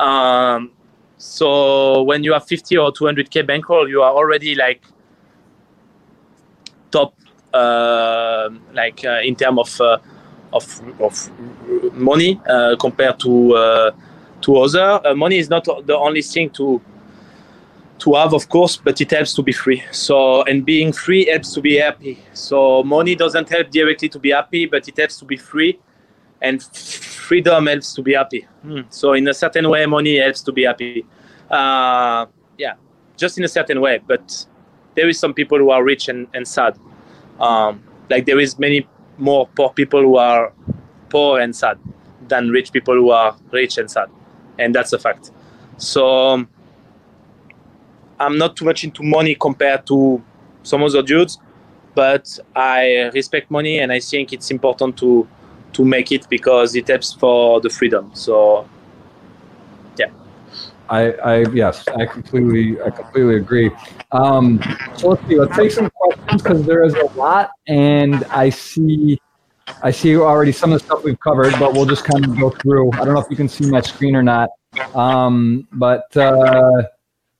Um, 0.00 0.72
so 1.18 2.02
when 2.02 2.24
you 2.24 2.32
have 2.32 2.46
50 2.46 2.76
or 2.78 2.92
200k 2.92 3.46
bankroll, 3.46 3.88
you 3.88 4.02
are 4.02 4.12
already 4.12 4.54
like 4.54 4.82
top 6.96 7.14
uh, 7.54 8.48
like 8.72 9.04
uh, 9.04 9.20
in 9.22 9.34
terms 9.36 9.58
of 9.64 9.80
uh, 9.80 9.98
of, 10.52 10.66
of 11.00 11.14
money 11.94 12.40
compared 12.78 13.18
to 13.20 13.92
to 14.40 14.56
other. 14.56 15.14
money 15.14 15.38
is 15.38 15.48
not 15.48 15.64
the 15.64 15.96
only 15.96 16.22
thing 16.22 16.50
to 16.50 16.80
to 17.98 18.14
have, 18.14 18.34
of 18.34 18.48
course, 18.48 18.76
but 18.76 19.00
it 19.00 19.10
helps 19.10 19.32
to 19.34 19.42
be 19.42 19.52
free. 19.52 19.82
So, 19.92 20.42
and 20.42 20.64
being 20.64 20.92
free 20.92 21.26
helps 21.26 21.54
to 21.54 21.60
be 21.60 21.76
happy. 21.76 22.18
So, 22.32 22.82
money 22.82 23.14
doesn't 23.14 23.48
help 23.48 23.70
directly 23.70 24.08
to 24.08 24.18
be 24.18 24.30
happy, 24.30 24.66
but 24.66 24.88
it 24.88 24.96
helps 24.96 25.16
to 25.20 25.24
be 25.24 25.36
free, 25.36 25.78
and 26.42 26.62
freedom 27.28 27.66
helps 27.66 27.94
to 27.94 28.02
be 28.02 28.14
happy. 28.14 28.46
Mm. 28.66 28.84
So, 28.90 29.12
in 29.14 29.26
a 29.28 29.34
certain 29.34 29.68
way, 29.70 29.86
money 29.86 30.18
helps 30.18 30.42
to 30.42 30.52
be 30.52 30.64
happy. 30.64 31.06
Uh, 31.50 32.26
yeah, 32.58 32.74
just 33.16 33.38
in 33.38 33.44
a 33.44 33.48
certain 33.48 33.80
way. 33.80 34.00
But 34.06 34.46
there 34.94 35.08
is 35.08 35.18
some 35.18 35.34
people 35.34 35.58
who 35.58 35.70
are 35.70 35.82
rich 35.82 36.08
and, 36.08 36.26
and 36.34 36.46
sad. 36.46 36.78
Um, 37.40 37.82
like 38.10 38.26
there 38.26 38.38
is 38.38 38.58
many 38.58 38.86
more 39.18 39.48
poor 39.56 39.70
people 39.70 40.02
who 40.02 40.16
are 40.16 40.52
poor 41.08 41.40
and 41.40 41.54
sad 41.54 41.78
than 42.28 42.50
rich 42.50 42.72
people 42.72 42.94
who 42.94 43.10
are 43.10 43.36
rich 43.50 43.78
and 43.78 43.90
sad, 43.90 44.08
and 44.58 44.74
that's 44.74 44.92
a 44.92 44.98
fact. 44.98 45.30
So 45.76 46.06
um, 46.06 46.48
I'm 48.18 48.38
not 48.38 48.56
too 48.56 48.64
much 48.64 48.84
into 48.84 49.02
money 49.02 49.34
compared 49.34 49.86
to 49.86 50.22
some 50.62 50.82
other 50.82 51.02
dudes, 51.02 51.38
but 51.94 52.38
I 52.54 53.10
respect 53.14 53.50
money 53.50 53.78
and 53.78 53.92
I 53.92 54.00
think 54.00 54.32
it's 54.32 54.50
important 54.50 54.96
to 54.98 55.28
to 55.74 55.84
make 55.84 56.12
it 56.12 56.28
because 56.28 56.76
it 56.76 56.86
helps 56.86 57.12
for 57.12 57.60
the 57.60 57.68
freedom. 57.68 58.10
So 58.14 58.68
I, 60.88 61.12
I 61.12 61.48
yes, 61.52 61.86
I 61.88 62.06
completely, 62.06 62.80
I 62.82 62.90
completely 62.90 63.36
agree. 63.36 63.70
Um, 64.12 64.60
so 64.96 65.08
let's 65.08 65.26
see. 65.26 65.38
Let's 65.38 65.56
take 65.56 65.70
some 65.70 65.90
questions 65.90 66.42
because 66.42 66.66
there 66.66 66.84
is 66.84 66.94
a 66.94 67.06
lot, 67.16 67.50
and 67.66 68.24
I 68.24 68.50
see, 68.50 69.18
I 69.82 69.90
see 69.90 70.16
already 70.16 70.52
some 70.52 70.72
of 70.72 70.80
the 70.80 70.84
stuff 70.84 71.04
we've 71.04 71.20
covered, 71.20 71.54
but 71.58 71.72
we'll 71.72 71.86
just 71.86 72.04
kind 72.04 72.24
of 72.24 72.38
go 72.38 72.50
through. 72.50 72.92
I 72.92 73.04
don't 73.04 73.14
know 73.14 73.20
if 73.20 73.30
you 73.30 73.36
can 73.36 73.48
see 73.48 73.70
my 73.70 73.80
screen 73.80 74.14
or 74.14 74.22
not, 74.22 74.50
um, 74.94 75.66
but 75.72 76.14
uh, 76.16 76.82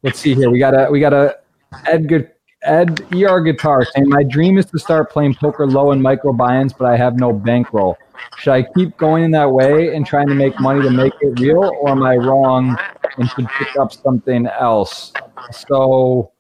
let's 0.03 0.19
see 0.19 0.35
here. 0.35 0.51
We 0.51 0.59
got 0.59 0.75
a, 0.75 0.91
we 0.91 1.01
got 1.01 1.13
a 1.13 1.39
Edgar 1.87 2.34
Ed 2.65 3.07
ER 3.15 3.41
Guitar 3.41 3.85
saying, 3.85 4.09
My 4.09 4.23
dream 4.23 4.59
is 4.59 4.67
to 4.67 4.79
start 4.79 5.11
playing 5.11 5.35
poker 5.35 5.67
low 5.67 5.93
in 5.93 6.01
microbuy-ins, 6.01 6.73
but 6.73 6.87
I 6.87 6.97
have 6.97 7.19
no 7.19 7.33
bankroll. 7.33 7.97
Should 8.39 8.53
I 8.53 8.63
keep 8.63 8.97
going 8.97 9.25
in 9.25 9.31
that 9.33 9.51
way 9.51 9.95
and 9.95 10.07
trying 10.07 10.29
to 10.29 10.35
make 10.35 10.59
money 10.61 10.83
to 10.83 10.91
make 10.91 11.13
it 11.21 11.39
real, 11.41 11.73
or 11.81 11.91
am 11.91 12.03
I 12.03 12.17
wrong 12.17 12.77
and 13.19 13.31
should 13.31 13.47
pick 13.59 13.77
up 13.77 13.93
something 13.93 14.47
else? 14.47 15.13
So 15.53 16.33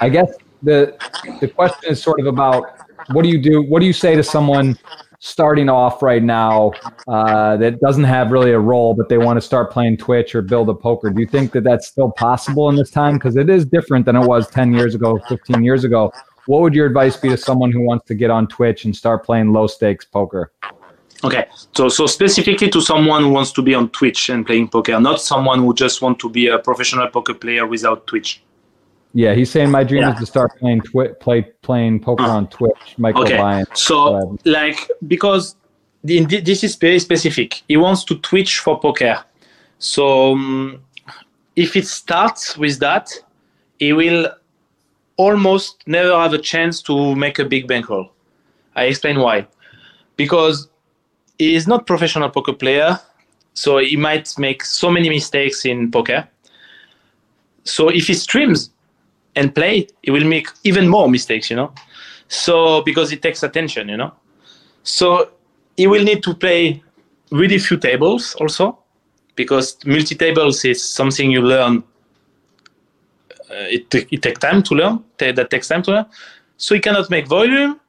I 0.00 0.08
guess 0.08 0.32
the 0.62 0.96
the 1.40 1.48
question 1.48 1.90
is 1.90 2.02
sort 2.02 2.20
of 2.20 2.26
about 2.26 2.64
what 3.12 3.22
do 3.22 3.28
you 3.28 3.40
do? 3.40 3.62
What 3.62 3.80
do 3.80 3.86
you 3.86 3.92
say 3.92 4.14
to 4.16 4.22
someone 4.22 4.76
starting 5.24 5.68
off 5.68 6.02
right 6.02 6.22
now 6.22 6.72
uh, 7.06 7.56
that 7.56 7.80
doesn't 7.80 8.04
have 8.04 8.32
really 8.32 8.50
a 8.50 8.58
role, 8.58 8.92
but 8.92 9.08
they 9.08 9.18
want 9.18 9.36
to 9.36 9.40
start 9.40 9.70
playing 9.70 9.96
Twitch 9.96 10.34
or 10.34 10.42
build 10.42 10.68
a 10.68 10.74
poker? 10.74 11.10
Do 11.10 11.20
you 11.20 11.28
think 11.28 11.52
that 11.52 11.62
that's 11.62 11.86
still 11.86 12.10
possible 12.10 12.68
in 12.68 12.74
this 12.74 12.90
time? 12.90 13.14
Because 13.14 13.36
it 13.36 13.48
is 13.48 13.64
different 13.64 14.04
than 14.04 14.16
it 14.16 14.26
was 14.26 14.50
10 14.50 14.74
years 14.74 14.96
ago, 14.96 15.20
15 15.28 15.62
years 15.62 15.84
ago. 15.84 16.12
What 16.46 16.60
would 16.62 16.74
your 16.74 16.86
advice 16.86 17.16
be 17.16 17.28
to 17.28 17.36
someone 17.36 17.70
who 17.70 17.82
wants 17.82 18.06
to 18.06 18.16
get 18.16 18.30
on 18.30 18.48
Twitch 18.48 18.84
and 18.84 18.94
start 18.94 19.24
playing 19.24 19.52
low 19.52 19.68
stakes 19.68 20.04
poker? 20.04 20.52
Okay, 21.22 21.46
so 21.76 21.88
so 21.88 22.06
specifically 22.06 22.68
to 22.70 22.80
someone 22.80 23.22
who 23.22 23.30
wants 23.30 23.52
to 23.52 23.62
be 23.62 23.76
on 23.76 23.90
Twitch 23.90 24.28
and 24.28 24.44
playing 24.44 24.66
poker, 24.68 24.98
not 24.98 25.20
someone 25.20 25.60
who 25.60 25.72
just 25.72 26.02
want 26.02 26.18
to 26.18 26.28
be 26.28 26.48
a 26.48 26.58
professional 26.58 27.06
poker 27.06 27.34
player 27.34 27.64
without 27.64 28.08
Twitch. 28.08 28.42
Yeah, 29.14 29.34
he's 29.34 29.50
saying 29.50 29.70
my 29.70 29.84
dream 29.84 30.02
yeah. 30.02 30.14
is 30.14 30.20
to 30.20 30.26
start 30.26 30.58
playing 30.58 30.80
twi- 30.82 31.12
play 31.20 31.42
playing 31.62 32.00
poker 32.00 32.24
on 32.24 32.48
Twitch. 32.48 32.96
Michael 32.96 33.24
okay. 33.24 33.38
Ryan. 33.38 33.66
So 33.74 34.38
like 34.44 34.90
because 35.06 35.56
the, 36.02 36.24
this 36.24 36.64
is 36.64 36.76
very 36.76 36.98
specific. 36.98 37.62
He 37.68 37.76
wants 37.76 38.04
to 38.04 38.18
Twitch 38.18 38.58
for 38.58 38.80
poker. 38.80 39.22
So 39.78 40.32
um, 40.32 40.82
if 41.56 41.76
it 41.76 41.86
starts 41.86 42.56
with 42.56 42.78
that, 42.78 43.12
he 43.78 43.92
will 43.92 44.30
almost 45.16 45.82
never 45.86 46.18
have 46.18 46.32
a 46.32 46.38
chance 46.38 46.80
to 46.82 47.14
make 47.14 47.38
a 47.38 47.44
big 47.44 47.68
bankroll. 47.68 48.10
I 48.74 48.84
explain 48.84 49.20
why. 49.20 49.46
Because 50.16 50.68
he 51.38 51.54
is 51.54 51.66
not 51.66 51.86
professional 51.86 52.30
poker 52.30 52.52
player, 52.52 52.98
so 53.54 53.78
he 53.78 53.96
might 53.96 54.32
make 54.38 54.64
so 54.64 54.90
many 54.90 55.08
mistakes 55.08 55.64
in 55.64 55.90
poker. 55.90 56.28
So 57.64 57.88
if 57.88 58.06
he 58.06 58.14
streams, 58.14 58.70
and 59.34 59.54
play, 59.54 59.86
he 60.02 60.10
will 60.10 60.24
make 60.24 60.48
even 60.64 60.88
more 60.88 61.08
mistakes, 61.08 61.50
you 61.50 61.56
know. 61.56 61.72
So 62.28 62.82
because 62.82 63.12
it 63.12 63.22
takes 63.22 63.42
attention, 63.42 63.88
you 63.88 63.96
know. 63.96 64.12
So 64.82 65.30
he 65.76 65.86
will 65.86 66.04
need 66.04 66.22
to 66.24 66.34
play 66.34 66.82
really 67.30 67.58
few 67.58 67.76
tables 67.78 68.34
also, 68.40 68.78
because 69.36 69.78
multi 69.86 70.14
tables 70.14 70.64
is 70.64 70.84
something 70.84 71.30
you 71.30 71.42
learn. 71.42 71.82
Uh, 73.50 73.68
it 73.70 73.94
it 73.94 74.22
takes 74.22 74.40
time 74.40 74.62
to 74.62 74.74
learn. 74.74 75.04
That 75.18 75.50
takes 75.50 75.68
time 75.68 75.82
to 75.82 75.90
learn. 75.92 76.06
So 76.56 76.74
he 76.74 76.80
cannot 76.80 77.10
make 77.10 77.26
volume. 77.26 77.80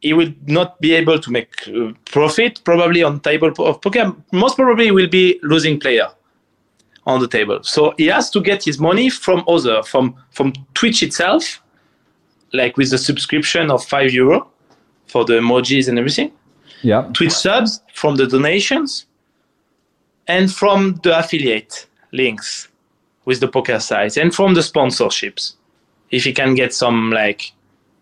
He 0.00 0.12
will 0.12 0.32
not 0.46 0.80
be 0.80 0.92
able 0.94 1.18
to 1.18 1.30
make 1.30 1.52
uh, 1.68 1.92
profit 2.04 2.60
probably 2.64 3.02
on 3.02 3.20
table 3.20 3.52
of 3.58 3.80
poker. 3.80 4.14
Most 4.32 4.56
probably, 4.56 4.90
will 4.90 5.08
be 5.08 5.38
losing 5.42 5.80
player 5.80 6.08
on 7.06 7.20
the 7.20 7.28
table. 7.28 7.62
So 7.62 7.94
he 7.98 8.06
has 8.06 8.30
to 8.30 8.40
get 8.40 8.64
his 8.64 8.78
money 8.78 9.10
from 9.10 9.44
other, 9.46 9.82
from 9.82 10.14
from 10.30 10.52
Twitch 10.74 11.02
itself, 11.02 11.62
like 12.52 12.76
with 12.76 12.90
the 12.90 12.98
subscription 12.98 13.70
of 13.70 13.84
five 13.84 14.12
euro 14.12 14.48
for 15.06 15.24
the 15.24 15.34
emojis 15.34 15.88
and 15.88 15.98
everything. 15.98 16.32
Yeah. 16.82 17.02
Twitch 17.12 17.32
subs 17.32 17.80
from 17.94 18.16
the 18.16 18.26
donations 18.26 19.06
and 20.26 20.52
from 20.52 21.00
the 21.02 21.18
affiliate 21.18 21.86
links 22.12 22.68
with 23.24 23.40
the 23.40 23.48
poker 23.48 23.80
sites 23.80 24.16
and 24.16 24.34
from 24.34 24.54
the 24.54 24.60
sponsorships. 24.60 25.54
If 26.10 26.24
he 26.24 26.32
can 26.32 26.54
get 26.54 26.74
some 26.74 27.10
like 27.10 27.52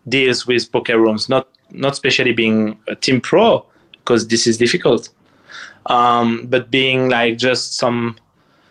deals 0.07 0.45
with 0.45 0.71
poker 0.71 0.99
rooms, 0.99 1.29
not 1.29 1.47
not 1.71 1.93
especially 1.93 2.33
being 2.33 2.77
a 2.87 2.95
team 2.95 3.19
pro 3.19 3.65
because 3.91 4.27
this 4.27 4.45
is 4.47 4.57
difficult, 4.57 5.09
um, 5.87 6.45
but 6.47 6.69
being 6.69 7.09
like 7.09 7.37
just 7.37 7.75
some 7.75 8.17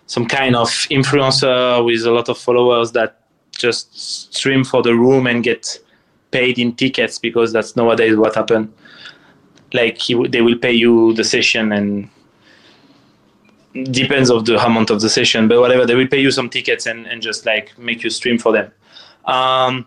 some 0.06 0.26
kind 0.26 0.56
of 0.56 0.68
influencer 0.90 1.84
with 1.84 2.04
a 2.04 2.10
lot 2.10 2.28
of 2.28 2.38
followers 2.38 2.92
that 2.92 3.22
just 3.52 4.34
stream 4.34 4.64
for 4.64 4.82
the 4.82 4.94
room 4.94 5.26
and 5.26 5.44
get 5.44 5.78
paid 6.30 6.58
in 6.58 6.74
tickets 6.74 7.18
because 7.18 7.52
that's 7.52 7.76
nowadays 7.76 8.16
what 8.16 8.34
happened. 8.34 8.72
Like 9.72 9.98
he, 9.98 10.14
they 10.28 10.42
will 10.42 10.58
pay 10.58 10.72
you 10.72 11.14
the 11.14 11.24
session 11.24 11.72
and 11.72 12.08
depends 13.90 14.30
of 14.30 14.44
the 14.44 14.62
amount 14.62 14.90
of 14.90 15.00
the 15.00 15.08
session, 15.08 15.48
but 15.48 15.60
whatever 15.60 15.86
they 15.86 15.94
will 15.94 16.08
pay 16.08 16.20
you 16.20 16.30
some 16.30 16.50
tickets 16.50 16.86
and, 16.86 17.06
and 17.06 17.22
just 17.22 17.46
like 17.46 17.76
make 17.78 18.02
you 18.02 18.10
stream 18.10 18.38
for 18.38 18.52
them. 18.52 18.70
Um, 19.24 19.86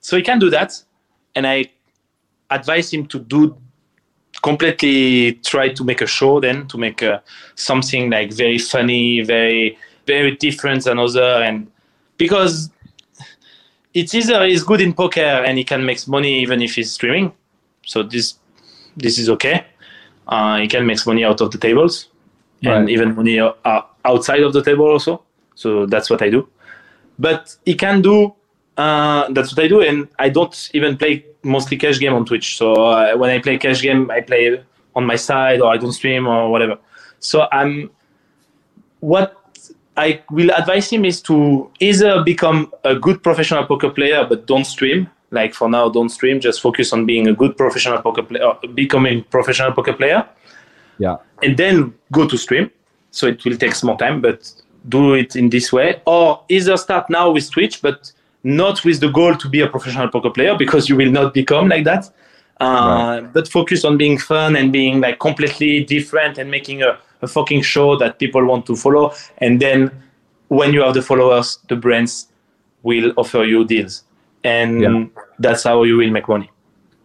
so 0.00 0.16
he 0.16 0.22
can 0.22 0.38
do 0.38 0.50
that, 0.50 0.82
and 1.34 1.46
I 1.46 1.70
advise 2.50 2.92
him 2.92 3.06
to 3.06 3.18
do 3.18 3.56
completely 4.44 5.32
try 5.52 5.66
to 5.78 5.82
make 5.90 6.02
a 6.02 6.06
show 6.06 6.38
then 6.38 6.68
to 6.68 6.76
make 6.76 7.00
a, 7.02 7.22
something 7.54 8.10
like 8.10 8.30
very 8.44 8.58
funny 8.58 9.22
very 9.22 9.78
very 10.06 10.32
different 10.36 10.84
than 10.84 10.98
other 10.98 11.30
and 11.46 11.66
because 12.18 12.70
it's 13.94 14.14
either 14.14 14.44
he's 14.46 14.62
good 14.62 14.82
in 14.82 14.92
poker 14.92 15.32
and 15.46 15.56
he 15.56 15.64
can 15.64 15.82
make 15.90 16.06
money 16.06 16.32
even 16.44 16.60
if 16.60 16.74
he's 16.74 16.92
streaming 16.92 17.32
so 17.86 18.02
this 18.02 18.26
this 18.98 19.18
is 19.18 19.30
okay 19.30 19.64
uh, 20.28 20.58
he 20.58 20.68
can 20.68 20.84
make 20.86 21.00
money 21.06 21.24
out 21.24 21.40
of 21.40 21.50
the 21.50 21.58
tables 21.58 22.08
right. 22.64 22.76
and 22.76 22.90
even 22.90 23.14
money 23.14 23.40
outside 24.04 24.42
of 24.42 24.52
the 24.52 24.62
table 24.62 24.86
also 24.86 25.22
so 25.54 25.86
that's 25.86 26.10
what 26.10 26.20
i 26.20 26.28
do 26.28 26.46
but 27.18 27.56
he 27.64 27.74
can 27.74 28.02
do 28.02 28.34
uh, 28.76 29.28
that's 29.30 29.54
what 29.54 29.64
I 29.64 29.68
do, 29.68 29.80
and 29.80 30.08
I 30.18 30.28
don't 30.28 30.70
even 30.74 30.96
play 30.96 31.24
mostly 31.44 31.76
cash 31.76 31.98
game 31.98 32.14
on 32.14 32.24
Twitch. 32.24 32.56
So 32.56 32.74
uh, 32.74 33.16
when 33.16 33.30
I 33.30 33.38
play 33.38 33.58
cash 33.58 33.82
game, 33.82 34.10
I 34.10 34.20
play 34.20 34.62
on 34.94 35.06
my 35.06 35.16
side, 35.16 35.60
or 35.60 35.72
I 35.72 35.76
don't 35.76 35.92
stream, 35.92 36.26
or 36.26 36.50
whatever. 36.50 36.78
So 37.18 37.46
I'm 37.52 37.90
what 39.00 39.36
I 39.96 40.22
will 40.30 40.50
advise 40.50 40.90
him 40.90 41.04
is 41.04 41.20
to 41.22 41.70
either 41.80 42.22
become 42.24 42.72
a 42.84 42.94
good 42.94 43.22
professional 43.22 43.64
poker 43.66 43.90
player, 43.90 44.26
but 44.28 44.46
don't 44.46 44.64
stream. 44.64 45.08
Like 45.30 45.54
for 45.54 45.68
now, 45.68 45.88
don't 45.88 46.10
stream. 46.10 46.40
Just 46.40 46.60
focus 46.60 46.92
on 46.92 47.06
being 47.06 47.28
a 47.28 47.32
good 47.32 47.56
professional 47.56 48.00
poker 48.00 48.22
player, 48.22 48.44
uh, 48.44 48.66
becoming 48.74 49.24
professional 49.24 49.72
poker 49.72 49.92
player. 49.92 50.26
Yeah, 50.98 51.16
and 51.42 51.56
then 51.56 51.94
go 52.12 52.26
to 52.28 52.36
stream. 52.38 52.70
So 53.10 53.26
it 53.26 53.44
will 53.44 53.56
take 53.56 53.74
some 53.74 53.88
more 53.88 53.98
time, 53.98 54.20
but 54.20 54.52
do 54.88 55.14
it 55.14 55.34
in 55.36 55.50
this 55.50 55.72
way, 55.72 56.02
or 56.06 56.44
either 56.48 56.76
start 56.76 57.08
now 57.10 57.30
with 57.30 57.50
Twitch, 57.50 57.80
but 57.80 58.12
not 58.44 58.84
with 58.84 59.00
the 59.00 59.08
goal 59.08 59.34
to 59.34 59.48
be 59.48 59.60
a 59.62 59.66
professional 59.66 60.08
poker 60.08 60.30
player 60.30 60.56
because 60.56 60.88
you 60.88 60.96
will 60.96 61.10
not 61.10 61.34
become 61.34 61.68
like 61.68 61.84
that. 61.84 62.10
Uh, 62.60 63.20
right. 63.22 63.32
But 63.32 63.48
focus 63.48 63.84
on 63.84 63.96
being 63.96 64.16
fun 64.16 64.54
and 64.54 64.72
being 64.72 65.00
like 65.00 65.18
completely 65.18 65.82
different 65.82 66.38
and 66.38 66.50
making 66.50 66.82
a, 66.82 66.98
a 67.22 67.26
fucking 67.26 67.62
show 67.62 67.96
that 67.96 68.18
people 68.18 68.44
want 68.44 68.66
to 68.66 68.76
follow. 68.76 69.12
And 69.38 69.60
then 69.60 69.90
when 70.48 70.72
you 70.72 70.82
have 70.82 70.94
the 70.94 71.02
followers, 71.02 71.58
the 71.68 71.74
brands 71.74 72.28
will 72.82 73.12
offer 73.16 73.44
you 73.44 73.64
deals, 73.64 74.04
and 74.44 74.82
yeah. 74.82 75.04
that's 75.38 75.64
how 75.64 75.82
you 75.84 75.96
will 75.96 76.10
make 76.10 76.28
money. 76.28 76.50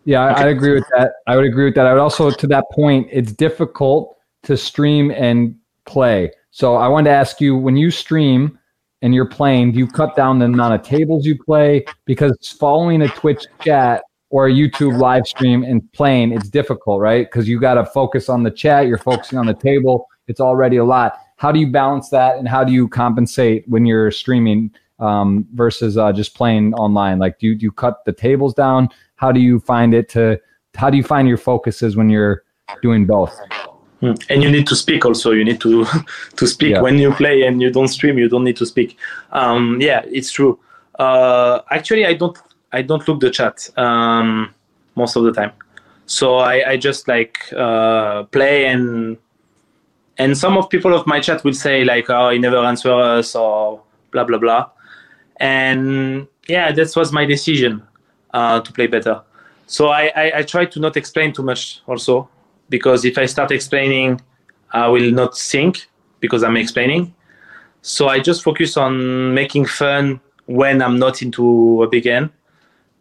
Yeah, 0.04 0.30
okay. 0.32 0.42
I, 0.42 0.46
I 0.48 0.50
agree 0.50 0.74
with 0.74 0.84
that. 0.98 1.14
I 1.26 1.38
would 1.38 1.46
agree 1.46 1.66
with 1.66 1.76
that. 1.76 1.88
I 1.88 1.94
would 1.94 2.02
also, 2.02 2.32
to 2.32 2.48
that 2.48 2.66
point, 2.74 3.08
it's 3.12 3.32
difficult 3.32 4.18
to 4.44 4.58
stream 4.58 5.10
and 5.12 5.56
play. 5.86 6.32
So 6.52 6.76
I 6.76 6.90
wanted 6.90 7.12
to 7.12 7.16
ask 7.16 7.40
you 7.40 7.56
when 7.56 7.78
you 7.78 7.92
stream, 7.92 8.59
and 9.02 9.14
you're 9.14 9.26
playing, 9.26 9.72
do 9.72 9.80
you 9.80 9.88
cut 9.88 10.16
down 10.16 10.40
the 10.40 10.46
amount 10.46 10.74
of 10.74 10.82
tables 10.82 11.26
you 11.26 11.42
play? 11.42 11.86
Because 12.06 12.36
following 12.60 13.02
a 13.02 13.08
Twitch 13.10 13.46
chat 13.62 14.04
or 14.30 14.48
a 14.48 14.52
YouTube 14.52 15.00
live 15.00 15.26
stream 15.26 15.64
and 15.64 15.92
playing, 15.94 16.32
it's 16.34 16.50
difficult, 16.50 17.02
right? 17.02 17.26
Because 17.26 17.48
you 17.48 17.60
got 17.60 17.76
to 17.76 17.86
focus 17.86 18.30
on 18.30 18.44
the 18.44 18.52
chat, 18.52 18.88
you're 18.88 18.98
focusing 18.98 19.40
on 19.40 19.46
the 19.46 19.54
table. 19.54 20.08
It's 20.28 20.40
already 20.40 20.78
a 20.78 20.86
lot. 20.86 21.18
How 21.38 21.52
do 21.52 21.60
you 21.60 21.68
balance 21.68 22.10
that, 22.10 22.38
and 22.38 22.48
how 22.48 22.64
do 22.64 22.74
you 22.74 22.88
compensate 22.90 23.64
when 23.68 23.86
you're 23.86 24.12
streaming 24.12 24.72
um, 25.00 25.48
versus 25.54 25.98
uh, 25.98 26.12
just 26.12 26.36
playing 26.36 26.74
online? 26.74 27.18
Like, 27.18 27.40
do 27.40 27.48
you, 27.48 27.56
do 27.56 27.64
you 27.64 27.72
cut 27.72 28.04
the 28.06 28.12
tables 28.12 28.54
down? 28.54 28.90
How 29.16 29.32
do 29.32 29.40
you 29.40 29.60
find 29.62 29.94
it 29.94 30.10
to? 30.10 30.40
How 30.76 30.90
do 30.90 30.98
you 30.98 31.04
find 31.04 31.28
your 31.28 31.38
focuses 31.38 31.96
when 31.96 32.10
you're 32.10 32.44
doing 32.82 33.06
both? 33.06 33.34
Hmm. 34.00 34.14
And 34.30 34.42
you 34.42 34.50
need 34.50 34.66
to 34.68 34.76
speak 34.76 35.06
also. 35.06 35.32
You 35.32 35.44
need 35.44 35.60
to 35.62 35.86
to 36.38 36.48
speak 36.48 36.76
yeah. 36.76 36.82
when 36.82 36.98
you 36.98 37.14
play 37.14 37.44
and 37.44 37.62
you 37.62 37.70
don't 37.70 37.90
stream. 37.90 38.18
You 38.18 38.30
don't 38.30 38.44
need 38.44 38.58
to 38.58 38.66
speak. 38.66 38.98
Um, 39.32 39.80
yeah, 39.82 40.04
it's 40.06 40.32
true. 40.32 40.60
Uh, 40.98 41.62
actually, 41.70 42.06
I 42.06 42.14
don't 42.14 42.38
I 42.72 42.82
don't 42.82 43.06
look 43.08 43.20
the 43.20 43.30
chat 43.30 43.70
um, 43.78 44.54
most 44.96 45.16
of 45.16 45.24
the 45.24 45.32
time. 45.32 45.52
So 46.06 46.38
I, 46.38 46.72
I 46.72 46.78
just 46.78 47.08
like 47.08 47.38
uh, 47.54 48.24
play 48.24 48.66
and 48.66 49.18
and 50.18 50.38
some 50.38 50.58
of 50.58 50.70
people 50.70 50.94
of 50.94 51.06
my 51.06 51.20
chat 51.20 51.44
will 51.44 51.54
say 51.54 51.84
like 51.84 52.10
oh 52.10 52.30
he 52.30 52.40
never 52.40 52.58
answer 52.58 52.92
us 52.92 53.36
or 53.36 53.82
blah 54.12 54.24
blah 54.24 54.38
blah. 54.38 54.70
And 55.38 56.28
yeah, 56.48 56.72
that 56.72 56.96
was 56.96 57.12
my 57.12 57.26
decision 57.26 57.84
uh, 58.34 58.62
to 58.62 58.74
play 58.74 58.88
better. 58.88 59.22
So 59.68 59.90
I, 59.90 60.12
I, 60.16 60.32
I 60.40 60.42
try 60.44 60.66
to 60.66 60.80
not 60.80 60.98
explain 60.98 61.32
too 61.32 61.44
much 61.44 61.82
also 61.86 62.28
because 62.70 63.06
if 63.06 63.18
I 63.18 63.26
start 63.26 63.52
explaining, 63.52 64.22
I 64.72 64.88
will 64.88 65.12
not 65.12 65.38
think 65.38 65.88
because 66.20 66.44
I'm 66.44 66.58
explaining. 66.58 67.14
So 67.82 68.08
I 68.08 68.20
just 68.20 68.44
focus 68.44 68.78
on 68.78 69.34
making 69.34 69.66
fun 69.66 70.20
when 70.46 70.82
I'm 70.82 71.00
not 71.00 71.22
into 71.22 71.84
a 71.84 71.88
big 71.88 72.08
end 72.08 72.30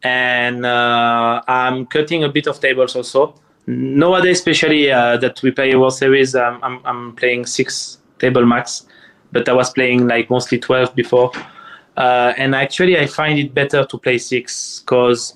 and 0.03 0.65
uh, 0.65 1.43
I'm 1.49 1.87
cutting 1.87 2.25
a 2.25 2.29
bit 2.29 2.47
of 2.47 2.61
tables 2.61 2.95
also. 2.95 3.35
Nowadays, 3.67 4.39
especially 4.39 4.91
uh, 4.91 5.17
that 5.19 5.43
we 5.43 5.51
play 5.51 5.75
World 5.75 5.95
Series, 5.95 6.35
um, 6.35 6.59
I'm 6.63 6.81
I'm 6.85 7.17
playing 7.17 7.47
six 7.47 7.99
table 8.19 8.47
max, 8.47 8.87
but 9.33 9.49
I 9.49 9.53
was 9.53 9.71
playing 9.71 10.09
like 10.09 10.31
mostly 10.31 10.59
twelve 10.59 10.95
before. 10.95 11.31
Uh, 11.97 12.33
and 12.39 12.55
actually, 12.55 12.99
I 12.99 13.07
find 13.07 13.39
it 13.39 13.53
better 13.53 13.85
to 13.85 13.99
play 13.99 14.19
six 14.19 14.81
because 14.81 15.35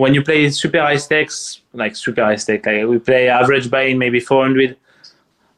when 0.00 0.14
you 0.14 0.22
play 0.22 0.48
super 0.48 0.80
high 0.80 0.96
stakes, 0.96 1.60
like 1.74 1.94
super 1.94 2.24
high 2.24 2.36
stake, 2.36 2.64
like 2.64 2.86
we 2.86 2.98
play 2.98 3.28
average 3.28 3.70
buy-in 3.70 3.98
maybe 3.98 4.18
400 4.18 4.76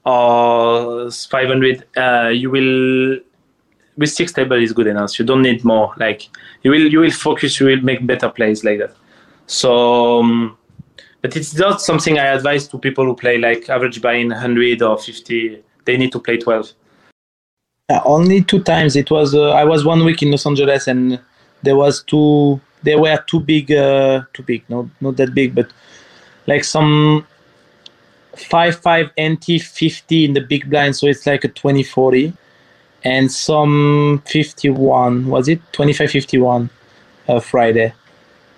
or 0.05 1.11
500, 1.11 1.85
uh, 1.97 2.29
you 2.29 2.51
will 2.51 3.21
with 3.97 4.11
six 4.11 4.33
table 4.33 4.61
is 4.61 4.73
good 4.73 4.89
enough. 4.89 5.19
You 5.19 5.25
don't 5.25 5.43
need 5.43 5.65
more. 5.65 5.95
Like 5.97 6.29
you 6.63 6.73
will 6.73 6.91
you 6.91 7.01
will 7.01 7.13
focus. 7.13 7.61
You 7.61 7.67
will 7.67 7.83
make 7.83 8.05
better 8.05 8.29
plays 8.29 8.65
like 8.65 8.79
that. 8.79 8.95
So, 9.47 10.21
um, 10.21 10.59
but 11.21 11.37
it's 11.37 11.55
not 11.55 11.81
something 11.81 12.19
I 12.19 12.27
advise 12.27 12.67
to 12.69 12.79
people 12.79 13.05
who 13.05 13.15
play 13.15 13.39
like 13.39 13.69
average 13.69 14.03
buy-in 14.03 14.31
100 14.31 14.83
or 14.83 14.99
50. 14.99 15.63
They 15.85 15.97
need 15.97 16.11
to 16.13 16.19
play 16.19 16.37
12. 16.39 16.73
Uh, 17.91 18.01
only 18.05 18.43
two 18.43 18.63
times. 18.63 18.97
It 18.97 19.11
was 19.11 19.35
uh, 19.35 19.51
I 19.51 19.65
was 19.65 19.85
one 19.85 20.05
week 20.05 20.23
in 20.23 20.33
Los 20.33 20.47
Angeles 20.47 20.89
and 20.89 21.21
there 21.63 21.77
was 21.77 22.03
two. 22.03 22.61
They 22.83 22.97
were 22.97 23.23
too 23.27 23.41
big, 23.41 23.73
uh, 23.73 24.23
too 24.33 24.43
big. 24.43 24.65
Not 24.69 24.87
not 25.01 25.17
that 25.17 25.35
big, 25.35 25.55
but 25.55 25.71
like 26.47 26.65
some 26.65 27.27
five 28.37 28.77
five 28.77 29.11
NT 29.21 29.61
fifty 29.63 30.25
in 30.25 30.33
the 30.33 30.41
big 30.41 30.69
blind. 30.69 30.97
So 30.97 31.07
it's 31.07 31.27
like 31.27 31.45
a 31.45 31.49
2040 31.49 32.33
and 33.05 33.31
some 33.31 34.23
51. 34.27 35.27
Was 35.27 35.49
it 35.49 35.61
25 35.73 36.11
51 36.11 36.71
uh, 37.29 37.41
Friday? 37.41 37.93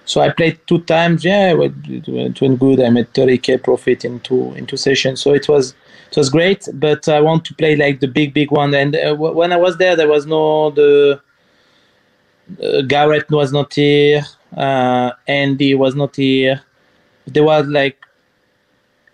So 0.07 0.21
I 0.21 0.31
played 0.31 0.61
two 0.67 0.81
times. 0.81 1.25
Yeah, 1.25 1.53
it 1.53 2.07
went, 2.09 2.41
went 2.41 2.61
good. 2.61 2.83
I 2.83 2.91
made 2.91 3.13
30k 3.15 3.63
profit 3.63 4.05
in 4.05 4.21
two 4.21 4.53
in 4.55 4.67
two 4.67 4.77
sessions. 4.77 5.23
So 5.23 5.33
it 5.33 5.49
was 5.49 5.75
it 6.11 6.17
was 6.17 6.29
great, 6.29 6.69
but 6.75 7.09
I 7.09 7.21
want 7.21 7.45
to 7.47 7.55
play 7.55 7.75
like 7.75 8.01
the 8.01 8.09
big, 8.09 8.35
big 8.35 8.51
one. 8.51 8.75
And 8.75 8.95
uh, 8.95 9.15
when 9.15 9.53
I 9.53 9.57
was 9.57 9.79
there, 9.79 9.97
there 9.97 10.09
was 10.09 10.27
no 10.27 10.71
the 10.71 11.21
uh, 12.63 12.83
Garrett 12.83 13.31
was 13.31 13.53
not 13.53 13.75
here, 13.75 14.23
uh, 14.57 15.13
Andy 15.27 15.75
was 15.75 15.95
not 15.95 16.17
here. 16.17 16.61
There 17.27 17.45
was 17.45 17.67
like 17.67 17.99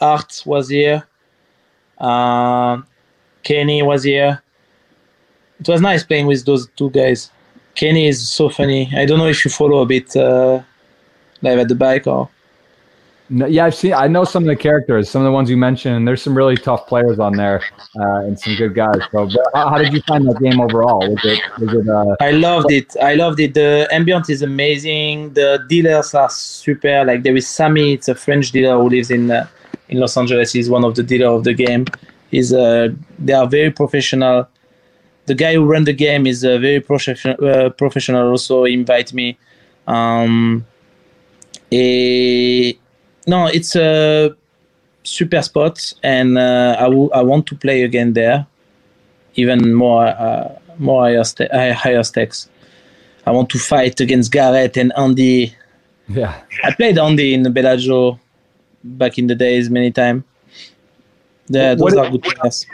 Art 0.01 0.43
was 0.45 0.69
here, 0.69 1.07
uh, 1.99 2.81
Kenny 3.43 3.83
was 3.83 4.05
here. 4.05 4.43
It 5.61 5.69
was 5.69 5.81
nice 5.81 6.03
playing 6.03 6.27
with 6.27 6.45
those 6.45 6.69
two 6.77 6.91
guys. 6.91 7.31
Kenny 7.75 8.09
is 8.09 8.31
so 8.31 8.49
funny. 8.49 8.91
I 8.95 9.05
don't 9.05 9.19
know 9.19 9.27
if 9.27 9.45
you 9.45 9.51
follow 9.51 9.83
a 9.83 9.87
bit 9.87 10.17
uh, 10.17 10.63
live 11.43 11.59
at 11.59 11.69
the 11.69 11.75
bike 11.75 12.07
or. 12.07 12.29
No, 13.33 13.47
yeah, 13.47 13.67
I've 13.67 13.77
seen. 13.77 13.95
I 13.95 14.09
know 14.09 14.25
some 14.25 14.43
of 14.43 14.49
the 14.49 14.57
characters, 14.57 15.09
some 15.09 15.23
of 15.23 15.27
the 15.27 15.31
ones 15.31 15.49
you 15.49 15.57
mentioned. 15.57 15.95
And 15.97 16.07
There's 16.07 16.21
some 16.21 16.37
really 16.37 16.57
tough 16.57 16.89
players 16.89 17.21
on 17.21 17.35
there, 17.35 17.63
uh, 18.01 18.27
and 18.27 18.39
some 18.39 18.57
good 18.57 18.75
guys. 18.75 18.99
So, 19.13 19.29
how, 19.55 19.71
how, 19.71 19.79
did 19.79 19.93
you 19.93 20.03
find 20.03 20.29
that 20.29 20.41
game 20.41 20.61
overall? 20.61 21.09
Was 21.09 21.25
it? 21.25 21.41
Was 21.61 21.73
it? 21.73 21.89
Uh, 21.89 22.17
I 22.21 22.33
loved 22.33 22.73
it. 22.73 22.97
I 23.01 23.15
loved 23.15 23.39
it. 23.39 23.55
The 23.55 23.87
ambient 23.93 24.31
is 24.31 24.43
amazing. 24.43 25.35
The 25.35 25.65
dealers 25.69 26.13
are 26.13 26.29
super. 26.29 27.05
Like 27.05 27.23
there 27.23 27.37
is 27.37 27.47
Sammy. 27.47 27.93
It's 27.93 28.09
a 28.09 28.17
French 28.17 28.51
dealer 28.51 28.77
who 28.83 28.89
lives 28.89 29.13
in 29.13 29.31
uh, 29.31 29.47
in 29.89 30.01
Los 30.01 30.17
Angeles. 30.17 30.53
He's 30.53 30.69
one 30.69 30.85
of 30.85 30.97
the 30.97 31.05
dealer 31.05 31.29
of 31.29 31.45
the 31.45 31.55
game. 31.55 31.87
He's 32.33 32.53
uh, 32.53 32.89
they 33.21 33.33
are 33.33 33.47
very 33.47 33.71
professional. 33.71 34.49
The 35.27 35.37
guy 35.37 35.55
who 35.55 35.67
run 35.67 35.85
the 35.85 35.93
game 35.93 36.27
is 36.27 36.45
uh, 36.45 36.59
very 36.59 36.81
professional. 36.81 37.37
Uh, 37.45 37.71
professional. 37.71 38.31
Also 38.31 38.65
invite 38.65 39.13
me. 39.13 39.39
Um, 39.87 40.67
a, 41.73 42.77
no, 43.31 43.47
it's 43.47 43.77
a 43.77 44.35
super 45.05 45.41
spot, 45.43 45.93
and 46.03 46.37
uh, 46.37 46.77
I, 46.79 46.85
w- 46.85 47.11
I 47.15 47.23
want 47.23 47.47
to 47.47 47.55
play 47.55 47.85
again 47.85 48.13
there, 48.13 48.47
even 49.37 49.73
more 49.73 50.07
uh, 50.07 50.59
more 50.79 51.03
higher, 51.05 51.25
st- 51.25 51.53
higher 51.53 52.03
stakes. 52.03 52.49
I 53.27 53.31
want 53.31 53.49
to 53.51 53.59
fight 53.59 54.01
against 54.01 54.33
Garrett 54.33 54.77
and 54.77 54.93
Andy. 54.97 55.55
Yeah, 56.09 56.43
I 56.65 56.75
played 56.75 56.99
Andy 56.99 57.35
in 57.35 57.53
Bellagio 57.53 58.19
back 58.83 59.17
in 59.17 59.29
the 59.29 59.37
days 59.37 59.71
many 59.71 59.93
times. 59.93 60.25
Yeah, 61.49 61.75
those 61.75 61.95
what 61.95 61.99
are 61.99 62.11
good 62.11 62.25
players. 62.25 62.67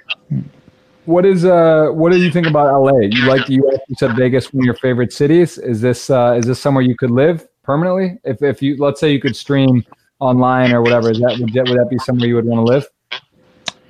What 1.05 1.25
is 1.27 1.45
uh 1.45 1.89
what 1.93 2.13
do 2.13 2.19
you 2.19 2.33
think 2.33 2.47
about 2.47 2.67
LA? 2.83 2.99
You 3.01 3.27
like 3.27 3.47
the 3.47 3.55
US 3.63 3.81
you 3.89 3.97
said 3.99 4.17
Vegas 4.17 4.53
one 4.53 4.63
of 4.63 4.65
your 4.65 4.75
favorite 4.75 5.13
cities. 5.13 5.59
Is 5.59 5.83
this 5.83 6.09
uh 6.09 6.35
is 6.39 6.47
this 6.47 6.61
somewhere 6.61 6.83
you 6.83 6.97
could 6.97 7.11
live 7.11 7.47
permanently? 7.63 8.19
If 8.25 8.43
if 8.43 8.63
you 8.63 8.77
let's 8.79 9.01
say 9.01 9.13
you 9.13 9.21
could 9.21 9.37
stream 9.37 9.85
online 10.19 10.73
or 10.73 10.83
whatever, 10.83 11.11
is 11.11 11.19
that 11.21 11.39
would 11.39 11.53
that, 11.53 11.69
would 11.69 11.79
that 11.79 11.91
be 11.91 11.99
somewhere 11.99 12.29
you 12.29 12.37
would 12.37 12.47
want 12.47 12.67
to 12.67 12.73
live? 12.73 12.87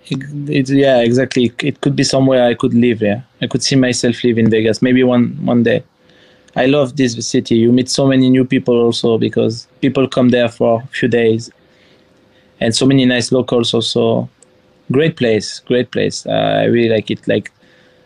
It, 0.08 0.68
yeah, 0.68 1.00
exactly. 1.00 1.52
It 1.62 1.80
could 1.80 1.96
be 1.96 2.04
somewhere 2.04 2.44
I 2.46 2.54
could 2.54 2.74
live. 2.74 3.02
Yeah, 3.02 3.22
I 3.42 3.46
could 3.46 3.62
see 3.62 3.76
myself 3.76 4.22
live 4.22 4.38
in 4.38 4.50
Vegas. 4.50 4.80
Maybe 4.80 5.02
one 5.02 5.36
one 5.44 5.62
day. 5.62 5.82
I 6.54 6.66
love 6.66 6.96
this 6.96 7.14
city. 7.28 7.56
You 7.56 7.72
meet 7.72 7.90
so 7.90 8.06
many 8.06 8.30
new 8.30 8.44
people 8.44 8.80
also 8.80 9.18
because 9.18 9.66
people 9.80 10.08
come 10.08 10.30
there 10.30 10.48
for 10.48 10.80
a 10.82 10.86
few 10.86 11.08
days, 11.08 11.50
and 12.60 12.74
so 12.74 12.86
many 12.86 13.04
nice 13.04 13.32
locals 13.32 13.74
also. 13.74 14.28
Great 14.92 15.16
place, 15.16 15.58
great 15.66 15.90
place. 15.90 16.24
Uh, 16.26 16.60
I 16.60 16.64
really 16.64 16.88
like 16.88 17.10
it. 17.10 17.26
Like, 17.26 17.50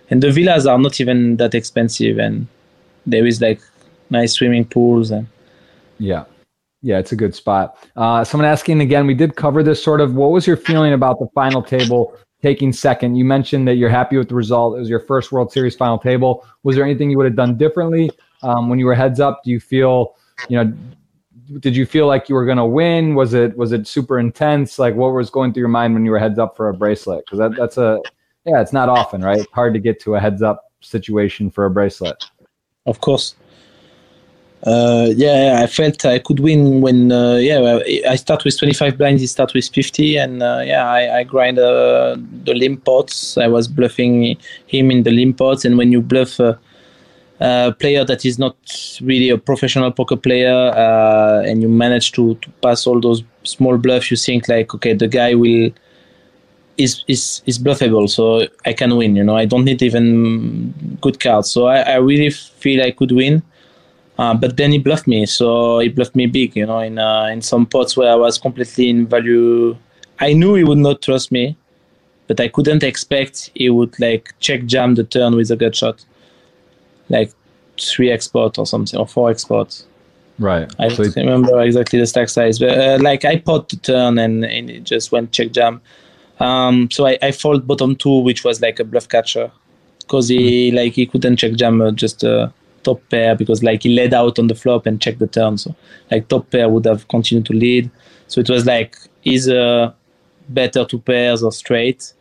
and 0.09 0.23
the 0.23 0.31
villas 0.31 0.67
are 0.67 0.79
not 0.79 0.99
even 0.99 1.37
that 1.37 1.55
expensive, 1.55 2.19
and 2.19 2.47
there 3.05 3.27
is 3.27 3.43
like 3.43 3.61
nice 4.09 4.33
swimming 4.33 4.65
pools 4.65 5.11
and. 5.11 5.27
Yeah. 5.99 6.25
Yeah, 6.82 6.98
it's 6.98 7.12
a 7.12 7.16
good 7.16 7.35
spot. 7.35 7.77
Uh, 7.97 8.24
someone 8.24 8.48
asking 8.48 8.81
again, 8.81 9.07
we 9.07 9.15
did 9.15 9.36
cover 9.36 9.62
this 9.62 9.82
sort 9.82 10.01
of. 10.01 10.15
What 10.15 10.31
was 10.31 10.47
your 10.47 10.57
feeling 10.57 10.93
about 10.93 11.19
the 11.19 11.28
final 11.35 11.62
table 11.62 12.16
taking 12.43 12.73
second? 12.73 13.16
You 13.16 13.24
mentioned 13.24 13.69
that 13.69 13.74
you're 13.74 13.90
happy 13.90 14.16
with 14.16 14.31
the 14.31 14.35
result. 14.35 14.77
It 14.77 14.81
was 14.81 14.89
your 14.89 15.01
first 15.01 15.31
World 15.31 15.52
Series 15.52 15.77
final 15.77 15.98
table. 15.98 16.47
Was 16.62 16.77
there 16.77 16.85
anything 16.85 17.11
you 17.11 17.19
would 17.19 17.27
have 17.27 17.36
done 17.36 17.59
differently 17.59 18.11
um, 18.43 18.70
when 18.70 18.78
you 18.78 18.86
were 18.86 18.94
heads 18.94 19.20
up? 19.20 19.43
Do 19.44 19.51
you 19.51 19.61
feel, 19.61 20.16
you 20.48 20.57
know, 20.57 20.73
did 21.59 21.77
you 21.77 21.85
feel 21.85 22.07
like 22.07 22.28
you 22.28 22.35
were 22.35 22.47
going 22.47 22.59
to 22.59 22.65
win? 22.65 23.15
Was 23.15 23.35
it 23.35 23.57
was 23.57 23.73
it 23.73 23.86
super 23.86 24.19
intense? 24.19 24.78
Like 24.78 24.94
what 24.94 25.12
was 25.12 25.28
going 25.28 25.52
through 25.52 25.62
your 25.62 25.69
mind 25.69 25.94
when 25.94 26.05
you 26.05 26.12
were 26.12 26.19
heads 26.19 26.39
up 26.39 26.57
for 26.57 26.69
a 26.69 26.74
bracelet? 26.74 27.24
Because 27.27 27.39
that, 27.39 27.57
that's 27.57 27.77
a 27.77 28.01
yeah, 28.47 28.61
it's 28.61 28.73
not 28.73 28.89
often, 28.89 29.20
right? 29.20 29.39
It's 29.39 29.52
hard 29.52 29.74
to 29.74 29.81
get 29.81 30.01
to 30.02 30.15
a 30.15 30.20
heads 30.20 30.40
up 30.40 30.73
situation 30.81 31.51
for 31.51 31.66
a 31.66 31.70
bracelet. 31.70 32.24
Of 32.86 33.01
course. 33.01 33.35
Uh, 34.62 35.09
yeah, 35.16 35.61
I 35.62 35.66
felt 35.66 36.05
I 36.05 36.19
could 36.19 36.39
win 36.39 36.82
when 36.82 37.11
uh, 37.11 37.37
yeah 37.37 37.81
I 38.07 38.16
start 38.16 38.45
with 38.45 38.59
25 38.59 38.99
blinds, 38.99 39.23
he 39.23 39.27
start 39.27 39.55
with 39.55 39.66
50, 39.69 40.19
and 40.19 40.43
uh, 40.43 40.62
yeah 40.65 40.87
I, 40.87 41.20
I 41.20 41.23
grind 41.24 41.59
uh, 41.59 42.16
the 42.45 42.55
limp 42.55 42.85
pots. 42.85 43.39
I 43.39 43.47
was 43.47 43.69
bluffing 43.69 44.37
him 44.66 44.91
in 44.91 45.03
the 45.03 45.12
limp 45.12 45.39
pots, 45.39 45.65
and 45.65 45.78
when 45.78 45.93
you 45.93 46.03
bluff 46.03 46.39
a, 46.41 46.59
player 47.78 48.05
that 48.05 48.27
is 48.27 48.39
not 48.39 48.55
really 49.01 49.31
a 49.31 49.39
professional 49.39 49.91
poker 49.93 50.16
player, 50.16 50.55
uh, 50.77 51.43
and 51.47 51.62
you 51.62 51.69
manage 51.70 52.12
to, 52.12 52.35
to 52.35 52.51
pass 52.62 52.87
all 52.87 53.01
those 53.01 53.23
small 53.45 53.78
bluffs, 53.78 54.11
you 54.11 54.16
think 54.19 54.47
like 54.47 54.74
okay 54.74 54.93
the 54.93 55.09
guy 55.09 55.35
will 55.35 55.70
is 56.77 57.03
is 57.09 57.41
is 57.47 57.59
bluffable, 57.59 58.11
so 58.11 58.47
I 58.66 58.74
can 58.74 58.95
win. 58.95 59.16
You 59.16 59.24
know 59.24 59.37
I 59.39 59.47
don't 59.47 59.65
need 59.65 59.81
even 59.81 60.99
good 61.01 61.19
cards, 61.19 61.51
so 61.51 61.65
I, 61.65 61.81
I 61.81 61.95
really 61.95 62.28
feel 62.28 62.82
I 62.82 62.91
could 62.91 63.12
win. 63.12 63.43
Uh, 64.21 64.35
but 64.35 64.59
then 64.59 64.71
he 64.71 64.77
bluffed 64.77 65.07
me, 65.07 65.25
so 65.25 65.79
he 65.79 65.89
bluffed 65.89 66.15
me 66.15 66.27
big, 66.27 66.55
you 66.55 66.67
know, 66.67 66.81
in 66.81 66.99
uh, 66.99 67.25
in 67.33 67.41
some 67.41 67.65
pots 67.65 67.97
where 67.97 68.13
I 68.13 68.17
was 68.17 68.37
completely 68.37 68.91
in 68.91 69.07
value. 69.07 69.75
I 70.19 70.35
knew 70.35 70.57
he 70.57 70.63
would 70.63 70.77
not 70.77 71.01
trust 71.01 71.33
me, 71.33 71.57
but 72.27 72.39
I 72.39 72.49
couldn't 72.49 72.83
expect 72.83 73.51
he 73.55 73.71
would 73.71 73.99
like 73.99 74.35
check 74.39 74.67
jam 74.67 74.95
the 74.95 75.05
turn 75.05 75.37
with 75.37 75.51
a 75.51 75.57
gut 75.57 75.75
shot, 75.75 76.05
like 77.09 77.33
three 77.79 78.11
export 78.11 78.59
or 78.59 78.67
something 78.67 79.01
or 79.01 79.07
four 79.09 79.31
exports. 79.31 79.87
Right. 80.39 80.71
I 80.79 80.89
so 80.89 81.05
don't 81.05 81.17
remember 81.17 81.59
exactly 81.63 81.99
the 81.99 82.07
stack 82.07 82.29
size, 82.29 82.59
but 82.59 82.77
uh, 82.77 82.99
like 83.01 83.25
I 83.25 83.39
pot 83.39 83.71
the 83.71 83.77
turn 83.77 84.19
and, 84.19 84.45
and 84.45 84.69
it 84.69 84.85
just 84.85 85.13
went 85.13 85.33
check 85.33 85.53
jam. 85.53 85.81
Um, 86.41 86.91
so 86.91 87.07
I, 87.07 87.17
I 87.23 87.33
fold 87.33 87.67
bottom 87.67 87.97
two, 87.97 88.19
which 88.19 88.45
was 88.45 88.61
like 88.61 88.81
a 88.81 88.85
bluff 88.85 89.09
catcher, 89.09 89.51
because 90.01 90.29
he 90.29 90.41
mm-hmm. 90.41 90.77
like 90.77 90.93
he 90.93 91.07
couldn't 91.07 91.39
check 91.39 91.55
jam 91.55 91.81
uh, 91.81 91.91
just. 91.91 92.23
Uh, 92.23 92.51
top 92.82 93.01
pair 93.11 93.35
because 93.35 93.62
like 93.62 93.82
he 93.82 93.94
led 93.94 94.15
out 94.15 94.39
on 94.39 94.47
the 94.47 94.55
flop 94.55 94.86
and 94.86 95.01
checked 95.01 95.19
the 95.19 95.27
turn. 95.27 95.59
So 95.59 95.74
like 96.11 96.28
top 96.28 96.51
pair 96.51 96.69
would 96.69 96.85
have 96.85 97.09
continued 97.09 97.47
to 97.47 97.52
lead. 97.52 97.90
So 98.28 98.40
it 98.40 98.48
was 98.48 98.66
like 98.66 98.97
either 99.24 99.94
better 100.48 100.85
two 100.85 100.98
pairs 100.98 101.43
or 101.43 101.52
straight. 101.52 102.12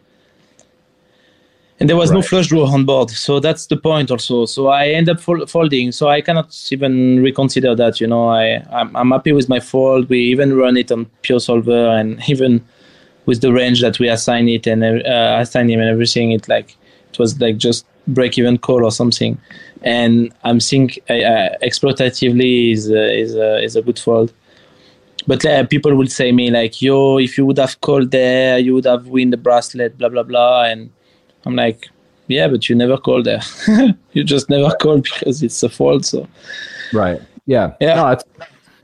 And 1.79 1.87
there 1.87 1.95
was 1.95 2.09
right. 2.09 2.17
no 2.17 2.21
flush 2.21 2.47
draw 2.47 2.65
on 2.65 2.83
board, 2.83 3.09
so 3.09 3.39
that's 3.39 3.67
the 3.67 3.77
point 3.77 4.11
also. 4.11 4.45
So 4.45 4.67
I 4.67 4.89
end 4.89 5.07
up 5.07 5.21
folding, 5.21 5.93
so 5.93 6.09
I 6.09 6.19
cannot 6.19 6.53
even 6.71 7.23
reconsider 7.23 7.73
that. 7.73 8.01
You 8.01 8.07
know, 8.07 8.27
I 8.27 8.61
I'm, 8.69 8.93
I'm 8.97 9.11
happy 9.11 9.31
with 9.31 9.47
my 9.47 9.61
fold. 9.61 10.09
We 10.09 10.19
even 10.23 10.57
run 10.57 10.75
it 10.75 10.91
on 10.91 11.05
PioSolver, 11.23 11.97
and 11.97 12.21
even 12.27 12.65
with 13.25 13.39
the 13.39 13.53
range 13.53 13.79
that 13.79 13.97
we 13.97 14.09
assign 14.09 14.49
it 14.49 14.67
and 14.67 14.83
uh, 14.83 15.37
assign 15.39 15.69
him 15.69 15.79
and 15.79 15.89
everything, 15.89 16.31
it 16.31 16.49
like 16.49 16.75
it 17.11 17.17
was 17.17 17.39
like 17.39 17.57
just 17.57 17.85
break 18.07 18.37
even 18.37 18.57
call 18.57 18.83
or 18.83 18.91
something, 18.91 19.39
and 19.81 20.33
I'm 20.43 20.59
think 20.59 20.99
uh, 21.09 21.13
uh, 21.13 21.57
exploitatively 21.61 22.73
is 22.73 22.89
uh, 22.89 22.95
is 22.95 23.35
uh, 23.35 23.59
is 23.63 23.75
a 23.75 23.81
good 23.81 23.99
fold. 23.99 24.33
But 25.27 25.45
uh, 25.45 25.65
people 25.65 25.95
will 25.95 26.07
say 26.07 26.31
me 26.31 26.49
like, 26.49 26.81
"Yo, 26.81 27.17
if 27.17 27.37
you 27.37 27.45
would 27.45 27.57
have 27.57 27.79
called 27.81 28.11
there, 28.11 28.57
you 28.57 28.73
would 28.75 28.85
have 28.85 29.07
win 29.07 29.29
the 29.29 29.37
bracelet." 29.37 29.97
Blah 29.97 30.09
blah 30.09 30.23
blah, 30.23 30.63
and 30.63 30.89
I'm 31.45 31.55
like, 31.55 31.89
"Yeah, 32.27 32.47
but 32.47 32.69
you 32.69 32.75
never 32.75 32.97
called 32.97 33.25
there. 33.25 33.41
you 34.13 34.23
just 34.23 34.49
never 34.49 34.71
called 34.81 35.03
because 35.03 35.43
it's 35.43 35.61
a 35.63 35.69
fault." 35.69 36.05
So 36.05 36.27
Right. 36.93 37.21
Yeah. 37.45 37.73
Yeah. 37.79 37.95
No, 37.95 38.07
it's, 38.09 38.23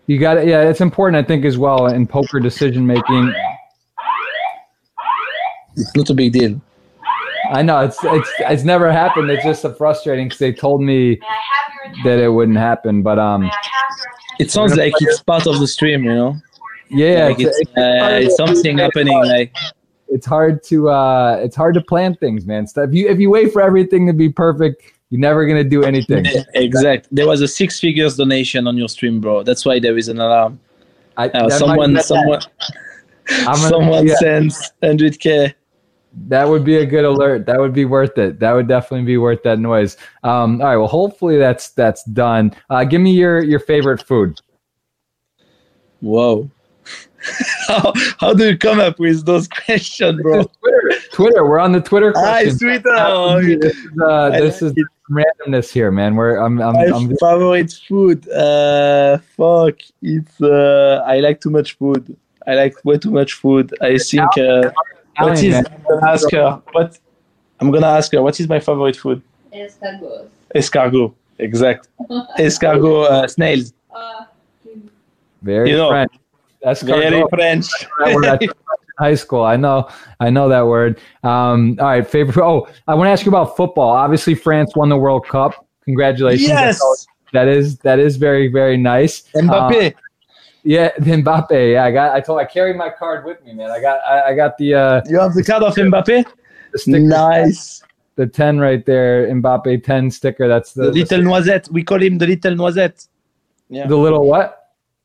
you 0.07 0.19
got 0.19 0.37
it. 0.37 0.47
Yeah, 0.47 0.61
it's 0.61 0.81
important, 0.81 1.23
I 1.23 1.27
think, 1.27 1.45
as 1.45 1.57
well 1.57 1.87
in 1.87 2.07
poker 2.07 2.39
decision 2.39 2.85
making. 2.85 3.33
it's 5.75 5.95
not 5.95 6.09
a 6.09 6.13
big 6.13 6.33
deal. 6.33 6.61
I 7.51 7.61
know 7.61 7.79
it's 7.81 7.97
it's 8.03 8.29
it's 8.41 8.63
never 8.63 8.91
happened. 8.91 9.29
It's 9.29 9.43
just 9.43 9.61
so 9.61 9.73
frustrating 9.73 10.27
because 10.27 10.39
they 10.39 10.53
told 10.53 10.81
me 10.81 11.19
that 12.03 12.19
it 12.19 12.29
wouldn't 12.29 12.57
happen, 12.57 13.01
but 13.03 13.19
um, 13.19 13.49
It 14.39 14.51
sounds 14.51 14.75
like 14.75 14.93
it's 14.99 15.21
part 15.23 15.47
of 15.47 15.59
the 15.59 15.67
stream, 15.67 16.03
you 16.03 16.13
know. 16.13 16.37
yeah, 16.89 17.27
like 17.27 17.39
it's, 17.39 17.57
it's, 17.59 17.71
uh, 17.77 18.19
it's 18.21 18.35
something 18.35 18.77
happening. 18.77 19.17
Like 19.23 19.55
it's 20.09 20.25
hard 20.25 20.63
to 20.63 20.89
uh, 20.89 21.39
it's 21.41 21.55
hard 21.55 21.73
to 21.75 21.81
plan 21.81 22.15
things, 22.15 22.45
man. 22.45 22.67
So 22.67 22.83
if 22.83 22.93
you 22.93 23.07
if 23.07 23.19
you 23.19 23.29
wait 23.29 23.53
for 23.53 23.61
everything 23.61 24.07
to 24.07 24.13
be 24.13 24.29
perfect, 24.29 24.83
you're 25.09 25.21
never 25.21 25.45
gonna 25.45 25.63
do 25.63 25.83
anything. 25.83 26.25
exact. 26.53 27.07
There 27.11 27.27
was 27.27 27.41
a 27.41 27.47
six 27.47 27.79
figures 27.79 28.17
donation 28.17 28.67
on 28.67 28.77
your 28.77 28.89
stream, 28.89 29.19
bro. 29.21 29.43
That's 29.43 29.65
why 29.65 29.79
there 29.79 29.97
is 29.97 30.09
an 30.09 30.19
alarm. 30.19 30.59
I, 31.17 31.29
Uh, 31.29 31.49
someone, 31.49 31.97
someone, 32.01 32.41
someone 33.55 34.07
yeah. 34.07 34.15
sends 34.15 34.71
hundred 34.83 35.19
k. 35.19 35.55
That 36.27 36.47
would 36.47 36.63
be 36.63 36.77
a 36.77 36.85
good 36.85 37.05
alert. 37.05 37.45
That 37.45 37.59
would 37.59 37.73
be 37.73 37.85
worth 37.85 38.17
it. 38.17 38.39
That 38.39 38.53
would 38.53 38.67
definitely 38.67 39.05
be 39.05 39.17
worth 39.17 39.43
that 39.43 39.59
noise. 39.59 39.97
Um, 40.23 40.61
all 40.61 40.67
right. 40.67 40.77
Well, 40.77 40.87
hopefully 40.87 41.37
that's 41.37 41.69
that's 41.71 42.03
done. 42.05 42.55
Uh, 42.69 42.83
give 42.85 43.01
me 43.01 43.11
your 43.11 43.43
your 43.43 43.59
favorite 43.59 44.01
food. 44.01 44.39
Whoa. 45.99 46.49
how, 47.67 47.93
how 48.19 48.33
do 48.33 48.49
you 48.49 48.57
come 48.57 48.79
up 48.79 48.99
with 48.99 49.25
those 49.25 49.47
questions, 49.65 50.21
bro? 50.21 50.43
Twitter. 50.43 51.01
Twitter. 51.11 51.45
We're 51.45 51.59
on 51.59 51.71
the 51.71 51.81
Twitter 51.81 52.13
Hi, 52.15 52.43
question. 52.43 52.67
Twitter. 52.67 52.95
Oh, 52.95 53.41
this 53.41 53.75
is, 53.75 54.01
uh, 54.01 54.29
this 54.29 54.61
like 54.61 54.77
is 54.77 54.85
randomness 55.09 55.71
here, 55.71 55.91
man. 55.91 56.15
We're 56.15 56.37
I'm 56.37 56.61
I'm, 56.61 56.73
My 56.73 56.85
I'm 56.85 57.15
favorite 57.17 57.73
food. 57.87 58.29
Uh, 58.29 59.17
fuck. 59.35 59.75
It's. 60.01 60.41
Uh, 60.41 61.03
I 61.05 61.19
like 61.19 61.41
too 61.41 61.49
much 61.49 61.77
food. 61.77 62.15
I 62.47 62.55
like 62.55 62.83
way 62.85 62.97
too 62.97 63.11
much 63.11 63.33
food. 63.33 63.73
I 63.81 63.97
think. 63.97 64.37
Uh, 64.37 64.71
what 65.17 65.33
Italian, 65.33 65.53
is? 65.53 65.69
man. 65.69 65.77
I'm 65.77 65.83
gonna 65.99 66.11
ask 66.11 66.31
her. 66.31 66.61
What? 66.71 66.99
I'm 67.59 67.71
gonna 67.71 67.87
ask 67.87 68.11
her. 68.11 68.21
What 68.21 68.39
is 68.39 68.47
my 68.49 68.59
favorite 68.59 68.95
food? 68.95 69.21
Escargots. 69.53 70.29
Escargot. 70.55 71.13
Exact. 71.39 71.87
Escargot 72.39 73.05
uh, 73.09 73.27
snails. 73.27 73.73
Uh, 73.93 74.25
very 75.41 75.71
you 75.71 75.77
know, 75.77 75.89
French. 75.89 76.13
That's 76.61 76.81
Very 76.81 77.23
French. 77.29 77.67
that 77.99 78.15
word 78.15 78.25
at 78.25 78.41
high 78.97 79.13
school. 79.13 79.43
I 79.43 79.55
know, 79.55 79.87
I 80.19 80.31
know 80.31 80.49
that 80.49 80.65
word. 80.65 80.99
Um, 81.23 81.77
all 81.79 81.85
right, 81.85 82.07
favorite. 82.07 82.43
Oh, 82.43 82.67
I 82.87 82.95
want 82.95 83.07
to 83.07 83.11
ask 83.11 83.23
you 83.23 83.29
about 83.29 83.55
football. 83.55 83.89
Obviously, 83.89 84.33
France 84.33 84.75
won 84.75 84.89
the 84.89 84.97
World 84.97 85.27
Cup. 85.27 85.67
Congratulations. 85.83 86.49
yes. 86.49 87.05
that 87.31 87.47
is 87.47 87.77
that 87.79 87.99
is 87.99 88.17
very 88.17 88.47
very 88.47 88.77
nice. 88.77 89.21
Mbappe. 89.35 89.93
Uh, 89.93 89.99
yeah, 90.65 90.91
Mbappe. 90.99 91.73
Yeah, 91.73 91.85
I 91.85 91.91
got. 91.91 92.15
I 92.15 92.19
told. 92.19 92.39
I 92.39 92.45
carried 92.45 92.75
my 92.75 92.89
card 92.89 93.23
with 93.23 93.43
me, 93.45 93.53
man. 93.53 93.71
I 93.71 93.79
got. 93.79 93.99
I, 94.05 94.31
I 94.31 94.35
got 94.35 94.57
the 94.57 94.73
uh, 94.73 95.01
you 95.07 95.19
have 95.19 95.33
the 95.33 95.43
card 95.43 95.63
of 95.63 95.75
Mbappe. 95.75 96.25
the 96.85 96.99
Nice. 96.99 97.83
the 98.15 98.25
ten 98.27 98.59
right 98.59 98.85
there. 98.85 99.27
Mbappe 99.27 99.83
ten 99.83 100.11
sticker. 100.11 100.47
That's 100.47 100.73
the, 100.73 100.85
The 100.85 100.91
little 100.91 101.21
noisette. 101.21 101.71
We 101.71 101.83
call 101.83 102.01
him 102.01 102.17
the 102.17 102.27
little 102.27 102.55
noisette. 102.55 103.07
Yeah. 103.69 103.87
the 103.87 103.95
little 103.95 104.25
what? 104.27 104.61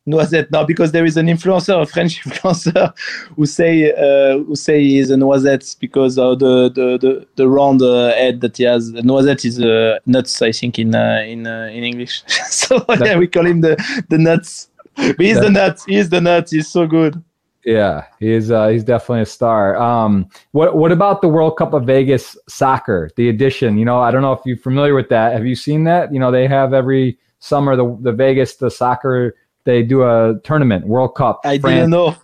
Noisette. 0.06 0.50
Now, 0.50 0.64
because 0.64 0.92
there 0.92 1.04
is 1.04 1.16
an 1.18 1.26
influencer, 1.26 1.80
a 1.82 1.86
French 1.86 2.22
influencer, 2.24 2.92
who 3.36 3.44
say 3.44 3.92
uh, 3.92 4.38
who 4.38 4.56
say 4.56 4.82
he's 4.82 5.10
a 5.10 5.16
noisette 5.16 5.76
because 5.78 6.18
of 6.18 6.38
the 6.38 6.70
the 6.70 6.98
the, 6.98 7.26
the 7.36 7.48
round 7.48 7.82
uh, 7.82 8.08
head 8.14 8.40
that 8.40 8.56
he 8.56 8.64
has. 8.64 8.92
The 8.92 9.02
noisette 9.02 9.44
is 9.44 9.60
uh, 9.60 9.98
nuts, 10.06 10.40
I 10.40 10.52
think, 10.52 10.78
in 10.78 10.94
uh, 10.94 11.22
in 11.26 11.46
uh, 11.46 11.68
in 11.70 11.84
English. 11.84 12.22
so 12.48 12.82
yeah, 13.04 13.18
we 13.18 13.28
call 13.28 13.46
him 13.46 13.60
the 13.60 13.76
the 14.08 14.16
nuts. 14.16 14.69
But 15.16 15.20
he's 15.20 15.40
the 15.40 15.50
nuts. 15.50 15.84
He's 15.84 16.08
the 16.08 16.20
nuts. 16.20 16.52
He's 16.52 16.68
so 16.68 16.86
good. 16.86 17.22
Yeah, 17.64 18.06
he's 18.18 18.50
uh, 18.50 18.68
he's 18.68 18.84
definitely 18.84 19.22
a 19.22 19.26
star. 19.26 19.76
Um, 19.76 20.28
what 20.52 20.76
what 20.76 20.92
about 20.92 21.20
the 21.20 21.28
World 21.28 21.56
Cup 21.58 21.74
of 21.74 21.84
Vegas 21.84 22.36
soccer, 22.48 23.10
the 23.16 23.28
edition? 23.28 23.76
You 23.76 23.84
know, 23.84 24.00
I 24.00 24.10
don't 24.10 24.22
know 24.22 24.32
if 24.32 24.40
you're 24.46 24.56
familiar 24.56 24.94
with 24.94 25.08
that. 25.10 25.34
Have 25.34 25.46
you 25.46 25.54
seen 25.54 25.84
that? 25.84 26.12
You 26.12 26.20
know, 26.20 26.30
they 26.30 26.46
have 26.46 26.72
every 26.72 27.18
summer 27.38 27.76
the 27.76 27.98
the 28.00 28.12
Vegas 28.12 28.56
the 28.56 28.70
soccer 28.70 29.36
they 29.64 29.82
do 29.82 30.04
a 30.04 30.40
tournament 30.42 30.86
World 30.86 31.14
Cup. 31.14 31.40
I 31.44 31.58
France- 31.58 31.74
didn't 31.74 31.90
know. 31.90 32.16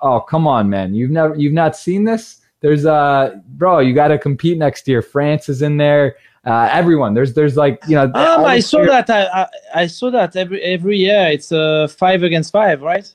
Oh, 0.00 0.20
come 0.20 0.48
on, 0.48 0.68
man! 0.68 0.94
You've 0.94 1.10
never 1.10 1.36
you've 1.36 1.52
not 1.52 1.76
seen 1.76 2.04
this? 2.04 2.40
There's 2.60 2.84
uh, 2.84 3.36
bro, 3.50 3.78
you 3.78 3.94
got 3.94 4.08
to 4.08 4.18
compete 4.18 4.58
next 4.58 4.88
year. 4.88 5.02
France 5.02 5.48
is 5.48 5.62
in 5.62 5.76
there. 5.76 6.16
Uh, 6.44 6.68
everyone, 6.72 7.12
there's 7.12 7.34
there's 7.34 7.56
like 7.56 7.82
you 7.86 7.94
know. 7.94 8.04
Um, 8.04 8.44
I 8.44 8.60
saw 8.60 8.78
players- 8.78 9.06
that. 9.06 9.10
I, 9.10 9.42
I 9.42 9.82
I 9.82 9.86
saw 9.86 10.10
that 10.10 10.36
every 10.36 10.62
every 10.62 10.96
year. 10.96 11.28
It's 11.30 11.52
uh, 11.52 11.86
five 11.88 12.22
against 12.22 12.50
five, 12.50 12.80
right? 12.80 13.12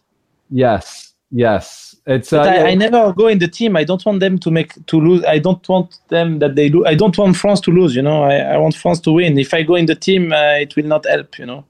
Yes, 0.52 1.14
yes. 1.32 1.96
It's 2.06 2.32
uh, 2.32 2.42
I, 2.42 2.56
yeah, 2.56 2.64
I 2.66 2.76
never 2.76 3.12
go 3.14 3.28
in 3.28 3.40
the 3.40 3.48
team. 3.48 3.76
I 3.76 3.84
don't 3.84 4.06
want 4.06 4.20
them 4.20 4.38
to 4.38 4.52
make 4.52 4.74
to 4.86 5.00
lose. 5.02 5.26
I 5.26 5.40
don't 5.40 5.68
want 5.68 5.98
them 6.10 6.38
that 6.38 6.54
they 6.54 6.70
lose. 6.70 6.86
I 6.86 6.94
don't 6.94 7.18
want 7.18 7.36
France 7.36 7.62
to 7.62 7.72
lose. 7.72 7.96
You 7.96 8.04
know, 8.04 8.24
I, 8.24 8.36
I 8.36 8.58
want 8.58 8.76
France 8.76 9.00
to 9.02 9.12
win. 9.12 9.40
If 9.40 9.56
I 9.56 9.64
go 9.64 9.74
in 9.74 9.88
the 9.88 9.96
team, 9.96 10.32
uh, 10.32 10.60
it 10.62 10.76
will 10.76 10.86
not 10.86 11.08
help. 11.08 11.40
You 11.40 11.48
know. 11.48 11.66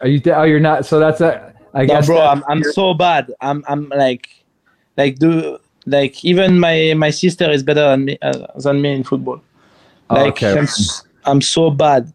are 0.00 0.08
you? 0.08 0.22
Oh, 0.32 0.44
you're 0.44 0.58
not. 0.58 0.86
So 0.86 0.98
that's 0.98 1.20
a. 1.20 1.54
I 1.74 1.84
No, 1.84 1.86
guess. 1.86 2.06
bro, 2.06 2.18
I'm 2.18 2.42
I'm 2.48 2.64
so 2.64 2.94
bad. 2.94 3.30
I'm 3.42 3.62
I'm 3.68 3.90
like, 3.90 4.30
like 4.96 5.18
do 5.18 5.58
like 5.84 6.24
even 6.24 6.58
my 6.58 6.94
my 6.96 7.10
sister 7.10 7.50
is 7.50 7.62
better 7.62 7.82
than 7.90 8.06
me 8.06 8.18
uh, 8.22 8.46
than 8.56 8.80
me 8.80 8.94
in 8.94 9.04
football. 9.04 9.42
Oh, 10.10 10.14
Like 10.14 10.42
okay. 10.42 10.58
I'm, 10.58 10.66
I'm 11.24 11.40
so 11.40 11.70
bad. 11.70 12.12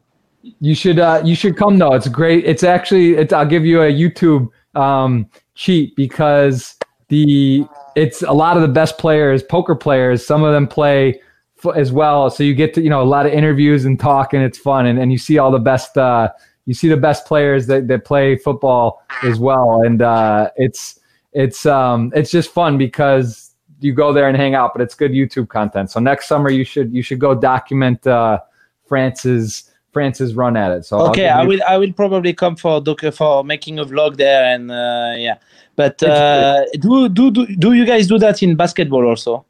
You 0.59 0.75
should 0.75 0.99
uh 0.99 1.21
you 1.23 1.35
should 1.35 1.55
come 1.55 1.77
though. 1.77 1.93
It's 1.93 2.07
great. 2.07 2.45
It's 2.45 2.63
actually 2.63 3.13
it's 3.15 3.31
I'll 3.31 3.45
give 3.45 3.65
you 3.65 3.81
a 3.81 3.91
YouTube 3.91 4.49
um 4.75 5.29
cheat 5.55 5.95
because 5.95 6.77
the 7.07 7.65
it's 7.95 8.23
a 8.23 8.31
lot 8.33 8.57
of 8.57 8.61
the 8.61 8.67
best 8.67 8.97
players, 8.97 9.43
poker 9.43 9.75
players, 9.75 10.25
some 10.25 10.43
of 10.43 10.51
them 10.51 10.67
play 10.67 11.21
f- 11.63 11.75
as 11.75 11.91
well. 11.91 12.29
So 12.29 12.43
you 12.43 12.55
get 12.55 12.73
to, 12.73 12.81
you 12.81 12.89
know, 12.89 13.01
a 13.01 13.05
lot 13.05 13.25
of 13.25 13.31
interviews 13.31 13.85
and 13.85 13.99
talk 13.99 14.33
and 14.33 14.43
it's 14.43 14.57
fun 14.57 14.85
and, 14.85 14.99
and 14.99 15.11
you 15.11 15.17
see 15.17 15.37
all 15.37 15.51
the 15.51 15.59
best 15.59 15.97
uh 15.97 16.29
you 16.65 16.73
see 16.73 16.87
the 16.87 16.97
best 16.97 17.25
players 17.25 17.67
that, 17.67 17.87
that 17.87 18.03
play 18.05 18.35
football 18.35 19.01
as 19.23 19.39
well. 19.39 19.83
And 19.83 20.01
uh 20.01 20.49
it's 20.57 20.99
it's 21.31 21.65
um 21.65 22.11
it's 22.15 22.31
just 22.31 22.49
fun 22.51 22.77
because 22.77 23.52
you 23.83 23.93
go 23.93 24.13
there 24.13 24.27
and 24.27 24.37
hang 24.37 24.55
out, 24.55 24.73
but 24.73 24.81
it's 24.81 24.95
good 24.95 25.11
YouTube 25.11 25.49
content. 25.49 25.91
So 25.91 25.99
next 25.99 26.27
summer 26.27 26.49
you 26.49 26.63
should 26.63 26.93
you 26.93 27.01
should 27.01 27.19
go 27.19 27.35
document 27.35 28.05
uh 28.07 28.39
France's 28.85 29.71
France's 29.91 30.33
run 30.33 30.57
at 30.57 30.71
it. 30.71 30.85
So 30.85 31.07
Okay, 31.07 31.29
I 31.29 31.43
will 31.43 31.59
I 31.67 31.77
will 31.77 31.93
probably 31.93 32.33
come 32.33 32.55
for 32.55 32.81
doc 32.81 33.01
for 33.13 33.43
making 33.43 33.79
a 33.79 33.85
vlog 33.85 34.17
there 34.17 34.43
and 34.53 34.71
uh, 34.71 35.13
yeah. 35.17 35.37
But 35.75 36.01
uh, 36.03 36.65
do, 36.79 37.09
do 37.09 37.31
do 37.31 37.45
do 37.45 37.73
you 37.73 37.85
guys 37.85 38.07
do 38.07 38.17
that 38.19 38.43
in 38.43 38.55
basketball 38.55 39.05
also? 39.07 39.45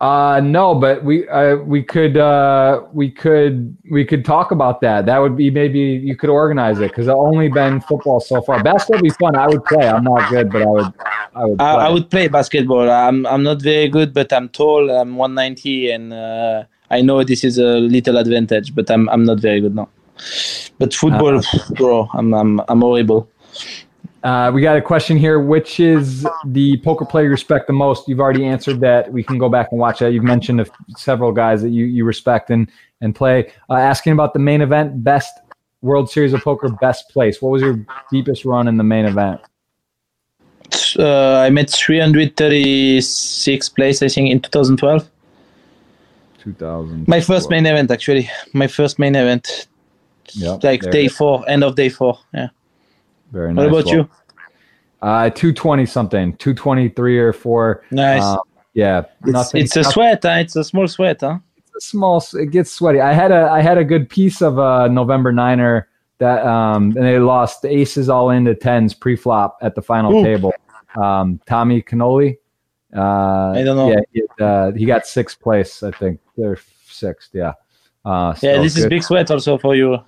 Uh 0.00 0.40
no, 0.42 0.74
but 0.74 1.04
we 1.04 1.28
uh, 1.28 1.56
we 1.56 1.82
could 1.82 2.16
uh 2.16 2.82
we 2.94 3.10
could 3.10 3.76
we 3.90 4.02
could 4.02 4.24
talk 4.24 4.50
about 4.50 4.80
that. 4.80 5.04
That 5.04 5.18
would 5.18 5.36
be 5.36 5.50
maybe 5.50 5.78
you 5.78 6.16
could 6.16 6.30
organize 6.30 6.78
it 6.80 6.90
because 6.90 7.06
I've 7.06 7.16
only 7.16 7.48
been 7.48 7.82
football 7.82 8.18
so 8.18 8.40
far. 8.40 8.62
Basketball 8.62 8.96
would 8.96 9.02
be 9.02 9.10
fun. 9.10 9.36
I 9.36 9.46
would 9.46 9.62
play. 9.66 9.86
I'm 9.86 10.04
not 10.04 10.30
good, 10.30 10.50
but 10.50 10.62
I 10.62 10.66
would 10.66 10.94
I 11.34 11.44
would. 11.44 11.58
Play. 11.58 11.66
I, 11.66 11.74
I 11.74 11.90
would 11.90 12.10
play 12.10 12.28
basketball. 12.28 12.90
I'm 12.90 13.26
I'm 13.26 13.42
not 13.42 13.60
very 13.60 13.88
good, 13.88 14.14
but 14.14 14.32
I'm 14.32 14.48
tall. 14.48 14.90
I'm 14.90 15.16
190, 15.16 15.90
and 15.90 16.14
uh, 16.14 16.64
I 16.90 17.02
know 17.02 17.22
this 17.22 17.44
is 17.44 17.58
a 17.58 17.78
little 17.78 18.16
advantage, 18.16 18.74
but 18.74 18.90
I'm 18.90 19.06
I'm 19.10 19.24
not 19.24 19.38
very 19.38 19.60
good 19.60 19.74
now. 19.74 19.90
But 20.78 20.94
football, 20.94 21.42
bro, 21.76 22.08
I'm 22.14 22.32
I'm 22.32 22.60
I'm 22.68 22.80
horrible. 22.80 23.28
Uh, 24.22 24.50
we 24.52 24.60
got 24.60 24.76
a 24.76 24.82
question 24.82 25.16
here. 25.16 25.40
Which 25.40 25.80
is 25.80 26.26
the 26.44 26.76
poker 26.78 27.04
player 27.06 27.24
you 27.24 27.30
respect 27.30 27.66
the 27.66 27.72
most? 27.72 28.06
You've 28.06 28.20
already 28.20 28.44
answered 28.44 28.80
that. 28.80 29.10
We 29.10 29.22
can 29.22 29.38
go 29.38 29.48
back 29.48 29.68
and 29.70 29.80
watch 29.80 30.00
that. 30.00 30.12
You've 30.12 30.24
mentioned 30.24 30.60
a, 30.60 30.66
several 30.96 31.32
guys 31.32 31.62
that 31.62 31.70
you, 31.70 31.86
you 31.86 32.04
respect 32.04 32.50
and 32.50 32.70
and 33.00 33.14
play. 33.14 33.50
Uh, 33.70 33.74
asking 33.74 34.12
about 34.12 34.34
the 34.34 34.38
main 34.38 34.60
event, 34.60 35.02
best 35.02 35.32
World 35.80 36.10
Series 36.10 36.34
of 36.34 36.42
Poker, 36.42 36.68
best 36.68 37.08
place. 37.08 37.40
What 37.40 37.50
was 37.50 37.62
your 37.62 37.82
deepest 38.10 38.44
run 38.44 38.68
in 38.68 38.76
the 38.76 38.84
main 38.84 39.06
event? 39.06 39.40
Uh, 40.98 41.38
I 41.38 41.50
made 41.50 41.70
336 41.70 43.68
place, 43.70 44.02
I 44.02 44.08
think, 44.08 44.30
in 44.30 44.40
2012. 44.40 45.08
2000. 46.40 47.08
My 47.08 47.20
first 47.20 47.50
main 47.50 47.66
event, 47.66 47.90
actually. 47.90 48.30
My 48.52 48.66
first 48.66 48.98
main 48.98 49.14
event, 49.14 49.68
Yep, 50.32 50.62
like 50.62 50.82
day 50.82 51.04
it 51.04 51.10
is. 51.10 51.16
four, 51.16 51.42
end 51.48 51.64
of 51.64 51.74
day 51.74 51.88
four. 51.88 52.18
Yeah. 52.32 52.48
Very 53.32 53.52
nice. 53.54 53.70
What 53.70 53.80
about 53.80 53.84
Well, 53.86 53.94
you? 53.94 54.10
Uh, 55.02 55.30
220 55.30 55.86
something, 55.86 56.36
223 56.36 57.18
or 57.18 57.32
four. 57.32 57.82
Nice. 57.90 58.22
Um, 58.22 58.40
yeah, 58.74 59.04
it's, 59.22 59.30
nothing. 59.32 59.62
it's 59.62 59.76
a 59.76 59.80
nothing- 59.80 59.92
sweat, 59.92 60.20
huh? 60.22 60.28
It's 60.30 60.56
a 60.56 60.64
small 60.64 60.86
sweat, 60.88 61.20
huh? 61.20 61.38
it's 61.58 61.74
a 61.76 61.80
small. 61.88 62.22
It 62.34 62.50
gets 62.50 62.70
sweaty. 62.70 63.00
I 63.00 63.12
had 63.12 63.32
a 63.32 63.48
I 63.50 63.62
had 63.62 63.78
a 63.78 63.84
good 63.84 64.08
piece 64.10 64.42
of 64.42 64.58
a 64.58 64.88
November 64.88 65.32
Niner 65.32 65.88
that 66.18 66.44
um 66.46 66.94
and 66.96 67.06
they 67.06 67.18
lost 67.18 67.62
the 67.62 67.74
aces 67.74 68.08
all 68.10 68.28
into 68.30 68.54
tens 68.54 68.92
pre-flop 68.94 69.56
at 69.62 69.74
the 69.74 69.82
final 69.82 70.14
Ooh. 70.18 70.22
table. 70.22 70.52
Um, 71.00 71.40
Tommy 71.46 71.82
Cannuli. 71.82 72.36
Uh, 72.94 73.52
I 73.52 73.62
don't 73.62 73.76
know. 73.76 73.90
Yeah, 73.90 74.00
he, 74.12 74.22
uh, 74.40 74.72
he 74.72 74.84
got 74.84 75.06
sixth 75.06 75.40
place. 75.40 75.82
I 75.82 75.92
think 75.92 76.20
they're 76.36 76.58
sixth. 76.86 77.30
Yeah. 77.32 77.52
Uh, 78.04 78.34
Yeah, 78.42 78.58
this 78.60 78.76
is 78.76 78.86
big 78.86 79.02
sweat 79.02 79.30
also 79.30 79.56
for 79.58 79.74
you. 79.76 79.98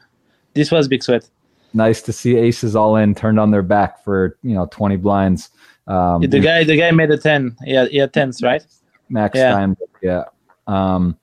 This 0.54 0.70
was 0.70 0.88
big 0.88 1.02
sweat. 1.02 1.28
Nice 1.74 2.02
to 2.02 2.12
see 2.12 2.36
aces 2.36 2.76
all 2.76 2.96
in 2.96 3.14
turned 3.14 3.38
on 3.40 3.50
their 3.50 3.62
back 3.62 4.02
for 4.04 4.36
you 4.42 4.54
know 4.54 4.66
20 4.70 4.96
blinds. 4.96 5.50
Um, 5.86 6.22
The 6.22 6.40
guy, 6.40 6.64
the 6.64 6.76
guy 6.76 6.90
made 6.92 7.10
a 7.10 7.18
ten. 7.18 7.56
Yeah, 7.64 7.86
he 7.86 7.98
had 7.98 8.12
tens, 8.12 8.42
right? 8.42 8.64
Max 9.08 9.36
Yeah. 9.36 9.52
Steinberg, 9.52 9.88
yeah. 10.02 10.24
Um, 10.66 11.16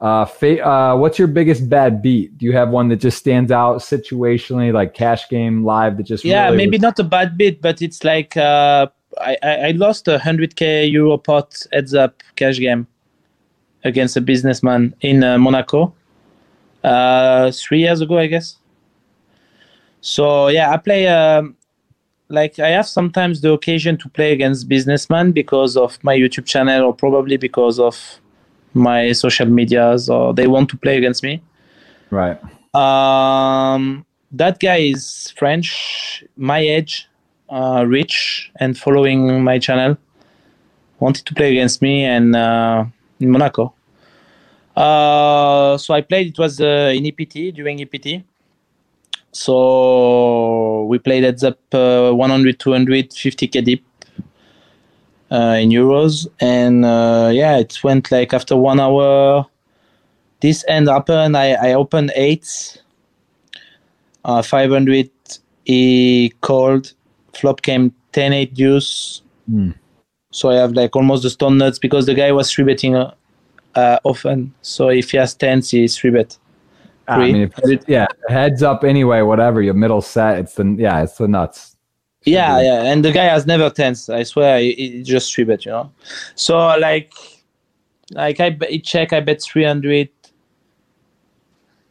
uh, 0.00 0.24
fa- 0.26 0.62
uh, 0.64 0.96
what's 0.96 1.18
your 1.18 1.26
biggest 1.28 1.68
bad 1.68 2.02
beat? 2.02 2.36
Do 2.38 2.46
you 2.46 2.52
have 2.52 2.68
one 2.70 2.88
that 2.90 2.96
just 2.96 3.18
stands 3.18 3.50
out 3.50 3.78
situationally, 3.78 4.72
like 4.72 4.94
cash 4.94 5.28
game 5.28 5.64
live 5.64 5.96
that 5.96 6.04
just 6.04 6.24
Yeah, 6.24 6.44
really 6.44 6.56
maybe 6.58 6.76
was- 6.76 6.82
not 6.82 6.98
a 6.98 7.04
bad 7.04 7.36
beat, 7.36 7.60
but 7.62 7.80
it's 7.82 8.04
like 8.04 8.36
uh, 8.36 8.86
I, 9.20 9.36
I 9.42 9.54
I 9.68 9.70
lost 9.72 10.06
a 10.08 10.18
hundred 10.18 10.54
k 10.56 10.84
euro 10.86 11.16
pot 11.18 11.62
heads 11.72 11.94
up 11.94 12.22
cash 12.36 12.58
game 12.58 12.86
against 13.84 14.16
a 14.16 14.20
businessman 14.20 14.94
in 15.00 15.24
uh, 15.24 15.38
Monaco 15.38 15.94
uh, 16.84 17.50
three 17.52 17.80
years 17.80 18.00
ago, 18.00 18.18
I 18.18 18.26
guess. 18.26 18.56
So 20.06 20.46
yeah, 20.46 20.70
I 20.70 20.76
play. 20.76 21.08
Um, 21.08 21.56
like 22.28 22.60
I 22.60 22.68
have 22.68 22.86
sometimes 22.86 23.40
the 23.40 23.52
occasion 23.52 23.96
to 23.98 24.08
play 24.08 24.32
against 24.32 24.68
businessmen 24.68 25.32
because 25.32 25.76
of 25.76 25.98
my 26.04 26.16
YouTube 26.16 26.46
channel, 26.46 26.84
or 26.84 26.94
probably 26.94 27.36
because 27.36 27.80
of 27.80 27.96
my 28.72 29.10
social 29.10 29.46
medias, 29.46 30.08
or 30.08 30.32
they 30.32 30.46
want 30.46 30.70
to 30.70 30.76
play 30.76 30.96
against 30.96 31.24
me. 31.24 31.42
right. 32.10 32.38
Um, 32.72 34.06
that 34.30 34.60
guy 34.60 34.76
is 34.76 35.32
French, 35.36 36.22
my 36.36 36.60
age, 36.60 37.08
uh, 37.48 37.84
rich, 37.84 38.52
and 38.60 38.78
following 38.78 39.42
my 39.42 39.58
channel. 39.58 39.96
Wanted 41.00 41.26
to 41.26 41.34
play 41.34 41.50
against 41.50 41.82
me 41.82 42.04
and 42.04 42.36
uh, 42.36 42.84
in 43.18 43.30
Monaco. 43.30 43.74
Uh, 44.76 45.76
so 45.78 45.94
I 45.94 46.00
played. 46.02 46.28
It 46.28 46.38
was 46.38 46.60
uh, 46.60 46.92
in 46.94 47.06
EPT 47.06 47.56
during 47.56 47.80
EPT. 47.80 48.22
So 49.36 50.84
we 50.84 50.98
played 50.98 51.24
heads 51.24 51.44
up 51.44 51.58
uh, 51.72 52.12
100, 52.12 52.58
200, 52.58 53.10
50k 53.10 53.64
deep 53.64 53.84
uh, 55.30 55.58
in 55.60 55.70
euros, 55.70 56.26
and 56.40 56.84
uh, 56.84 57.30
yeah, 57.32 57.58
it 57.58 57.82
went 57.84 58.10
like 58.10 58.32
after 58.32 58.56
one 58.56 58.80
hour 58.80 59.46
this 60.40 60.64
end 60.68 60.88
happened. 60.88 61.36
I, 61.36 61.52
I 61.52 61.72
opened 61.74 62.12
eight, 62.14 62.82
uh, 64.24 64.42
500. 64.42 65.10
He 65.64 66.32
called, 66.40 66.92
flop 67.34 67.62
came 67.62 67.92
10 68.12 68.32
8 68.32 68.54
deuce. 68.54 69.22
Hmm. 69.46 69.70
So 70.30 70.50
I 70.50 70.56
have 70.56 70.72
like 70.72 70.94
almost 70.94 71.22
the 71.22 71.30
stone 71.30 71.58
nuts 71.58 71.78
because 71.78 72.06
the 72.06 72.14
guy 72.14 72.32
was 72.32 72.52
three 72.52 72.64
betting 72.64 72.94
uh, 72.94 73.14
uh, 73.74 73.98
often. 74.04 74.54
So 74.62 74.88
if 74.88 75.10
he 75.10 75.16
has 75.18 75.34
tens, 75.34 75.70
he's 75.70 75.96
three 75.96 76.10
bet. 76.10 76.36
I 77.08 77.18
mean, 77.18 77.36
if 77.36 77.58
it, 77.58 77.84
yeah, 77.86 78.06
heads 78.28 78.62
up 78.62 78.84
anyway, 78.84 79.22
whatever. 79.22 79.62
Your 79.62 79.74
middle 79.74 80.02
set, 80.02 80.38
it's 80.38 80.54
the 80.54 80.64
yeah, 80.78 81.02
it's 81.02 81.18
the 81.18 81.28
nuts. 81.28 81.76
Yeah, 82.24 82.58
be. 82.58 82.64
yeah, 82.64 82.82
and 82.92 83.04
the 83.04 83.12
guy 83.12 83.24
has 83.24 83.46
never 83.46 83.70
tens. 83.70 84.08
I 84.08 84.24
swear, 84.24 84.58
he, 84.58 84.72
he 84.72 85.02
just 85.02 85.32
three 85.32 85.44
bet, 85.44 85.64
you 85.64 85.70
know. 85.70 85.92
So 86.34 86.56
like, 86.78 87.12
like 88.10 88.40
I 88.40 88.50
bet, 88.50 88.82
check, 88.82 89.12
I 89.12 89.20
bet 89.20 89.40
three 89.42 89.64
hundred. 89.64 90.08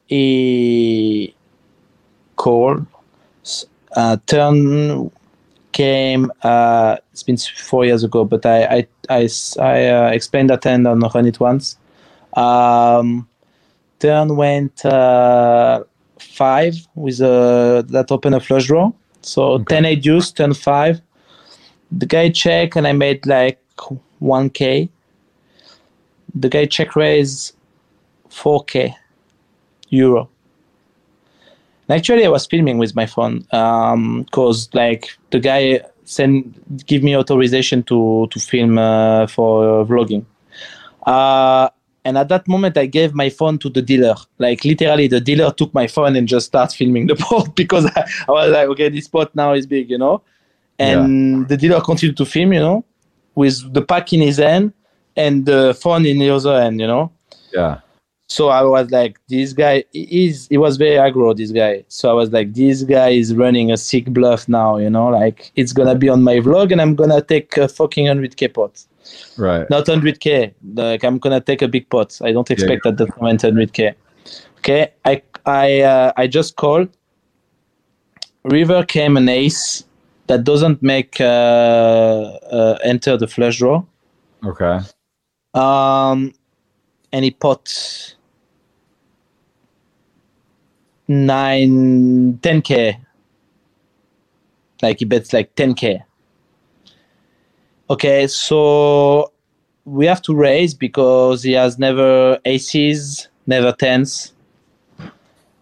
He 0.08 1.34
call, 2.36 2.86
uh, 3.96 4.18
turn 4.28 5.12
came. 5.72 6.32
Uh, 6.42 6.98
it's 7.12 7.24
been 7.24 7.38
four 7.38 7.86
years 7.86 8.04
ago, 8.04 8.26
but 8.26 8.46
I 8.46 8.88
I 9.10 9.30
I 9.60 9.88
uh, 9.88 10.10
explained 10.12 10.50
that 10.50 10.66
end 10.66 10.88
on 10.88 11.00
Run 11.00 11.26
It 11.26 11.40
Once. 11.40 11.78
Um, 12.34 13.28
turn 14.06 14.36
went 14.36 14.86
uh, 14.86 15.84
five 16.20 16.76
with 16.96 17.20
a 17.22 17.84
that 17.90 18.12
open 18.12 18.34
a 18.34 18.40
flush 18.40 18.68
draw. 18.68 18.92
So 19.22 19.42
Okay. 19.54 19.76
10 19.76 19.86
8 19.86 20.04
deuce, 20.04 20.32
turn 20.32 20.54
five. 20.54 21.02
The 21.92 22.06
guy 22.06 22.30
check 22.30 22.76
and 22.76 22.86
I 22.88 22.94
made 22.94 23.26
like 23.26 23.60
1k. 24.22 24.90
The 26.44 26.50
guy 26.50 26.66
check 26.66 26.96
raise 26.96 27.54
4k 28.30 28.94
euro. 29.90 30.30
And 31.88 31.98
actually, 31.98 32.26
I 32.26 32.30
was 32.30 32.46
filming 32.48 32.78
with 32.78 32.96
my 32.96 33.06
phone 33.06 33.40
because 34.26 34.70
like 34.74 35.04
the 35.32 35.40
guy 35.40 35.82
send 36.06 36.60
give 36.86 37.02
me 37.04 37.16
authorization 37.18 37.84
to 37.84 38.28
to 38.32 38.40
film 38.40 38.78
uh, 38.78 39.28
for 39.28 39.82
uh, 39.82 39.86
vlogging. 39.86 40.26
Uh, 41.06 41.70
and 42.06 42.20
at 42.20 42.30
that 42.30 42.48
moment, 42.48 42.78
I 42.78 42.86
gave 42.86 43.16
my 43.16 43.30
phone 43.30 43.58
to 43.60 43.70
the 43.70 43.82
dealer. 43.82 44.16
Like 44.38 44.64
literally, 44.64 45.08
the 45.08 45.20
dealer 45.20 45.52
took 45.52 45.74
my 45.74 45.88
phone 45.88 46.16
and 46.16 46.28
just 46.28 46.46
started 46.46 46.76
filming 46.76 47.08
the 47.08 47.16
pot 47.26 47.56
because 47.56 47.88
I, 47.88 48.08
I 48.28 48.32
was 48.32 48.52
like, 48.52 48.68
okay, 48.70 48.90
this 48.90 49.08
pot 49.08 49.36
now 49.36 49.54
is 49.54 49.66
big, 49.66 49.90
you 49.90 49.98
know. 49.98 50.22
And 50.78 51.48
the 51.48 51.58
dealer 51.58 51.82
continued 51.82 52.18
to 52.18 52.26
film, 52.26 52.54
you 52.54 52.60
know, 52.60 52.86
with 53.34 53.74
the 53.74 53.82
pack 53.82 54.14
in 54.14 54.22
his 54.22 54.38
hand 54.38 54.74
and 55.16 55.46
the 55.46 55.78
phone 55.82 56.06
in 56.06 56.20
the 56.20 56.30
other 56.30 56.62
hand, 56.62 56.80
you 56.80 56.88
know. 56.88 57.12
Yeah, 57.54 57.80
So 58.28 58.50
I 58.50 58.64
was 58.64 58.92
like, 58.92 59.20
this 59.28 59.54
guy 59.54 59.86
is 59.94 60.48
he 60.50 60.58
was 60.58 60.78
very 60.78 60.98
aggro, 60.98 61.36
this 61.36 61.52
guy. 61.52 61.86
So 61.88 62.10
I 62.10 62.14
was 62.14 62.32
like, 62.32 62.54
this 62.54 62.84
guy 62.84 63.10
is 63.10 63.34
running 63.34 63.72
a 63.72 63.78
sick 63.78 64.06
bluff 64.06 64.48
now, 64.48 64.78
you 64.78 64.90
know, 64.90 65.08
like 65.08 65.52
it's 65.56 65.74
gonna 65.74 65.96
be 65.96 66.10
on 66.10 66.22
my 66.22 66.36
vlog 66.36 66.72
and 66.72 66.82
I'm 66.82 66.96
gonna 66.96 67.22
take 67.22 67.58
a 67.58 67.68
fucking 67.68 68.06
hundred 68.08 68.36
K 68.38 68.50
pot. 68.50 68.84
Right. 69.38 69.70
Not 69.70 69.88
hundred 69.88 70.20
K. 70.20 70.54
Like 70.74 71.04
I'm 71.04 71.18
gonna 71.18 71.42
take 71.42 71.62
a 71.62 71.68
big 71.68 71.90
pot. 71.90 72.20
I 72.24 72.32
don't 72.32 72.50
expect 72.50 72.86
at 72.86 72.98
that 72.98 73.16
moment 73.22 73.42
hundred 73.42 73.74
K. 73.74 73.94
Okay. 74.60 74.92
I 75.06 75.22
I 75.46 75.82
uh, 75.82 76.12
I 76.18 76.28
just 76.28 76.56
called. 76.56 76.90
River 78.44 78.84
came 78.86 79.18
an 79.18 79.28
ace 79.28 79.86
that 80.28 80.44
doesn't 80.44 80.82
make 80.82 81.20
uh, 81.20 81.24
uh, 81.24 82.78
enter 82.84 83.18
the 83.18 83.28
flush 83.28 83.58
draw. 83.58 83.84
Okay. 84.46 84.80
Um, 85.54 86.34
and 87.12 87.24
he 87.24 87.32
put 87.32 88.16
nine, 91.08 92.38
10k. 92.40 93.00
Like 94.82 95.00
he 95.00 95.06
bets 95.06 95.34
like 95.34 95.56
10k. 95.56 96.04
Okay, 97.90 98.28
so 98.28 99.32
we 99.86 100.06
have 100.08 100.22
to 100.24 100.34
raise 100.34 100.74
because 100.74 101.44
he 101.44 101.52
has 101.52 101.78
never 101.78 102.40
aces, 102.46 103.28
never 103.46 103.72
tens. 103.72 104.34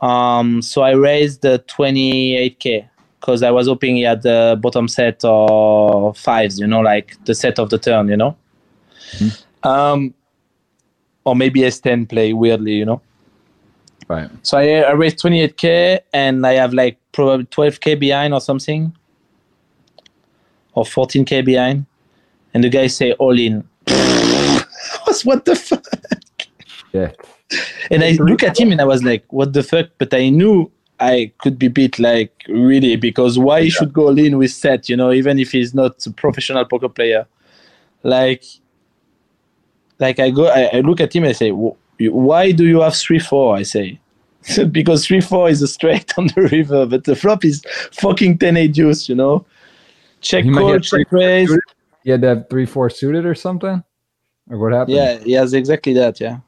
Um, 0.01 0.61
so 0.61 0.81
I 0.81 0.91
raised 0.91 1.41
the 1.41 1.63
28k 1.67 2.87
because 3.19 3.43
I 3.43 3.51
was 3.51 3.67
hoping 3.67 3.95
he 3.95 4.01
had 4.01 4.21
the 4.21 4.59
bottom 4.61 4.87
set 4.87 5.23
or 5.23 6.13
fives, 6.13 6.59
you 6.59 6.67
know, 6.67 6.81
like 6.81 7.15
the 7.25 7.33
set 7.33 7.57
of 7.57 7.69
the 7.69 7.77
turn, 7.77 8.09
you 8.09 8.17
know. 8.17 8.37
Um, 9.63 10.13
or 11.23 11.35
maybe 11.35 11.61
S10 11.61 12.09
play 12.09 12.33
weirdly, 12.33 12.73
you 12.73 12.85
know. 12.85 13.01
Right. 14.09 14.29
So 14.43 14.57
I, 14.57 14.81
I 14.81 14.91
raised 14.91 15.19
28k 15.19 16.01
and 16.13 16.45
I 16.45 16.53
have 16.53 16.73
like 16.73 16.99
probably 17.13 17.45
12k 17.45 17.97
behind 17.99 18.33
or 18.33 18.41
something, 18.41 18.93
or 20.73 20.83
14k 20.83 21.45
behind, 21.45 21.85
and 22.53 22.63
the 22.63 22.69
guy 22.69 22.87
say 22.87 23.13
all 23.13 23.37
in. 23.37 23.67
what 25.23 25.45
the 25.45 25.55
fuck? 25.55 25.85
Yeah. 26.91 27.11
And 27.91 28.03
I 28.03 28.11
look 28.11 28.43
at 28.43 28.59
him 28.59 28.71
and 28.71 28.81
I 28.81 28.85
was 28.85 29.03
like, 29.03 29.31
what 29.31 29.53
the 29.53 29.63
fuck? 29.63 29.89
But 29.97 30.13
I 30.13 30.29
knew 30.29 30.71
I 30.99 31.31
could 31.39 31.59
be 31.59 31.67
beat 31.67 31.99
like 31.99 32.31
really 32.47 32.95
because 32.95 33.37
why 33.37 33.63
he 33.63 33.69
should 33.69 33.93
go 33.93 34.03
all 34.07 34.17
in 34.17 34.37
with 34.37 34.51
set, 34.51 34.89
you 34.89 34.95
know, 34.95 35.11
even 35.11 35.39
if 35.39 35.51
he's 35.51 35.73
not 35.73 36.05
a 36.05 36.11
professional 36.11 36.65
poker 36.65 36.89
player. 36.89 37.27
Like, 38.03 38.43
like 39.99 40.19
I 40.19 40.29
go, 40.29 40.47
I, 40.47 40.77
I 40.77 40.79
look 40.81 41.01
at 41.01 41.15
him 41.15 41.23
and 41.23 41.29
I 41.29 41.33
say, 41.33 41.51
why 41.51 42.51
do 42.51 42.65
you 42.65 42.81
have 42.81 42.95
three 42.95 43.19
four? 43.19 43.55
I 43.55 43.63
say, 43.63 43.99
because 44.71 45.05
three 45.05 45.21
four 45.21 45.49
is 45.49 45.61
a 45.61 45.67
straight 45.67 46.13
on 46.17 46.27
the 46.27 46.49
river, 46.51 46.85
but 46.85 47.03
the 47.03 47.15
flop 47.15 47.45
is 47.45 47.63
fucking 47.93 48.37
ten 48.37 48.57
eight 48.57 48.73
deuce, 48.73 49.09
you 49.09 49.15
know. 49.15 49.45
Check 50.21 50.45
call, 50.45 50.79
check 50.79 51.11
raise. 51.11 51.51
You 52.03 52.13
had 52.13 52.21
to 52.21 52.27
have 52.27 52.49
three 52.49 52.65
four 52.65 52.89
suited 52.89 53.25
or 53.25 53.35
something, 53.35 53.83
or 54.49 54.57
what 54.57 54.73
happened? 54.73 54.95
Yeah, 54.97 55.19
he 55.19 55.33
has 55.33 55.53
exactly 55.53 55.93
that. 55.93 56.19
Yeah. 56.19 56.39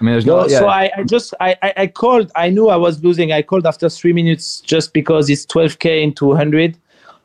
I 0.00 0.04
mean, 0.04 0.12
there's 0.14 0.26
No, 0.26 0.42
no. 0.42 0.48
yeah. 0.48 0.58
so 0.58 0.66
I, 0.68 0.90
I 0.96 1.02
just 1.04 1.34
I, 1.40 1.56
I, 1.76 1.86
called. 1.86 2.30
I 2.34 2.50
knew 2.50 2.68
I 2.68 2.76
was 2.76 3.02
losing. 3.02 3.32
I 3.32 3.42
called 3.42 3.66
after 3.66 3.88
three 3.88 4.12
minutes 4.12 4.60
just 4.60 4.92
because 4.92 5.30
it's 5.30 5.46
12k 5.46 6.02
in 6.02 6.12
200. 6.14 6.76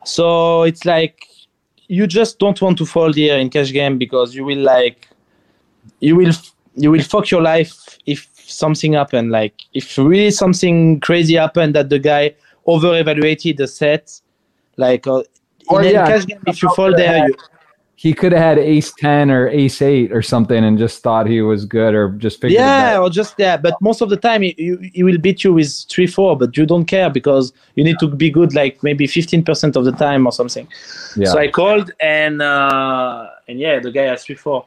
So 0.04 0.62
it's 0.62 0.84
like 0.84 1.26
you 1.88 2.06
just 2.06 2.38
don't 2.38 2.60
want 2.62 2.78
to 2.78 2.86
fold 2.86 3.16
here 3.16 3.36
in 3.36 3.50
cash 3.50 3.72
game 3.72 3.98
because 3.98 4.34
you 4.34 4.44
will 4.44 4.58
like 4.58 5.08
you 5.98 6.16
will 6.16 6.32
you 6.76 6.90
will 6.90 7.02
fuck 7.02 7.30
your 7.30 7.42
life 7.42 7.98
if 8.06 8.28
something 8.34 8.92
happened. 8.94 9.30
Like 9.30 9.54
if 9.74 9.98
really 9.98 10.30
something 10.30 11.00
crazy 11.00 11.34
happened 11.34 11.74
that 11.74 11.88
the 11.88 11.98
guy 11.98 12.34
over 12.66 12.98
evaluated 12.98 13.56
the 13.56 13.66
set, 13.66 14.20
like 14.76 15.06
uh, 15.06 15.22
Or, 15.68 15.80
in 15.80 15.86
any 15.86 15.94
yeah, 15.94 16.06
cash 16.06 16.26
game, 16.26 16.42
if 16.46 16.62
you 16.62 16.68
fall 16.70 16.94
there, 16.94 17.28
you, 17.28 17.34
He 18.00 18.14
could 18.14 18.32
have 18.32 18.40
had 18.40 18.58
ace 18.58 18.94
10 18.94 19.30
or 19.30 19.46
ace 19.48 19.82
8 19.82 20.10
or 20.10 20.22
something 20.22 20.64
and 20.64 20.78
just 20.78 21.02
thought 21.02 21.26
he 21.26 21.42
was 21.42 21.66
good 21.66 21.94
or 21.94 22.08
just 22.12 22.40
figured 22.40 22.58
it 22.58 22.64
yeah, 22.64 22.98
or 22.98 23.10
just 23.10 23.34
yeah. 23.36 23.58
But 23.58 23.74
most 23.82 24.00
of 24.00 24.08
the 24.08 24.16
time, 24.16 24.40
he, 24.40 24.54
he, 24.56 24.90
he 24.94 25.02
will 25.02 25.18
beat 25.18 25.44
you 25.44 25.52
with 25.52 25.70
three 25.86 26.06
four, 26.06 26.34
but 26.34 26.56
you 26.56 26.64
don't 26.64 26.86
care 26.86 27.10
because 27.10 27.52
you 27.74 27.84
need 27.84 27.98
to 27.98 28.08
be 28.08 28.30
good 28.30 28.54
like 28.54 28.82
maybe 28.82 29.06
fifteen 29.06 29.44
percent 29.44 29.76
of 29.76 29.84
the 29.84 29.92
time 29.92 30.26
or 30.26 30.32
something. 30.32 30.66
Yeah. 31.14 31.28
So 31.28 31.38
I 31.40 31.48
called 31.48 31.90
and 32.00 32.40
uh, 32.40 33.28
and 33.48 33.60
yeah, 33.60 33.80
the 33.80 33.90
guy 33.90 34.04
has 34.04 34.24
three 34.24 34.34
four, 34.34 34.66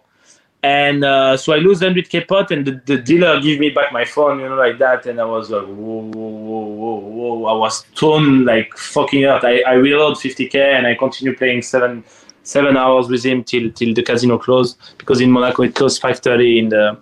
and 0.62 1.04
uh, 1.04 1.36
so 1.36 1.54
I 1.54 1.58
lose 1.58 1.82
hundred 1.82 2.10
k 2.10 2.24
pot, 2.24 2.52
and 2.52 2.68
the, 2.68 2.84
the 2.86 3.00
dealer 3.00 3.42
give 3.42 3.60
me 3.60 3.72
back 3.72 3.92
my 3.92 4.06
phone, 4.06 4.42
you 4.42 4.48
know, 4.48 4.58
like 4.58 4.78
that, 4.78 5.08
and 5.08 5.20
I 5.20 5.26
was 5.26 5.50
like, 5.50 5.66
whoa, 5.66 6.12
whoa, 6.14 6.30
whoa, 6.50 6.66
whoa, 6.66 6.98
whoa. 7.00 7.46
I 7.46 7.58
was 7.58 7.84
torn 7.96 8.46
like 8.46 8.78
fucking 8.78 9.26
out. 9.26 9.44
I 9.44 9.64
I 9.66 9.74
reload 9.74 10.20
fifty 10.20 10.48
k, 10.48 10.76
and 10.76 10.86
I 10.86 10.94
continue 10.94 11.36
playing 11.36 11.64
seven 11.64 12.04
seven 12.44 12.78
hours 12.78 13.08
with 13.08 13.24
him 13.26 13.44
till 13.44 13.72
till 13.72 13.94
the 13.94 14.04
casino 14.04 14.38
closed 14.38 14.78
because 14.98 15.22
in 15.22 15.32
Monaco 15.32 15.64
it 15.64 15.76
closed 15.76 16.02
five 16.02 16.20
thirty 16.20 16.60
in 16.60 16.70
the 16.70 16.98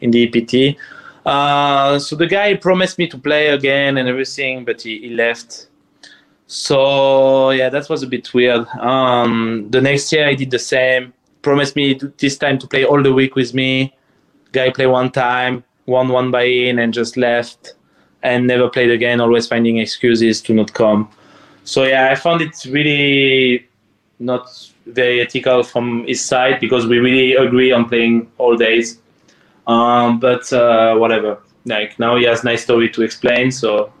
in 0.00 0.10
the 0.10 0.26
EPT. 0.26 0.76
Uh, 1.24 1.98
so 1.98 2.16
the 2.16 2.26
guy 2.26 2.54
promised 2.54 2.98
me 2.98 3.06
to 3.06 3.18
play 3.18 3.48
again 3.48 3.98
and 3.98 4.08
everything, 4.08 4.64
but 4.64 4.80
he, 4.82 4.98
he 5.00 5.10
left. 5.10 5.68
So 6.46 7.50
yeah, 7.50 7.68
that 7.68 7.88
was 7.88 8.02
a 8.02 8.06
bit 8.06 8.32
weird. 8.34 8.66
Um, 8.78 9.66
the 9.70 9.80
next 9.80 10.12
year 10.12 10.26
I 10.26 10.34
did 10.34 10.50
the 10.50 10.58
same. 10.58 11.12
Promised 11.42 11.76
me 11.76 11.94
to- 11.94 12.12
this 12.18 12.36
time 12.36 12.58
to 12.58 12.66
play 12.66 12.84
all 12.84 13.02
the 13.02 13.12
week 13.12 13.34
with 13.36 13.54
me. 13.54 13.94
Guy 14.52 14.70
play 14.70 14.86
one 14.86 15.10
time, 15.12 15.62
won 15.86 16.08
one 16.08 16.30
buy 16.30 16.42
in, 16.42 16.78
and 16.80 16.92
just 16.92 17.16
left, 17.16 17.74
and 18.22 18.46
never 18.46 18.68
played 18.68 18.90
again. 18.90 19.20
Always 19.20 19.46
finding 19.46 19.78
excuses 19.78 20.40
to 20.42 20.54
not 20.54 20.72
come. 20.72 21.08
So 21.64 21.84
yeah, 21.84 22.10
I 22.10 22.14
found 22.16 22.40
it 22.42 22.56
really 22.68 23.68
not 24.20 24.70
very 24.86 25.20
ethical 25.20 25.62
from 25.62 26.06
his 26.06 26.24
side 26.24 26.60
because 26.60 26.86
we 26.86 26.98
really 26.98 27.34
agree 27.34 27.72
on 27.72 27.88
playing 27.88 28.30
all 28.38 28.56
days. 28.56 28.98
Um, 29.66 30.20
but 30.20 30.52
uh, 30.52 30.94
whatever. 30.96 31.38
Like 31.64 31.98
now 31.98 32.16
he 32.16 32.24
has 32.24 32.44
nice 32.44 32.62
story 32.62 32.88
to 32.90 33.02
explain. 33.02 33.50
So 33.50 33.92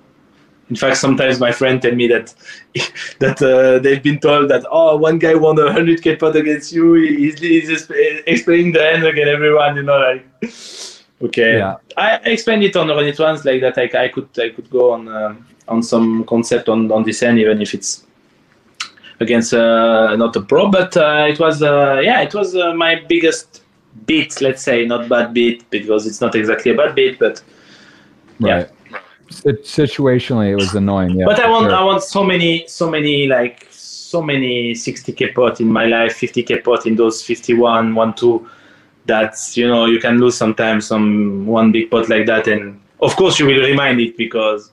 in 0.68 0.76
fact, 0.76 0.98
sometimes 0.98 1.40
my 1.40 1.52
friend 1.52 1.82
tell 1.82 1.94
me 1.94 2.06
that 2.08 2.34
that 3.18 3.42
uh, 3.42 3.78
they've 3.80 4.02
been 4.02 4.20
told 4.20 4.50
that 4.50 4.64
oh 4.70 4.96
one 4.96 5.18
guy 5.18 5.34
won 5.34 5.58
a 5.58 5.72
hundred 5.72 6.02
k 6.02 6.16
pot 6.16 6.36
against 6.36 6.72
you. 6.72 6.94
He's, 6.94 7.38
he's 7.38 7.90
explaining 8.26 8.72
the 8.72 8.82
hand 8.82 9.04
against 9.04 9.28
everyone. 9.28 9.76
You 9.76 9.82
know, 9.82 9.98
like 9.98 10.26
okay. 11.22 11.58
Yeah. 11.58 11.76
I 11.96 12.16
explained 12.24 12.62
it 12.62 12.76
on 12.76 12.88
Run 12.88 13.06
It 13.06 13.18
Once 13.18 13.44
like 13.44 13.60
that. 13.62 13.78
I, 13.78 14.04
I 14.04 14.08
could 14.08 14.28
I 14.38 14.50
could 14.50 14.70
go 14.70 14.92
on 14.92 15.08
um, 15.08 15.46
on 15.68 15.82
some 15.82 16.24
concept 16.24 16.68
on 16.68 16.90
on 16.92 17.02
this 17.04 17.22
end 17.22 17.38
even 17.38 17.60
if 17.60 17.74
it's 17.74 18.04
against 19.20 19.54
uh, 19.54 20.16
not 20.16 20.34
a 20.34 20.40
pro, 20.40 20.70
but 20.70 20.96
uh, 20.96 21.26
it 21.28 21.38
was 21.38 21.62
uh, 21.62 22.00
yeah 22.02 22.22
it 22.22 22.34
was 22.34 22.56
uh, 22.56 22.74
my 22.74 23.02
biggest 23.08 23.62
beat. 24.06 24.40
Let's 24.40 24.62
say 24.62 24.84
not 24.86 25.08
bad 25.08 25.32
beat 25.32 25.68
because 25.70 26.06
it's 26.06 26.20
not 26.20 26.34
exactly 26.34 26.72
a 26.72 26.76
bad 26.76 26.94
beat, 26.94 27.18
but 27.18 27.42
yeah. 28.38 28.56
Right. 28.56 28.70
Situationally, 29.30 30.50
it 30.50 30.56
was 30.56 30.74
annoying. 30.74 31.20
Yeah. 31.20 31.26
but 31.26 31.38
I 31.38 31.48
want 31.48 31.66
sure. 31.66 31.76
I 31.76 31.84
want 31.84 32.02
so 32.02 32.24
many 32.24 32.66
so 32.66 32.90
many 32.90 33.28
like 33.28 33.68
so 33.70 34.20
many 34.20 34.72
60k 34.72 35.34
pot 35.34 35.60
in 35.60 35.68
my 35.68 35.86
life, 35.86 36.18
50k 36.18 36.64
pot 36.64 36.84
in 36.86 36.96
those 36.96 37.22
51, 37.22 37.94
1, 37.94 38.14
2. 38.14 38.50
That 39.06 39.36
you 39.54 39.68
know 39.68 39.86
you 39.86 40.00
can 40.00 40.18
lose 40.18 40.36
sometimes 40.36 40.86
some 40.86 41.46
one 41.46 41.72
big 41.72 41.90
pot 41.90 42.08
like 42.08 42.26
that, 42.26 42.48
and 42.48 42.80
of 43.00 43.14
course 43.16 43.38
you 43.38 43.46
will 43.46 43.62
remind 43.62 44.00
it 44.00 44.16
because 44.16 44.72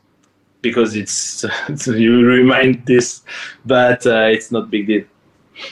because 0.62 0.96
it's, 0.96 1.46
you 1.88 2.26
remind 2.26 2.86
this, 2.86 3.24
but 3.66 4.06
uh, 4.06 4.30
it's 4.32 4.52
not 4.52 4.70
big 4.70 4.88
deal. 4.88 5.04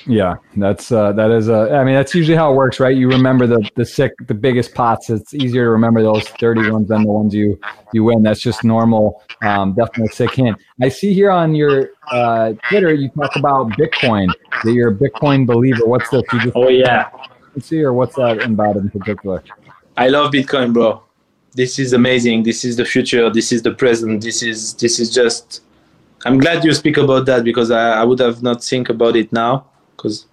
Yeah, 0.07 0.35
that's 0.55 0.91
uh, 0.91 1.11
that 1.13 1.31
is 1.31 1.47
uh, 1.47 1.69
I 1.69 1.83
mean 1.83 1.93
that's 1.93 2.15
usually 2.15 2.35
how 2.35 2.51
it 2.51 2.55
works, 2.55 2.79
right? 2.79 2.95
You 2.95 3.07
remember 3.07 3.45
the 3.45 3.69
the 3.75 3.85
sick, 3.85 4.13
the 4.27 4.33
biggest 4.33 4.73
pots. 4.73 5.09
It's 5.09 5.33
easier 5.33 5.65
to 5.65 5.69
remember 5.69 6.01
those 6.01 6.27
thirty 6.27 6.69
ones 6.71 6.87
than 6.87 7.03
the 7.03 7.11
ones 7.11 7.35
you 7.35 7.59
you 7.93 8.03
win. 8.03 8.23
That's 8.23 8.39
just 8.39 8.63
normal. 8.63 9.21
Um, 9.43 9.73
definitely 9.73 10.07
a 10.07 10.15
sick 10.15 10.31
hint. 10.33 10.57
I 10.81 10.89
see 10.89 11.13
here 11.13 11.29
on 11.29 11.53
your 11.53 11.91
uh, 12.09 12.53
Twitter 12.67 12.93
you 12.93 13.09
talk 13.09 13.35
about 13.35 13.69
Bitcoin. 13.73 14.33
That 14.63 14.73
you're 14.73 14.89
a 14.89 14.95
Bitcoin 14.95 15.45
believer. 15.45 15.85
What's 15.85 16.09
this? 16.09 16.23
You 16.33 16.39
just 16.41 16.55
Oh 16.55 16.69
yeah. 16.69 17.09
see, 17.59 17.83
or 17.83 17.93
what's 17.93 18.15
that 18.15 18.43
about 18.43 18.77
in 18.77 18.89
particular? 18.89 19.43
I 19.97 20.07
love 20.07 20.31
Bitcoin, 20.31 20.73
bro. 20.73 21.04
This 21.55 21.79
is 21.79 21.93
amazing. 21.93 22.43
This 22.43 22.65
is 22.65 22.75
the 22.75 22.83
future. 22.83 23.29
This 23.29 23.53
is 23.53 23.61
the 23.61 23.71
present. 23.71 24.21
This 24.21 24.43
is 24.43 24.73
this 24.73 24.99
is 24.99 25.13
just. 25.13 25.61
I'm 26.25 26.37
glad 26.37 26.65
you 26.65 26.73
speak 26.73 26.97
about 26.97 27.25
that 27.27 27.45
because 27.45 27.71
I, 27.71 28.01
I 28.01 28.03
would 28.03 28.19
have 28.19 28.43
not 28.43 28.61
think 28.61 28.89
about 28.89 29.15
it 29.15 29.31
now. 29.31 29.67
Cause, 29.95 30.25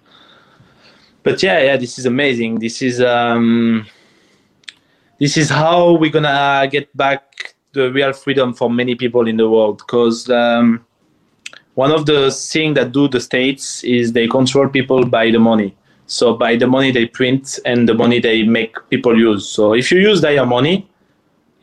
but 1.23 1.41
yeah, 1.41 1.59
yeah, 1.59 1.77
this 1.77 1.97
is 1.97 2.05
amazing. 2.05 2.59
This 2.59 2.81
is 2.81 2.99
um, 2.99 3.87
this 5.17 5.37
is 5.37 5.49
how 5.49 5.93
we're 5.93 6.11
gonna 6.11 6.67
get 6.69 6.95
back 6.97 7.55
the 7.71 7.89
real 7.91 8.11
freedom 8.11 8.53
for 8.53 8.69
many 8.69 8.93
people 8.93 9.25
in 9.25 9.37
the 9.37 9.49
world. 9.49 9.77
Because 9.77 10.29
um, 10.29 10.85
one 11.75 11.93
of 11.93 12.05
the 12.05 12.31
things 12.31 12.75
that 12.75 12.91
do 12.91 13.07
the 13.07 13.21
states 13.21 13.81
is 13.85 14.11
they 14.11 14.27
control 14.27 14.67
people 14.67 15.05
by 15.05 15.31
the 15.31 15.39
money. 15.39 15.73
So 16.05 16.35
by 16.35 16.57
the 16.57 16.67
money 16.67 16.91
they 16.91 17.05
print 17.05 17.59
and 17.65 17.87
the 17.87 17.93
money 17.93 18.19
they 18.19 18.43
make 18.43 18.75
people 18.89 19.17
use. 19.17 19.47
So 19.47 19.73
if 19.73 19.89
you 19.89 19.99
use 19.99 20.19
their 20.19 20.45
money, 20.45 20.89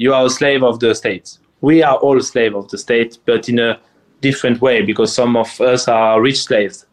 you 0.01 0.15
are 0.15 0.25
a 0.25 0.31
slave 0.31 0.63
of 0.63 0.81
the 0.81 0.95
state. 0.95 1.37
We 1.61 1.83
are 1.83 1.97
all 1.97 2.19
slave 2.23 2.55
of 2.57 2.69
the 2.71 2.79
state, 2.79 3.19
but 3.27 3.51
in 3.51 3.59
a 3.59 3.79
different 4.23 4.63
way 4.63 4.81
because 4.81 5.15
some 5.15 5.37
of 5.37 5.61
us 5.61 5.89
are 5.89 6.23
rich 6.23 6.43
slaves. 6.43 6.87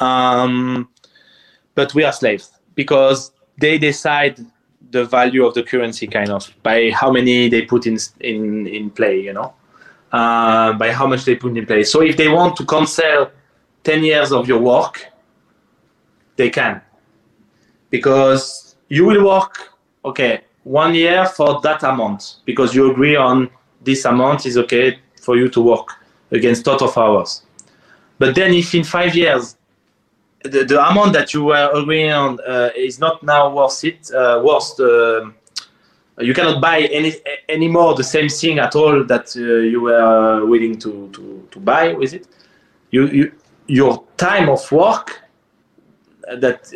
Um, 0.00 0.88
but 1.74 1.94
we 1.94 2.04
are 2.04 2.12
slaves 2.12 2.50
because 2.74 3.32
they 3.58 3.76
decide 3.76 4.40
the 4.92 5.04
value 5.04 5.44
of 5.44 5.52
the 5.52 5.62
currency 5.62 6.06
kind 6.06 6.30
of 6.30 6.50
by 6.62 6.90
how 6.90 7.10
many 7.12 7.50
they 7.50 7.62
put 7.62 7.86
in 7.86 7.98
in 8.20 8.66
in 8.66 8.88
play, 8.88 9.20
you 9.20 9.34
know, 9.34 9.52
uh, 10.12 10.72
by 10.72 10.90
how 10.90 11.06
much 11.06 11.26
they 11.26 11.34
put 11.34 11.54
in 11.54 11.66
play. 11.66 11.84
So 11.84 12.00
if 12.00 12.16
they 12.16 12.28
want 12.28 12.56
to 12.56 12.64
cancel 12.64 13.30
ten 13.84 14.02
years 14.04 14.32
of 14.32 14.48
your 14.48 14.60
work, 14.60 15.06
they 16.36 16.48
can 16.48 16.80
because 17.90 18.74
you 18.88 19.04
will 19.04 19.22
work 19.22 19.54
okay 20.02 20.40
one 20.64 20.94
year 20.94 21.26
for 21.26 21.60
that 21.62 21.82
amount 21.82 22.36
because 22.44 22.74
you 22.74 22.90
agree 22.90 23.16
on 23.16 23.50
this 23.82 24.04
amount 24.04 24.46
is 24.46 24.56
okay 24.56 24.98
for 25.20 25.36
you 25.36 25.48
to 25.48 25.60
work 25.60 25.88
against 26.30 26.64
total 26.64 26.88
of 26.88 26.96
hours 26.96 27.42
but 28.18 28.34
then 28.34 28.52
if 28.52 28.74
in 28.74 28.84
five 28.84 29.14
years 29.14 29.56
the, 30.44 30.64
the 30.64 30.88
amount 30.90 31.12
that 31.12 31.32
you 31.34 31.44
were 31.44 31.70
agreeing 31.74 32.12
on 32.12 32.38
uh, 32.46 32.70
is 32.76 32.98
not 32.98 33.22
now 33.22 33.52
worth 33.54 33.84
it 33.84 34.10
uh, 34.12 34.40
worth 34.44 34.78
uh, 34.80 35.30
you 36.18 36.34
cannot 36.34 36.60
buy 36.60 36.80
any 36.80 37.14
anymore 37.48 37.94
the 37.94 38.04
same 38.04 38.28
thing 38.28 38.58
at 38.58 38.76
all 38.76 39.04
that 39.04 39.34
uh, 39.36 39.40
you 39.40 39.80
were 39.80 40.46
willing 40.46 40.78
to, 40.78 41.08
to, 41.12 41.46
to 41.50 41.58
buy 41.58 41.92
with 41.92 42.12
it 42.14 42.26
you, 42.90 43.06
you 43.08 43.32
your 43.66 44.04
time 44.16 44.48
of 44.48 44.70
work 44.70 45.22
that 46.38 46.72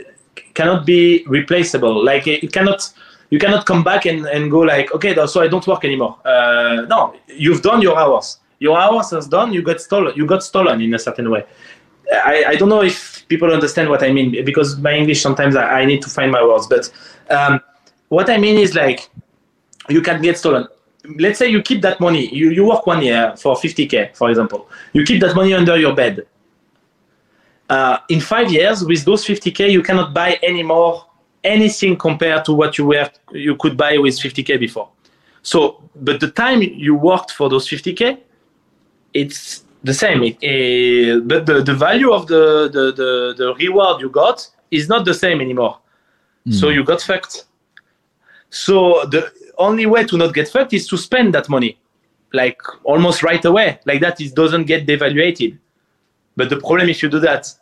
cannot 0.55 0.87
be 0.87 1.25
replaceable. 1.27 2.05
Like 2.05 2.27
it 2.27 2.53
cannot, 2.53 2.93
you 3.31 3.39
cannot 3.39 3.67
come 3.67 3.83
back 3.83 4.07
and, 4.07 4.27
and 4.27 4.51
go 4.51 4.61
like, 4.61 4.95
okay, 4.95 5.15
so 5.27 5.41
I 5.41 5.49
don't 5.49 5.67
work 5.67 5.85
anymore. 5.85 6.19
Uh, 6.25 6.87
no, 6.89 7.15
you've 7.29 7.63
done 7.63 7.83
your 7.83 7.99
hours. 7.99 8.39
Your 8.59 8.79
hours 8.79 9.13
is 9.13 9.27
done. 9.27 9.53
You 9.53 9.63
got 9.63 9.81
stolen. 9.81 10.17
You 10.17 10.27
got 10.27 10.43
stolen 10.43 10.81
in 10.81 10.95
a 10.95 10.99
certain 10.99 11.31
way. 11.31 11.45
I, 12.13 12.45
I 12.49 12.57
don't 12.57 12.69
know 12.69 12.83
if 12.83 13.27
people 13.29 13.53
understand 13.53 13.91
what 13.91 14.03
I 14.03 14.13
mean 14.13 14.45
because 14.45 14.79
my 14.79 14.93
English 14.93 15.21
sometimes 15.21 15.57
I, 15.57 15.81
I 15.81 15.85
need 15.85 16.03
to 16.03 16.09
find 16.09 16.31
my 16.31 16.43
words. 16.43 16.67
But 16.67 16.91
um, 17.31 17.61
what 18.09 18.31
I 18.31 18.39
mean 18.39 18.59
is 18.59 18.75
like, 18.75 19.11
you 19.89 20.01
can 20.01 20.23
get 20.23 20.39
stolen. 20.39 20.67
Let's 21.19 21.39
say 21.39 21.49
you 21.49 21.63
keep 21.63 21.83
that 21.83 22.01
money. 22.01 22.33
You, 22.35 22.51
you 22.51 22.65
work 22.67 22.87
one 22.87 23.03
year 23.03 23.35
for 23.37 23.55
50k, 23.55 24.17
for 24.17 24.31
example. 24.31 24.69
You 24.93 25.05
keep 25.05 25.21
that 25.21 25.35
money 25.37 25.53
under 25.53 25.77
your 25.77 25.95
bed 25.95 26.27
uh, 27.69 27.99
in 28.09 28.21
five 28.21 28.51
years 28.51 28.85
with 28.85 29.05
those 29.05 29.25
50k 29.25 29.71
you 29.71 29.83
cannot 29.83 30.15
buy 30.15 30.39
anymore 30.43 31.07
anything 31.47 31.97
compared 31.97 32.45
to 32.45 32.53
what 32.53 32.77
you 32.79 32.87
were 32.87 33.09
you 33.33 33.57
could 33.57 33.77
buy 33.77 33.97
with 33.99 34.15
50k 34.19 34.59
before. 34.59 34.89
So 35.43 35.83
but 35.95 36.21
the 36.21 36.31
time 36.31 36.61
you 36.63 36.95
worked 36.95 37.31
for 37.31 37.49
those 37.49 37.69
50k 37.69 38.19
it's 39.15 39.65
the 39.83 39.95
same. 39.95 40.23
It, 40.23 40.37
uh, 40.37 41.21
but 41.21 41.47
the, 41.47 41.63
the 41.63 41.75
value 41.75 42.13
of 42.13 42.27
the, 42.27 42.69
the, 42.77 42.85
the, 42.93 43.35
the 43.39 43.55
reward 43.55 44.01
you 44.03 44.11
got 44.11 44.47
is 44.71 44.89
not 44.89 45.05
the 45.05 45.15
same 45.15 45.41
anymore. 45.41 45.79
So 46.51 46.69
you 46.69 46.85
got 46.85 47.03
fucked. 47.03 47.45
So 48.51 49.05
the 49.07 49.33
only 49.59 49.87
way 49.87 50.05
to 50.05 50.17
not 50.17 50.33
get 50.33 50.49
fucked 50.49 50.73
is 50.73 50.87
to 50.89 50.97
spend 50.97 51.35
that 51.35 51.49
money 51.49 51.79
like 52.33 52.61
almost 52.85 53.23
right 53.23 53.45
away. 53.45 53.81
Like 53.85 54.01
that 54.01 54.21
it 54.21 54.35
doesn't 54.35 54.67
get 54.67 54.87
devaluated. 54.87 55.59
But 56.37 56.51
the 56.51 56.59
problem 56.59 56.89
if 56.89 57.03
you 57.03 57.09
do 57.09 57.19
that 57.21 57.53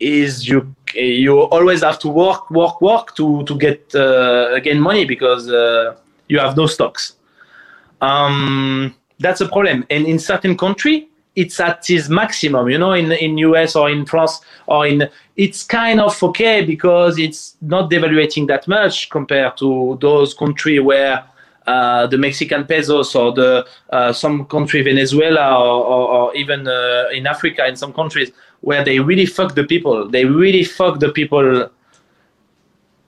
is 0.00 0.48
you 0.48 0.74
you 0.96 1.40
always 1.40 1.82
have 1.82 1.98
to 2.00 2.08
work, 2.08 2.50
work, 2.50 2.80
work 2.80 3.14
to 3.16 3.44
to 3.44 3.56
get 3.56 3.94
uh, 3.94 4.58
gain 4.60 4.80
money 4.80 5.04
because 5.04 5.48
uh, 5.48 5.96
you 6.28 6.38
have 6.38 6.56
no 6.56 6.66
stocks. 6.66 7.14
Um, 8.00 8.94
that's 9.18 9.40
a 9.40 9.48
problem. 9.48 9.84
And 9.90 10.06
in 10.06 10.18
certain 10.18 10.56
country, 10.56 11.08
it's 11.34 11.60
at 11.60 11.88
its 11.90 12.08
maximum. 12.08 12.68
You 12.68 12.78
know, 12.78 12.92
in 12.92 13.12
in 13.12 13.38
US 13.38 13.76
or 13.76 13.90
in 13.90 14.06
France 14.06 14.40
or 14.66 14.86
in 14.86 15.08
it's 15.36 15.62
kind 15.62 16.00
of 16.00 16.20
okay 16.22 16.64
because 16.64 17.18
it's 17.18 17.56
not 17.60 17.90
devaluating 17.90 18.46
that 18.48 18.66
much 18.66 19.10
compared 19.10 19.56
to 19.58 19.98
those 20.00 20.34
country 20.34 20.78
where 20.78 21.24
uh, 21.66 22.06
the 22.06 22.16
Mexican 22.16 22.64
pesos 22.64 23.14
or 23.14 23.32
the 23.32 23.66
uh, 23.90 24.12
some 24.12 24.44
country 24.46 24.82
Venezuela 24.82 25.58
or, 25.58 25.84
or, 25.84 26.08
or 26.08 26.34
even 26.36 26.66
uh, 26.66 27.04
in 27.12 27.26
Africa 27.26 27.66
in 27.66 27.76
some 27.76 27.92
countries 27.92 28.30
where 28.60 28.84
they 28.84 28.98
really 28.98 29.26
fuck 29.26 29.54
the 29.54 29.64
people. 29.64 30.08
They 30.08 30.24
really 30.24 30.64
fuck 30.64 31.00
the 31.00 31.10
people 31.10 31.70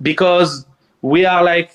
because 0.02 0.66
we 1.02 1.24
are 1.24 1.42
like 1.42 1.72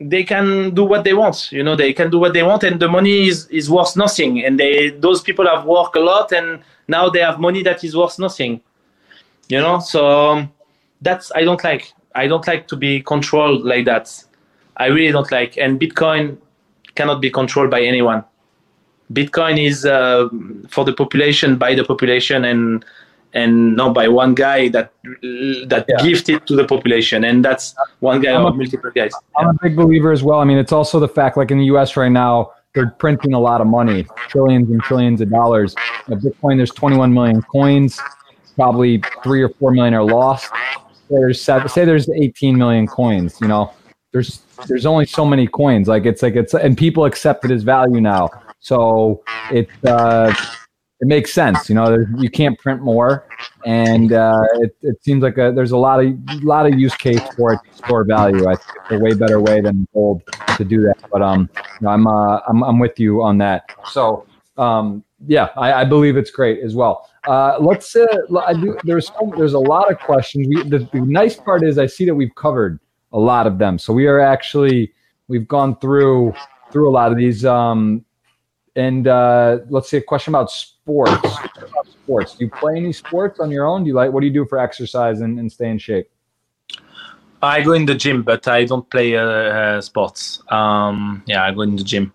they 0.00 0.24
can 0.24 0.74
do 0.74 0.84
what 0.84 1.04
they 1.04 1.14
want. 1.14 1.52
You 1.52 1.62
know, 1.62 1.76
they 1.76 1.92
can 1.92 2.10
do 2.10 2.18
what 2.18 2.32
they 2.32 2.42
want, 2.42 2.64
and 2.64 2.80
the 2.80 2.88
money 2.88 3.28
is, 3.28 3.46
is 3.48 3.70
worth 3.70 3.96
nothing. 3.96 4.44
And 4.44 4.58
they 4.58 4.90
those 4.90 5.22
people 5.22 5.46
have 5.46 5.64
worked 5.64 5.96
a 5.96 6.00
lot, 6.00 6.32
and 6.32 6.62
now 6.88 7.08
they 7.08 7.20
have 7.20 7.38
money 7.38 7.62
that 7.62 7.84
is 7.84 7.96
worth 7.96 8.18
nothing. 8.18 8.60
You 9.48 9.60
know, 9.60 9.80
so 9.80 10.30
um, 10.30 10.52
that's 11.00 11.30
I 11.34 11.44
don't 11.44 11.62
like. 11.62 11.92
I 12.14 12.26
don't 12.26 12.46
like 12.46 12.68
to 12.68 12.76
be 12.76 13.00
controlled 13.00 13.64
like 13.64 13.84
that. 13.86 14.24
I 14.76 14.86
really 14.86 15.12
don't 15.12 15.30
like. 15.30 15.56
And 15.56 15.80
Bitcoin 15.80 16.38
cannot 16.94 17.20
be 17.20 17.30
controlled 17.30 17.70
by 17.70 17.82
anyone. 17.82 18.24
Bitcoin 19.12 19.62
is 19.62 19.84
uh, 19.84 20.28
for 20.68 20.84
the 20.84 20.92
population 20.92 21.56
by 21.56 21.74
the 21.74 21.84
population 21.84 22.44
and 22.44 22.84
and 23.34 23.76
not 23.76 23.94
by 23.94 24.08
one 24.08 24.34
guy 24.34 24.68
that 24.68 24.92
that 25.02 25.84
yeah. 25.88 26.02
gifted 26.02 26.46
to 26.46 26.56
the 26.56 26.64
population 26.64 27.24
and 27.24 27.44
that's 27.44 27.74
one 28.00 28.20
guy 28.20 28.32
I'm 28.34 28.44
or 28.44 28.48
a, 28.48 28.54
multiple 28.54 28.90
guys. 28.94 29.12
I'm 29.36 29.48
a 29.48 29.54
big 29.62 29.76
believer 29.76 30.12
as 30.12 30.22
well. 30.22 30.40
I 30.40 30.44
mean 30.44 30.58
it's 30.58 30.72
also 30.72 31.00
the 31.00 31.08
fact 31.08 31.36
like 31.36 31.50
in 31.50 31.58
the 31.58 31.64
us 31.66 31.96
right 31.96 32.12
now 32.12 32.52
they're 32.74 32.90
printing 32.90 33.34
a 33.34 33.40
lot 33.40 33.60
of 33.60 33.66
money 33.66 34.06
trillions 34.28 34.70
and 34.70 34.82
trillions 34.82 35.20
of 35.20 35.30
dollars. 35.30 35.74
At 36.08 36.18
bitcoin 36.18 36.56
there's 36.56 36.70
21 36.70 37.12
million 37.12 37.42
coins 37.42 38.00
probably 38.54 39.02
three 39.22 39.42
or 39.42 39.48
four 39.48 39.72
million 39.72 39.94
are 39.94 40.04
lost. 40.04 40.50
There's 41.08 41.40
seven, 41.40 41.68
say 41.68 41.84
there's 41.84 42.08
18 42.10 42.56
million 42.56 42.86
coins 42.86 43.38
you 43.40 43.48
know? 43.48 43.72
There's 44.12 44.42
there's 44.68 44.84
only 44.84 45.06
so 45.06 45.24
many 45.24 45.46
coins. 45.46 45.88
Like 45.88 46.04
it's 46.04 46.22
like 46.22 46.36
it's 46.36 46.54
and 46.54 46.76
people 46.76 47.06
accept 47.06 47.46
it 47.46 47.50
as 47.50 47.62
value 47.62 48.00
now. 48.00 48.28
So 48.60 49.22
it's 49.50 49.72
uh 49.84 50.34
it 51.02 51.08
makes 51.08 51.34
sense. 51.34 51.68
You 51.68 51.74
know, 51.74 52.06
you 52.16 52.30
can't 52.30 52.56
print 52.60 52.80
more, 52.80 53.26
and 53.66 54.12
uh, 54.12 54.44
it, 54.60 54.76
it 54.82 55.02
seems 55.02 55.20
like 55.24 55.36
a, 55.36 55.50
there's 55.52 55.72
a 55.72 55.76
lot 55.76 55.98
of 56.02 56.14
lot 56.44 56.64
of 56.64 56.78
use 56.78 56.94
case 56.94 57.20
for 57.36 57.54
it 57.54 57.60
to 57.68 57.76
store 57.76 58.04
value. 58.04 58.48
I 58.48 58.54
think 58.54 58.76
it's 58.82 58.92
a 58.92 58.98
way 59.00 59.12
better 59.12 59.40
way 59.40 59.60
than 59.60 59.88
gold 59.92 60.22
to 60.56 60.64
do 60.64 60.80
that. 60.82 61.02
But 61.10 61.20
um, 61.20 61.50
you 61.56 61.86
know, 61.86 61.90
I'm 61.90 62.06
uh, 62.06 62.38
I'm 62.48 62.62
I'm 62.62 62.78
with 62.78 63.00
you 63.00 63.20
on 63.20 63.36
that. 63.38 63.74
So 63.90 64.26
um, 64.56 65.02
yeah, 65.26 65.48
I, 65.56 65.72
I 65.72 65.84
believe 65.84 66.16
it's 66.16 66.30
great 66.30 66.60
as 66.60 66.76
well. 66.76 67.10
Uh, 67.26 67.58
let's 67.60 67.96
uh, 67.96 68.06
I 68.46 68.54
do, 68.54 68.78
there's 68.84 69.10
there's 69.36 69.54
a 69.54 69.58
lot 69.58 69.90
of 69.90 69.98
questions. 69.98 70.46
We, 70.46 70.62
the, 70.62 70.88
the 70.92 71.00
nice 71.00 71.34
part 71.34 71.64
is 71.64 71.78
I 71.78 71.86
see 71.86 72.04
that 72.04 72.14
we've 72.14 72.34
covered 72.36 72.78
a 73.12 73.18
lot 73.18 73.48
of 73.48 73.58
them. 73.58 73.76
So 73.76 73.92
we 73.92 74.06
are 74.06 74.20
actually 74.20 74.92
we've 75.26 75.48
gone 75.48 75.76
through 75.80 76.32
through 76.70 76.88
a 76.88 76.92
lot 76.92 77.10
of 77.10 77.18
these. 77.18 77.44
Um, 77.44 78.04
and 78.76 79.06
uh, 79.06 79.58
let's 79.68 79.90
see 79.90 79.98
a 79.98 80.02
question 80.02 80.34
about 80.34 80.50
sports. 80.50 81.38
About 81.56 81.86
sports. 81.86 82.34
Do 82.36 82.44
you 82.44 82.50
play 82.50 82.76
any 82.76 82.92
sports 82.92 83.40
on 83.40 83.50
your 83.50 83.66
own? 83.66 83.84
Do 83.84 83.88
you 83.88 83.94
like? 83.94 84.12
What 84.12 84.20
do 84.20 84.26
you 84.26 84.32
do 84.32 84.46
for 84.46 84.58
exercise 84.58 85.20
and, 85.20 85.38
and 85.38 85.50
stay 85.50 85.68
in 85.68 85.78
shape? 85.78 86.10
I 87.42 87.60
go 87.60 87.72
in 87.72 87.86
the 87.86 87.94
gym, 87.94 88.22
but 88.22 88.46
I 88.46 88.64
don't 88.64 88.88
play 88.88 89.16
uh, 89.16 89.24
uh, 89.24 89.80
sports. 89.80 90.42
Um, 90.48 91.24
yeah, 91.26 91.44
I 91.44 91.52
go 91.52 91.62
in 91.62 91.76
the 91.76 91.82
gym. 91.82 92.12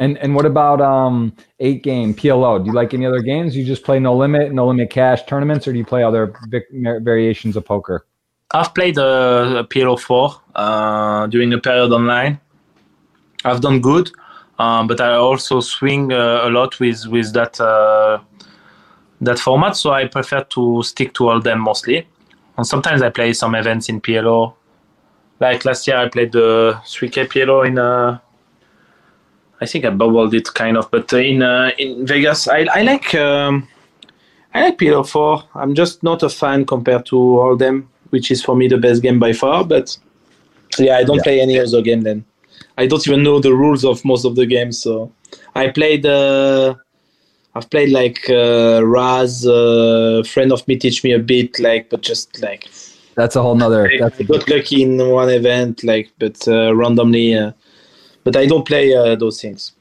And 0.00 0.16
and 0.18 0.34
what 0.34 0.46
about 0.46 0.80
um, 0.80 1.32
eight 1.58 1.82
game 1.82 2.14
PLO? 2.14 2.58
Do 2.60 2.66
you 2.66 2.72
like 2.72 2.94
any 2.94 3.06
other 3.06 3.20
games? 3.20 3.56
You 3.56 3.64
just 3.64 3.84
play 3.84 3.98
no 3.98 4.16
limit, 4.16 4.52
no 4.52 4.66
limit 4.66 4.90
cash 4.90 5.24
tournaments, 5.26 5.66
or 5.66 5.72
do 5.72 5.78
you 5.78 5.84
play 5.84 6.02
other 6.02 6.34
variations 6.72 7.56
of 7.56 7.64
poker? 7.64 8.06
I've 8.52 8.74
played 8.74 8.96
uh, 8.96 9.64
PLO 9.68 9.98
four 9.98 10.40
uh, 10.54 11.26
during 11.26 11.52
a 11.52 11.58
period 11.58 11.92
online. 11.92 12.40
I've 13.44 13.60
done 13.60 13.80
good. 13.80 14.10
Um, 14.58 14.88
but 14.88 15.00
I 15.00 15.14
also 15.14 15.60
swing 15.60 16.12
uh, 16.12 16.40
a 16.42 16.50
lot 16.50 16.80
with 16.80 17.06
with 17.06 17.32
that 17.32 17.60
uh, 17.60 18.18
that 19.20 19.38
format, 19.38 19.76
so 19.76 19.92
I 19.92 20.06
prefer 20.06 20.44
to 20.44 20.82
stick 20.82 21.14
to 21.14 21.24
hold'em 21.24 21.60
mostly. 21.60 22.06
And 22.56 22.66
sometimes 22.66 23.02
I 23.02 23.10
play 23.10 23.32
some 23.32 23.54
events 23.54 23.88
in 23.88 24.00
PLO. 24.00 24.54
Like 25.40 25.64
last 25.64 25.86
year, 25.86 25.96
I 25.96 26.08
played 26.08 26.32
the 26.32 26.80
3K 26.84 27.28
PLO 27.28 27.66
in. 27.66 27.78
Uh, 27.78 28.18
I 29.60 29.66
think 29.66 29.84
I 29.84 29.90
bubbled 29.90 30.34
it 30.34 30.52
kind 30.54 30.76
of, 30.76 30.90
but 30.90 31.12
in 31.12 31.42
uh, 31.42 31.70
in 31.78 32.06
Vegas, 32.06 32.48
I 32.48 32.66
I 32.74 32.82
like 32.82 33.14
um, 33.14 33.68
I 34.54 34.62
like 34.62 34.78
PLO 34.78 35.08
4. 35.08 35.44
I'm 35.54 35.74
just 35.74 36.02
not 36.02 36.22
a 36.24 36.28
fan 36.28 36.64
compared 36.64 37.06
to 37.06 37.16
hold'em, 37.16 37.86
which 38.10 38.30
is 38.32 38.42
for 38.42 38.56
me 38.56 38.66
the 38.66 38.78
best 38.78 39.02
game 39.02 39.20
by 39.20 39.32
far. 39.32 39.64
But 39.64 39.96
yeah, 40.78 40.96
I 40.96 41.04
don't 41.04 41.18
yeah. 41.18 41.22
play 41.22 41.40
any 41.40 41.60
other 41.60 41.82
game 41.82 42.00
then. 42.00 42.24
I 42.78 42.86
don't 42.86 43.06
even 43.06 43.24
know 43.24 43.40
the 43.40 43.52
rules 43.52 43.84
of 43.84 44.04
most 44.04 44.24
of 44.24 44.36
the 44.36 44.46
games. 44.46 44.80
So 44.80 45.12
I 45.54 45.68
played. 45.68 46.06
Uh, 46.06 46.76
I've 47.54 47.68
played 47.70 47.90
like 47.90 48.30
uh, 48.30 48.82
Razz. 48.84 49.44
Uh, 49.44 50.22
friend 50.24 50.52
of 50.52 50.66
me 50.68 50.76
teach 50.76 51.02
me 51.02 51.12
a 51.12 51.18
bit, 51.18 51.58
like, 51.58 51.90
but 51.90 52.02
just 52.02 52.40
like. 52.40 52.68
That's 53.16 53.34
a 53.34 53.42
whole 53.42 53.56
nother. 53.56 53.90
I 53.90 53.98
that's 53.98 54.22
got 54.22 54.48
lucky 54.48 54.82
in 54.84 54.96
one 54.96 55.28
event, 55.28 55.82
like, 55.82 56.08
but 56.20 56.46
uh, 56.46 56.74
randomly. 56.74 57.34
Uh, 57.34 57.50
but 58.22 58.36
I 58.36 58.46
don't 58.46 58.66
play 58.66 58.94
uh, 58.94 59.16
those 59.16 59.42
things. 59.42 59.72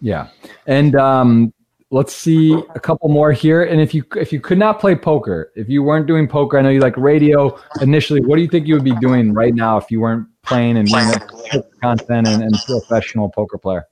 Yeah, 0.00 0.28
and 0.66 0.94
um, 0.94 1.52
let's 1.90 2.14
see 2.14 2.52
a 2.74 2.80
couple 2.80 3.08
more 3.08 3.32
here. 3.32 3.62
And 3.62 3.80
if 3.80 3.94
you 3.94 4.04
if 4.16 4.32
you 4.32 4.40
could 4.40 4.58
not 4.58 4.80
play 4.80 4.94
poker, 4.94 5.52
if 5.54 5.68
you 5.68 5.82
weren't 5.82 6.06
doing 6.06 6.28
poker, 6.28 6.58
I 6.58 6.62
know 6.62 6.70
you 6.70 6.80
like 6.80 6.96
radio 6.96 7.58
initially. 7.80 8.20
What 8.20 8.36
do 8.36 8.42
you 8.42 8.48
think 8.48 8.66
you 8.66 8.74
would 8.74 8.84
be 8.84 8.96
doing 8.96 9.32
right 9.32 9.54
now 9.54 9.76
if 9.78 9.90
you 9.90 10.00
weren't 10.00 10.28
playing 10.42 10.76
and 10.76 10.86
being 10.86 11.08
a 11.52 11.62
content 11.80 12.28
and, 12.28 12.42
and 12.42 12.54
professional 12.66 13.30
poker 13.30 13.58
player? 13.58 13.86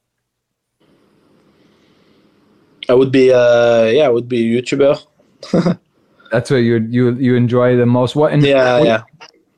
I 2.88 2.94
would 2.94 3.10
be, 3.10 3.32
uh, 3.32 3.86
yeah, 3.86 4.04
I 4.04 4.08
would 4.08 4.28
be 4.28 4.56
a 4.56 4.62
YouTuber. 4.62 5.04
That's 6.30 6.50
what 6.50 6.58
you 6.58 6.86
you 6.90 7.14
you 7.14 7.34
enjoy 7.34 7.76
the 7.76 7.86
most. 7.86 8.16
What? 8.16 8.32
And 8.32 8.42
yeah, 8.42 8.78
what, 8.78 8.86
yeah. 8.86 9.02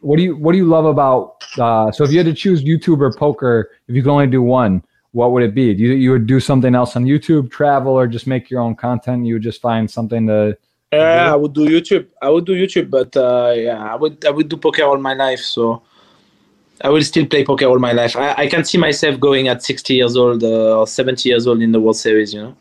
What 0.01 0.17
do 0.17 0.23
you 0.23 0.37
What 0.37 0.53
do 0.53 0.59
you 0.59 0.67
love 0.67 0.85
about? 0.85 1.43
Uh, 1.59 1.91
so 1.91 2.05
if 2.05 2.13
you 2.13 2.19
had 2.19 2.27
to 2.27 2.35
choose 2.35 2.63
YouTube 2.63 3.01
or 3.01 3.13
poker, 3.13 3.71
if 3.89 3.97
you 3.97 4.03
could 4.03 4.11
only 4.11 4.27
do 4.27 4.43
one, 4.43 4.83
what 5.19 5.33
would 5.33 5.43
it 5.43 5.53
be? 5.53 5.67
You 5.73 5.91
you 6.05 6.11
would 6.13 6.29
do 6.29 6.39
something 6.39 6.75
else 6.81 6.95
on 6.95 7.05
YouTube, 7.05 7.51
travel, 7.51 7.93
or 8.01 8.07
just 8.07 8.27
make 8.29 8.45
your 8.53 8.61
own 8.61 8.77
content? 8.77 9.27
You 9.27 9.35
would 9.35 9.47
just 9.51 9.61
find 9.61 9.91
something 9.91 10.29
to. 10.29 10.57
Yeah, 10.93 11.33
I 11.35 11.37
would 11.37 11.55
do 11.55 11.67
YouTube. 11.67 12.07
I 12.23 12.29
would 12.31 12.47
do 12.47 12.55
YouTube, 12.55 12.89
but 12.89 13.17
uh, 13.17 13.53
yeah, 13.67 13.83
I 13.93 13.97
would 13.97 14.25
I 14.25 14.31
would 14.31 14.49
do 14.49 14.57
poker 14.57 14.85
all 14.85 14.97
my 15.11 15.15
life. 15.15 15.41
So 15.41 15.83
I 16.81 16.89
will 16.91 17.03
still 17.03 17.27
play 17.27 17.45
poker 17.45 17.67
all 17.67 17.81
my 17.81 17.93
life. 18.01 18.17
I, 18.17 18.29
I 18.45 18.47
can 18.47 18.65
see 18.65 18.79
myself 18.79 19.19
going 19.19 19.49
at 19.49 19.63
60 19.63 19.95
years 19.95 20.17
old 20.17 20.45
uh, 20.45 20.79
or 20.79 20.87
70 20.87 21.29
years 21.29 21.49
old 21.49 21.61
in 21.63 21.73
the 21.73 21.81
World 21.81 21.97
Series. 21.97 22.33
You 22.33 22.43
know, 22.43 22.57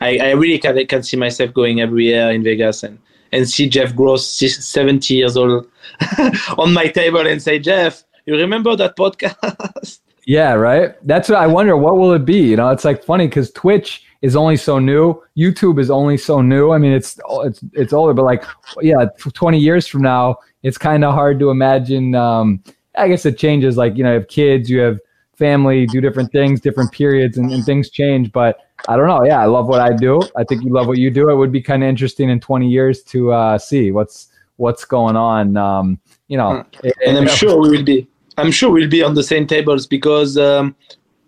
I, 0.00 0.18
I 0.18 0.30
really 0.32 0.58
can, 0.58 0.84
can 0.86 1.04
see 1.04 1.16
myself 1.16 1.54
going 1.54 1.80
every 1.80 2.06
year 2.06 2.30
in 2.32 2.42
Vegas 2.42 2.82
and, 2.82 2.98
and 3.30 3.48
see 3.48 3.68
Jeff 3.68 3.94
Gross 3.94 4.26
70 4.26 5.14
years 5.14 5.36
old 5.36 5.68
on 6.58 6.74
my 6.74 6.88
table 6.88 7.24
and 7.24 7.40
say, 7.40 7.60
Jeff, 7.60 8.02
you 8.26 8.34
remember 8.34 8.74
that 8.74 8.96
podcast? 8.96 10.00
Yeah, 10.30 10.52
right. 10.52 10.94
That's 11.08 11.28
what 11.28 11.38
I 11.38 11.48
wonder. 11.48 11.76
What 11.76 11.96
will 11.96 12.12
it 12.12 12.24
be? 12.24 12.38
You 12.38 12.54
know, 12.54 12.70
it's 12.70 12.84
like 12.84 13.02
funny 13.02 13.26
because 13.26 13.50
Twitch 13.50 14.04
is 14.22 14.36
only 14.36 14.56
so 14.56 14.78
new. 14.78 15.20
YouTube 15.36 15.80
is 15.80 15.90
only 15.90 16.16
so 16.16 16.40
new. 16.40 16.70
I 16.70 16.78
mean, 16.78 16.92
it's 16.92 17.18
it's 17.28 17.58
it's 17.72 17.92
older, 17.92 18.14
but 18.14 18.24
like, 18.24 18.44
yeah, 18.80 19.06
twenty 19.34 19.58
years 19.58 19.88
from 19.88 20.02
now, 20.02 20.36
it's 20.62 20.78
kind 20.78 21.04
of 21.04 21.14
hard 21.14 21.40
to 21.40 21.50
imagine. 21.50 22.14
Um, 22.14 22.62
I 22.96 23.08
guess 23.08 23.26
it 23.26 23.38
changes. 23.38 23.76
Like 23.76 23.96
you 23.96 24.04
know, 24.04 24.10
you 24.10 24.20
have 24.20 24.28
kids, 24.28 24.70
you 24.70 24.78
have 24.78 25.00
family, 25.34 25.86
do 25.86 26.00
different 26.00 26.30
things, 26.30 26.60
different 26.60 26.92
periods, 26.92 27.36
and, 27.36 27.50
and 27.50 27.64
things 27.64 27.90
change. 27.90 28.30
But 28.30 28.60
I 28.86 28.96
don't 28.96 29.08
know. 29.08 29.24
Yeah, 29.24 29.40
I 29.40 29.46
love 29.46 29.66
what 29.66 29.80
I 29.80 29.92
do. 29.92 30.22
I 30.36 30.44
think 30.44 30.62
you 30.62 30.72
love 30.72 30.86
what 30.86 30.98
you 30.98 31.10
do. 31.10 31.28
It 31.28 31.34
would 31.34 31.50
be 31.50 31.60
kind 31.60 31.82
of 31.82 31.88
interesting 31.88 32.30
in 32.30 32.38
20 32.38 32.68
years 32.68 33.02
to 33.02 33.32
uh, 33.32 33.58
see 33.58 33.90
what's 33.90 34.28
what's 34.58 34.84
going 34.84 35.16
on. 35.16 35.56
Um, 35.56 35.98
you 36.28 36.36
know, 36.36 36.64
and 37.04 37.18
I'm 37.18 37.26
sure 37.26 37.60
we 37.60 37.70
will 37.70 37.82
be. 37.82 38.06
I'm 38.36 38.50
sure 38.50 38.70
we'll 38.70 38.88
be 38.88 39.02
on 39.02 39.14
the 39.14 39.22
same 39.22 39.46
tables 39.46 39.86
because, 39.86 40.36
um, 40.38 40.74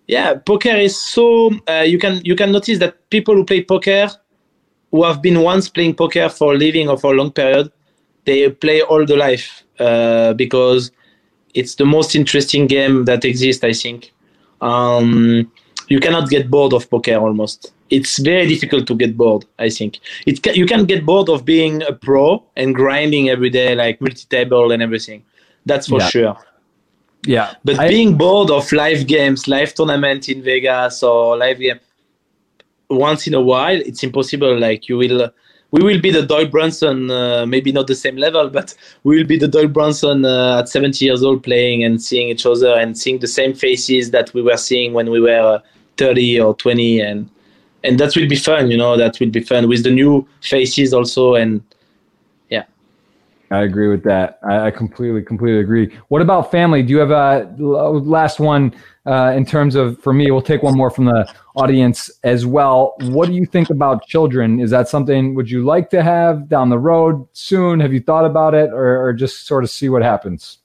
yeah, 0.06 0.34
poker 0.34 0.70
is 0.76 0.96
so. 0.98 1.50
Uh, 1.68 1.84
you 1.86 1.98
can 1.98 2.20
you 2.24 2.34
can 2.36 2.52
notice 2.52 2.78
that 2.78 3.08
people 3.10 3.34
who 3.34 3.44
play 3.44 3.62
poker, 3.62 4.08
who 4.90 5.04
have 5.04 5.22
been 5.22 5.40
once 5.40 5.68
playing 5.68 5.94
poker 5.94 6.28
for 6.28 6.54
a 6.54 6.56
living 6.56 6.88
or 6.88 6.96
for 6.98 7.12
a 7.12 7.16
long 7.16 7.30
period, 7.30 7.70
they 8.24 8.48
play 8.50 8.80
all 8.82 9.04
the 9.06 9.16
life 9.16 9.62
uh, 9.78 10.32
because 10.34 10.90
it's 11.54 11.74
the 11.76 11.84
most 11.84 12.14
interesting 12.14 12.66
game 12.66 13.04
that 13.04 13.24
exists. 13.24 13.62
I 13.64 13.72
think 13.72 14.12
um, 14.60 15.50
you 15.88 16.00
cannot 16.00 16.30
get 16.30 16.50
bored 16.50 16.72
of 16.72 16.88
poker 16.90 17.16
almost. 17.16 17.72
it's 17.90 18.18
very 18.18 18.46
difficult 18.46 18.86
to 18.86 18.94
get 18.94 19.16
bored. 19.18 19.44
I 19.58 19.68
think 19.68 19.98
it 20.26 20.42
ca- 20.42 20.54
you 20.54 20.66
can 20.66 20.86
get 20.86 21.04
bored 21.04 21.28
of 21.28 21.44
being 21.44 21.82
a 21.82 21.92
pro 21.92 22.42
and 22.56 22.74
grinding 22.74 23.28
every 23.28 23.50
day, 23.50 23.74
like 23.74 24.00
multi-table 24.00 24.72
and 24.72 24.82
everything. 24.82 25.22
That's 25.66 25.86
for 25.88 26.00
Yeah. 26.00 26.08
sure. 26.08 26.36
Yeah. 27.26 27.54
But 27.64 27.78
I- 27.78 27.88
being 27.88 28.16
bored 28.16 28.50
of 28.50 28.70
live 28.72 29.06
games, 29.06 29.46
live 29.48 29.74
tournament 29.74 30.28
in 30.28 30.42
Vegas 30.42 31.02
or 31.02 31.36
live 31.36 31.58
game 31.58 31.80
once 32.90 33.26
in 33.26 33.34
a 33.34 33.40
while, 33.40 33.76
it's 33.80 34.02
impossible. 34.02 34.58
Like 34.58 34.88
you 34.88 34.98
will, 34.98 35.30
we 35.70 35.82
will 35.82 36.00
be 36.00 36.10
the 36.10 36.22
Doyle 36.22 36.46
Brunson, 36.46 37.10
uh, 37.10 37.46
maybe 37.46 37.72
not 37.72 37.86
the 37.86 37.94
same 37.94 38.16
level, 38.16 38.50
but 38.50 38.74
we 39.04 39.16
will 39.16 39.26
be 39.26 39.38
the 39.38 39.48
Doyle 39.48 39.68
Brunson 39.68 40.24
uh, 40.24 40.58
at 40.60 40.68
70 40.68 41.04
years 41.04 41.22
old 41.22 41.42
playing 41.42 41.84
and 41.84 42.02
seeing 42.02 42.28
each 42.28 42.44
other 42.46 42.74
and 42.74 42.96
seeing 42.96 43.18
the 43.18 43.28
same 43.28 43.54
faces 43.54 44.10
that 44.10 44.32
we 44.34 44.42
were 44.42 44.56
seeing 44.56 44.92
when 44.92 45.10
we 45.10 45.20
were 45.20 45.56
uh, 45.56 45.58
30 45.96 46.40
or 46.40 46.54
20 46.54 47.00
and 47.00 47.28
and 47.84 47.98
that 47.98 48.14
will 48.14 48.28
be 48.28 48.36
fun, 48.36 48.70
you 48.70 48.76
know. 48.76 48.96
That 48.96 49.18
will 49.18 49.30
be 49.30 49.40
fun 49.40 49.68
with 49.68 49.82
the 49.82 49.90
new 49.90 50.26
faces 50.40 50.94
also 50.94 51.34
and 51.34 51.62
I 53.52 53.62
agree 53.62 53.88
with 53.88 54.02
that. 54.04 54.38
I, 54.42 54.66
I 54.66 54.70
completely, 54.70 55.22
completely 55.22 55.60
agree. 55.60 55.94
What 56.08 56.22
about 56.22 56.50
family? 56.50 56.82
Do 56.82 56.90
you 56.92 56.98
have 56.98 57.10
a 57.10 57.54
last 57.58 58.40
one 58.40 58.74
uh, 59.04 59.32
in 59.36 59.44
terms 59.44 59.74
of, 59.74 60.00
for 60.00 60.12
me, 60.12 60.30
we'll 60.30 60.40
take 60.40 60.62
one 60.62 60.76
more 60.76 60.90
from 60.90 61.06
the 61.06 61.30
audience 61.56 62.10
as 62.24 62.46
well. 62.46 62.94
What 63.00 63.26
do 63.26 63.34
you 63.34 63.44
think 63.44 63.70
about 63.70 64.06
children? 64.06 64.60
Is 64.60 64.70
that 64.70 64.88
something, 64.88 65.34
would 65.34 65.50
you 65.50 65.64
like 65.64 65.90
to 65.90 66.02
have 66.02 66.48
down 66.48 66.70
the 66.70 66.78
road 66.78 67.26
soon? 67.32 67.80
Have 67.80 67.92
you 67.92 68.00
thought 68.00 68.24
about 68.24 68.54
it 68.54 68.70
or, 68.72 69.04
or 69.04 69.12
just 69.12 69.46
sort 69.46 69.64
of 69.64 69.70
see 69.70 69.88
what 69.88 70.02
happens? 70.02 70.58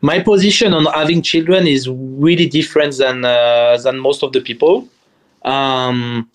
my 0.00 0.20
position 0.20 0.72
on 0.72 0.86
having 0.86 1.22
children 1.22 1.66
is 1.66 1.88
really 1.88 2.48
different 2.48 2.96
than 2.96 3.24
uh, 3.24 3.76
than 3.82 3.98
most 3.98 4.22
of 4.22 4.32
the 4.32 4.40
people. 4.40 4.88
Um, 5.42 6.30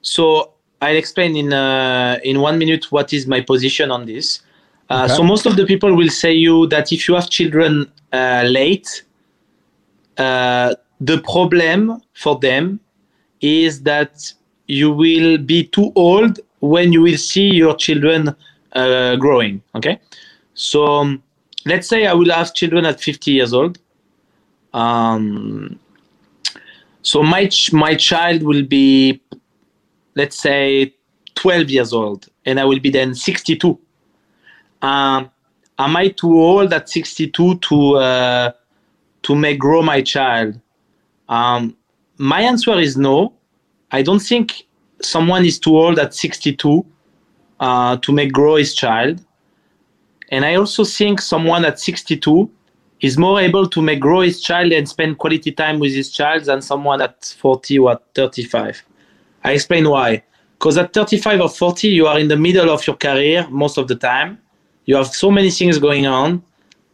so 0.00 0.52
I'll 0.80 0.96
explain 0.96 1.36
in 1.36 1.52
uh, 1.52 2.18
in 2.24 2.40
one 2.40 2.58
minute 2.58 2.90
what 2.90 3.12
is 3.12 3.26
my 3.26 3.40
position 3.40 3.90
on 3.90 4.06
this. 4.06 4.40
Uh, 4.90 5.04
Okay. 5.04 5.14
So 5.14 5.22
most 5.22 5.46
of 5.46 5.56
the 5.56 5.66
people 5.66 5.94
will 5.94 6.08
say 6.08 6.32
you 6.32 6.66
that 6.68 6.92
if 6.92 7.08
you 7.08 7.14
have 7.14 7.28
children 7.30 7.90
uh, 8.12 8.44
late, 8.46 9.04
uh, 10.16 10.74
the 11.00 11.18
problem 11.18 12.00
for 12.14 12.38
them 12.38 12.80
is 13.40 13.82
that 13.82 14.32
you 14.66 14.90
will 14.90 15.38
be 15.38 15.64
too 15.64 15.92
old 15.94 16.40
when 16.60 16.92
you 16.92 17.02
will 17.02 17.16
see 17.16 17.48
your 17.54 17.74
children 17.76 18.34
uh, 18.72 19.16
growing. 19.16 19.62
Okay, 19.74 20.00
so 20.54 20.84
um, 20.86 21.22
let's 21.66 21.88
say 21.88 22.06
I 22.06 22.14
will 22.14 22.30
have 22.30 22.54
children 22.54 22.84
at 22.84 23.00
50 23.00 23.30
years 23.30 23.52
old. 23.52 23.78
Um, 24.74 25.78
so 27.02 27.22
my 27.22 27.46
ch- 27.46 27.72
my 27.72 27.94
child 27.94 28.42
will 28.42 28.64
be, 28.64 29.20
let's 30.14 30.40
say, 30.40 30.94
12 31.36 31.70
years 31.70 31.92
old, 31.92 32.26
and 32.44 32.58
I 32.58 32.64
will 32.64 32.80
be 32.80 32.90
then 32.90 33.14
62. 33.14 33.78
Um, 34.82 35.30
am 35.78 35.96
I 35.96 36.08
too 36.08 36.38
old 36.38 36.72
at 36.72 36.88
62 36.88 37.58
to 37.58 37.96
uh, 37.96 38.52
to 39.22 39.34
make 39.34 39.58
grow 39.58 39.82
my 39.82 40.02
child? 40.02 40.60
Um, 41.28 41.76
my 42.16 42.40
answer 42.40 42.78
is 42.78 42.96
no. 42.96 43.34
I 43.90 44.02
don't 44.02 44.20
think 44.20 44.66
someone 45.00 45.44
is 45.44 45.58
too 45.58 45.76
old 45.76 45.98
at 45.98 46.14
62 46.14 46.84
uh, 47.60 47.96
to 47.98 48.12
make 48.12 48.32
grow 48.32 48.56
his 48.56 48.74
child. 48.74 49.24
And 50.30 50.44
I 50.44 50.56
also 50.56 50.84
think 50.84 51.20
someone 51.20 51.64
at 51.64 51.80
62 51.80 52.50
is 53.00 53.16
more 53.16 53.40
able 53.40 53.68
to 53.68 53.80
make 53.80 54.00
grow 54.00 54.20
his 54.20 54.40
child 54.40 54.72
and 54.72 54.88
spend 54.88 55.18
quality 55.18 55.52
time 55.52 55.78
with 55.78 55.94
his 55.94 56.10
child 56.10 56.44
than 56.44 56.60
someone 56.60 57.00
at 57.00 57.34
40 57.38 57.78
or 57.78 57.92
at 57.92 58.02
35. 58.14 58.82
I 59.44 59.52
explain 59.52 59.88
why. 59.88 60.24
Because 60.58 60.76
at 60.76 60.92
35 60.92 61.40
or 61.40 61.48
40, 61.48 61.88
you 61.88 62.06
are 62.06 62.18
in 62.18 62.28
the 62.28 62.36
middle 62.36 62.70
of 62.70 62.86
your 62.86 62.96
career 62.96 63.46
most 63.48 63.78
of 63.78 63.86
the 63.86 63.94
time. 63.94 64.38
You 64.88 64.96
have 64.96 65.08
so 65.08 65.30
many 65.30 65.50
things 65.50 65.78
going 65.78 66.06
on, 66.06 66.42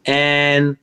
and 0.05 0.77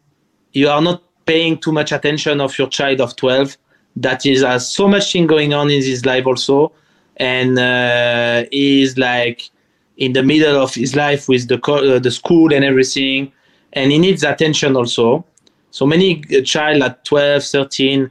you 0.54 0.70
are 0.70 0.82
not 0.82 1.04
paying 1.26 1.58
too 1.58 1.74
much 1.74 1.92
attention 1.92 2.40
of 2.40 2.58
your 2.58 2.70
child 2.70 3.02
of 3.02 3.18
12 3.18 3.58
that 3.98 4.26
is 4.26 4.44
has 4.44 4.74
so 4.74 4.88
much 4.88 5.12
thing 5.12 5.28
going 5.28 5.54
on 5.54 5.70
in 5.70 5.84
his 5.84 6.06
life 6.06 6.26
also, 6.26 6.72
and 7.18 7.60
uh, 7.60 8.46
is 8.54 8.98
like 8.98 9.50
in 9.98 10.14
the 10.14 10.24
middle 10.24 10.56
of 10.56 10.74
his 10.74 10.96
life 10.96 11.28
with 11.28 11.50
the 11.50 11.58
co- 11.58 11.96
uh, 11.96 12.00
the 12.00 12.12
school 12.12 12.54
and 12.54 12.64
everything, 12.64 13.30
and 13.74 13.92
he 13.92 13.98
needs 13.98 14.24
attention 14.24 14.78
also. 14.78 15.26
So 15.72 15.86
many 15.86 16.24
uh, 16.34 16.42
child 16.44 16.82
at 16.82 17.04
12, 17.04 17.44
13 17.44 18.10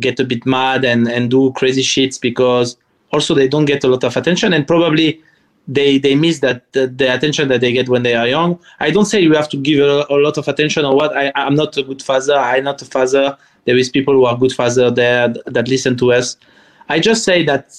get 0.00 0.18
a 0.18 0.24
bit 0.24 0.46
mad 0.46 0.86
and, 0.86 1.06
and 1.06 1.30
do 1.30 1.52
crazy 1.52 1.82
shits 1.82 2.18
because 2.18 2.78
also 3.12 3.34
they 3.34 3.46
don't 3.46 3.66
get 3.66 3.84
a 3.84 3.88
lot 3.88 4.02
of 4.04 4.16
attention 4.16 4.54
and 4.54 4.66
probably 4.66 5.20
they 5.68 5.98
they 5.98 6.14
miss 6.14 6.40
that 6.40 6.70
the, 6.72 6.86
the 6.86 7.14
attention 7.14 7.48
that 7.48 7.60
they 7.60 7.72
get 7.72 7.88
when 7.88 8.02
they 8.02 8.14
are 8.14 8.26
young. 8.26 8.58
I 8.80 8.90
don't 8.90 9.04
say 9.04 9.20
you 9.20 9.34
have 9.34 9.48
to 9.50 9.56
give 9.56 9.80
a, 9.80 10.06
a 10.10 10.16
lot 10.16 10.38
of 10.38 10.48
attention 10.48 10.84
or 10.84 10.94
what. 10.96 11.16
I 11.16 11.32
I'm 11.34 11.54
not 11.54 11.76
a 11.76 11.82
good 11.82 12.02
father. 12.02 12.34
I'm 12.34 12.64
not 12.64 12.82
a 12.82 12.84
father. 12.84 13.36
There 13.64 13.76
is 13.76 13.88
people 13.88 14.14
who 14.14 14.24
are 14.24 14.36
good 14.36 14.52
father 14.52 14.90
there 14.90 15.28
that 15.46 15.68
listen 15.68 15.96
to 15.98 16.12
us. 16.12 16.36
I 16.88 16.98
just 16.98 17.24
say 17.24 17.44
that 17.44 17.76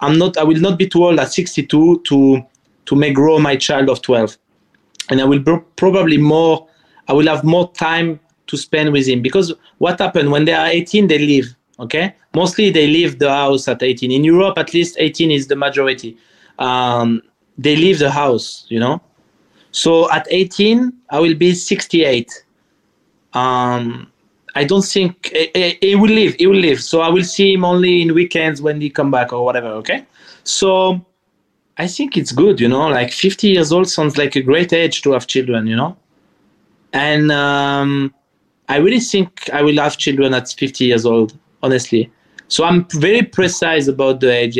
I'm 0.00 0.18
not. 0.18 0.36
I 0.36 0.44
will 0.44 0.60
not 0.60 0.78
be 0.78 0.88
too 0.88 1.04
old 1.04 1.20
at 1.20 1.32
62 1.32 2.02
to 2.06 2.42
to 2.86 2.96
make 2.96 3.14
grow 3.14 3.38
my 3.38 3.56
child 3.56 3.88
of 3.88 4.02
12, 4.02 4.36
and 5.10 5.20
I 5.20 5.24
will 5.24 5.42
pro- 5.42 5.60
probably 5.76 6.18
more. 6.18 6.66
I 7.06 7.12
will 7.12 7.26
have 7.26 7.44
more 7.44 7.72
time 7.72 8.20
to 8.50 8.56
spend 8.56 8.92
with 8.92 9.06
him 9.06 9.22
because 9.22 9.54
what 9.78 10.00
happened 10.00 10.30
when 10.30 10.44
they 10.44 10.52
are 10.52 10.66
18 10.66 11.06
they 11.06 11.18
leave 11.18 11.54
okay 11.78 12.14
mostly 12.34 12.68
they 12.70 12.86
leave 12.88 13.18
the 13.20 13.30
house 13.30 13.68
at 13.68 13.80
18 13.80 14.10
in 14.10 14.24
europe 14.24 14.58
at 14.58 14.74
least 14.74 14.96
18 14.98 15.30
is 15.30 15.46
the 15.46 15.54
majority 15.54 16.16
um, 16.60 17.22
they 17.58 17.76
leave 17.76 17.98
the 17.98 18.10
house 18.10 18.66
you 18.68 18.80
know? 18.80 19.00
So 19.72 20.10
at 20.12 20.26
18 20.30 20.92
i 21.10 21.18
will 21.20 21.34
be 21.34 21.54
68 21.54 22.30
um, 23.34 24.10
i 24.56 24.64
don't 24.64 24.84
think 24.84 25.30
he, 25.32 25.50
he- 25.54 25.78
he 25.90 25.96
will 25.96 26.10
leave 26.10 26.34
he 26.36 26.46
will 26.46 26.56
leave. 26.68 26.82
So 26.82 27.00
i 27.02 27.08
will 27.08 27.24
see 27.24 27.54
him 27.54 27.64
only 27.64 28.02
in 28.02 28.14
weekends 28.14 28.62
when 28.62 28.80
he 28.80 28.90
come 28.90 29.10
back 29.10 29.32
or 29.32 29.44
whatever 29.44 29.68
okay? 29.82 30.06
So 30.44 31.04
i 31.78 31.86
think 31.88 32.16
it's 32.16 32.32
good 32.32 32.60
you 32.60 32.68
know? 32.68 32.88
Like 32.88 33.12
50 33.12 33.48
years 33.48 33.72
old 33.72 33.88
sounds 33.88 34.18
like 34.18 34.36
a 34.36 34.42
great 34.42 34.72
age 34.72 35.02
to 35.02 35.12
have 35.12 35.26
children 35.26 35.66
you 35.66 35.76
know? 35.76 35.96
And 36.92 37.30
um, 37.32 38.14
I 38.68 38.76
really 38.78 39.00
think 39.00 39.48
I 39.52 39.62
will 39.62 39.76
have 39.78 39.96
children 39.96 40.34
at 40.34 40.48
50 40.50 40.84
years 40.86 41.06
old, 41.06 41.36
honestly. 41.62 42.10
So 42.48 42.64
I'm 42.64 42.86
very 42.94 43.22
precise 43.22 43.86
about 43.88 44.20
the 44.20 44.32
age, 44.32 44.58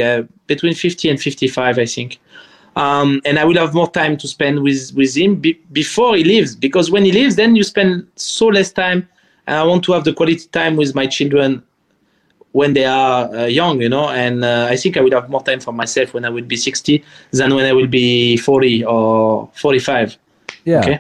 between 0.51 0.75
50 0.75 1.09
and 1.11 1.19
55, 1.21 1.79
I 1.79 1.87
think. 1.87 2.19
Um, 2.77 3.21
and 3.25 3.39
I 3.39 3.45
will 3.45 3.59
have 3.65 3.73
more 3.73 3.91
time 3.91 4.17
to 4.19 4.27
spend 4.29 4.63
with, 4.63 4.93
with 4.95 5.17
him 5.17 5.37
be- 5.37 5.61
before 5.73 6.17
he 6.17 6.25
leaves, 6.25 6.55
because 6.67 6.91
when 6.91 7.05
he 7.05 7.13
leaves, 7.13 7.37
then 7.37 7.57
you 7.57 7.65
spend 7.65 8.07
so 8.17 8.47
less 8.47 8.73
time. 8.73 9.09
And 9.47 9.57
I 9.57 9.65
want 9.65 9.83
to 9.85 9.93
have 9.93 10.05
the 10.05 10.13
quality 10.13 10.47
time 10.61 10.75
with 10.77 10.95
my 10.95 11.07
children 11.07 11.63
when 12.53 12.75
they 12.75 12.85
are 12.85 13.33
uh, 13.35 13.47
young, 13.47 13.81
you 13.81 13.89
know. 13.89 14.09
And 14.09 14.45
uh, 14.45 14.67
I 14.75 14.77
think 14.77 14.97
I 14.97 15.01
will 15.01 15.13
have 15.13 15.29
more 15.31 15.43
time 15.43 15.61
for 15.61 15.73
myself 15.73 16.15
when 16.15 16.25
I 16.25 16.31
will 16.31 16.45
be 16.45 16.57
60 16.57 17.05
than 17.33 17.55
when 17.55 17.65
I 17.65 17.73
will 17.73 17.87
be 17.87 18.37
40 18.37 18.85
or 18.85 19.51
45. 19.55 20.19
Yeah. 20.65 20.81
Okay. 20.81 20.99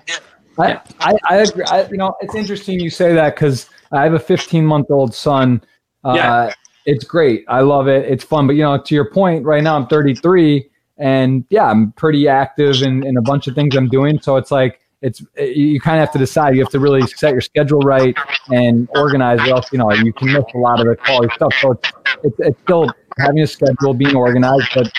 I, 0.58 0.80
I, 1.00 1.12
I 1.28 1.36
agree. 1.36 1.64
I, 1.64 1.88
you 1.88 1.96
know, 1.96 2.14
it's 2.20 2.34
interesting 2.34 2.80
you 2.80 2.90
say 2.90 3.14
that 3.14 3.34
because 3.34 3.68
I 3.92 4.02
have 4.04 4.14
a 4.14 4.18
15 4.18 4.64
month 4.64 4.90
old 4.90 5.14
son. 5.14 5.62
Uh, 6.04 6.14
Yeah. 6.16 6.54
It's 6.86 7.04
great. 7.04 7.44
I 7.48 7.60
love 7.60 7.88
it. 7.88 8.10
It's 8.10 8.24
fun. 8.24 8.46
But, 8.46 8.56
you 8.56 8.62
know, 8.62 8.80
to 8.80 8.94
your 8.94 9.10
point, 9.10 9.44
right 9.44 9.62
now 9.62 9.76
I'm 9.76 9.86
33 9.86 10.68
and 10.98 11.44
yeah, 11.50 11.64
I'm 11.64 11.92
pretty 11.92 12.28
active 12.28 12.82
in, 12.82 13.06
in 13.06 13.16
a 13.16 13.22
bunch 13.22 13.46
of 13.46 13.54
things 13.54 13.76
I'm 13.76 13.88
doing. 13.88 14.20
So 14.20 14.36
it's 14.36 14.50
like, 14.50 14.80
it's 15.02 15.22
eh, 15.36 15.44
you 15.44 15.80
kind 15.80 15.98
of 15.98 16.00
have 16.06 16.12
to 16.12 16.18
decide. 16.18 16.54
You 16.54 16.60
have 16.60 16.70
to 16.72 16.80
really 16.80 17.06
set 17.06 17.32
your 17.32 17.40
schedule 17.40 17.80
right 17.80 18.14
and 18.48 18.88
organize, 18.94 19.40
or 19.40 19.54
else 19.54 19.72
you 19.72 19.78
know 19.78 19.90
you 19.92 20.12
can 20.12 20.32
miss 20.32 20.44
a 20.54 20.58
lot 20.58 20.80
of 20.80 20.86
the 20.86 20.96
quality 20.96 21.32
stuff. 21.34 21.54
So 21.60 21.72
it's 21.72 21.92
it's, 22.22 22.40
it's 22.40 22.60
still 22.60 22.90
having 23.18 23.40
a 23.40 23.46
schedule, 23.46 23.94
being 23.94 24.14
organized, 24.14 24.68
but 24.74 24.92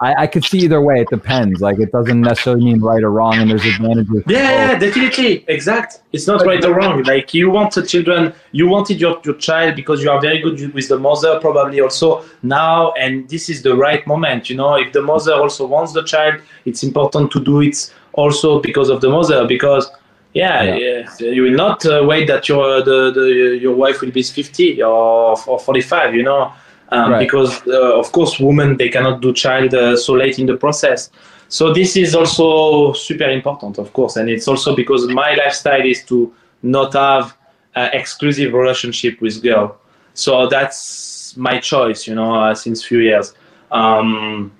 I, 0.00 0.22
I 0.22 0.26
could 0.26 0.44
see 0.44 0.58
either 0.58 0.80
way. 0.80 1.00
It 1.00 1.08
depends. 1.10 1.60
Like 1.60 1.78
it 1.80 1.90
doesn't 1.92 2.20
necessarily 2.20 2.64
mean 2.64 2.80
right 2.80 3.02
or 3.02 3.10
wrong, 3.10 3.34
and 3.34 3.50
there's 3.50 3.64
advantages. 3.64 4.22
Yeah, 4.26 4.50
yeah, 4.50 4.78
definitely. 4.78 5.44
Exact. 5.48 6.02
It's 6.12 6.26
not 6.26 6.44
right 6.46 6.64
or 6.64 6.74
wrong. 6.74 7.02
Like 7.02 7.34
you 7.34 7.50
want 7.50 7.74
the 7.74 7.84
children, 7.84 8.32
you 8.52 8.68
wanted 8.68 9.00
your, 9.00 9.20
your 9.24 9.34
child 9.34 9.74
because 9.76 10.02
you 10.02 10.10
are 10.10 10.20
very 10.20 10.38
good 10.40 10.72
with 10.72 10.88
the 10.88 10.98
mother, 10.98 11.40
probably 11.40 11.80
also 11.80 12.24
now, 12.42 12.92
and 12.92 13.28
this 13.28 13.48
is 13.48 13.62
the 13.62 13.74
right 13.76 14.06
moment. 14.06 14.48
You 14.48 14.56
know, 14.56 14.74
if 14.76 14.92
the 14.92 15.02
mother 15.02 15.34
also 15.34 15.66
wants 15.66 15.92
the 15.92 16.04
child, 16.04 16.40
it's 16.64 16.82
important 16.82 17.30
to 17.32 17.40
do 17.40 17.60
it 17.60 17.92
also 18.12 18.60
because 18.60 18.88
of 18.90 19.00
the 19.00 19.10
mother. 19.10 19.46
Because 19.46 19.90
yeah, 20.34 20.62
Yeah. 20.62 20.76
yeah, 21.18 21.30
you 21.30 21.42
will 21.42 21.56
not 21.56 21.84
uh, 21.84 22.04
wait 22.06 22.28
that 22.28 22.48
your 22.48 22.82
the, 22.84 23.10
the 23.10 23.58
your 23.60 23.74
wife 23.74 24.00
will 24.00 24.12
be 24.12 24.22
50 24.22 24.82
or, 24.82 25.36
or 25.46 25.58
45. 25.58 26.14
You 26.14 26.22
know. 26.22 26.52
Um, 26.90 27.12
Right. 27.12 27.20
Because 27.20 27.60
uh, 27.66 27.98
of 27.98 28.10
course, 28.12 28.40
women 28.40 28.76
they 28.76 28.88
cannot 28.88 29.20
do 29.20 29.32
child 29.32 29.74
uh, 29.74 29.96
so 29.96 30.14
late 30.14 30.38
in 30.38 30.46
the 30.46 30.56
process. 30.56 31.10
So 31.48 31.72
this 31.72 31.96
is 31.96 32.14
also 32.14 32.92
super 32.92 33.30
important, 33.30 33.78
of 33.78 33.92
course, 33.92 34.16
and 34.16 34.28
it's 34.28 34.48
also 34.48 34.76
because 34.76 35.06
my 35.08 35.34
lifestyle 35.34 35.84
is 35.84 36.04
to 36.04 36.32
not 36.62 36.92
have 36.94 37.36
uh, 37.74 37.88
exclusive 37.92 38.52
relationship 38.52 39.20
with 39.20 39.42
girl. 39.42 39.78
So 40.14 40.46
that's 40.48 41.36
my 41.36 41.58
choice, 41.60 42.06
you 42.06 42.14
know, 42.14 42.34
uh, 42.34 42.54
since 42.54 42.84
few 42.84 42.98
years. 42.98 43.34
Um, 43.70 44.52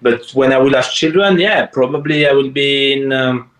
but 0.00 0.30
when 0.34 0.52
I 0.52 0.58
will 0.58 0.74
have 0.74 0.90
children, 0.92 1.38
yeah, 1.38 1.66
probably 1.66 2.28
I 2.28 2.32
will 2.32 2.50
be 2.50 2.92
in 2.92 3.12
um, 3.12 3.50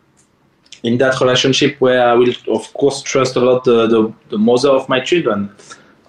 in 0.85 0.99
that 0.99 1.21
relationship 1.21 1.81
where 1.81 2.07
I 2.09 2.15
will, 2.15 2.33
of 2.49 2.73
course, 2.75 3.03
trust 3.03 3.37
a 3.37 3.41
lot 3.41 3.65
the 3.65 3.87
the, 3.89 4.13
the 4.29 4.39
mother 4.39 4.71
of 4.71 4.89
my 4.89 5.01
children, 5.01 5.51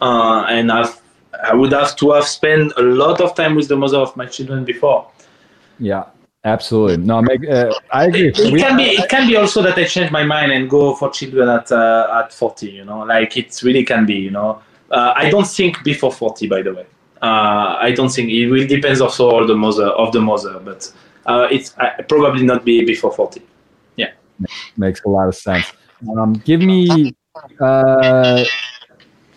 uh, 0.02 0.46
and 0.48 0.72
I've, 0.72 0.99
I 1.44 1.54
would 1.56 1.72
have 1.72 1.96
to 1.98 2.12
have 2.12 2.26
spent 2.26 2.74
a 2.78 2.82
lot 2.82 3.22
of 3.22 3.36
time 3.36 3.56
with 3.56 3.68
the 3.68 3.76
mother 3.76 3.98
of 3.98 4.16
my 4.18 4.26
children 4.26 4.66
before. 4.66 5.08
Yeah, 5.80 6.04
absolutely. 6.44 6.98
No, 6.98 7.22
make, 7.22 7.48
uh, 7.50 7.72
I 7.92 8.06
agree. 8.08 8.30
It 8.30 8.52
We- 8.54 8.60
can 8.60 8.76
be 8.78 8.84
it 8.84 9.10
can 9.10 9.28
be 9.28 9.38
also 9.38 9.62
that 9.62 9.78
I 9.78 9.86
change 9.86 10.12
my 10.12 10.24
mind 10.24 10.52
and 10.52 10.70
go 10.70 10.96
for 10.96 11.10
children 11.10 11.48
at 11.50 11.72
uh, 11.72 12.22
at 12.24 12.34
40. 12.34 12.70
You 12.70 12.86
know, 12.86 13.00
like 13.00 13.38
it 13.38 13.62
really 13.64 13.84
can 13.86 14.06
be. 14.06 14.16
You 14.16 14.32
know, 14.32 14.60
uh, 14.92 15.14
I 15.16 15.30
don't 15.30 15.48
think 15.48 15.84
before 15.84 16.12
40. 16.12 16.48
By 16.48 16.62
the 16.62 16.74
way, 16.74 16.86
uh, 17.22 17.78
I 17.80 17.92
don't 17.96 18.10
think 18.10 18.30
it 18.30 18.50
will 18.50 18.68
depends 18.68 19.00
also 19.02 19.30
on 19.32 19.48
the 19.48 19.56
mother 19.56 19.88
of 19.88 20.12
the 20.12 20.20
mother, 20.22 20.60
but 20.60 20.92
uh, 21.26 21.48
it's 21.52 21.74
uh, 21.78 21.90
probably 22.08 22.44
not 22.44 22.66
be 22.66 22.84
before 22.84 23.12
40. 23.14 23.42
Yeah, 23.96 24.12
makes 24.78 25.02
a 25.06 25.10
lot 25.10 25.28
of 25.28 25.36
sense. 25.36 25.72
Um, 26.18 26.34
give 26.46 26.62
me, 26.62 27.14
uh, 27.62 28.44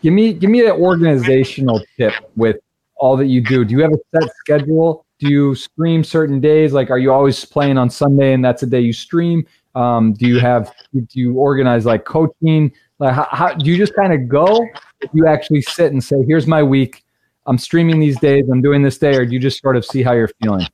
give 0.02 0.12
me, 0.12 0.32
give 0.32 0.50
me 0.50 0.64
an 0.66 0.72
organizational 0.72 1.80
tip 1.96 2.12
with 2.36 2.56
all 2.96 3.16
that 3.16 3.26
you 3.26 3.40
do. 3.40 3.64
Do 3.64 3.74
you 3.74 3.82
have 3.82 3.92
a 3.92 3.98
set 4.14 4.30
schedule? 4.36 5.06
Do 5.18 5.28
you 5.28 5.54
stream 5.54 6.04
certain 6.04 6.40
days? 6.40 6.72
Like, 6.72 6.90
are 6.90 6.98
you 6.98 7.12
always 7.12 7.44
playing 7.44 7.78
on 7.78 7.90
Sunday 7.90 8.32
and 8.32 8.44
that's 8.44 8.60
the 8.60 8.66
day 8.66 8.80
you 8.80 8.92
stream? 8.92 9.46
Um, 9.74 10.12
do 10.12 10.26
you 10.26 10.38
have? 10.38 10.72
Do 10.92 11.06
you 11.12 11.34
organize 11.34 11.86
like 11.86 12.04
coaching? 12.04 12.72
Like, 12.98 13.14
how, 13.14 13.28
how 13.30 13.54
do 13.54 13.70
you 13.70 13.76
just 13.76 13.94
kind 13.94 14.12
of 14.12 14.28
go? 14.28 14.66
You 15.12 15.26
actually 15.26 15.62
sit 15.62 15.92
and 15.92 16.02
say, 16.02 16.16
"Here's 16.26 16.46
my 16.46 16.62
week. 16.62 17.02
I'm 17.46 17.58
streaming 17.58 17.98
these 17.98 18.18
days. 18.20 18.44
I'm 18.52 18.60
doing 18.60 18.82
this 18.82 18.98
day," 18.98 19.16
or 19.16 19.24
do 19.24 19.32
you 19.32 19.38
just 19.38 19.60
sort 19.62 19.76
of 19.76 19.84
see 19.84 20.02
how 20.02 20.12
you're 20.12 20.30
feeling? 20.42 20.66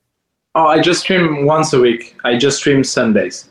Oh, 0.55 0.65
I 0.65 0.81
just 0.81 1.01
stream 1.01 1.45
once 1.45 1.73
a 1.73 1.79
week. 1.79 2.17
I 2.23 2.37
just 2.37 2.57
stream 2.57 2.83
Sundays. 2.83 3.49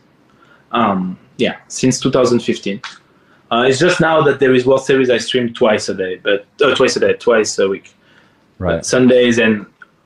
Um, 0.73 1.19
yeah, 1.39 1.57
since 1.69 2.01
2015. 2.01 2.83
Uh, 3.51 3.65
it's 3.69 3.79
just 3.79 4.01
now 4.01 4.21
that 4.23 4.41
there 4.41 4.55
is 4.55 4.67
World 4.67 4.85
Series, 4.85 5.09
I 5.11 5.19
stream 5.19 5.55
twice 5.55 5.89
a 5.89 5.95
day, 5.95 6.17
but 6.23 6.47
uh, 6.63 6.75
twice 6.75 6.97
a 6.97 7.01
day, 7.01 7.15
twice 7.15 7.59
a 7.59 7.69
week. 7.69 7.95
But 8.77 8.87
Sundays 8.87 9.39
and 9.39 9.65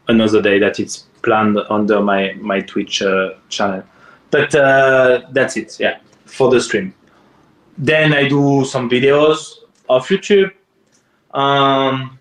another 0.09 0.41
day 0.43 0.59
that 0.61 0.79
it's 0.79 1.07
planned 1.23 1.59
under 1.71 2.01
my 2.01 2.35
my 2.41 2.61
Twitch 2.61 3.03
uh, 3.03 3.31
channel. 3.49 3.83
But 4.31 4.55
uh, 4.55 5.23
that's 5.33 5.57
it, 5.57 5.79
yeah, 5.81 5.99
for 6.27 6.51
the 6.51 6.61
stream. 6.61 6.95
Then 7.79 8.13
I 8.13 8.29
do 8.29 8.65
some 8.65 8.89
videos 8.89 9.59
of 9.89 10.07
YouTube. 10.07 10.53
Um, 11.35 12.19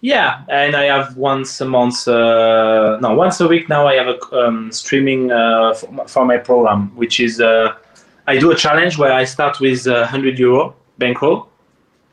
yeah, 0.00 0.42
and 0.48 0.74
I 0.74 0.84
have 0.84 1.16
once 1.16 1.60
a 1.60 1.66
month, 1.66 2.08
uh, 2.08 2.98
no, 3.02 3.14
once 3.14 3.40
a 3.40 3.46
week 3.46 3.68
now. 3.68 3.86
I 3.86 3.94
have 3.96 4.08
a 4.08 4.18
um, 4.46 4.72
streaming 4.72 5.30
uh, 5.30 5.74
for, 5.74 5.92
my- 5.92 6.06
for 6.06 6.24
my 6.24 6.38
program, 6.38 6.90
which 6.96 7.20
is 7.20 7.40
uh, 7.40 7.74
I 8.30 8.38
do 8.38 8.52
a 8.52 8.54
challenge 8.54 8.96
where 8.96 9.12
I 9.12 9.24
start 9.24 9.58
with 9.58 9.88
uh, 9.88 10.06
100 10.06 10.38
euro 10.38 10.76
bankroll, 10.98 11.48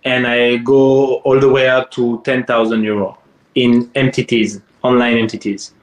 and 0.03 0.26
I 0.26 0.57
go 0.57 1.18
all 1.18 1.39
the 1.39 1.48
way 1.48 1.69
up 1.69 1.91
to 1.91 2.23
10,000 2.23 2.84
euro 2.84 3.19
in 3.53 3.85
MTTs, 3.89 4.60
online 4.81 5.27
MTTs, 5.27 5.73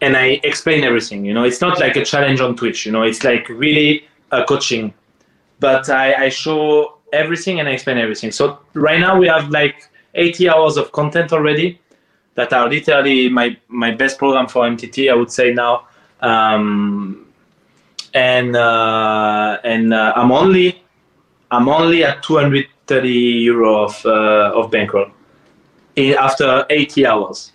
and 0.00 0.16
I 0.16 0.40
explain 0.42 0.82
everything. 0.82 1.24
You 1.24 1.34
know, 1.34 1.44
it's 1.44 1.60
not 1.60 1.78
like 1.78 1.94
a 1.94 2.04
challenge 2.04 2.40
on 2.40 2.56
Twitch. 2.56 2.84
You 2.84 2.90
know, 2.90 3.02
it's 3.04 3.22
like 3.22 3.48
really 3.48 4.08
a 4.32 4.42
coaching, 4.42 4.92
but 5.60 5.88
I, 5.88 6.24
I 6.24 6.28
show 6.30 6.98
everything 7.12 7.60
and 7.60 7.68
I 7.68 7.72
explain 7.72 7.98
everything. 7.98 8.32
So 8.32 8.58
right 8.74 8.98
now 8.98 9.16
we 9.20 9.28
have 9.28 9.50
like 9.50 9.88
80 10.16 10.48
hours 10.48 10.78
of 10.78 10.90
content 10.90 11.32
already 11.32 11.80
that 12.34 12.52
are 12.52 12.68
literally 12.68 13.28
my 13.28 13.56
my 13.68 13.92
best 13.92 14.18
program 14.18 14.48
for 14.48 14.64
MTT. 14.64 15.12
I 15.12 15.14
would 15.14 15.30
say 15.30 15.54
now, 15.54 15.86
um, 16.22 17.29
and 18.14 18.56
uh, 18.56 19.58
and 19.64 19.94
uh, 19.94 20.12
I'm 20.16 20.32
only 20.32 20.82
I'm 21.50 21.68
only 21.68 22.04
at 22.04 22.22
230 22.22 23.08
euro 23.08 23.84
of 23.84 24.06
uh, 24.06 24.52
of 24.54 24.70
bankroll 24.70 25.10
in, 25.96 26.14
after 26.14 26.66
80 26.70 27.06
hours 27.06 27.52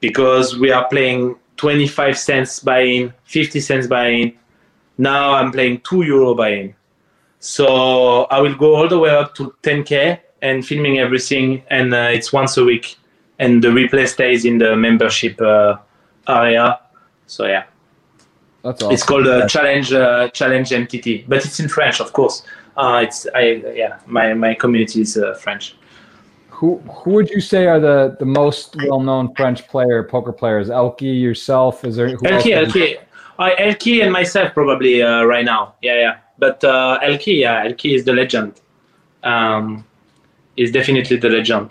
because 0.00 0.58
we 0.58 0.70
are 0.70 0.86
playing 0.88 1.36
25 1.56 2.18
cents 2.18 2.60
buy-in, 2.60 3.12
50 3.24 3.60
cents 3.60 3.86
buy-in. 3.86 4.36
Now 4.98 5.34
I'm 5.34 5.50
playing 5.50 5.80
two 5.80 6.02
euro 6.02 6.34
buy-in. 6.34 6.74
So 7.40 8.24
I 8.24 8.40
will 8.40 8.54
go 8.54 8.74
all 8.74 8.88
the 8.88 8.98
way 8.98 9.10
up 9.10 9.34
to 9.36 9.54
10k 9.62 10.20
and 10.42 10.66
filming 10.66 10.98
everything, 10.98 11.62
and 11.68 11.94
uh, 11.94 12.08
it's 12.12 12.32
once 12.32 12.56
a 12.56 12.64
week, 12.64 12.96
and 13.38 13.62
the 13.62 13.68
replay 13.68 14.06
stays 14.06 14.44
in 14.44 14.58
the 14.58 14.76
membership 14.76 15.40
uh, 15.40 15.76
area. 16.28 16.80
So 17.26 17.46
yeah, 17.46 17.64
That's 18.64 18.82
it's 18.82 19.02
called 19.02 19.26
uh, 19.26 19.46
challenge 19.46 19.92
uh, 19.92 20.28
challenge 20.30 20.70
MTT, 20.70 21.28
but 21.28 21.44
it's 21.44 21.60
in 21.60 21.68
French, 21.68 22.00
of 22.00 22.12
course. 22.14 22.42
Uh, 22.76 23.02
it's 23.06 23.26
I 23.34 23.62
yeah, 23.76 23.98
my 24.06 24.32
my 24.32 24.54
community 24.54 25.02
is 25.02 25.16
uh, 25.16 25.34
French. 25.34 25.76
Who 26.48 26.78
who 26.78 27.10
would 27.10 27.28
you 27.28 27.40
say 27.42 27.66
are 27.66 27.78
the, 27.78 28.16
the 28.18 28.24
most 28.24 28.74
well 28.88 29.00
known 29.00 29.34
French 29.34 29.68
player 29.68 30.02
poker 30.02 30.32
players? 30.32 30.70
ElkY, 30.70 31.20
yourself? 31.20 31.84
Is 31.84 31.96
there 31.96 32.08
who 32.08 32.16
you- 32.48 32.98
I 33.38 33.50
ElkY 33.56 34.02
and 34.02 34.12
myself 34.12 34.54
probably 34.54 35.02
uh, 35.02 35.24
right 35.24 35.44
now. 35.44 35.74
Yeah, 35.82 35.96
yeah. 35.98 36.16
But 36.38 36.62
uh, 36.64 37.00
ElkY, 37.02 37.40
yeah, 37.40 37.66
ElkY 37.66 37.94
is 37.94 38.04
the 38.04 38.12
legend. 38.12 38.60
Um, 39.24 39.84
is 40.56 40.70
definitely 40.70 41.16
the 41.16 41.28
legend. 41.28 41.70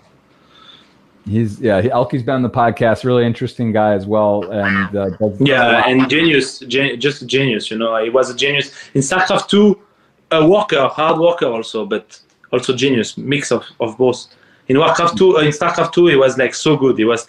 He's 1.26 1.60
yeah. 1.60 1.80
He, 1.80 1.88
ElkY's 1.88 2.22
been 2.22 2.34
on 2.34 2.42
the 2.42 2.50
podcast. 2.50 3.04
Really 3.04 3.24
interesting 3.24 3.72
guy 3.72 3.94
as 3.94 4.06
well. 4.06 4.50
And 4.50 4.96
uh, 4.96 5.10
Yeah, 5.40 5.82
and 5.86 6.08
genius, 6.08 6.58
gen- 6.60 7.00
just 7.00 7.22
a 7.22 7.26
genius. 7.26 7.70
You 7.70 7.78
know, 7.78 8.02
he 8.02 8.10
was 8.10 8.30
a 8.30 8.36
genius 8.36 8.72
in 8.92 9.00
StarCraft 9.00 9.48
two, 9.48 9.80
a 10.30 10.46
worker, 10.46 10.86
hard 10.88 11.18
worker 11.18 11.46
also, 11.46 11.86
but 11.86 12.20
also 12.52 12.74
genius, 12.76 13.16
mix 13.16 13.50
of, 13.50 13.64
of 13.80 13.96
both. 13.96 14.26
In 14.68 14.78
Warcraft 14.78 15.18
two, 15.18 15.36
uh, 15.36 15.40
in 15.40 15.50
StarCraft 15.50 15.92
two, 15.92 16.06
he 16.06 16.16
was 16.16 16.38
like 16.38 16.54
so 16.54 16.76
good. 16.76 16.98
He 16.98 17.04
was 17.04 17.26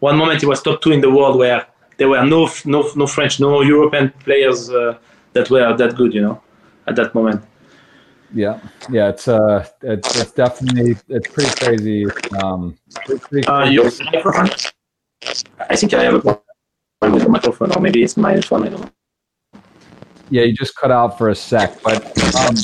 one 0.00 0.16
moment 0.16 0.40
he 0.40 0.46
was 0.46 0.62
top 0.62 0.80
two 0.80 0.92
in 0.92 1.00
the 1.00 1.10
world 1.10 1.38
where 1.38 1.66
there 1.96 2.08
were 2.08 2.24
no 2.24 2.48
no 2.64 2.88
no 2.96 3.06
French, 3.06 3.40
no 3.40 3.62
European 3.62 4.10
players 4.24 4.70
uh, 4.70 4.96
that 5.32 5.50
were 5.50 5.76
that 5.76 5.96
good. 5.96 6.14
You 6.14 6.22
know, 6.22 6.42
at 6.86 6.96
that 6.96 7.14
moment. 7.14 7.42
Yeah, 8.34 8.60
yeah. 8.90 9.08
It's 9.08 9.28
uh, 9.28 9.66
it's, 9.82 10.20
it's 10.20 10.32
definitely 10.32 10.96
it's 11.08 11.28
pretty 11.28 11.50
crazy. 11.64 12.06
Um, 12.42 12.76
pretty, 13.04 13.20
pretty 13.20 13.48
Uh, 13.48 13.66
crazy. 13.66 14.04
microphone. 14.04 14.50
I 15.70 15.76
think 15.76 15.94
I 15.94 16.02
have 16.04 16.14
a 16.14 16.20
problem 16.20 16.42
with 17.14 17.22
the 17.22 17.28
microphone, 17.28 17.72
or 17.72 17.80
maybe 17.80 18.02
it's 18.02 18.16
my 18.16 18.40
phone. 18.40 18.66
I 18.66 18.68
don't 18.70 18.80
know. 18.82 18.90
Yeah, 20.30 20.42
you 20.42 20.52
just 20.52 20.76
cut 20.76 20.90
out 20.90 21.16
for 21.16 21.30
a 21.30 21.34
sec, 21.34 21.82
but 21.82 21.96
um, 22.36 22.54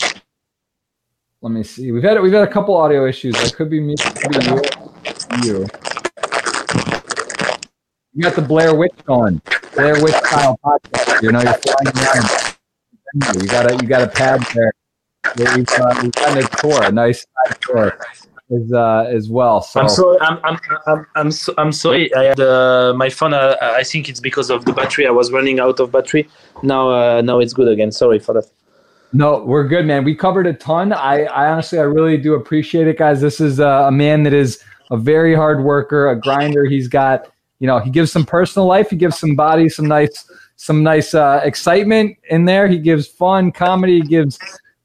let 1.41 1.51
me 1.53 1.63
see. 1.63 1.93
We've 1.93 2.03
had 2.03 2.21
we've 2.21 2.33
had 2.33 2.47
a 2.47 2.51
couple 2.53 2.77
audio 2.77 3.07
issues. 3.07 3.35
That 3.35 3.55
could 3.57 3.71
be 3.71 3.81
me, 3.81 3.97
could 3.97 4.33
be 4.33 4.45
you. 4.45 4.63
You. 5.45 5.67
You 8.17 8.23
got 8.23 8.37
the 8.37 8.43
Blair 8.43 8.75
Witch 8.75 8.93
going. 9.05 9.41
Blair 9.75 10.01
Witch 10.03 10.15
style 10.15 10.59
podcast. 10.65 11.23
You 11.23 11.33
know, 11.33 11.41
you're 11.41 11.55
flying 11.55 11.89
around. 11.99 13.43
You 13.43 13.49
got 13.49 13.71
a 13.71 13.75
you 13.83 13.89
got 13.89 14.03
a 14.03 14.09
pad 14.09 14.47
there. 14.55 14.73
Uh, 15.27 16.03
you've 16.03 16.13
done 16.13 16.39
a 16.39 16.43
tour, 16.43 16.83
a 16.83 16.93
nice 16.93 17.27
tour 17.61 17.99
as 18.55 18.73
uh, 18.73 19.07
as 19.09 19.29
well. 19.29 19.63
So, 19.63 19.81
I'm 19.81 19.89
sorry. 19.89 20.19
I'm 20.21 20.39
I'm 20.45 20.59
I'm 20.87 21.07
I'm, 21.15 21.31
so, 21.31 21.55
I'm 21.59 21.73
sorry. 21.73 22.15
I 22.15 22.25
had 22.25 22.41
uh, 22.41 22.93
my 22.97 23.09
phone. 23.09 23.35
Uh, 23.35 23.57
I 23.61 23.83
think 23.83 24.09
it's 24.09 24.21
because 24.21 24.51
of 24.51 24.65
the 24.65 24.73
battery. 24.73 25.07
I 25.07 25.11
was 25.11 25.33
running 25.33 25.61
out 25.61 25.81
of 25.81 25.93
battery. 25.93 26.29
Now 26.63 26.91
uh, 26.91 27.23
now 27.23 27.41
it's 27.41 27.53
good 27.53 27.69
again. 27.69 27.91
Sorry 27.93 28.19
for 28.19 28.35
that. 28.35 28.47
No, 29.13 29.45
we're 29.45 29.69
good, 29.69 29.87
man. 29.87 30.03
We 30.03 30.17
covered 30.17 30.47
a 30.49 30.53
ton. 30.53 30.93
I, 30.93 31.23
I 31.27 31.49
honestly, 31.49 31.79
I 31.79 31.83
really 31.83 32.17
do 32.17 32.35
appreciate 32.35 32.89
it, 32.89 32.99
guys. 32.99 33.21
This 33.21 33.41
is 33.41 33.61
uh, 33.61 33.85
a 33.87 33.93
man 33.93 34.25
that 34.25 34.33
is 34.33 34.61
a 34.91 34.97
very 34.97 35.37
hard 35.37 35.63
worker, 35.63 36.11
a 36.11 36.19
grinder. 36.19 36.65
He's 36.65 36.89
got, 36.89 37.31
you 37.61 37.69
know, 37.69 37.79
he 37.79 37.91
gives 37.91 38.11
some 38.11 38.27
personal 38.27 38.67
life. 38.67 38.91
He 38.91 38.97
gives 38.97 39.17
some 39.17 39.37
body, 39.37 39.69
some 39.69 39.87
nice, 39.87 40.29
some 40.57 40.83
nice 40.83 41.15
uh, 41.15 41.41
excitement 41.45 42.17
in 42.29 42.45
there. 42.45 42.67
He 42.67 42.77
gives 42.77 43.07
fun, 43.07 43.53
comedy. 43.53 44.01
He 44.01 44.09
gives 44.09 44.37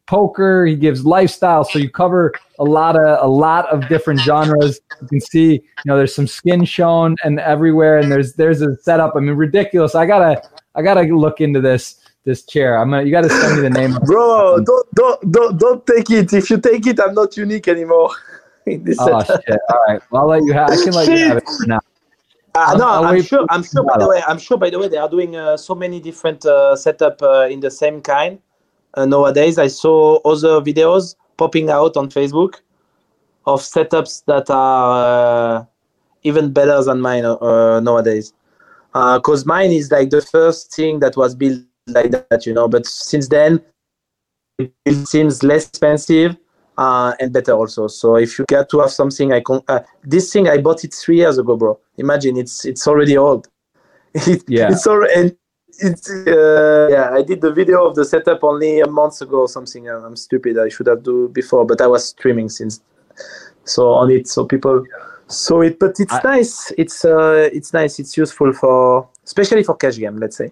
poker. 0.09 0.65
He 0.65 0.75
gives 0.75 1.05
lifestyle. 1.05 1.63
So 1.63 1.77
you 1.77 1.89
cover 1.89 2.33
a 2.57 2.63
lot 2.63 2.95
of 2.95 3.23
a 3.23 3.27
lot 3.29 3.69
of 3.69 3.87
different 3.87 4.19
genres. 4.21 4.81
You 5.01 5.07
can 5.07 5.21
see, 5.21 5.51
you 5.53 5.85
know, 5.85 5.95
there's 5.97 6.15
some 6.15 6.25
skin 6.27 6.65
shown 6.65 7.15
and 7.23 7.39
everywhere, 7.39 7.99
and 7.99 8.11
there's 8.11 8.33
there's 8.33 8.61
a 8.61 8.75
setup. 8.77 9.13
I 9.15 9.19
mean, 9.19 9.35
ridiculous. 9.35 9.93
I 9.93 10.05
gotta 10.07 10.41
I 10.75 10.81
gotta 10.81 11.03
look 11.03 11.41
into 11.41 11.61
this 11.61 12.01
this 12.25 12.43
chair. 12.43 12.77
I'm 12.79 12.89
gonna 12.89 13.03
you 13.03 13.11
gotta 13.11 13.29
send 13.29 13.55
me 13.55 13.61
the 13.61 13.69
name. 13.69 13.93
Bro, 14.05 14.63
don't 14.65 14.87
don't 14.95 15.31
don't 15.31 15.59
don't 15.59 15.85
take 15.85 16.09
it. 16.09 16.33
If 16.33 16.49
you 16.49 16.59
take 16.59 16.87
it, 16.87 16.99
I'm 16.99 17.13
not 17.13 17.37
unique 17.37 17.67
anymore. 17.67 18.09
In 18.65 18.83
this 18.83 18.97
Oh 18.99 19.21
setup. 19.21 19.43
shit! 19.45 19.59
All 19.69 19.83
right, 19.87 20.01
well, 20.11 20.23
I'll 20.23 20.27
let 20.27 20.43
you 20.43 20.53
have. 20.53 20.69
I 20.69 20.75
can 20.83 20.93
let 20.93 21.07
you 21.07 21.17
have 21.29 21.37
it 21.37 21.45
for 21.45 21.65
now. 21.67 21.79
Uh, 22.55 22.75
no, 22.77 22.87
I'll 22.87 23.05
I'm 23.05 23.21
sure. 23.21 23.45
I'm 23.49 23.63
sure. 23.63 23.83
By 23.83 23.97
the 23.99 24.09
way, 24.09 24.21
I'm 24.27 24.37
sure. 24.37 24.57
By 24.57 24.69
the 24.69 24.79
way, 24.79 24.89
they 24.89 24.97
are 24.97 25.09
doing 25.09 25.35
uh, 25.35 25.55
so 25.55 25.75
many 25.75 25.99
different 26.01 26.45
uh, 26.45 26.75
setup 26.75 27.21
uh, 27.21 27.47
in 27.49 27.59
the 27.61 27.71
same 27.71 28.01
kind 28.01 28.39
uh, 28.93 29.05
nowadays. 29.05 29.57
I 29.57 29.67
saw 29.67 30.17
other 30.25 30.61
videos 30.61 31.15
popping 31.37 31.69
out 31.69 31.97
on 31.97 32.09
Facebook 32.09 32.55
of 33.45 33.61
setups 33.61 34.23
that 34.25 34.49
are 34.49 35.59
uh, 35.61 35.65
even 36.23 36.51
better 36.51 36.83
than 36.83 37.01
mine 37.01 37.25
uh, 37.25 37.79
nowadays. 37.79 38.33
because 38.93 39.43
uh, 39.43 39.47
mine 39.47 39.71
is 39.71 39.91
like 39.91 40.09
the 40.09 40.21
first 40.21 40.73
thing 40.73 40.99
that 40.99 41.15
was 41.15 41.35
built 41.35 41.61
like 41.87 42.11
that, 42.11 42.45
you 42.45 42.53
know. 42.53 42.67
But 42.67 42.85
since 42.85 43.27
then, 43.29 43.61
it 44.59 45.07
seems 45.07 45.43
less 45.43 45.67
expensive 45.67 46.35
uh, 46.77 47.13
and 47.19 47.33
better 47.33 47.53
also. 47.53 47.87
So 47.87 48.15
if 48.15 48.39
you 48.39 48.45
get 48.47 48.69
to 48.69 48.79
have 48.79 48.91
something, 48.91 49.33
I 49.33 49.41
con- 49.41 49.63
uh, 49.67 49.81
this 50.03 50.31
thing 50.31 50.47
I 50.47 50.57
bought 50.57 50.83
it 50.83 50.93
three 50.93 51.17
years 51.17 51.37
ago, 51.37 51.55
bro. 51.55 51.79
Imagine 51.97 52.37
it's 52.37 52.65
it's 52.65 52.87
already 52.87 53.17
old. 53.17 53.47
it, 54.13 54.43
yeah, 54.47 54.71
it's 54.71 54.87
already. 54.87 55.35
It's 55.81 56.09
uh, 56.09 56.87
yeah. 56.89 57.11
I 57.11 57.21
did 57.21 57.41
the 57.41 57.51
video 57.51 57.85
of 57.87 57.95
the 57.95 58.05
setup 58.05 58.43
only 58.43 58.81
a 58.81 58.87
month 58.87 59.21
ago 59.21 59.41
or 59.41 59.47
something. 59.47 59.89
I'm 59.89 60.15
stupid. 60.15 60.57
I 60.57 60.69
should 60.69 60.87
have 60.87 61.03
do 61.03 61.29
before, 61.29 61.65
but 61.65 61.81
I 61.81 61.87
was 61.87 62.09
streaming 62.09 62.49
since 62.49 62.81
so 63.63 63.89
on 63.93 64.11
it. 64.11 64.27
So 64.27 64.45
people 64.45 64.85
saw 65.27 65.61
it, 65.61 65.79
but 65.79 65.99
it's 65.99 66.13
I, 66.13 66.21
nice. 66.23 66.71
It's 66.77 67.05
uh, 67.05 67.49
it's 67.53 67.73
nice. 67.73 67.99
It's 67.99 68.17
useful 68.17 68.53
for, 68.53 69.07
especially 69.25 69.63
for 69.63 69.75
cash 69.75 69.97
game. 69.97 70.17
Let's 70.17 70.37
say. 70.37 70.51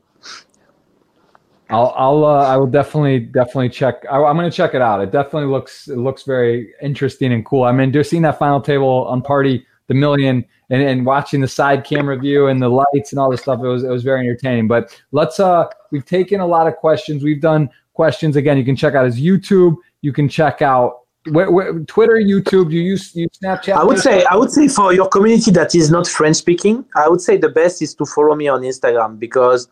I'll, 1.69 1.93
I'll, 1.97 2.23
uh, 2.23 2.45
I 2.45 2.55
will 2.55 2.67
definitely, 2.67 3.19
definitely 3.19 3.69
check. 3.69 4.05
I, 4.09 4.21
am 4.21 4.37
going 4.37 4.49
to 4.49 4.55
check 4.55 4.73
it 4.73 4.81
out. 4.81 5.01
It 5.01 5.11
definitely 5.11 5.49
looks, 5.49 5.89
it 5.89 5.97
looks 5.97 6.23
very 6.23 6.73
interesting 6.81 7.33
and 7.33 7.45
cool. 7.45 7.63
I 7.63 7.73
mean, 7.73 7.91
just 7.91 8.09
seeing 8.09 8.21
that 8.21 8.39
final 8.39 8.61
table 8.61 9.05
on 9.09 9.21
Party 9.21 9.65
the 9.87 9.93
Million 9.93 10.45
and, 10.69 10.81
and 10.81 11.05
watching 11.05 11.41
the 11.41 11.47
side 11.47 11.83
camera 11.83 12.17
view 12.17 12.47
and 12.47 12.61
the 12.61 12.69
lights 12.69 13.11
and 13.11 13.19
all 13.19 13.31
this 13.31 13.41
stuff. 13.41 13.59
It 13.59 13.67
was, 13.67 13.83
it 13.83 13.89
was 13.89 14.03
very 14.03 14.21
entertaining. 14.21 14.67
But 14.67 15.01
let's, 15.11 15.39
uh, 15.39 15.65
we've 15.91 16.05
taken 16.05 16.39
a 16.39 16.47
lot 16.47 16.67
of 16.67 16.75
questions. 16.75 17.23
We've 17.23 17.41
done 17.41 17.69
questions 17.93 18.35
again. 18.35 18.57
You 18.57 18.65
can 18.65 18.75
check 18.75 18.93
out 18.95 19.05
his 19.05 19.19
YouTube. 19.19 19.75
You 20.01 20.13
can 20.13 20.29
check 20.29 20.61
out 20.61 21.01
where, 21.31 21.51
where, 21.51 21.79
Twitter, 21.79 22.15
YouTube, 22.15 22.71
you 22.71 22.81
use 22.81 23.15
you 23.15 23.27
Snapchat. 23.29 23.73
I 23.73 23.83
would 23.83 23.99
say 23.99 24.23
I 24.25 24.35
would 24.35 24.51
say 24.51 24.67
for 24.67 24.93
your 24.93 25.09
community 25.09 25.51
that 25.51 25.75
is 25.75 25.91
not 25.91 26.07
French 26.07 26.37
speaking, 26.37 26.85
I 26.95 27.09
would 27.09 27.21
say 27.21 27.37
the 27.37 27.49
best 27.49 27.81
is 27.81 27.93
to 27.95 28.05
follow 28.05 28.35
me 28.35 28.47
on 28.47 28.61
Instagram 28.61 29.19
because 29.19 29.67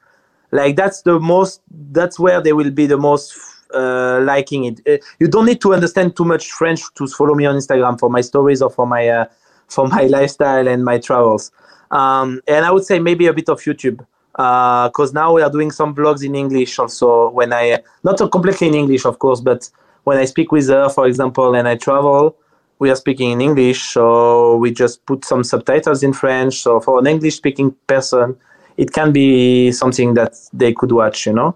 like 0.52 0.76
that's 0.76 1.02
the 1.04 1.20
most 1.20 1.62
that's 1.92 2.20
where 2.20 2.42
they 2.42 2.54
will 2.54 2.72
be 2.72 2.86
the 2.86 2.98
most 2.98 3.38
uh, 3.74 4.20
liking 4.22 4.66
it. 4.66 4.82
Uh, 4.88 4.98
you 5.20 5.28
don't 5.28 5.46
need 5.46 5.62
to 5.62 5.74
understand 5.74 6.16
too 6.16 6.26
much 6.26 6.52
French 6.52 6.82
to 6.96 7.08
follow 7.08 7.36
me 7.36 7.46
on 7.46 7.56
Instagram 7.56 8.00
for 8.00 8.10
my 8.10 8.22
stories 8.22 8.62
or 8.62 8.70
for 8.70 8.86
my 8.86 9.08
uh, 9.08 9.26
for 9.68 9.88
my 9.88 10.04
lifestyle 10.18 10.68
and 10.68 10.84
my 10.84 10.98
travels. 10.98 11.52
Um, 11.92 12.42
and 12.48 12.66
I 12.66 12.72
would 12.72 12.86
say 12.86 13.00
maybe 13.00 13.28
a 13.28 13.34
bit 13.34 13.50
of 13.50 13.60
YouTube 13.62 14.06
because 14.36 15.12
uh, 15.12 15.14
now 15.14 15.34
we 15.34 15.42
are 15.42 15.50
doing 15.50 15.72
some 15.72 15.96
vlogs 15.96 16.24
in 16.24 16.36
English 16.36 16.78
also. 16.78 17.30
When 17.30 17.54
I 17.54 17.82
not 18.04 18.20
so 18.20 18.28
completely 18.28 18.68
in 18.68 18.74
English, 18.74 19.06
of 19.06 19.20
course, 19.20 19.40
but 19.40 19.70
when 20.04 20.18
I 20.18 20.26
speak 20.26 20.52
with 20.52 20.68
her, 20.68 20.90
for 20.90 21.08
example, 21.08 21.56
and 21.56 21.68
I 21.68 21.76
travel, 21.76 22.36
we 22.80 22.90
are 22.90 22.96
speaking 22.96 23.32
in 23.32 23.42
English, 23.42 23.82
so 23.94 24.58
we 24.58 24.72
just 24.72 25.06
put 25.06 25.24
some 25.24 25.44
subtitles 25.44 26.04
in 26.04 26.12
French. 26.12 26.62
So 26.62 26.82
for 26.82 27.00
an 27.00 27.08
English-speaking 27.08 27.76
person, 27.88 28.36
it 28.76 28.92
can 28.92 29.14
be 29.14 29.72
something 29.72 30.16
that 30.16 30.34
they 30.52 30.74
could 30.74 30.92
watch, 30.92 31.26
you 31.26 31.34
know. 31.34 31.56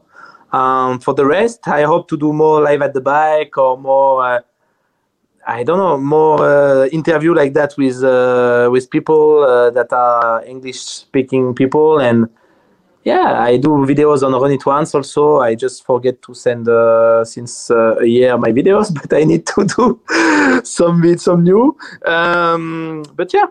Um, 0.52 1.00
for 1.00 1.14
the 1.14 1.26
rest, 1.26 1.68
I 1.68 1.84
hope 1.84 2.08
to 2.10 2.18
do 2.18 2.32
more 2.32 2.62
live 2.62 2.82
at 2.82 2.94
the 2.94 3.02
bike 3.02 3.58
or 3.58 3.78
more. 3.78 4.26
Uh, 4.26 4.40
I 5.50 5.64
don't 5.64 5.80
know 5.80 5.98
more 5.98 6.42
uh, 6.42 6.86
interview 6.88 7.34
like 7.34 7.54
that 7.54 7.76
with 7.78 8.04
uh, 8.04 8.70
with 8.72 8.90
people 8.90 9.44
uh, 9.44 9.72
that 9.72 9.92
are 9.92 10.46
English 10.46 10.80
speaking 10.80 11.56
people 11.56 12.00
and 12.00 12.30
yeah, 13.04 13.42
I 13.42 13.58
do 13.58 13.70
videos 13.88 14.24
on 14.24 14.34
Run 14.34 14.52
It 14.52 14.66
Once 14.66 14.94
also. 14.94 15.40
I 15.40 15.56
just 15.56 15.86
forget 15.86 16.22
to 16.24 16.34
send 16.34 16.68
uh, 16.68 17.24
since 17.26 17.72
uh, 17.72 17.96
a 18.00 18.06
year 18.06 18.38
my 18.38 18.52
videos, 18.52 18.94
but 19.02 19.12
I 19.14 19.24
need 19.24 19.48
to 19.48 19.66
do 19.66 20.62
some 20.64 21.18
some 21.18 21.44
new. 21.44 21.76
Um, 22.06 23.04
but 23.16 23.34
yeah, 23.34 23.48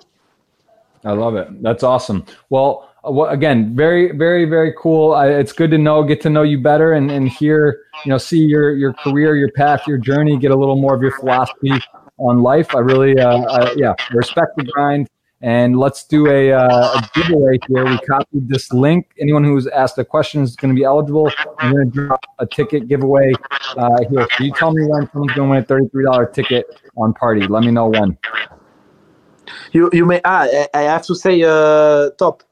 I 1.04 1.12
love 1.12 1.34
it. 1.34 1.62
That's 1.62 1.82
awesome. 1.82 2.24
Well, 2.50 2.87
uh, 3.04 3.22
again, 3.24 3.74
very, 3.74 4.12
very, 4.16 4.44
very 4.44 4.74
cool. 4.78 5.12
I, 5.12 5.28
it's 5.28 5.52
good 5.52 5.70
to 5.70 5.78
know, 5.78 6.02
get 6.02 6.20
to 6.22 6.30
know 6.30 6.42
you 6.42 6.58
better, 6.58 6.92
and 6.92 7.10
and 7.10 7.28
hear, 7.28 7.82
you 8.04 8.10
know, 8.10 8.18
see 8.18 8.40
your 8.40 8.74
your 8.74 8.92
career, 8.92 9.36
your 9.36 9.50
path, 9.52 9.86
your 9.86 9.98
journey, 9.98 10.36
get 10.36 10.50
a 10.50 10.56
little 10.56 10.76
more 10.76 10.94
of 10.94 11.02
your 11.02 11.12
philosophy 11.12 11.72
on 12.18 12.42
life. 12.42 12.74
I 12.74 12.80
really, 12.80 13.18
uh, 13.18 13.38
I, 13.42 13.74
yeah, 13.76 13.94
respect 14.12 14.56
the 14.56 14.64
grind. 14.64 15.08
And 15.40 15.78
let's 15.78 16.02
do 16.02 16.28
a, 16.28 16.50
uh, 16.50 16.98
a, 16.98 17.10
giveaway 17.14 17.60
here. 17.68 17.84
We 17.84 17.96
copied 17.98 18.48
this 18.48 18.72
link. 18.72 19.12
Anyone 19.20 19.44
who's 19.44 19.68
asked 19.68 19.96
a 19.98 20.04
question 20.04 20.42
is 20.42 20.56
going 20.56 20.74
to 20.74 20.76
be 20.76 20.84
eligible. 20.84 21.30
I'm 21.60 21.72
going 21.72 21.92
to 21.92 22.06
drop 22.06 22.24
a 22.40 22.46
ticket 22.46 22.88
giveaway 22.88 23.32
uh, 23.76 24.02
here. 24.10 24.26
So 24.36 24.42
you 24.42 24.52
tell 24.52 24.72
me 24.72 24.84
when 24.88 25.08
someone's 25.12 25.34
going 25.34 25.64
to 25.64 25.74
win 25.76 25.84
a 25.84 26.10
$33 26.10 26.32
ticket 26.32 26.66
on 26.96 27.14
Party. 27.14 27.46
Let 27.46 27.62
me 27.62 27.70
know 27.70 27.86
when. 27.86 28.18
You 29.72 29.90
you 29.92 30.04
may 30.04 30.20
ah 30.24 30.46
I 30.74 30.80
have 30.80 31.04
to 31.06 31.14
say 31.14 31.42
uh 31.42 32.10
top. 32.18 32.42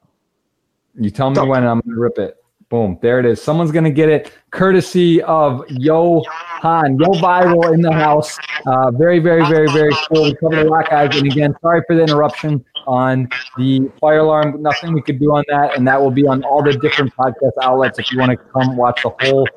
You 0.99 1.11
tell 1.11 1.29
me 1.29 1.39
when 1.41 1.65
I'm 1.65 1.79
going 1.81 1.95
to 1.95 2.01
rip 2.01 2.17
it. 2.17 2.37
Boom, 2.69 2.99
there 3.01 3.19
it 3.19 3.25
is. 3.25 3.41
Someone's 3.41 3.71
going 3.71 3.85
to 3.85 3.91
get 3.91 4.09
it 4.09 4.33
courtesy 4.51 5.21
of 5.23 5.63
Yo 5.69 6.21
Han, 6.27 6.97
Yoh 6.99 7.13
Viral 7.13 7.73
in 7.73 7.81
the 7.81 7.93
house. 7.93 8.37
Uh, 8.65 8.91
very, 8.91 9.19
very, 9.19 9.47
very, 9.47 9.71
very 9.71 9.93
cool. 10.09 10.23
We 10.23 10.35
covered 10.35 10.65
a 10.65 10.69
lot, 10.69 10.89
guys. 10.89 11.15
And 11.15 11.27
again, 11.27 11.55
sorry 11.61 11.81
for 11.87 11.95
the 11.95 12.01
interruption 12.01 12.65
on 12.85 13.29
the 13.57 13.89
fire 14.01 14.19
alarm. 14.19 14.61
Nothing 14.61 14.93
we 14.93 15.01
could 15.01 15.17
do 15.17 15.27
on 15.27 15.45
that. 15.47 15.77
And 15.77 15.87
that 15.87 16.01
will 16.01 16.11
be 16.11 16.27
on 16.27 16.43
all 16.43 16.61
the 16.61 16.73
different 16.73 17.15
podcast 17.15 17.53
outlets 17.61 17.99
if 17.99 18.11
you 18.11 18.19
want 18.19 18.31
to 18.31 18.37
come 18.37 18.75
watch 18.75 19.01
the 19.03 19.11
whole 19.21 19.47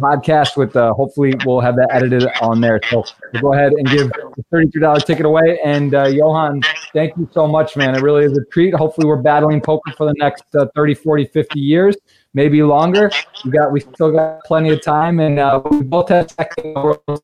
podcast 0.00 0.56
with 0.56 0.74
uh, 0.76 0.92
hopefully 0.94 1.34
we'll 1.44 1.60
have 1.60 1.76
that 1.76 1.88
edited 1.90 2.26
on 2.40 2.60
there. 2.60 2.80
So 2.90 3.04
we'll 3.32 3.42
go 3.42 3.52
ahead 3.54 3.72
and 3.72 3.86
give 3.88 4.10
the 4.10 4.44
$33 4.52 5.04
ticket 5.04 5.26
away. 5.26 5.58
And 5.64 5.94
uh, 5.94 6.06
johan 6.06 6.62
thank 6.92 7.16
you 7.16 7.28
so 7.32 7.46
much 7.46 7.76
man. 7.76 7.94
It 7.94 8.02
really 8.02 8.24
is 8.24 8.36
a 8.36 8.44
treat. 8.46 8.74
Hopefully 8.74 9.06
we're 9.06 9.22
battling 9.22 9.60
poker 9.60 9.92
for 9.96 10.06
the 10.06 10.14
next 10.18 10.44
uh, 10.54 10.66
30 10.74 10.94
40 10.94 11.26
50 11.26 11.60
years 11.60 11.96
maybe 12.34 12.62
longer. 12.62 13.10
We 13.44 13.50
got 13.50 13.72
we 13.72 13.80
still 13.80 14.12
got 14.12 14.44
plenty 14.44 14.70
of 14.70 14.82
time. 14.82 15.20
And 15.20 15.38
uh, 15.38 15.62
we 15.70 15.82
both 15.82 16.08
have 16.08 16.30
second 16.30 16.76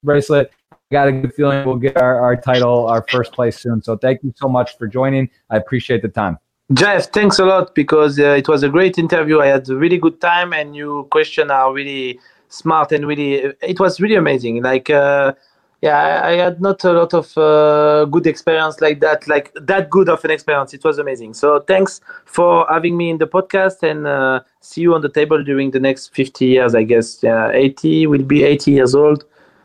bracelet. 0.03 0.53
Got 0.91 1.09
a 1.09 1.13
good 1.13 1.35
feeling 1.35 1.67
we'll 1.67 1.77
get 1.77 1.99
our, 1.99 2.21
our 2.21 2.37
title 2.37 2.87
our 2.87 3.05
first 3.11 3.33
place 3.33 3.59
soon. 3.61 3.83
So 3.83 3.97
thank 3.97 4.23
you 4.23 4.33
so 4.37 4.49
much 4.49 4.79
for 4.79 4.87
joining. 4.87 5.29
I 5.51 5.57
appreciate 5.57 6.01
the 6.01 6.09
time. 6.09 6.39
Jeff, 6.73 7.13
thanks 7.13 7.39
a 7.39 7.45
lot 7.45 7.75
because 7.75 8.19
uh, 8.19 8.37
it 8.39 8.49
was 8.49 8.63
a 8.63 8.69
great 8.69 8.99
interview. 8.99 9.41
I 9.41 9.47
had 9.47 9.69
a 9.69 9.77
really 9.77 9.99
good 9.99 10.21
time, 10.21 10.53
and 10.53 10.77
your 10.77 11.05
questions 11.05 11.51
are 11.51 11.73
really 11.73 12.21
smart 12.49 12.93
and 12.93 13.07
really 13.07 13.55
it 13.61 13.81
was 13.81 14.01
really 14.01 14.17
amazing. 14.17 14.63
Like 14.63 14.91
uh, 14.91 15.33
yeah 15.81 15.97
I, 15.97 16.31
I, 16.31 16.37
had 16.37 16.61
not 16.61 16.83
a 16.85 16.93
lot 16.93 17.15
of 17.15 17.37
uh, 17.39 18.05
good 18.07 18.27
experience 18.27 18.81
like 18.81 19.01
that 19.01 19.29
like 19.29 19.53
that 19.55 19.91
good 19.91 20.09
of 20.09 20.25
an 20.25 20.31
experience. 20.31 20.75
It 20.75 20.85
was 20.85 20.99
amazing. 20.99 21.35
So 21.35 21.61
thanks 21.61 22.01
for 22.25 22.67
having 22.69 22.97
me 22.97 23.11
in 23.11 23.19
the 23.19 23.27
podcast 23.27 23.83
and 23.89 24.07
uh, 24.07 24.41
see 24.61 24.83
you 24.83 24.95
on 24.95 25.03
the 25.03 25.09
table 25.09 25.43
during 25.43 25.71
the 25.71 25.81
next 25.81 26.15
50 26.15 26.47
years 26.47 26.75
i 26.75 26.83
guess. 26.83 27.23
Uh, 27.23 27.51
80 27.53 28.07
will 28.09 28.25
be 28.25 28.45
80 28.45 28.71
years 28.73 28.95
old. 28.95 29.25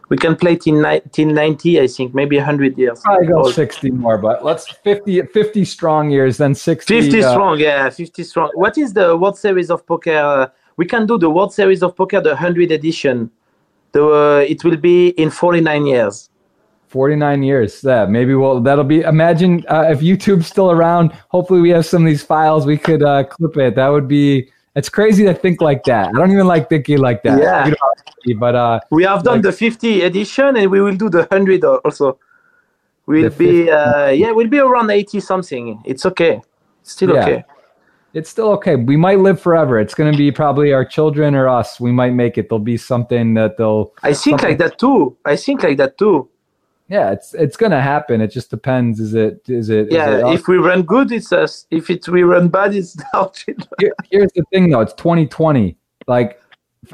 We 0.09 0.17
can 0.17 0.35
play 0.35 0.57
till 0.57 0.75
90 0.75 1.79
i 1.79 1.87
think 1.87 2.13
maybe 2.13 2.35
100 2.35 2.77
years 2.77 3.01
i 3.07 3.25
go 3.25 3.49
60 3.49 3.89
more 3.91 4.19
but 4.19 4.45
let's 4.45 4.69
50 4.69 5.23
50 5.23 5.65
strong 5.65 6.11
years 6.11 6.37
then 6.37 6.53
60 6.53 7.01
50 7.01 7.23
uh, 7.23 7.31
strong 7.31 7.59
yeah 7.59 7.89
50 7.89 8.23
strong. 8.23 8.51
What 8.53 8.77
is 8.77 8.93
the 8.93 9.17
world 9.17 9.39
series 9.39 9.71
of 9.71 9.87
poker 9.87 10.11
uh, 10.11 10.49
we 10.77 10.85
can 10.85 11.05
do 11.05 11.17
the 11.17 11.29
World 11.29 11.53
Series 11.53 11.83
of 11.83 11.95
Poker, 11.95 12.21
the 12.21 12.29
100 12.29 12.71
edition. 12.71 13.29
The, 13.91 14.05
uh, 14.05 14.37
it 14.39 14.63
will 14.63 14.77
be 14.77 15.09
in 15.09 15.29
49 15.29 15.85
years. 15.85 16.29
49 16.87 17.43
years. 17.43 17.83
Yeah, 17.83 18.05
maybe 18.05 18.35
we'll, 18.35 18.59
that'll 18.61 18.83
be, 18.83 19.01
imagine 19.01 19.63
uh, 19.67 19.85
if 19.89 19.99
YouTube's 19.99 20.47
still 20.47 20.71
around, 20.71 21.11
hopefully 21.29 21.61
we 21.61 21.69
have 21.69 21.85
some 21.85 22.03
of 22.03 22.07
these 22.07 22.23
files, 22.23 22.65
we 22.65 22.77
could 22.77 23.03
uh, 23.03 23.23
clip 23.23 23.57
it. 23.57 23.75
That 23.75 23.87
would 23.89 24.07
be, 24.07 24.49
it's 24.75 24.89
crazy 24.89 25.23
to 25.25 25.33
think 25.33 25.61
like 25.61 25.83
that. 25.85 26.09
I 26.09 26.11
don't 26.13 26.31
even 26.31 26.47
like 26.47 26.69
thinking 26.69 26.97
like 26.97 27.21
that. 27.23 27.39
Yeah. 27.39 28.33
but 28.39 28.55
uh, 28.55 28.79
we 28.89 29.03
have 29.03 29.23
done 29.23 29.35
like, 29.35 29.43
the 29.43 29.51
50 29.51 30.01
edition 30.01 30.57
and 30.57 30.71
we 30.71 30.81
will 30.81 30.95
do 30.95 31.09
the 31.09 31.19
100 31.19 31.63
also. 31.63 32.19
We'll 33.05 33.29
be, 33.31 33.69
uh, 33.69 34.09
yeah, 34.09 34.31
we'll 34.31 34.47
be 34.47 34.59
around 34.59 34.89
80 34.89 35.19
something. 35.19 35.81
It's 35.85 36.05
okay. 36.05 36.41
Still 36.83 37.13
yeah. 37.15 37.21
okay 37.21 37.45
it's 38.13 38.29
still 38.29 38.49
okay. 38.51 38.75
We 38.75 38.95
might 38.95 39.19
live 39.19 39.41
forever. 39.41 39.79
It's 39.79 39.95
going 39.95 40.11
to 40.11 40.17
be 40.17 40.31
probably 40.31 40.71
our 40.71 40.85
children 40.85 41.33
or 41.35 41.49
us. 41.49 41.79
We 41.79 41.91
might 41.91 42.13
make 42.13 42.37
it. 42.37 42.47
There'll 42.49 42.59
be 42.59 42.77
something 42.77 43.33
that 43.33 43.57
they'll. 43.57 43.93
I 44.03 44.13
think 44.13 44.43
like 44.43 44.59
that 44.59 44.77
too. 44.77 45.17
I 45.25 45.35
think 45.35 45.63
like 45.63 45.77
that 45.77 45.97
too. 45.97 46.29
Yeah, 46.89 47.11
it's 47.11 47.33
it's 47.33 47.57
going 47.57 47.71
to 47.71 47.81
happen. 47.81 48.21
It 48.21 48.27
just 48.27 48.51
depends. 48.51 48.99
Is 48.99 49.15
it 49.15 49.41
is 49.47 49.69
it? 49.69 49.91
Yeah, 49.91 50.17
is 50.17 50.23
it 50.23 50.33
if 50.41 50.47
we 50.47 50.57
run 50.57 50.83
good, 50.83 51.11
it's 51.11 51.31
us. 51.31 51.65
If 51.71 51.89
it 51.89 52.07
we 52.07 52.21
run 52.23 52.49
bad, 52.49 52.75
it's 52.75 52.95
our 53.13 53.31
children. 53.31 53.67
Here, 53.79 53.93
here's 54.11 54.31
the 54.33 54.43
thing, 54.51 54.69
though. 54.69 54.81
It's 54.81 54.93
2020. 54.93 55.75
Like, 56.05 56.39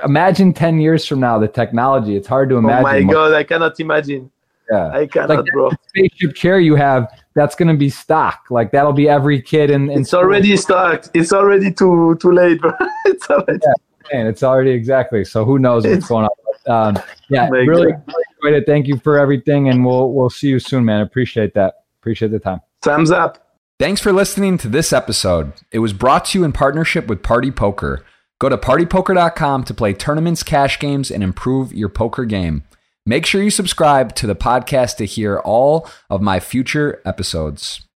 imagine 0.05 0.53
10 0.53 0.79
years 0.79 1.05
from 1.05 1.19
now, 1.19 1.39
the 1.39 1.47
technology. 1.47 2.15
It's 2.15 2.27
hard 2.27 2.49
to 2.49 2.57
imagine. 2.57 2.85
Oh 2.85 3.07
my 3.07 3.13
god, 3.13 3.33
I 3.33 3.43
cannot 3.43 3.79
imagine. 3.79 4.31
Yeah. 4.69 4.89
I 4.89 5.07
cannot, 5.07 5.29
like 5.29 5.45
bro. 5.51 5.71
Spaceship 5.87 6.35
chair 6.35 6.59
you 6.59 6.75
have, 6.75 7.07
that's 7.35 7.55
gonna 7.55 7.75
be 7.75 7.89
stock. 7.89 8.45
Like 8.49 8.71
that'll 8.71 8.93
be 8.93 9.09
every 9.09 9.41
kid 9.41 9.71
in. 9.71 9.89
in 9.89 10.01
it's 10.01 10.09
school. 10.09 10.21
already 10.21 10.55
stock. 10.57 11.05
It's 11.13 11.33
already 11.33 11.73
too 11.73 12.17
too 12.21 12.31
late, 12.31 12.61
bro. 12.61 12.71
it's 13.05 13.29
already. 13.29 13.59
Yeah, 13.63 13.73
man, 14.13 14.27
it's 14.27 14.43
already 14.43 14.71
exactly. 14.71 15.25
So 15.25 15.45
who 15.45 15.59
knows 15.59 15.85
what's 15.85 16.07
going 16.07 16.25
on? 16.25 16.29
But, 16.65 16.71
um, 16.71 17.03
yeah, 17.29 17.47
oh 17.47 17.49
really, 17.49 17.67
really 17.67 17.93
enjoyed 17.93 18.61
it. 18.61 18.65
Thank 18.67 18.87
you 18.87 18.97
for 18.97 19.17
everything, 19.17 19.69
and 19.69 19.85
we'll 19.85 20.13
we'll 20.13 20.29
see 20.29 20.47
you 20.47 20.59
soon, 20.59 20.85
man. 20.85 21.01
Appreciate 21.01 21.53
that. 21.55 21.85
Appreciate 22.01 22.31
the 22.31 22.39
time. 22.39 22.61
Thumbs 22.81 23.11
up. 23.11 23.45
Thanks 23.79 24.01
for 24.01 24.11
listening 24.11 24.57
to 24.59 24.67
this 24.67 24.91
episode. 24.91 25.53
It 25.71 25.79
was 25.79 25.93
brought 25.93 26.25
to 26.25 26.39
you 26.39 26.43
in 26.43 26.51
partnership 26.51 27.07
with 27.07 27.23
Party 27.23 27.49
Poker. 27.49 28.05
Go 28.39 28.49
to 28.49 28.57
partypoker.com 28.57 29.63
to 29.65 29.73
play 29.73 29.93
tournaments, 29.93 30.43
cash 30.43 30.79
games, 30.79 31.11
and 31.11 31.23
improve 31.23 31.73
your 31.73 31.89
poker 31.89 32.25
game. 32.25 32.63
Make 33.09 33.25
sure 33.25 33.41
you 33.41 33.49
subscribe 33.49 34.13
to 34.17 34.27
the 34.27 34.35
podcast 34.35 34.97
to 34.97 35.05
hear 35.05 35.39
all 35.39 35.89
of 36.11 36.21
my 36.21 36.39
future 36.39 37.01
episodes. 37.05 37.81